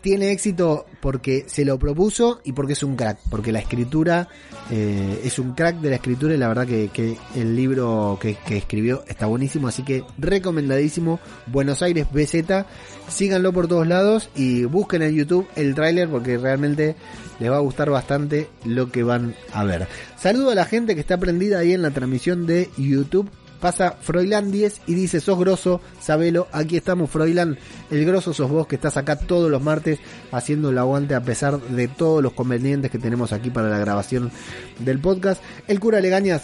tiene 0.00 0.32
éxito 0.32 0.86
porque 1.00 1.44
se 1.46 1.64
lo 1.64 1.78
propuso 1.78 2.40
y 2.44 2.52
porque 2.52 2.72
es 2.72 2.82
un 2.82 2.96
crack, 2.96 3.18
porque 3.30 3.52
la 3.52 3.58
escritura 3.58 4.28
eh, 4.70 5.20
es 5.24 5.38
un 5.38 5.54
crack 5.54 5.80
de 5.80 5.90
la 5.90 5.96
escritura 5.96 6.34
y 6.34 6.38
la 6.38 6.48
verdad 6.48 6.66
que, 6.66 7.16
el 7.34 7.56
libro 7.56 8.18
que, 8.20 8.36
que 8.46 8.56
escribió 8.58 9.04
está 9.06 9.26
buenísimo, 9.26 9.68
así 9.68 9.82
que 9.82 10.04
recomendadísimo 10.18 11.20
Buenos 11.46 11.82
Aires 11.82 12.06
BZ, 12.12 12.64
síganlo 13.08 13.52
por 13.52 13.68
todos 13.68 13.86
lados 13.86 14.30
y 14.34 14.64
busquen 14.64 15.02
en 15.02 15.14
YouTube 15.14 15.46
el 15.56 15.74
tráiler 15.74 16.08
porque 16.08 16.38
realmente 16.38 16.96
les 17.38 17.50
va 17.50 17.56
a 17.56 17.60
gustar 17.60 17.90
bastante 17.90 18.48
lo 18.64 18.90
que 18.90 19.02
van 19.02 19.34
a 19.52 19.64
ver. 19.64 19.88
Saludo 20.16 20.50
a 20.50 20.54
la 20.54 20.64
gente 20.64 20.94
que 20.94 21.00
está 21.00 21.18
prendida 21.18 21.58
ahí 21.58 21.72
en 21.72 21.82
la 21.82 21.90
transmisión 21.90 22.46
de 22.46 22.70
YouTube 22.76 23.30
pasa 23.60 23.96
Froilán 24.00 24.50
10 24.50 24.82
y 24.86 24.94
dice, 24.94 25.20
sos 25.20 25.38
grosso, 25.38 25.80
sabelo, 26.00 26.48
aquí 26.52 26.76
estamos 26.76 27.10
Froilán, 27.10 27.58
el 27.90 28.04
grosso 28.04 28.32
sos 28.32 28.50
vos 28.50 28.66
que 28.66 28.76
estás 28.76 28.96
acá 28.96 29.16
todos 29.16 29.50
los 29.50 29.62
martes 29.62 29.98
haciendo 30.32 30.70
el 30.70 30.78
aguante 30.78 31.14
a 31.14 31.22
pesar 31.22 31.60
de 31.60 31.88
todos 31.88 32.22
los 32.22 32.32
convenientes 32.32 32.90
que 32.90 32.98
tenemos 32.98 33.32
aquí 33.32 33.50
para 33.50 33.68
la 33.68 33.78
grabación 33.78 34.30
del 34.78 34.98
podcast. 34.98 35.42
El 35.68 35.80
cura 35.80 36.00
Legañas 36.00 36.42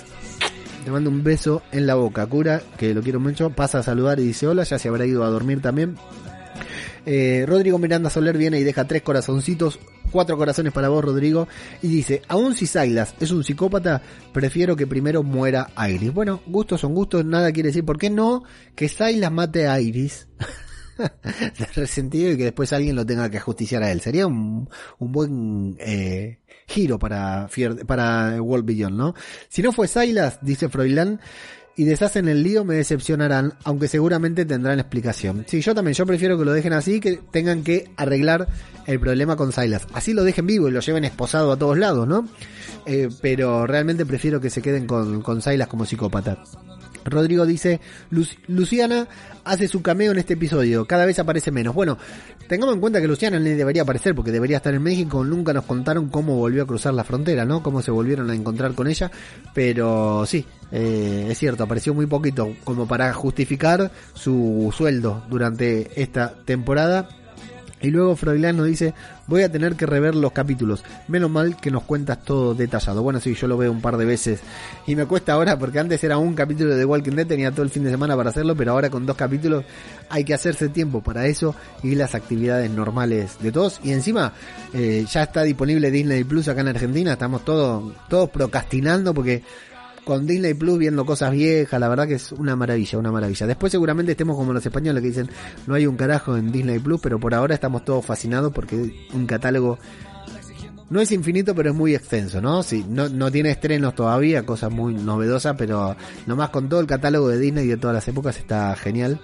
te 0.85 0.93
mando 0.93 1.11
un 1.11 1.25
beso 1.25 1.63
en 1.73 1.87
la 1.87 1.97
boca, 1.97 2.25
cura, 2.27 2.63
que 2.79 2.95
lo 2.95 3.03
quiero 3.03 3.19
mucho, 3.19 3.51
pasa 3.51 3.81
a 3.81 3.83
saludar 3.83 4.21
y 4.21 4.25
dice 4.25 4.47
hola, 4.47 4.63
ya 4.63 4.79
se 4.79 4.89
habrá 4.89 5.05
ido 5.05 5.25
a 5.25 5.31
dormir 5.31 5.61
también. 5.61 5.97
Eh, 7.05 7.45
Rodrigo 7.47 7.79
Miranda 7.79 8.11
Soler 8.11 8.37
viene 8.39 8.61
y 8.61 8.65
deja 8.65 8.87
tres 8.87 9.03
corazoncitos, 9.03 9.81
cuatro 10.17 10.39
corazones 10.39 10.73
para 10.73 10.89
vos, 10.89 11.05
Rodrigo, 11.05 11.47
y 11.83 11.89
dice, 11.89 12.23
aún 12.29 12.55
si 12.55 12.67
Silas 12.67 13.15
es 13.21 13.31
un 13.33 13.45
psicópata, 13.45 14.01
prefiero 14.33 14.75
que 14.77 14.87
primero 14.87 15.23
muera 15.23 15.69
Iris. 15.91 16.11
Bueno, 16.15 16.41
gustos 16.47 16.81
son 16.81 16.95
gustos, 16.95 17.23
nada 17.27 17.53
quiere 17.53 17.69
decir, 17.69 17.85
¿por 17.85 17.99
qué 17.99 18.09
no 18.09 18.43
que 18.75 18.89
Silas 18.89 19.31
mate 19.31 19.69
a 19.69 19.79
Iris? 19.79 20.27
de 20.99 21.67
resentido 21.75 22.33
y 22.33 22.39
que 22.39 22.45
después 22.45 22.73
alguien 22.73 22.97
lo 22.97 23.05
tenga 23.05 23.29
que 23.31 23.37
ajusticiar 23.37 23.83
a 23.83 23.93
él. 23.93 24.01
Sería 24.01 24.27
un, 24.27 24.71
un 24.99 25.13
buen 25.13 25.77
eh, 25.79 26.39
giro 26.67 26.99
para, 26.99 27.47
Fier- 27.51 27.85
para 27.85 28.41
World 28.41 28.65
Beyond, 28.65 28.97
¿no? 28.97 29.15
Si 29.51 29.61
no 29.61 29.73
fue 29.73 29.87
Silas, 29.89 30.39
dice 30.41 30.71
Froilán, 30.71 31.21
y 31.77 31.85
deshacen 31.85 32.27
el 32.29 32.43
lío, 32.43 32.65
me 32.65 32.75
decepcionarán, 32.75 33.53
aunque 33.65 33.87
seguramente 33.87 34.47
tendrán 34.47 34.81
explicación. 34.81 35.45
Sí, 35.47 35.61
yo 35.61 35.75
también, 35.75 35.95
yo 35.95 36.07
prefiero 36.07 36.39
que 36.39 36.45
lo 36.47 36.53
dejen 36.53 36.73
así, 36.73 37.01
que 37.01 37.21
tengan 37.31 37.63
que 37.63 37.91
arreglar 37.97 38.49
el 38.87 38.99
problema 38.99 39.37
con 39.37 39.53
Silas. 39.53 39.87
Así 39.93 40.15
lo 40.15 40.25
dejen 40.25 40.47
vivo 40.47 40.69
y 40.69 40.73
lo 40.73 40.81
lleven 40.81 41.05
esposado 41.05 41.53
a 41.53 41.59
todos 41.59 41.77
lados, 41.77 42.09
¿no? 42.09 42.27
Eh, 42.87 43.09
pero 43.21 43.67
realmente 43.67 44.07
prefiero 44.07 44.41
que 44.41 44.49
se 44.49 44.63
queden 44.63 44.87
con, 44.87 45.21
con 45.21 45.43
Silas 45.43 45.69
como 45.69 45.85
psicópata. 45.85 46.43
Rodrigo 47.07 47.47
dice, 47.47 47.81
"Lu- 48.11 48.27
Luciana 48.49 49.09
hace 49.45 49.69
su 49.69 49.83
cameo 49.83 50.13
en 50.13 50.19
este 50.19 50.35
episodio, 50.35 50.87
cada 50.87 51.07
vez 51.07 51.19
aparece 51.19 51.51
menos. 51.51 51.75
Bueno, 51.75 51.97
tengamos 52.49 52.75
en 52.75 52.81
cuenta 52.81 53.01
que 53.01 53.07
Luciana 53.09 53.39
ni 53.39 53.51
debería 53.51 53.83
aparecer 53.83 54.15
porque 54.15 54.33
debería 54.33 54.57
estar 54.59 54.75
en 54.75 54.83
México, 54.83 55.25
nunca 55.25 55.53
nos 55.53 55.65
contaron 55.65 56.09
cómo 56.09 56.37
volvió 56.37 56.65
a 56.65 56.67
cruzar 56.67 56.95
la 56.95 57.05
frontera, 57.05 57.45
¿no? 57.45 57.63
Cómo 57.63 57.81
se 57.83 57.91
volvieron 57.91 58.29
a 58.31 58.35
encontrar 58.35 58.75
con 58.75 58.89
ella, 58.89 59.11
pero 59.55 60.25
sí, 60.27 60.45
eh, 60.73 61.29
es 61.31 61.39
cierto, 61.39 61.65
apareció 61.65 61.95
muy 61.95 62.07
poquito 62.07 62.55
como 62.65 62.87
para 62.89 63.13
justificar 63.13 63.91
su 64.15 64.73
sueldo 64.77 65.25
durante 65.29 66.01
esta 66.01 66.35
temporada. 66.45 67.09
Y 67.81 67.91
luego 67.91 68.17
Froilán 68.17 68.57
nos 68.57 68.67
dice, 68.67 68.95
voy 69.27 69.43
a 69.43 69.53
tener 69.53 69.77
que 69.77 69.85
rever 69.85 70.15
los 70.15 70.33
capítulos. 70.33 70.83
Menos 71.09 71.31
mal 71.31 71.57
que 71.57 71.71
nos 71.71 71.83
cuentas 71.83 72.23
todo 72.23 72.55
detallado. 72.55 73.03
Bueno, 73.03 73.21
sí, 73.21 73.35
yo 73.35 73.47
lo 73.47 73.59
veo 73.59 73.71
un 73.71 73.83
par 73.83 73.97
de 73.99 74.07
veces. 74.07 74.41
Y 74.87 74.97
me 74.97 75.05
cuesta 75.05 75.35
ahora 75.35 75.59
porque 75.59 75.79
antes 75.79 76.03
era 76.03 76.17
un 76.17 76.35
capítulo 76.35 76.75
de 76.75 76.85
Walking 76.85 77.13
Dead, 77.13 77.27
tenía 77.27 77.51
todo 77.51 77.63
el 77.63 77.71
fin 77.71 77.85
de 77.85 77.91
semana 77.91 78.17
para 78.17 78.31
hacerlo, 78.31 78.57
pero 78.57 78.73
ahora 78.73 78.89
con 78.89 79.05
dos 79.05 79.17
capítulos 79.17 79.65
hay 80.09 80.25
que 80.25 80.33
hacerse 80.33 80.71
tiempo 80.71 81.03
para 81.03 81.27
eso 81.27 81.55
y 81.83 81.95
las 81.95 82.15
actividades 82.15 82.71
normales 82.71 83.37
de 83.41 83.53
todos. 83.53 83.81
Y 83.85 83.93
encima 83.93 84.33
eh, 84.73 85.05
ya 85.11 85.25
está 85.25 85.43
disponible 85.43 85.91
Disney 85.91 86.25
Plus 86.25 86.49
acá 86.49 86.63
en 86.63 86.69
Argentina. 86.69 87.13
Estamos 87.13 87.45
todos, 87.45 87.93
todos 88.09 88.31
procrastinando 88.31 89.13
porque 89.13 89.43
con 90.07 90.25
Disney 90.25 90.55
Plus 90.55 90.79
viendo 90.79 91.05
cosas 91.05 91.33
viejas, 91.33 91.81
la 91.81 91.89
verdad 91.89 92.07
que 92.07 92.15
es 92.15 92.31
una 92.31 92.55
maravilla, 92.55 92.97
una 92.97 93.11
maravilla. 93.11 93.45
Después 93.45 93.73
seguramente 93.73 94.13
estemos 94.13 94.37
como 94.37 94.53
los 94.53 94.65
españoles 94.65 95.03
que 95.03 95.09
dicen 95.09 95.29
no 95.67 95.75
hay 95.75 95.85
un 95.85 95.97
carajo 95.97 96.37
en 96.37 96.53
Disney 96.53 96.79
Plus, 96.79 97.01
pero 97.03 97.19
por 97.19 97.35
ahora 97.35 97.55
estamos 97.55 97.85
todos 97.85 98.07
fascinados 98.07 98.53
porque 98.53 99.09
un 99.13 99.27
catálogo 99.27 99.81
no 100.91 101.01
es 101.01 101.11
infinito, 101.11 101.57
pero 101.57 101.71
es 101.71 101.77
muy 101.77 101.97
extenso, 101.97 102.41
¿no? 102.41 102.63
Sí, 102.63 102.87
no, 102.89 103.09
no 103.09 103.33
tiene 103.33 103.51
estrenos 103.51 103.97
todavía, 103.97 104.47
cosas 104.47 104.71
muy 104.71 104.95
novedosas, 104.95 105.57
pero 105.59 105.97
nomás 106.27 106.51
con 106.51 106.69
todo 106.69 106.79
el 106.79 106.87
catálogo 106.87 107.29
de 107.29 107.41
Disney 107.41 107.67
de 107.67 107.77
todas 107.77 107.95
las 107.95 108.07
épocas 108.07 108.39
está 108.39 108.77
genial. 108.77 109.21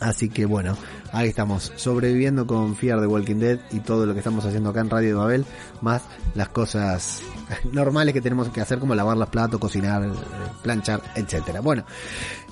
Así 0.00 0.28
que 0.28 0.44
bueno, 0.44 0.76
ahí 1.12 1.28
estamos, 1.28 1.72
sobreviviendo 1.76 2.48
con 2.48 2.74
Fear 2.74 3.00
de 3.00 3.06
Walking 3.06 3.36
Dead 3.36 3.60
y 3.70 3.78
todo 3.78 4.06
lo 4.06 4.12
que 4.12 4.18
estamos 4.18 4.44
haciendo 4.44 4.70
acá 4.70 4.80
en 4.80 4.90
Radio 4.90 5.08
de 5.10 5.14
Babel, 5.14 5.44
más 5.82 6.02
las 6.34 6.48
cosas 6.48 7.22
normales 7.72 8.14
que 8.14 8.20
tenemos 8.20 8.48
que 8.48 8.60
hacer 8.60 8.78
como 8.78 8.94
lavar 8.94 9.16
los 9.16 9.28
platos, 9.28 9.60
cocinar, 9.60 10.04
eh, 10.04 10.10
planchar, 10.62 11.02
etcétera. 11.14 11.60
Bueno, 11.60 11.84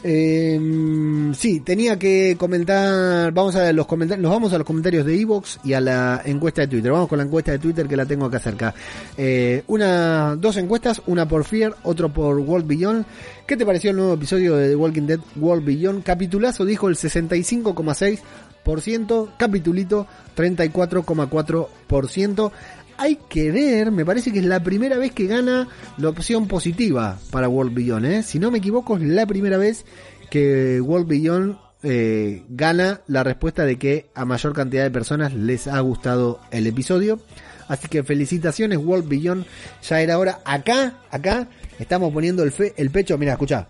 eh, 0.04 1.30
sí, 1.34 1.60
tenía 1.60 1.98
que 1.98 2.36
comentar, 2.38 3.32
vamos 3.32 3.54
a 3.56 3.72
los 3.72 3.86
comentarios, 3.86 4.22
nos 4.22 4.32
vamos 4.32 4.52
a 4.52 4.58
los 4.58 4.66
comentarios 4.66 5.06
de 5.06 5.20
Evox 5.20 5.60
y 5.64 5.74
a 5.74 5.80
la 5.80 6.22
encuesta 6.24 6.62
de 6.62 6.68
Twitter. 6.68 6.92
Vamos 6.92 7.08
con 7.08 7.18
la 7.18 7.24
encuesta 7.24 7.52
de 7.52 7.58
Twitter 7.58 7.86
que 7.86 7.96
la 7.96 8.06
tengo 8.06 8.26
acá 8.26 8.38
cerca. 8.38 8.74
Eh, 9.16 9.62
una, 9.68 10.36
dos 10.36 10.56
encuestas, 10.56 11.02
una 11.06 11.28
por 11.28 11.44
Fear, 11.44 11.76
otro 11.84 12.12
por 12.12 12.38
World 12.38 12.66
Beyond. 12.66 13.06
¿Qué 13.46 13.56
te 13.56 13.66
pareció 13.66 13.90
el 13.90 13.96
nuevo 13.96 14.14
episodio 14.14 14.56
de 14.56 14.70
The 14.70 14.76
Walking 14.76 15.06
Dead 15.06 15.20
World 15.36 15.64
Beyond? 15.64 16.02
Capitulazo 16.02 16.64
dijo 16.64 16.88
el 16.88 16.96
65,6 16.96 18.20
30%, 18.64 19.36
capitulito 19.36 20.06
34,4%. 20.36 22.52
Hay 22.96 23.16
que 23.28 23.50
ver, 23.50 23.90
me 23.90 24.04
parece 24.04 24.32
que 24.32 24.38
es 24.38 24.44
la 24.44 24.62
primera 24.62 24.98
vez 24.98 25.12
que 25.12 25.26
gana 25.26 25.68
la 25.98 26.08
opción 26.08 26.46
positiva 26.46 27.18
para 27.30 27.48
World 27.48 27.74
Beyond, 27.74 28.06
¿eh? 28.06 28.22
Si 28.22 28.38
no 28.38 28.50
me 28.50 28.58
equivoco, 28.58 28.96
es 28.96 29.02
la 29.02 29.26
primera 29.26 29.56
vez 29.56 29.84
que 30.30 30.80
World 30.80 31.08
Beyond 31.08 31.56
eh, 31.84 32.44
gana 32.48 33.00
la 33.08 33.24
respuesta 33.24 33.64
de 33.64 33.76
que 33.76 34.10
a 34.14 34.24
mayor 34.24 34.52
cantidad 34.52 34.84
de 34.84 34.90
personas 34.90 35.34
les 35.34 35.66
ha 35.66 35.80
gustado 35.80 36.40
el 36.50 36.66
episodio. 36.66 37.20
Así 37.68 37.88
que 37.88 38.02
felicitaciones 38.02 38.78
World 38.78 39.08
Beyond, 39.08 39.46
ya 39.82 40.00
era 40.00 40.18
hora. 40.18 40.40
Acá, 40.44 41.00
acá, 41.10 41.48
estamos 41.78 42.12
poniendo 42.12 42.42
el, 42.44 42.90
pecho, 42.90 43.18
mira, 43.18 43.32
escucha. 43.32 43.68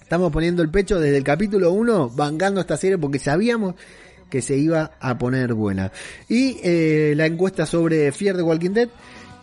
Estamos 0.00 0.32
poniendo 0.32 0.62
el 0.62 0.70
pecho 0.70 1.00
desde 1.00 1.18
el 1.18 1.24
capítulo 1.24 1.72
1, 1.72 2.10
bancando 2.10 2.60
esta 2.60 2.76
serie 2.76 2.96
porque 2.96 3.18
sabíamos 3.18 3.74
que 4.30 4.42
se 4.42 4.56
iba 4.56 4.92
a 5.00 5.18
poner 5.18 5.54
buena. 5.54 5.90
Y 6.28 6.58
eh, 6.62 7.14
la 7.16 7.26
encuesta 7.26 7.66
sobre 7.66 8.12
Fear 8.12 8.36
de 8.36 8.42
Walking 8.42 8.70
Dead. 8.70 8.88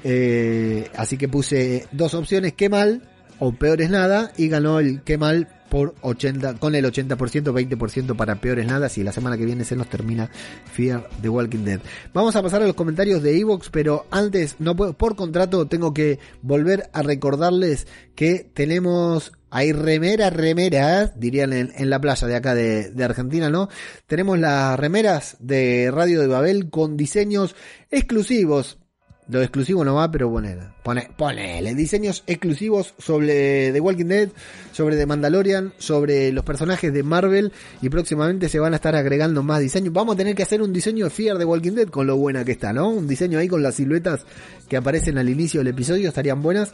Eh, 0.04 0.90
así 0.96 1.16
que 1.16 1.28
puse 1.28 1.86
dos 1.92 2.14
opciones, 2.14 2.54
qué 2.54 2.68
mal 2.68 3.02
o 3.38 3.52
peor 3.52 3.80
es 3.80 3.88
nada, 3.88 4.32
y 4.36 4.48
ganó 4.48 4.78
el 4.78 5.02
qué 5.02 5.16
mal 5.16 5.48
por 5.70 5.94
80, 6.02 6.58
con 6.58 6.74
el 6.74 6.84
80%, 6.84 7.16
20% 7.16 8.16
para 8.16 8.34
peores 8.34 8.66
nada, 8.66 8.90
si 8.90 9.02
la 9.02 9.12
semana 9.12 9.38
que 9.38 9.46
viene 9.46 9.64
se 9.64 9.76
nos 9.76 9.88
termina 9.88 10.28
Fear 10.72 11.08
the 11.22 11.28
Walking 11.30 11.64
Dead. 11.64 11.80
Vamos 12.12 12.36
a 12.36 12.42
pasar 12.42 12.60
a 12.62 12.66
los 12.66 12.74
comentarios 12.74 13.22
de 13.22 13.38
Evox, 13.38 13.70
pero 13.70 14.04
antes, 14.10 14.56
no 14.58 14.76
puedo, 14.76 14.92
por 14.92 15.16
contrato 15.16 15.66
tengo 15.66 15.94
que 15.94 16.18
volver 16.42 16.90
a 16.92 17.02
recordarles 17.02 17.86
que 18.14 18.50
tenemos 18.52 19.32
hay 19.50 19.72
remeras, 19.72 20.32
remeras, 20.32 21.18
dirían 21.18 21.52
en, 21.52 21.72
en, 21.76 21.90
la 21.90 22.00
playa 22.00 22.26
de 22.26 22.36
acá 22.36 22.54
de, 22.54 22.92
Argentina, 23.04 23.50
¿no? 23.50 23.68
Tenemos 24.06 24.38
las 24.38 24.78
remeras 24.78 25.36
de 25.40 25.90
Radio 25.92 26.20
de 26.20 26.28
Babel 26.28 26.70
con 26.70 26.96
diseños 26.96 27.56
exclusivos 27.90 28.78
lo 29.30 29.42
exclusivo 29.42 29.84
no 29.84 29.94
va, 29.94 30.10
pero 30.10 30.28
ponele, 30.28 30.62
pone, 30.82 31.08
ponele 31.16 31.74
diseños 31.74 32.24
exclusivos 32.26 32.94
sobre 32.98 33.70
The 33.72 33.78
Walking 33.78 34.06
Dead, 34.06 34.28
sobre 34.72 34.96
The 34.96 35.06
Mandalorian, 35.06 35.72
sobre 35.78 36.32
los 36.32 36.44
personajes 36.44 36.92
de 36.92 37.04
Marvel 37.04 37.52
y 37.80 37.88
próximamente 37.90 38.48
se 38.48 38.58
van 38.58 38.72
a 38.72 38.76
estar 38.76 38.96
agregando 38.96 39.44
más 39.44 39.60
diseños. 39.60 39.92
Vamos 39.92 40.14
a 40.14 40.18
tener 40.18 40.34
que 40.34 40.42
hacer 40.42 40.60
un 40.62 40.72
diseño 40.72 41.04
de 41.04 41.10
Fear 41.10 41.38
de 41.38 41.44
Walking 41.44 41.72
Dead 41.72 41.88
con 41.88 42.08
lo 42.08 42.16
buena 42.16 42.44
que 42.44 42.52
está, 42.52 42.72
¿no? 42.72 42.88
Un 42.88 43.06
diseño 43.06 43.38
ahí 43.38 43.46
con 43.46 43.62
las 43.62 43.76
siluetas 43.76 44.26
que 44.68 44.76
aparecen 44.76 45.16
al 45.16 45.28
inicio 45.28 45.60
del 45.60 45.68
episodio 45.68 46.08
estarían 46.08 46.42
buenas. 46.42 46.72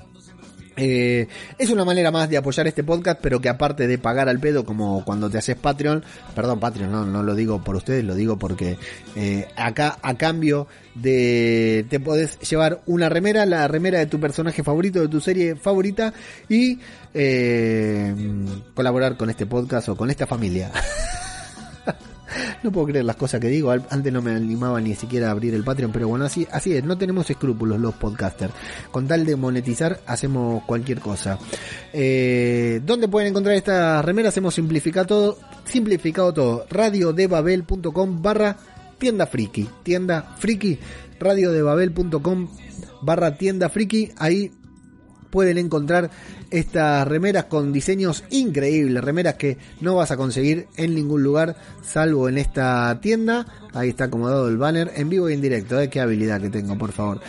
Eh, 0.76 1.26
es 1.58 1.70
una 1.70 1.84
manera 1.84 2.10
más 2.10 2.28
de 2.28 2.36
apoyar 2.36 2.66
este 2.66 2.84
podcast, 2.84 3.18
pero 3.22 3.40
que 3.40 3.48
aparte 3.48 3.86
de 3.86 3.98
pagar 3.98 4.28
al 4.28 4.38
pedo, 4.38 4.64
como 4.64 5.04
cuando 5.04 5.30
te 5.30 5.38
haces 5.38 5.56
Patreon, 5.56 6.04
perdón, 6.34 6.60
Patreon, 6.60 6.92
no, 6.92 7.06
no 7.06 7.22
lo 7.22 7.34
digo 7.34 7.62
por 7.64 7.76
ustedes, 7.76 8.04
lo 8.04 8.14
digo 8.14 8.38
porque 8.38 8.76
eh, 9.14 9.48
acá 9.56 9.98
a 10.02 10.14
cambio 10.14 10.66
de 10.94 11.86
te 11.88 11.98
podés 12.00 12.38
llevar 12.40 12.82
una 12.86 13.08
remera, 13.08 13.46
la 13.46 13.68
remera 13.68 13.98
de 13.98 14.06
tu 14.06 14.20
personaje 14.20 14.62
favorito, 14.62 15.00
de 15.00 15.08
tu 15.08 15.20
serie 15.20 15.56
favorita 15.56 16.12
y 16.48 16.78
eh, 17.14 18.14
colaborar 18.74 19.16
con 19.16 19.30
este 19.30 19.46
podcast 19.46 19.88
o 19.88 19.96
con 19.96 20.10
esta 20.10 20.26
familia. 20.26 20.70
No 22.62 22.72
puedo 22.72 22.86
creer 22.88 23.04
las 23.04 23.16
cosas 23.16 23.40
que 23.40 23.48
digo. 23.48 23.70
Antes 23.70 24.12
no 24.12 24.22
me 24.22 24.32
animaba 24.32 24.80
ni 24.80 24.94
siquiera 24.94 25.28
a 25.28 25.30
abrir 25.30 25.54
el 25.54 25.64
Patreon, 25.64 25.92
pero 25.92 26.08
bueno, 26.08 26.24
así, 26.24 26.46
así 26.50 26.74
es. 26.74 26.84
No 26.84 26.98
tenemos 26.98 27.28
escrúpulos 27.30 27.80
los 27.80 27.94
podcasters. 27.94 28.52
Con 28.90 29.06
tal 29.06 29.24
de 29.24 29.36
monetizar, 29.36 30.00
hacemos 30.06 30.64
cualquier 30.64 31.00
cosa. 31.00 31.38
Eh, 31.92 32.80
¿Dónde 32.84 33.08
pueden 33.08 33.28
encontrar 33.28 33.56
estas 33.56 34.04
remeras? 34.04 34.36
Hemos 34.36 34.54
simplificado 34.54 35.06
todo. 35.06 35.38
Simplificado 35.64 36.32
todo. 36.32 36.66
Radiodebabel.com 36.70 38.22
barra 38.22 38.56
tienda 38.98 39.26
friki. 39.26 39.68
Tienda 39.82 40.34
friki. 40.38 40.78
Radiodebabel.com 41.20 42.48
barra 43.02 43.36
tienda 43.36 43.68
friki. 43.68 44.12
Ahí 44.16 44.50
pueden 45.36 45.58
encontrar 45.58 46.08
estas 46.50 47.06
remeras 47.06 47.44
con 47.44 47.70
diseños 47.70 48.24
increíbles, 48.30 49.04
remeras 49.04 49.34
que 49.34 49.58
no 49.82 49.94
vas 49.94 50.10
a 50.10 50.16
conseguir 50.16 50.66
en 50.78 50.94
ningún 50.94 51.22
lugar 51.22 51.56
salvo 51.84 52.30
en 52.30 52.38
esta 52.38 52.98
tienda. 53.02 53.46
Ahí 53.74 53.90
está 53.90 54.04
acomodado 54.04 54.48
el 54.48 54.56
banner 54.56 54.92
en 54.96 55.10
vivo 55.10 55.28
y 55.28 55.34
en 55.34 55.42
directo, 55.42 55.78
¿eh? 55.78 55.90
qué 55.90 56.00
habilidad 56.00 56.40
que 56.40 56.48
tengo, 56.48 56.78
por 56.78 56.92
favor. 56.92 57.20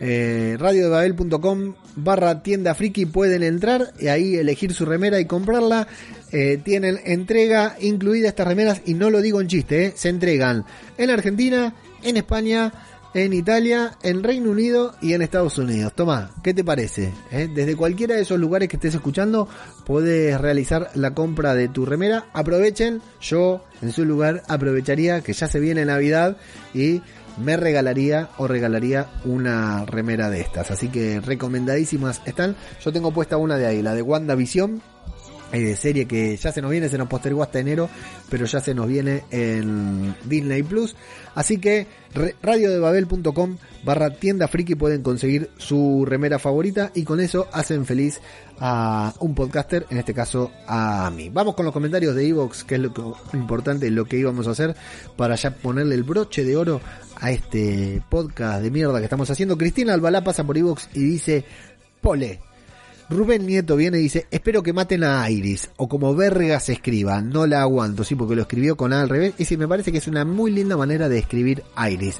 Eh, 0.00 0.56
radiodebabel.com 0.58 1.74
barra 1.96 2.42
tienda 2.42 2.74
friki 2.74 3.04
pueden 3.04 3.42
entrar 3.42 3.92
y 4.00 4.06
ahí 4.06 4.36
elegir 4.36 4.72
su 4.72 4.86
remera 4.86 5.20
y 5.20 5.26
comprarla. 5.26 5.86
Eh, 6.32 6.62
tienen 6.64 6.98
entrega 7.04 7.76
incluida 7.78 8.28
estas 8.28 8.48
remeras 8.48 8.80
y 8.86 8.94
no 8.94 9.10
lo 9.10 9.20
digo 9.20 9.38
en 9.42 9.48
chiste, 9.48 9.84
¿eh? 9.84 9.92
se 9.94 10.08
entregan 10.08 10.64
en 10.96 11.10
Argentina, 11.10 11.74
en 12.02 12.16
España, 12.16 12.72
en 13.14 13.32
Italia, 13.32 13.96
en 14.02 14.22
Reino 14.22 14.50
Unido 14.50 14.94
y 15.00 15.14
en 15.14 15.22
Estados 15.22 15.58
Unidos. 15.58 15.92
Toma, 15.94 16.30
¿qué 16.42 16.54
te 16.54 16.64
parece? 16.64 17.12
¿Eh? 17.30 17.48
Desde 17.52 17.76
cualquiera 17.76 18.14
de 18.14 18.22
esos 18.22 18.38
lugares 18.38 18.68
que 18.68 18.76
estés 18.76 18.94
escuchando, 18.94 19.48
puedes 19.84 20.40
realizar 20.40 20.90
la 20.94 21.12
compra 21.12 21.54
de 21.54 21.68
tu 21.68 21.86
remera. 21.86 22.26
Aprovechen, 22.32 23.02
yo 23.20 23.64
en 23.82 23.92
su 23.92 24.04
lugar 24.04 24.42
aprovecharía 24.48 25.22
que 25.22 25.32
ya 25.32 25.48
se 25.48 25.60
viene 25.60 25.84
Navidad 25.84 26.36
y 26.74 27.02
me 27.38 27.56
regalaría 27.56 28.28
o 28.38 28.46
regalaría 28.46 29.08
una 29.24 29.84
remera 29.86 30.30
de 30.30 30.40
estas. 30.40 30.70
Así 30.70 30.88
que 30.88 31.20
recomendadísimas 31.20 32.22
están. 32.26 32.56
Yo 32.84 32.92
tengo 32.92 33.12
puesta 33.12 33.36
una 33.36 33.56
de 33.56 33.66
ahí, 33.66 33.82
la 33.82 33.94
de 33.94 34.02
WandaVision 34.02 34.82
eh, 35.52 35.76
serie 35.76 36.06
que 36.06 36.36
ya 36.36 36.52
se 36.52 36.62
nos 36.62 36.70
viene, 36.70 36.88
se 36.88 36.98
nos 36.98 37.08
postergó 37.08 37.42
hasta 37.42 37.58
enero, 37.58 37.88
pero 38.28 38.46
ya 38.46 38.60
se 38.60 38.74
nos 38.74 38.86
viene 38.86 39.24
en 39.30 40.14
Disney 40.24 40.62
Plus. 40.62 40.94
Así 41.34 41.58
que 41.58 41.86
radiodebabel.com 42.42 43.56
barra 43.84 44.10
tienda 44.10 44.48
friki 44.48 44.74
pueden 44.74 45.02
conseguir 45.02 45.50
su 45.58 46.04
remera 46.06 46.38
favorita 46.38 46.90
y 46.94 47.04
con 47.04 47.20
eso 47.20 47.48
hacen 47.52 47.86
feliz 47.86 48.20
a 48.58 49.14
un 49.20 49.34
podcaster, 49.34 49.86
en 49.90 49.98
este 49.98 50.12
caso 50.12 50.50
a 50.66 51.10
mí. 51.10 51.30
Vamos 51.30 51.54
con 51.54 51.64
los 51.64 51.72
comentarios 51.72 52.14
de 52.14 52.28
Evox, 52.28 52.64
que 52.64 52.74
es 52.74 52.80
lo, 52.80 53.16
importante, 53.32 53.90
lo 53.90 54.04
que 54.04 54.18
íbamos 54.18 54.46
a 54.46 54.50
hacer 54.50 54.76
para 55.16 55.34
ya 55.36 55.50
ponerle 55.50 55.94
el 55.94 56.02
broche 56.02 56.44
de 56.44 56.56
oro 56.56 56.80
a 57.16 57.30
este 57.30 58.02
podcast 58.08 58.62
de 58.62 58.70
mierda 58.70 58.98
que 58.98 59.04
estamos 59.04 59.30
haciendo. 59.30 59.56
Cristina 59.56 59.94
Albalá 59.94 60.22
pasa 60.22 60.44
por 60.44 60.58
Evox 60.58 60.88
y 60.94 61.00
dice, 61.00 61.44
Pole, 62.00 62.40
Rubén 63.10 63.44
Nieto 63.44 63.74
viene 63.74 63.98
y 63.98 64.02
dice, 64.02 64.26
espero 64.30 64.62
que 64.62 64.72
maten 64.72 65.02
a 65.02 65.28
Iris, 65.28 65.68
o 65.76 65.88
como 65.88 66.14
verga 66.14 66.60
se 66.60 66.74
escriba, 66.74 67.20
no 67.20 67.44
la 67.44 67.62
aguanto, 67.62 68.04
sí, 68.04 68.14
porque 68.14 68.36
lo 68.36 68.42
escribió 68.42 68.76
con 68.76 68.92
A 68.92 69.00
al 69.00 69.08
revés, 69.08 69.34
y 69.36 69.44
sí, 69.46 69.56
me 69.56 69.66
parece 69.66 69.90
que 69.90 69.98
es 69.98 70.06
una 70.06 70.24
muy 70.24 70.52
linda 70.52 70.76
manera 70.76 71.08
de 71.08 71.18
escribir 71.18 71.64
Iris. 71.90 72.18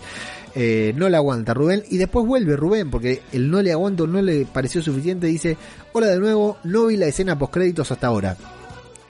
Eh, 0.57 0.93
no 0.97 1.09
la 1.09 1.19
aguanta 1.19 1.55
Rubén, 1.55 1.85
y 1.89 1.97
después 1.97 2.27
vuelve 2.27 2.57
Rubén, 2.57 2.91
porque 2.91 3.23
el 3.33 3.53
no 3.53 3.63
le 3.63 3.71
aguanto 3.71 4.09
no 4.09 4.21
le 4.21 4.47
pareció 4.47 4.83
suficiente, 4.83 5.29
dice, 5.29 5.57
hola 5.93 6.09
de 6.09 6.19
nuevo, 6.19 6.57
no 6.65 6.87
vi 6.87 6.97
la 6.97 7.07
escena 7.07 7.39
post 7.39 7.55
créditos 7.55 7.93
hasta 7.93 8.09
ahora. 8.09 8.37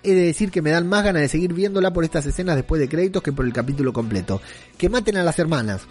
He 0.03 0.15
de 0.15 0.27
decir 0.27 0.51
que 0.51 0.63
me 0.63 0.71
dan 0.71 0.89
más 0.89 1.05
ganas 1.05 1.23
de 1.23 1.29
seguir 1.29 1.53
viéndola 1.53 1.93
por 1.93 2.05
estas 2.05 2.25
escenas 2.27 2.57
después 2.57 2.81
de 2.81 2.89
créditos 2.89 3.23
que 3.23 3.33
por 3.33 3.45
el 3.45 3.53
capítulo 3.53 3.93
completo. 3.93 4.41
Que 4.79 4.89
maten 4.89 5.17
a 5.17 5.23
las 5.23 5.39
hermanas. 5.39 5.83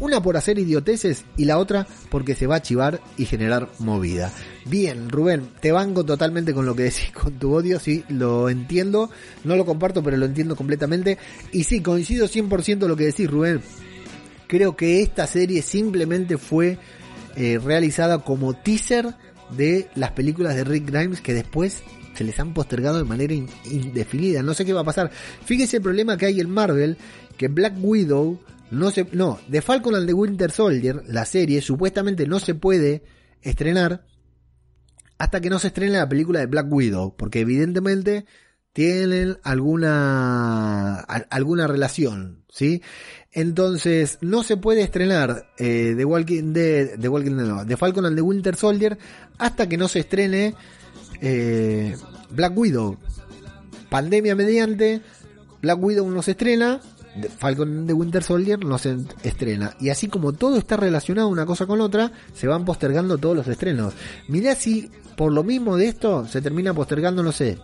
Una 0.00 0.20
por 0.22 0.36
hacer 0.36 0.58
idioteces 0.58 1.24
y 1.36 1.44
la 1.44 1.58
otra 1.58 1.86
porque 2.10 2.34
se 2.34 2.46
va 2.46 2.56
a 2.56 2.62
chivar 2.62 3.00
y 3.16 3.26
generar 3.26 3.68
movida. 3.78 4.32
Bien, 4.64 5.08
Rubén, 5.08 5.48
te 5.60 5.70
banco 5.70 6.04
totalmente 6.04 6.52
con 6.52 6.66
lo 6.66 6.74
que 6.74 6.84
decís 6.84 7.10
con 7.14 7.34
tu 7.34 7.54
odio, 7.54 7.78
sí, 7.78 8.04
lo 8.08 8.48
entiendo, 8.48 9.10
no 9.44 9.54
lo 9.54 9.64
comparto, 9.64 10.02
pero 10.02 10.16
lo 10.16 10.26
entiendo 10.26 10.56
completamente. 10.56 11.18
Y 11.52 11.64
sí, 11.64 11.80
coincido 11.80 12.26
100% 12.26 12.86
lo 12.88 12.96
que 12.96 13.04
decís, 13.04 13.30
Rubén. 13.30 13.60
Creo 14.48 14.76
que 14.76 15.02
esta 15.02 15.26
serie 15.26 15.62
simplemente 15.62 16.36
fue 16.36 16.78
eh, 17.36 17.58
realizada 17.62 18.18
como 18.18 18.54
teaser 18.54 19.14
de 19.56 19.88
las 19.94 20.10
películas 20.12 20.56
de 20.56 20.64
Rick 20.64 20.90
Grimes 20.90 21.20
que 21.20 21.34
después 21.34 21.82
se 22.14 22.24
les 22.24 22.38
han 22.38 22.54
postergado 22.54 22.98
de 22.98 23.04
manera 23.04 23.34
indefinida. 23.34 24.42
No 24.42 24.54
sé 24.54 24.64
qué 24.64 24.72
va 24.72 24.80
a 24.80 24.84
pasar. 24.84 25.10
Fíjese 25.44 25.78
el 25.78 25.82
problema 25.82 26.16
que 26.16 26.26
hay 26.26 26.40
en 26.40 26.50
Marvel, 26.50 26.96
que 27.36 27.48
Black 27.48 27.74
Widow 27.80 28.38
no 28.70 28.90
se, 28.90 29.06
no, 29.12 29.38
The 29.50 29.60
Falcon 29.60 29.94
and 29.94 30.06
the 30.06 30.14
Winter 30.14 30.50
Soldier, 30.50 31.02
la 31.06 31.26
serie, 31.26 31.60
supuestamente 31.60 32.26
no 32.26 32.40
se 32.40 32.54
puede 32.54 33.02
estrenar 33.42 34.04
hasta 35.18 35.40
que 35.40 35.50
no 35.50 35.58
se 35.58 35.68
estrene 35.68 35.98
la 35.98 36.08
película 36.08 36.40
de 36.40 36.46
Black 36.46 36.66
Widow, 36.72 37.14
porque 37.16 37.40
evidentemente 37.40 38.24
tienen 38.72 39.38
alguna 39.42 41.00
alguna 41.00 41.66
relación, 41.66 42.44
¿sí? 42.48 42.82
Entonces, 43.30 44.18
no 44.22 44.42
se 44.42 44.56
puede 44.56 44.82
estrenar 44.82 45.50
eh, 45.58 45.94
The 45.96 46.04
Walking 46.04 46.52
Dead, 46.52 46.98
The 46.98 47.08
Walking 47.08 47.36
no, 47.36 47.66
The 47.66 47.76
Falcon 47.76 48.06
and 48.06 48.16
the 48.16 48.22
Winter 48.22 48.56
Soldier 48.56 48.98
hasta 49.38 49.68
que 49.68 49.76
no 49.76 49.88
se 49.88 50.00
estrene 50.00 50.54
eh, 51.22 51.96
Black 52.30 52.56
Widow. 52.56 52.98
Pandemia 53.88 54.34
mediante, 54.34 55.02
Black 55.60 55.82
Widow 55.82 56.10
no 56.10 56.22
se 56.22 56.32
estrena, 56.32 56.80
Falcon 57.38 57.86
the 57.86 57.92
Winter 57.92 58.22
Soldier 58.22 58.64
no 58.64 58.78
se 58.78 58.96
estrena. 59.22 59.76
Y 59.80 59.90
así 59.90 60.08
como 60.08 60.32
todo 60.32 60.56
está 60.56 60.76
relacionado 60.76 61.28
una 61.28 61.46
cosa 61.46 61.66
con 61.66 61.80
otra, 61.80 62.10
se 62.34 62.46
van 62.46 62.64
postergando 62.64 63.18
todos 63.18 63.36
los 63.36 63.48
estrenos. 63.48 63.94
Mirá 64.28 64.54
si 64.54 64.90
por 65.16 65.32
lo 65.32 65.44
mismo 65.44 65.76
de 65.76 65.88
esto 65.88 66.26
se 66.26 66.40
termina 66.40 66.72
postergando, 66.74 67.22
no 67.22 67.32
sé, 67.32 67.58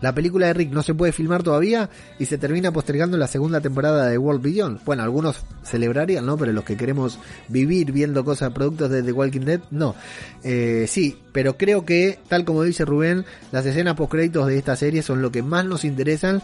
la 0.00 0.14
película 0.14 0.46
de 0.46 0.54
Rick 0.54 0.72
no 0.72 0.82
se 0.82 0.94
puede 0.94 1.12
filmar 1.12 1.42
todavía 1.42 1.90
y 2.18 2.26
se 2.26 2.38
termina 2.38 2.72
postergando 2.72 3.16
la 3.16 3.26
segunda 3.26 3.60
temporada 3.60 4.08
de 4.08 4.18
World 4.18 4.42
Beyond. 4.42 4.84
Bueno, 4.84 5.02
algunos 5.02 5.44
celebrarían, 5.62 6.26
¿no? 6.26 6.36
Pero 6.36 6.52
los 6.52 6.64
que 6.64 6.76
queremos 6.76 7.18
vivir 7.48 7.92
viendo 7.92 8.24
cosas, 8.24 8.52
productos 8.52 8.90
de 8.90 9.02
The 9.02 9.12
Walking 9.12 9.40
Dead, 9.40 9.60
no. 9.70 9.94
Eh, 10.42 10.86
sí, 10.88 11.18
pero 11.32 11.56
creo 11.56 11.84
que, 11.84 12.18
tal 12.28 12.44
como 12.44 12.62
dice 12.62 12.84
Rubén, 12.84 13.24
las 13.52 13.66
escenas 13.66 13.94
postcréditos 13.94 14.46
de 14.46 14.58
esta 14.58 14.76
serie 14.76 15.02
son 15.02 15.22
lo 15.22 15.30
que 15.30 15.42
más 15.42 15.64
nos 15.64 15.84
interesan 15.84 16.42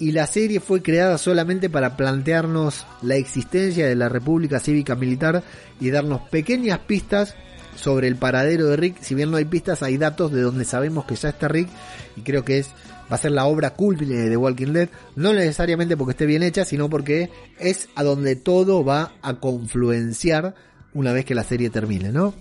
y 0.00 0.12
la 0.12 0.26
serie 0.26 0.60
fue 0.60 0.82
creada 0.82 1.18
solamente 1.18 1.68
para 1.68 1.96
plantearnos 1.96 2.86
la 3.02 3.16
existencia 3.16 3.86
de 3.86 3.96
la 3.96 4.08
República 4.08 4.60
Cívica 4.60 4.94
Militar 4.94 5.42
y 5.80 5.90
darnos 5.90 6.22
pequeñas 6.28 6.78
pistas 6.80 7.34
sobre 7.78 8.08
el 8.08 8.16
paradero 8.16 8.66
de 8.66 8.76
Rick. 8.76 9.00
Si 9.00 9.14
bien 9.14 9.30
no 9.30 9.36
hay 9.36 9.44
pistas, 9.44 9.82
hay 9.82 9.96
datos 9.96 10.32
de 10.32 10.42
donde 10.42 10.64
sabemos 10.64 11.04
que 11.04 11.14
ya 11.14 11.30
está 11.30 11.48
Rick 11.48 11.68
y 12.16 12.22
creo 12.22 12.44
que 12.44 12.58
es 12.58 12.70
va 13.10 13.16
a 13.16 13.18
ser 13.18 13.32
la 13.32 13.46
obra 13.46 13.70
cúlmine 13.70 14.28
de 14.28 14.36
Walking 14.36 14.72
Dead, 14.72 14.88
no 15.16 15.32
necesariamente 15.32 15.96
porque 15.96 16.10
esté 16.10 16.26
bien 16.26 16.42
hecha, 16.42 16.64
sino 16.64 16.90
porque 16.90 17.30
es 17.58 17.88
a 17.94 18.04
donde 18.04 18.36
todo 18.36 18.84
va 18.84 19.12
a 19.22 19.40
confluenciar 19.40 20.54
una 20.92 21.12
vez 21.12 21.24
que 21.24 21.34
la 21.34 21.44
serie 21.44 21.70
termine, 21.70 22.12
¿no? 22.12 22.34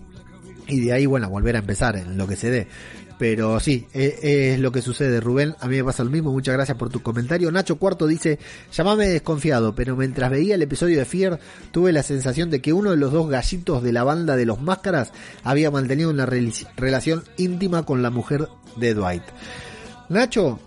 Y 0.68 0.82
de 0.82 0.92
ahí, 0.92 1.06
bueno, 1.06 1.30
volver 1.30 1.56
a 1.56 1.60
empezar 1.60 1.96
en 1.96 2.18
lo 2.18 2.28
que 2.28 2.36
se 2.36 2.52
dé. 2.52 2.68
Pero 3.18 3.60
sí, 3.60 3.88
e- 3.94 4.54
es 4.54 4.60
lo 4.60 4.72
que 4.72 4.82
sucede, 4.82 5.20
Rubén. 5.20 5.56
A 5.60 5.68
mí 5.68 5.78
me 5.78 5.84
pasa 5.84 6.04
lo 6.04 6.12
mismo. 6.12 6.32
Muchas 6.32 6.54
gracias 6.54 6.78
por 6.78 6.90
tu 6.90 7.02
comentario. 7.02 7.52
Nacho 7.52 7.78
Cuarto 7.78 8.06
dice, 8.06 8.38
llamame 8.72 9.08
desconfiado, 9.08 9.74
pero 9.74 9.96
mientras 9.96 10.30
veía 10.30 10.56
el 10.56 10.62
episodio 10.62 11.00
de 11.00 11.06
Fear, 11.06 11.40
tuve 11.72 11.92
la 11.92 12.04
sensación 12.04 12.52
de 12.52 12.62
que 12.62 12.74
uno 12.74 12.92
de 12.92 12.98
los 12.98 13.12
dos 13.12 13.28
gallitos 13.30 13.82
de 13.82 13.92
la 13.92 14.04
banda 14.04 14.36
de 14.36 14.46
los 14.46 14.62
máscaras 14.62 15.14
había 15.44 15.72
mantenido 15.72 16.12
una 16.12 16.28
relación 16.28 17.24
íntima 17.38 17.84
con 17.84 18.04
la 18.04 18.12
mujer 18.12 18.48
de 18.76 18.94
Dwight. 18.94 19.24
Nacho, 20.10 20.60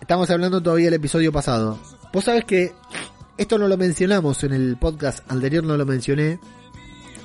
estamos 0.00 0.28
hablando 0.30 0.60
todavía 0.60 0.86
del 0.86 0.94
episodio 0.94 1.30
pasado. 1.32 1.78
Vos 2.12 2.24
sabés 2.24 2.44
que 2.44 2.72
esto 3.38 3.58
no 3.58 3.68
lo 3.68 3.76
mencionamos 3.76 4.42
en 4.42 4.52
el 4.52 4.76
podcast 4.76 5.30
anterior, 5.30 5.62
no 5.62 5.76
lo 5.76 5.86
mencioné 5.86 6.38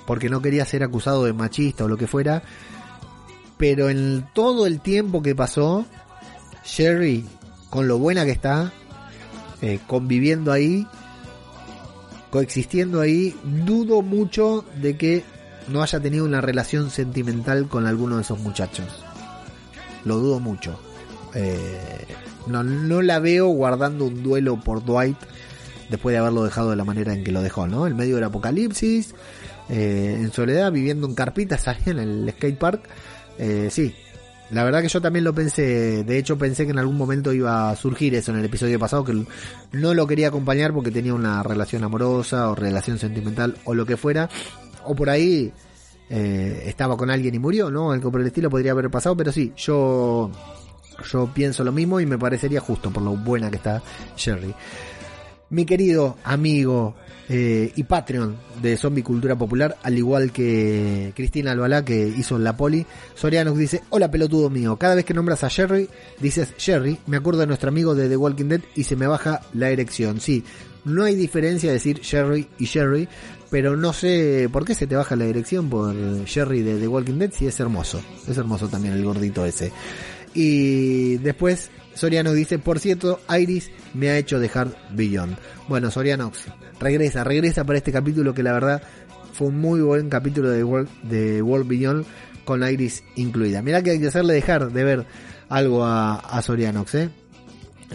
porque 0.06 0.30
no 0.30 0.42
quería 0.42 0.66
ser 0.66 0.84
acusado 0.84 1.26
de 1.26 1.34
machista 1.34 1.86
o 1.86 1.88
lo 1.88 1.98
que 1.98 2.08
fuera. 2.08 2.42
Pero 3.60 3.90
en 3.90 4.26
todo 4.34 4.65
el 4.65 4.80
tiempo 4.80 5.22
que 5.22 5.36
pasó, 5.36 5.86
Sherry, 6.65 7.26
con 7.69 7.88
lo 7.88 7.99
buena 7.99 8.26
que 8.26 8.31
está, 8.31 8.72
eh, 9.61 9.80
conviviendo 9.86 10.52
ahí, 10.52 10.88
coexistiendo 12.31 13.02
ahí, 13.02 13.36
dudo 13.44 14.02
mucho 14.02 14.65
de 14.81 14.98
que 14.98 15.23
no 15.68 15.84
haya 15.84 15.99
tenido 15.99 16.26
una 16.26 16.41
relación 16.41 16.90
sentimental 16.90 17.68
con 17.68 17.86
alguno 17.86 18.15
de 18.15 18.22
esos 18.22 18.40
muchachos. 18.40 19.03
Lo 20.06 20.18
dudo 20.18 20.40
mucho. 20.40 20.80
Eh, 21.36 22.07
no, 22.48 22.64
no 22.64 23.02
la 23.02 23.19
veo 23.19 23.48
guardando 23.48 24.06
un 24.06 24.23
duelo 24.23 24.60
por 24.60 24.84
Dwight 24.84 25.18
después 25.90 26.14
de 26.14 26.19
haberlo 26.19 26.44
dejado 26.44 26.69
de 26.69 26.76
la 26.76 26.86
manera 26.86 27.14
en 27.14 27.23
que 27.23 27.31
lo 27.31 27.41
dejó, 27.41 27.68
¿no? 27.68 27.88
En 27.88 27.95
medio 27.95 28.15
del 28.15 28.23
apocalipsis, 28.23 29.14
eh, 29.69 30.18
en 30.19 30.31
soledad, 30.31 30.72
viviendo 30.72 31.07
en 31.07 31.15
carpitas 31.15 31.68
ahí 31.68 31.77
en 31.88 31.99
el 31.99 32.34
skate 32.36 32.57
park. 32.57 32.90
Eh, 33.40 33.70
sí, 33.72 33.95
la 34.52 34.64
verdad 34.64 34.82
que 34.82 34.90
yo 34.90 35.02
también 35.02 35.24
lo 35.24 35.34
pensé, 35.34 36.03
de 36.03 36.18
hecho 36.18 36.38
pensé 36.38 36.66
que 36.66 36.72
en 36.72 36.80
algún 36.80 36.98
momento 36.98 37.32
iba 37.32 37.70
a 37.70 37.76
surgir 37.76 38.14
eso 38.16 38.32
en 38.32 38.40
el 38.40 38.45
episodio 38.45 38.78
pasado, 38.78 39.03
que 39.03 39.26
no 39.72 39.94
lo 39.94 40.07
quería 40.07 40.28
acompañar 40.28 40.74
porque 40.74 40.91
tenía 40.91 41.14
una 41.14 41.41
relación 41.41 41.84
amorosa 41.84 42.49
o 42.49 42.56
relación 42.56 42.99
sentimental 42.99 43.56
o 43.64 43.74
lo 43.74 43.86
que 43.86 43.95
fuera, 43.95 44.30
o 44.86 44.95
por 44.95 45.10
ahí 45.10 45.53
eh, 46.10 46.64
estaba 46.66 46.98
con 46.98 47.11
alguien 47.11 47.36
y 47.36 47.40
murió, 47.40 47.70
¿no? 47.70 47.91
Algo 47.91 48.11
por 48.11 48.22
el 48.22 48.28
estilo 48.28 48.49
podría 48.49 48.72
haber 48.72 48.90
pasado, 48.90 49.16
pero 49.16 49.32
sí, 49.32 49.53
yo, 49.56 50.32
yo 51.11 51.32
pienso 51.34 51.64
lo 51.64 51.72
mismo 51.72 51.99
y 51.99 52.06
me 52.06 52.18
parecería 52.18 52.60
justo 52.60 52.91
por 52.91 53.03
lo 53.03 53.16
buena 53.16 53.49
que 53.49 53.57
está 53.57 53.82
Sherry. 54.18 54.53
Mi 55.52 55.66
querido 55.66 56.18
amigo 56.24 56.96
eh, 57.28 57.72
y 57.76 57.84
Patreon 57.84 58.38
de 58.62 58.78
Zombie 58.78 59.04
Cultura 59.04 59.36
Popular, 59.36 59.78
al 59.82 59.98
igual 59.98 60.32
que 60.32 61.12
Cristina 61.16 61.52
Albalá 61.52 61.84
que 61.84 62.08
hizo 62.08 62.38
la 62.38 62.56
poli, 62.56 62.86
Soriano 63.16 63.54
dice, 63.54 63.82
hola 63.90 64.12
pelotudo 64.12 64.50
mío, 64.50 64.78
cada 64.78 64.96
vez 64.96 65.06
que 65.06 65.14
nombras 65.14 65.44
a 65.44 65.50
Jerry, 65.50 65.90
dices 66.20 66.54
Jerry, 66.58 67.00
me 67.08 67.18
acuerdo 67.18 67.42
de 67.42 67.48
nuestro 67.48 67.70
amigo 67.70 67.96
de 67.96 68.10
The 68.10 68.18
Walking 68.18 68.46
Dead 68.46 68.62
y 68.76 68.84
se 68.84 68.96
me 68.96 69.08
baja 69.08 69.42
la 69.54 69.70
erección. 69.70 70.22
Sí, 70.22 70.44
no 70.86 71.04
hay 71.04 71.16
diferencia 71.16 71.70
de 71.70 71.76
decir 71.76 72.02
Jerry 72.04 72.48
y 72.58 72.66
Jerry, 72.66 73.08
pero 73.50 73.76
no 73.76 73.94
sé 73.94 74.50
por 74.52 74.66
qué 74.66 74.76
se 74.76 74.88
te 74.88 74.96
baja 74.96 75.16
la 75.16 75.26
erección 75.26 75.70
por 75.70 75.96
Jerry 76.26 76.62
de 76.62 76.80
The 76.80 76.88
Walking 76.88 77.18
Dead 77.20 77.32
si 77.32 77.48
es 77.48 77.60
hermoso. 77.60 78.02
Es 78.28 78.38
hermoso 78.38 78.68
también 78.68 78.94
el 78.94 79.04
gordito 79.04 79.46
ese. 79.46 79.72
Y 80.34 81.18
después 81.18 81.70
Soriano 81.94 82.34
dice, 82.34 82.60
por 82.60 82.80
cierto, 82.80 83.20
Iris 83.30 83.72
me 83.94 84.10
ha 84.10 84.18
hecho 84.18 84.40
dejar 84.40 84.70
Beyond. 84.91 85.38
Bueno, 85.68 85.91
Soriano, 85.91 86.32
regresa, 86.80 87.24
regresa 87.24 87.64
para 87.64 87.78
este 87.78 87.91
capítulo 87.91 88.34
que 88.34 88.44
la 88.44 88.53
verdad 88.53 88.82
fue 89.34 89.48
un 89.48 89.60
muy 89.60 89.82
buen 89.82 90.10
capítulo 90.10 90.49
de 90.49 90.64
World, 90.64 90.90
de 91.03 91.41
World 91.41 91.68
Beyond 91.68 92.06
con 92.45 92.68
Iris 92.68 93.03
incluida. 93.16 93.61
Mirá 93.61 93.84
que 93.84 93.91
hay 93.91 93.99
que 93.99 94.07
hacerle 94.07 94.34
dejar 94.34 94.72
de 94.72 94.84
ver 94.84 95.06
algo 95.49 95.86
a, 95.86 96.16
a 96.16 96.41
Sorianox, 96.41 96.95
¿eh? 96.95 97.10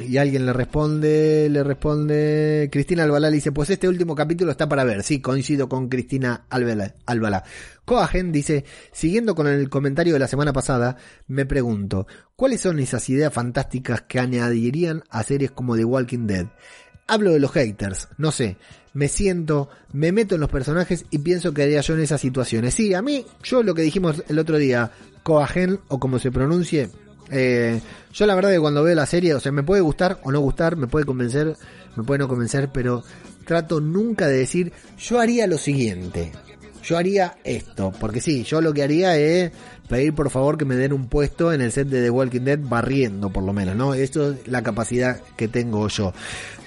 Y 0.01 0.17
alguien 0.19 0.45
le 0.45 0.53
responde, 0.53 1.49
le 1.49 1.63
responde, 1.63 2.69
Cristina 2.73 3.05
Albalá 3.05 3.31
le 3.31 3.37
dice, 3.37 3.53
pues 3.53 3.71
este 3.71 3.89
último 3.89 4.15
capítulo 4.15 4.51
está 4.51 4.69
para 4.69 4.83
ver. 4.83 5.03
Sí, 5.05 5.21
coincido 5.21 5.69
con 5.69 5.89
Cristina 5.89 6.47
Albalá. 6.51 7.45
Coagen 7.85 8.33
dice, 8.33 8.65
siguiendo 8.93 9.35
con 9.35 9.47
el 9.47 9.69
comentario 9.69 10.15
de 10.15 10.19
la 10.19 10.27
semana 10.27 10.53
pasada, 10.53 10.97
me 11.29 11.47
pregunto, 11.47 12.07
¿cuáles 12.35 12.61
son 12.61 12.81
esas 12.81 13.09
ideas 13.09 13.33
fantásticas 13.33 14.03
que 14.03 14.19
añadirían 14.19 15.05
a 15.11 15.23
series 15.23 15.53
como 15.53 15.77
The 15.77 15.85
Walking 15.85 16.27
Dead? 16.27 16.47
Hablo 17.07 17.33
de 17.33 17.41
los 17.41 17.53
haters, 17.53 18.09
no 18.17 18.33
sé, 18.33 18.57
me 18.95 19.09
siento, 19.09 19.69
me 19.93 20.11
meto 20.11 20.37
en 20.37 20.41
los 20.41 20.51
personajes 20.51 21.05
y 21.11 21.19
pienso 21.19 21.53
que 21.53 21.63
haría 21.63 21.83
yo 21.83 21.95
en 21.95 22.01
esas 22.01 22.21
situaciones. 22.21 22.75
Sí, 22.75 22.95
a 22.95 23.03
mí, 23.03 23.27
yo 23.43 23.63
lo 23.63 23.75
que 23.75 23.83
dijimos 23.83 24.25
el 24.29 24.39
otro 24.39 24.57
día, 24.57 24.91
Coagen 25.23 25.81
o 25.89 26.01
como 26.01 26.19
se 26.19 26.33
pronuncie, 26.33 26.89
eh, 27.31 27.81
yo 28.13 28.27
la 28.27 28.35
verdad 28.35 28.51
que 28.51 28.61
cuando 28.61 28.83
veo 28.83 28.95
la 28.95 29.07
serie, 29.07 29.35
o 29.35 29.41
sea, 29.41 29.53
me 29.53 29.63
puede 29.63 29.83
gustar 29.83 30.19
o 30.23 30.33
no 30.33 30.41
gustar, 30.41 30.77
me 30.77 30.87
puede 30.87 31.05
convencer, 31.05 31.57
me 31.97 32.05
puede 32.05 32.19
no 32.19 32.29
convencer, 32.29 32.71
pero 32.73 33.03
trato 33.45 33.81
nunca 33.81 34.27
de 34.27 34.39
decir, 34.39 34.73
yo 34.99 35.21
haría 35.21 35.47
lo 35.47 35.59
siguiente, 35.59 36.33
yo 36.83 36.97
haría 36.97 37.37
esto, 37.45 37.93
porque 37.99 38.21
sí, 38.21 38.45
yo 38.45 38.61
lo 38.61 38.73
que 38.73 38.83
haría 38.83 39.17
es 39.17 39.53
pedir 39.89 40.15
por 40.15 40.31
favor 40.31 40.57
que 40.57 40.65
me 40.65 40.77
den 40.77 40.93
un 40.93 41.09
puesto 41.09 41.53
en 41.53 41.61
el 41.61 41.73
set 41.73 41.89
de 41.89 42.03
The 42.03 42.11
Walking 42.11 42.43
Dead 42.43 42.59
barriendo 42.59 43.31
por 43.31 43.43
lo 43.43 43.53
menos, 43.53 43.77
¿no? 43.77 43.95
Eso 43.95 44.33
es 44.33 44.49
la 44.49 44.63
capacidad 44.63 45.21
que 45.37 45.49
tengo 45.49 45.89
yo. 45.89 46.13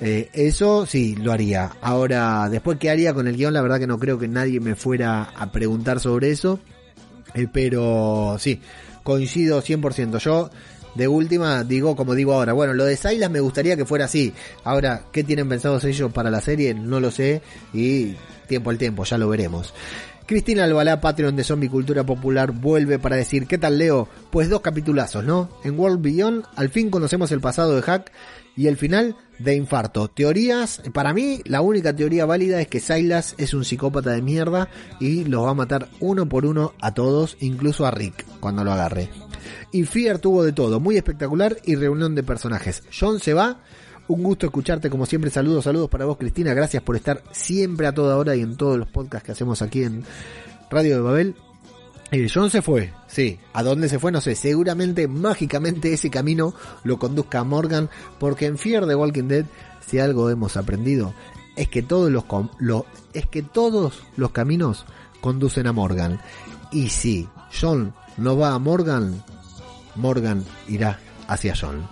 Eh, 0.01 0.29
eso 0.33 0.85
sí, 0.85 1.15
lo 1.15 1.31
haría. 1.31 1.71
Ahora, 1.81 2.49
después 2.49 2.77
qué 2.79 2.89
haría 2.89 3.13
con 3.13 3.27
el 3.27 3.37
guion, 3.37 3.53
la 3.53 3.61
verdad 3.61 3.79
que 3.79 3.87
no 3.87 3.97
creo 3.99 4.19
que 4.19 4.27
nadie 4.27 4.59
me 4.59 4.75
fuera 4.75 5.23
a 5.23 5.51
preguntar 5.51 5.99
sobre 5.99 6.31
eso. 6.31 6.59
Eh, 7.33 7.47
pero 7.51 8.37
sí, 8.39 8.59
coincido 9.07 9.63
100%. 9.63 10.19
Yo, 10.19 10.49
de 10.95 11.07
última, 11.07 11.63
digo 11.63 11.95
como 11.95 12.13
digo 12.13 12.33
ahora, 12.33 12.51
bueno, 12.51 12.73
lo 12.73 12.83
de 12.83 12.97
Silas 12.97 13.31
me 13.31 13.39
gustaría 13.39 13.77
que 13.77 13.85
fuera 13.85 14.03
así. 14.03 14.33
Ahora, 14.65 15.03
¿qué 15.13 15.23
tienen 15.23 15.47
pensados 15.47 15.85
ellos 15.85 16.11
para 16.11 16.29
la 16.29 16.41
serie? 16.41 16.73
No 16.73 16.99
lo 16.99 17.09
sé. 17.09 17.41
Y 17.73 18.15
tiempo 18.49 18.69
al 18.69 18.77
tiempo, 18.77 19.05
ya 19.05 19.17
lo 19.17 19.29
veremos. 19.29 19.73
Cristina 20.25 20.65
Albalá, 20.65 20.99
Patreon 20.99 21.37
de 21.37 21.45
Zombie 21.45 21.69
Cultura 21.69 22.05
Popular, 22.05 22.51
vuelve 22.51 22.99
para 22.99 23.15
decir, 23.15 23.47
¿qué 23.47 23.57
tal 23.57 23.77
Leo? 23.77 24.09
Pues 24.29 24.49
dos 24.49 24.59
capitulazos, 24.59 25.23
¿no? 25.23 25.51
En 25.63 25.79
World 25.79 26.01
Beyond, 26.01 26.43
al 26.57 26.67
fin 26.67 26.89
conocemos 26.89 27.31
el 27.31 27.39
pasado 27.39 27.77
de 27.77 27.83
Hack 27.83 28.11
y 28.57 28.67
el 28.67 28.75
final 28.75 29.15
de 29.39 29.55
Infarto. 29.55 30.09
Teorías, 30.09 30.81
para 30.93 31.13
mí, 31.13 31.41
la 31.45 31.61
única 31.61 31.95
teoría 31.95 32.25
válida 32.25 32.61
es 32.61 32.67
que 32.67 32.79
Silas 32.79 33.35
es 33.37 33.53
un 33.53 33.65
psicópata 33.65 34.11
de 34.11 34.21
mierda 34.21 34.69
y 34.99 35.25
los 35.25 35.45
va 35.45 35.51
a 35.51 35.55
matar 35.55 35.89
uno 35.99 36.27
por 36.27 36.45
uno 36.45 36.73
a 36.81 36.93
todos, 36.93 37.37
incluso 37.39 37.85
a 37.85 37.91
Rick, 37.91 38.25
cuando 38.39 38.63
lo 38.63 38.71
agarre. 38.71 39.09
Y 39.71 39.83
Fear 39.83 40.19
tuvo 40.19 40.43
de 40.43 40.53
todo, 40.53 40.79
muy 40.79 40.97
espectacular 40.97 41.57
y 41.65 41.75
reunión 41.75 42.15
de 42.15 42.23
personajes. 42.23 42.83
John 42.97 43.19
se 43.19 43.33
va, 43.33 43.59
un 44.07 44.23
gusto 44.23 44.45
escucharte 44.45 44.89
como 44.89 45.05
siempre. 45.05 45.29
Saludos, 45.29 45.65
saludos 45.65 45.89
para 45.89 46.05
vos 46.05 46.17
Cristina. 46.17 46.53
Gracias 46.53 46.83
por 46.83 46.95
estar 46.95 47.23
siempre 47.31 47.87
a 47.87 47.93
toda 47.93 48.17
hora 48.17 48.35
y 48.35 48.41
en 48.41 48.55
todos 48.55 48.77
los 48.77 48.87
podcasts 48.87 49.25
que 49.25 49.31
hacemos 49.33 49.61
aquí 49.61 49.83
en 49.83 50.03
Radio 50.69 50.95
de 50.95 51.01
Babel. 51.01 51.35
Eh, 52.11 52.27
John 52.33 52.49
se 52.49 52.61
fue, 52.61 52.93
sí. 53.07 53.37
¿A 53.53 53.63
dónde 53.63 53.89
se 53.89 53.99
fue? 53.99 54.11
No 54.11 54.21
sé. 54.21 54.35
Seguramente, 54.35 55.07
mágicamente, 55.07 55.91
ese 55.93 56.09
camino 56.09 56.53
lo 56.83 56.97
conduzca 56.99 57.39
a 57.39 57.43
Morgan. 57.43 57.89
Porque 58.19 58.45
en 58.45 58.57
Fear 58.57 58.87
the 58.87 58.95
Walking 58.95 59.27
Dead, 59.27 59.45
si 59.85 59.99
algo 59.99 60.29
hemos 60.29 60.55
aprendido, 60.55 61.13
es 61.57 61.67
que 61.67 61.81
todos 61.83 62.09
los, 62.09 62.23
lo- 62.59 62.85
es 63.13 63.27
que 63.27 63.41
todos 63.43 64.03
los 64.15 64.31
caminos 64.31 64.85
conducen 65.19 65.67
a 65.67 65.73
Morgan. 65.73 66.21
Y 66.71 66.89
si 66.89 67.27
John 67.59 67.93
no 68.17 68.37
va 68.37 68.53
a 68.53 68.59
Morgan, 68.59 69.21
Morgan 69.95 70.45
irá 70.69 70.99
hacia 71.27 71.55
John. 71.59 71.87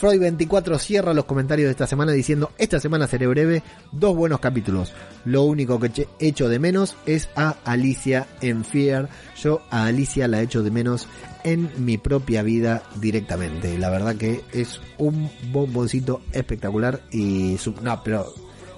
Freud24 0.00 0.78
cierra 0.78 1.12
los 1.12 1.24
comentarios 1.26 1.66
de 1.66 1.72
esta 1.72 1.86
semana 1.86 2.12
diciendo, 2.12 2.52
esta 2.58 2.80
semana 2.80 3.06
seré 3.06 3.26
breve, 3.26 3.62
dos 3.92 4.16
buenos 4.16 4.40
capítulos. 4.40 4.92
Lo 5.24 5.42
único 5.42 5.78
que 5.78 6.08
echo 6.18 6.48
de 6.48 6.58
menos 6.58 6.96
es 7.06 7.28
a 7.36 7.56
Alicia 7.64 8.26
en 8.40 8.64
Fear. 8.64 9.08
Yo 9.42 9.60
a 9.70 9.84
Alicia 9.86 10.26
la 10.28 10.40
echo 10.40 10.62
de 10.62 10.70
menos 10.70 11.06
en 11.44 11.70
mi 11.84 11.98
propia 11.98 12.42
vida 12.42 12.82
directamente. 12.96 13.76
La 13.78 13.90
verdad 13.90 14.16
que 14.16 14.40
es 14.52 14.80
un 14.98 15.30
bomboncito 15.52 16.22
espectacular 16.32 17.00
y... 17.10 17.58
su- 17.58 17.74
no, 17.82 18.02
pero... 18.02 18.32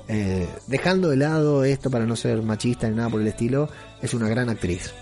eh, 0.09 0.49
dejando 0.67 1.09
de 1.11 1.17
lado 1.19 1.63
esto 1.65 1.89
para 1.91 2.05
no 2.07 2.17
ser 2.17 2.43
machista 2.43 2.89
ni 2.89 2.97
nada 2.97 3.09
por 3.11 3.21
el 3.21 3.29
estilo, 3.29 3.69
es 4.03 4.13
una 4.15 4.29
gran 4.29 4.49
actriz. 4.49 4.93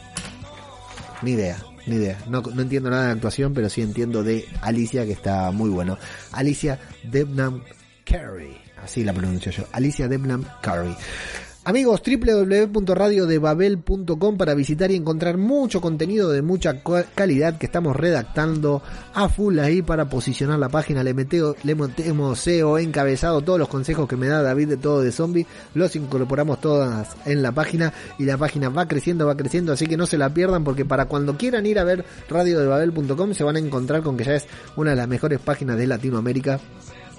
Ni 1.22 1.32
idea, 1.32 1.58
ni 1.86 1.96
idea. 1.96 2.18
No, 2.28 2.42
no 2.42 2.62
entiendo 2.62 2.90
nada 2.90 3.06
de 3.06 3.12
actuación, 3.12 3.54
pero 3.54 3.68
sí 3.68 3.82
entiendo 3.82 4.22
de 4.22 4.46
Alicia 4.62 5.04
que 5.04 5.12
está 5.12 5.50
muy 5.50 5.70
bueno. 5.70 5.98
Alicia 6.32 6.78
Debnam 7.04 7.62
Carey. 8.04 8.56
Así 8.82 9.04
la 9.04 9.12
pronuncio 9.12 9.52
yo. 9.52 9.64
Alicia 9.72 10.08
Debnam 10.08 10.44
Carey. 10.62 10.96
Amigos, 11.62 12.00
www.radiodebabel.com 12.02 14.38
para 14.38 14.54
visitar 14.54 14.90
y 14.90 14.96
encontrar 14.96 15.36
mucho 15.36 15.82
contenido 15.82 16.30
de 16.30 16.40
mucha 16.40 16.82
calidad 17.14 17.58
que 17.58 17.66
estamos 17.66 17.94
redactando 17.94 18.80
a 19.12 19.28
full 19.28 19.58
ahí 19.58 19.82
para 19.82 20.08
posicionar 20.08 20.58
la 20.58 20.70
página. 20.70 21.04
Le, 21.04 21.12
meteo, 21.12 21.54
le 21.62 21.74
metemos 21.74 22.40
SEO, 22.40 22.78
encabezado, 22.78 23.42
todos 23.42 23.58
los 23.58 23.68
consejos 23.68 24.08
que 24.08 24.16
me 24.16 24.26
da 24.26 24.42
David 24.42 24.68
de 24.68 24.78
todo 24.78 25.02
de 25.02 25.12
zombie, 25.12 25.46
los 25.74 25.94
incorporamos 25.96 26.62
todas 26.62 27.14
en 27.26 27.42
la 27.42 27.52
página 27.52 27.92
y 28.18 28.24
la 28.24 28.38
página 28.38 28.70
va 28.70 28.88
creciendo, 28.88 29.26
va 29.26 29.36
creciendo, 29.36 29.74
así 29.74 29.86
que 29.86 29.98
no 29.98 30.06
se 30.06 30.16
la 30.16 30.32
pierdan 30.32 30.64
porque 30.64 30.86
para 30.86 31.04
cuando 31.04 31.36
quieran 31.36 31.66
ir 31.66 31.78
a 31.78 31.84
ver 31.84 32.06
radiodebabel.com 32.30 33.34
se 33.34 33.44
van 33.44 33.56
a 33.56 33.58
encontrar 33.58 34.02
con 34.02 34.16
que 34.16 34.24
ya 34.24 34.36
es 34.36 34.46
una 34.76 34.92
de 34.92 34.96
las 34.96 35.08
mejores 35.08 35.40
páginas 35.40 35.76
de 35.76 35.86
Latinoamérica 35.86 36.58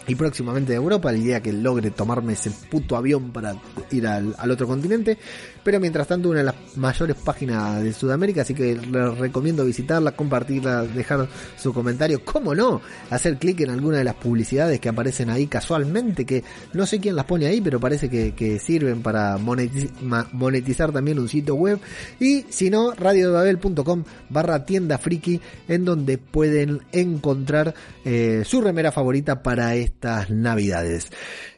y 0.08 0.16
próximamente 0.16 0.72
de 0.72 0.78
Europa, 0.78 1.12
el 1.12 1.24
día 1.24 1.42
que 1.42 1.54
logre 1.54 1.92
tomarme 1.92 2.34
ese 2.34 2.52
puto 2.70 2.96
avión 2.96 3.32
para 3.32 3.56
ir 3.92 4.08
al, 4.08 4.36
otro 4.50 4.68
continente. 4.68 5.18
Pero 5.64 5.80
mientras 5.80 6.08
tanto, 6.08 6.30
una 6.30 6.40
de 6.40 6.46
las 6.46 6.56
mayores 6.76 7.16
páginas 7.18 7.84
de 7.84 7.94
Sudamérica, 7.94 8.42
así 8.42 8.54
que 8.56 8.76
les 8.76 9.18
recomiendo 9.18 9.64
visitarla, 9.64 10.14
compartirla, 10.14 10.84
dejar 10.84 11.28
su 11.56 11.72
comentario. 11.72 12.26
¿Cómo 12.26 12.56
no? 12.56 12.82
Hacer 13.12 13.38
clic 13.38 13.62
en 13.62 13.70
alguna 13.70 14.00
de 14.00 14.04
las 14.04 14.16
publicidades 14.16 14.80
que 14.80 14.90
aparecen 14.90 15.30
ahí 15.30 15.46
casualmente, 15.46 16.26
que 16.26 16.44
no 16.74 16.86
sé 16.86 17.00
quién 17.00 17.16
las 17.16 17.26
pone 17.26 17.46
ahí, 17.46 17.62
pero 17.62 17.80
parece 17.80 18.10
que, 18.10 18.32
sirven 18.60 19.02
para 19.02 19.38
monetizar 19.38 20.92
también 20.92 21.20
un 21.20 21.30
sitio 21.30 21.56
web. 21.56 21.80
Y 22.20 22.46
si 22.50 22.70
no, 22.70 22.94
radiodebabel.com 22.94 24.04
barra 24.30 24.66
tienda 24.66 24.98
friki, 24.98 25.40
en 25.68 25.86
donde 25.86 26.18
pueden 26.18 26.82
encontrar 26.92 27.74
eh, 28.04 28.44
su 28.46 28.62
remera 28.62 28.92
favorita 28.92 29.44
para 29.44 29.76
estas 29.92 30.30
navidades. 30.30 31.10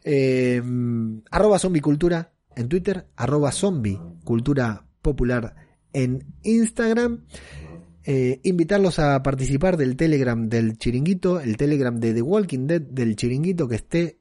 Eh, 0.04 0.62
arroba 1.32 1.60
zombicultura 1.60 2.34
en 2.56 2.68
Twitter, 2.68 3.08
arroba 3.16 3.52
zombie 3.52 4.00
cultura 4.24 4.86
popular 5.02 5.56
en 5.94 6.26
Instagram. 6.44 7.26
Eh, 8.06 8.42
invitarlos 8.44 9.00
a 9.00 9.24
participar 9.24 9.78
del 9.78 9.96
Telegram 9.96 10.50
del 10.50 10.78
Chiringuito, 10.78 11.40
el 11.40 11.56
Telegram 11.56 11.98
de 11.98 12.14
The 12.14 12.22
Walking 12.22 12.68
Dead 12.68 12.82
del 12.82 13.16
Chiringuito 13.16 13.68
que 13.70 13.76
esté 13.76 14.20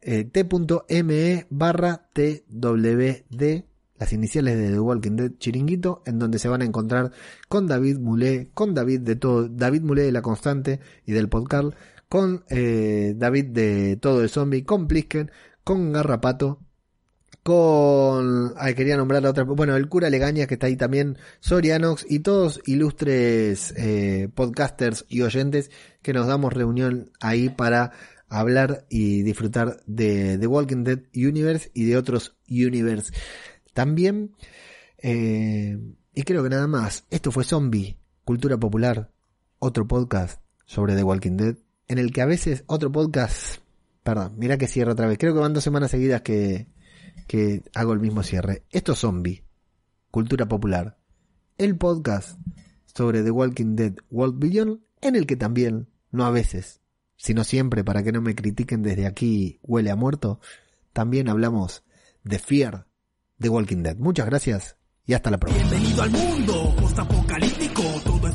eh, 0.00 0.24
t.me 0.24 1.46
barra 1.50 2.08
twd, 2.14 3.64
las 3.98 4.12
iniciales 4.12 4.56
de 4.56 4.70
The 4.70 4.80
Walking 4.80 5.16
Dead 5.16 5.32
Chiringuito, 5.38 6.02
en 6.06 6.18
donde 6.18 6.38
se 6.38 6.48
van 6.48 6.62
a 6.62 6.64
encontrar 6.64 7.12
con 7.48 7.66
David 7.66 7.98
Mulé, 7.98 8.48
con 8.54 8.74
David 8.74 9.00
de 9.00 9.16
todo, 9.16 9.46
David 9.48 9.82
Mulé 9.82 10.04
de 10.04 10.12
La 10.12 10.22
Constante 10.22 10.80
y 11.04 11.12
del 11.12 11.28
podcast, 11.28 11.74
con 12.08 12.44
eh, 12.48 13.14
David 13.16 13.46
de 13.46 13.96
Todo 13.96 14.20
de 14.20 14.28
Zombie, 14.28 14.64
con 14.64 14.88
Plisken, 14.88 15.30
con 15.64 15.92
Garrapato, 15.92 16.60
con... 17.42 18.52
Ay, 18.56 18.74
quería 18.74 18.96
nombrar 18.96 19.24
a 19.24 19.30
otra... 19.30 19.44
Bueno, 19.44 19.76
el 19.76 19.88
cura 19.88 20.10
Legaña 20.10 20.46
que 20.46 20.54
está 20.54 20.66
ahí 20.66 20.76
también, 20.76 21.18
Sorianox 21.40 22.06
y 22.08 22.20
todos 22.20 22.60
ilustres 22.66 23.74
eh, 23.76 24.28
podcasters 24.34 25.04
y 25.08 25.22
oyentes 25.22 25.70
que 26.02 26.12
nos 26.12 26.26
damos 26.26 26.52
reunión 26.52 27.10
ahí 27.20 27.48
para 27.48 27.92
hablar 28.28 28.86
y 28.90 29.22
disfrutar 29.22 29.80
de 29.86 30.38
The 30.38 30.46
Walking 30.46 30.84
Dead 30.84 31.00
Universe 31.14 31.70
y 31.74 31.84
de 31.84 31.96
otros 31.96 32.36
Universe 32.48 33.12
también. 33.72 34.34
Eh, 34.98 35.78
y 36.14 36.22
creo 36.22 36.42
que 36.42 36.50
nada 36.50 36.66
más. 36.66 37.06
Esto 37.10 37.30
fue 37.30 37.44
Zombie, 37.44 37.98
Cultura 38.24 38.58
Popular, 38.58 39.10
otro 39.58 39.86
podcast 39.86 40.42
sobre 40.66 40.96
The 40.96 41.02
Walking 41.02 41.36
Dead, 41.36 41.56
en 41.88 41.98
el 41.98 42.12
que 42.12 42.22
a 42.22 42.26
veces 42.26 42.64
otro 42.66 42.92
podcast... 42.92 43.58
Perdón, 44.02 44.34
mira 44.38 44.56
que 44.56 44.68
cierro 44.68 44.92
otra 44.92 45.06
vez. 45.06 45.18
Creo 45.18 45.34
que 45.34 45.40
van 45.40 45.52
dos 45.52 45.64
semanas 45.64 45.90
seguidas 45.90 46.22
que, 46.22 46.68
que 47.26 47.62
hago 47.74 47.92
el 47.92 48.00
mismo 48.00 48.22
cierre. 48.22 48.64
Esto 48.70 48.92
es 48.92 49.00
Zombie, 49.00 49.44
Cultura 50.10 50.46
Popular, 50.48 50.98
el 51.58 51.76
podcast 51.76 52.38
sobre 52.86 53.22
The 53.22 53.30
Walking 53.30 53.76
Dead 53.76 53.94
World 54.10 54.38
Beyond, 54.38 54.80
en 55.02 55.16
el 55.16 55.26
que 55.26 55.36
también, 55.36 55.88
no 56.10 56.24
a 56.24 56.30
veces, 56.30 56.80
sino 57.16 57.44
siempre, 57.44 57.84
para 57.84 58.02
que 58.02 58.12
no 58.12 58.22
me 58.22 58.34
critiquen 58.34 58.82
desde 58.82 59.06
aquí, 59.06 59.60
huele 59.62 59.90
a 59.90 59.96
muerto, 59.96 60.40
también 60.94 61.28
hablamos 61.28 61.84
de 62.24 62.38
Fear 62.38 62.86
The 63.38 63.50
Walking 63.50 63.82
Dead. 63.82 63.96
Muchas 63.96 64.26
gracias 64.26 64.76
y 65.04 65.14
hasta 65.14 65.30
la 65.30 65.38
próxima. 65.38 65.68
Bienvenido 65.68 66.02
al 66.02 66.10
mundo. 66.10 66.74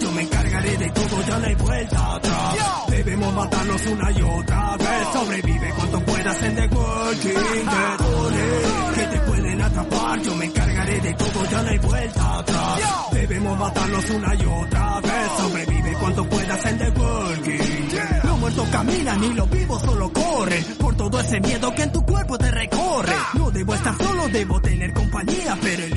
Yo 0.00 0.10
me 0.12 0.22
encargaré 0.22 0.76
de 0.78 0.90
todo, 0.90 1.22
ya 1.26 1.38
no 1.38 1.46
hay 1.46 1.54
vuelta 1.54 2.14
atrás. 2.14 2.56
Debemos 2.88 3.34
matarnos 3.34 3.86
una 3.86 4.10
y 4.10 4.22
otra 4.22 4.76
vez. 4.76 5.08
Sobrevive 5.12 5.72
cuanto 5.76 6.00
puedas 6.00 6.42
en 6.42 6.54
The 6.54 6.68
Walking 6.68 7.66
Dead. 7.66 8.94
Que 8.94 9.06
te 9.06 9.20
pueden 9.20 9.60
atrapar. 9.62 10.22
Yo 10.22 10.34
me 10.36 10.44
encargaré 10.46 11.00
de 11.00 11.14
todo, 11.14 11.44
ya 11.50 11.62
no 11.62 11.68
hay 11.68 11.78
vuelta 11.78 12.38
atrás. 12.38 12.80
Debemos 13.12 13.58
matarnos 13.58 14.10
una 14.10 14.34
y 14.34 14.44
otra 14.44 15.00
vez. 15.00 15.30
Sobrevive 15.38 15.92
cuanto 16.00 16.28
puedas 16.28 16.66
en 16.66 16.78
The 16.78 16.90
Walking 16.90 17.88
Dead. 17.90 18.24
Los 18.24 18.38
muertos 18.38 18.68
caminan 18.70 19.24
y 19.24 19.34
los 19.34 19.50
vivos 19.50 19.82
solo 19.82 20.12
corren. 20.12 20.64
Por 20.78 20.96
todo 20.96 21.20
ese 21.20 21.40
miedo 21.40 21.74
que 21.74 21.82
en 21.82 21.92
tu 21.92 22.04
cuerpo 22.04 22.38
te 22.38 22.50
recorre. 22.50 23.12
No 23.34 23.50
debo 23.50 23.74
estar 23.74 23.94
solo, 23.98 24.28
debo 24.28 24.60
tener 24.60 24.92
compañía. 24.92 25.58
Pero 25.60 25.84
elijo 25.84 25.91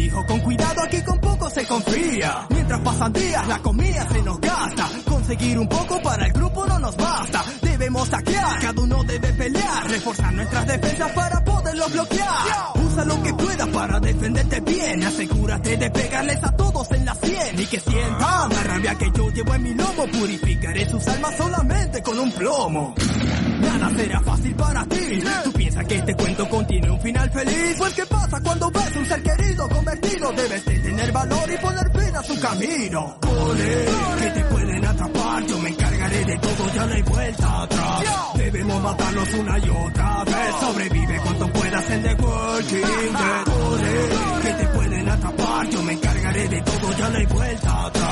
se 1.56 1.66
confía. 1.68 2.46
Mientras 2.50 2.82
pasan 2.82 3.14
días, 3.14 3.48
la 3.48 3.60
comida 3.60 4.06
se 4.12 4.22
nos 4.22 4.42
gasta. 4.42 4.90
Conseguir 5.06 5.58
un 5.58 5.70
poco 5.70 6.02
para 6.02 6.26
el 6.26 6.34
grupo 6.34 6.66
no 6.66 6.78
nos 6.80 6.98
basta. 6.98 7.46
Debemos 7.62 8.10
saquear, 8.10 8.60
cada 8.60 8.82
uno 8.82 9.02
debe 9.06 9.32
pelear. 9.32 9.90
Reforzar 9.90 10.34
nuestras 10.34 10.68
defensas 10.68 11.12
para 11.14 11.44
poderlos 11.46 11.94
bloquear. 11.94 12.28
Usa 12.76 13.06
lo 13.06 13.24
que 13.24 13.34
puedas 13.36 13.70
para 13.70 14.00
defenderte 14.02 14.60
bien. 14.60 15.02
Asegúrate 15.04 15.78
de 15.78 15.90
pegarles 15.92 16.44
a 16.44 16.52
todos 16.58 16.92
en 16.92 17.06
la 17.06 17.16
sien. 17.16 17.58
Y 17.58 17.66
que 17.68 17.80
sientan 17.80 18.50
la 18.50 18.64
rabia 18.64 18.96
que 18.96 19.10
yo 19.16 19.30
llevo 19.30 19.56
en 19.56 19.64
mi 19.64 19.74
lomo. 19.74 20.08
Purificaré 20.12 20.90
sus 20.90 21.08
almas 21.08 21.38
solamente 21.38 22.04
con 22.04 22.20
un 22.20 22.32
plomo. 22.34 22.96
Nada 23.62 23.90
será 23.96 24.20
fácil 24.20 24.56
para 24.56 24.86
ti. 24.88 25.24
Tú 25.46 25.54
piensas 25.54 25.86
que 25.86 25.96
este 25.96 26.16
cuento 26.16 26.50
contiene 26.50 26.92
un 26.92 27.00
final 27.00 27.30
feliz. 27.30 27.76
Pues 27.78 27.94
qué 27.94 28.06
pasa 28.08 28.42
cuando 28.42 28.70
ves 28.72 28.96
un 28.98 29.06
ser 29.06 29.24
querido 29.24 29.45
Debes 30.32 30.66
de 30.66 30.80
tener 30.80 31.12
valor 31.12 31.52
y 31.52 31.58
poner 31.58 31.92
fin 31.92 32.16
a 32.16 32.24
su 32.24 32.40
camino. 32.40 33.18
Corre, 33.22 33.86
que 34.20 34.30
te 34.32 34.46
pueden 34.46 34.86
atrapar. 34.86 35.46
Yo 35.46 35.60
me 35.60 35.70
encargaré 35.70 36.26
de 36.26 36.38
todo, 36.40 36.74
ya 36.74 36.86
no 36.86 36.94
hay 36.94 37.02
vuelta 37.04 37.62
atrás. 37.62 38.04
Debemos 38.36 38.82
matarnos 38.82 39.34
una 39.36 39.60
y 39.60 39.70
otra 39.70 40.24
vez. 40.24 40.56
Sobrevive 40.60 41.20
cuanto 41.20 41.48
puedas 41.54 41.90
en 41.92 42.04
The 42.04 42.16
Walking 42.16 43.14
Dead. 43.14 43.44
Corre, 43.46 44.42
que 44.42 44.54
te 44.54 44.68
pueden 44.68 45.10
atrapar. 45.10 45.70
Yo 45.70 45.84
me 45.84 45.94
encargaré 45.94 46.48
de 46.48 46.62
todo, 46.62 46.98
ya 46.98 47.10
no 47.10 47.18
hay 47.18 47.26
vuelta 47.26 47.86
atrás. 47.86 48.06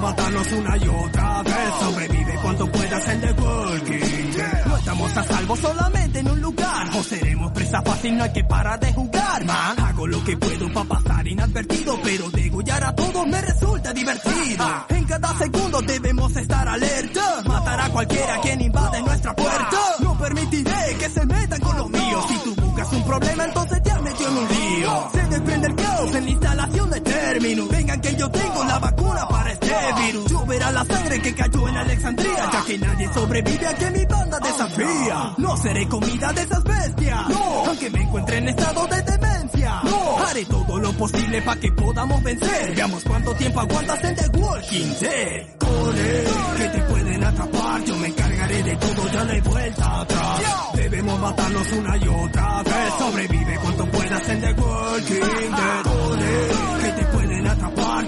matarnos 0.00 0.52
una 0.52 0.76
y 0.76 0.88
otra 0.88 1.42
vez. 1.42 1.74
Sobrevive 1.80 2.34
cuanto 2.42 2.72
puedas 2.72 3.08
en 3.08 3.20
The 3.20 3.32
Walking 3.32 4.32
Dead. 4.32 4.66
No 4.66 4.76
estamos 4.76 5.16
a 5.16 5.22
salvo 5.22 5.56
solamente 5.56 6.18
en 6.20 6.30
un 6.30 6.40
lugar. 6.40 6.88
O 6.96 7.02
seremos 7.02 7.52
presa 7.52 7.82
fácil, 7.82 8.16
no 8.16 8.24
hay 8.24 8.32
que 8.32 8.44
parar 8.44 8.80
de 8.80 8.92
jugar, 8.92 9.44
man. 9.44 9.80
Hago 9.80 10.06
lo 10.06 10.24
que 10.24 10.36
puedo 10.36 10.72
para 10.72 10.88
pasar 10.88 11.09
inadvertido, 11.30 11.98
pero 12.02 12.30
degollar 12.30 12.84
a 12.84 12.94
todos 12.94 13.26
me 13.26 13.40
resulta 13.40 13.92
divertido. 13.92 14.66
En 14.88 15.04
cada 15.04 15.38
segundo 15.38 15.80
debemos 15.82 16.36
estar 16.36 16.68
alerta. 16.68 17.42
Matar 17.46 17.80
a 17.80 17.90
cualquiera 17.90 18.40
quien 18.40 18.60
invade 18.60 19.02
nuestra 19.02 19.34
puerta. 19.34 19.78
No 20.00 20.18
permitiré 20.18 20.96
que 20.98 21.08
se 21.08 21.26
metan 21.26 21.60
con 21.60 21.76
los 21.76 21.90
míos. 21.90 22.24
Si 22.28 22.38
tú 22.38 22.54
buscas 22.54 22.92
un 22.92 23.04
problema, 23.04 23.44
entonces 23.44 23.82
te 23.82 23.90
has 23.90 24.02
metido 24.02 24.30
en 24.30 24.36
un 24.36 24.48
lío. 24.48 25.10
Se 25.12 25.22
desprende 25.26 25.66
el 25.68 25.74
caos 25.74 26.14
en 26.14 26.24
la 26.24 26.30
instalación 26.30 26.90
de 26.90 27.00
términos. 27.32 27.68
Vengan 27.68 28.00
que 28.00 28.14
yo 28.16 28.30
tengo 28.30 28.64
la 28.64 28.78
vacuna 28.78 29.28
para 29.28 29.52
este 29.52 29.70
virus. 30.06 30.30
Lloverá 30.30 30.72
la 30.72 30.84
sangre 30.84 31.22
que 31.22 31.34
cayó 31.34 31.68
en 31.68 31.76
Alexandria, 31.76 32.50
ya 32.52 32.64
que 32.64 32.78
nadie 32.78 33.12
sobrevive 33.12 33.66
a 33.66 33.74
que 33.74 33.90
mi 33.90 34.04
banda 34.04 34.38
desafía. 34.40 35.34
No 35.36 35.56
seré 35.56 35.88
comida 35.88 36.32
de 36.32 36.42
esas 36.42 36.64
bestias. 36.64 37.28
No, 37.28 37.64
aunque 37.66 37.90
me 37.90 38.02
encuentre 38.02 38.38
en 38.38 38.48
estado 38.48 38.86
de 38.86 39.02
demencia. 39.02 39.80
No, 39.84 40.18
haré 40.26 40.44
todo 40.44 40.78
lo 40.78 40.92
posible 40.92 41.42
para 41.42 41.60
que 41.60 41.72
podamos 41.72 42.22
vencer. 42.22 42.74
Veamos 42.74 43.04
cuánto 43.04 43.34
tiempo 43.34 43.60
aguantas 43.60 44.04
en 44.04 44.14
The 44.16 44.38
Walking 44.38 44.94
Dead. 45.00 45.46
Corre, 45.58 46.24
que 46.56 46.68
te 46.68 46.80
pueden 46.82 47.24
atrapar. 47.24 47.84
Yo 47.84 47.96
me 47.96 48.08
encargaré 48.08 48.62
de 48.62 48.76
todo, 48.76 49.12
ya 49.12 49.24
no 49.24 49.32
hay 49.32 49.40
vuelta 49.40 50.00
atrás. 50.00 50.40
Debemos 50.74 51.20
matarnos 51.20 51.72
una 51.72 51.96
y 51.96 52.08
otra 52.08 52.62
vez. 52.62 52.94
Sobrevive 52.98 53.58
cuanto 53.62 53.86
puedas 53.86 54.28
en 54.28 54.40
The 54.40 54.52
Walking 54.52 55.50
Dead. 55.50 55.82
Corre, 55.84 56.59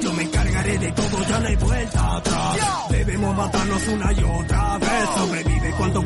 yo 0.01 0.12
me 0.12 0.23
encargaré 0.23 0.78
de 0.78 0.93
todo, 0.93 1.23
ya 1.28 1.39
no 1.40 1.47
hay 1.48 1.56
vuelta 1.56 2.16
atrás. 2.16 2.56
Debemos 2.90 3.36
matarnos 3.36 3.89
una 3.89 4.12
y 4.12 4.23
otra 4.23 4.78
vez, 4.78 5.09
sobrevive 5.16 5.70
cuando 5.77 6.02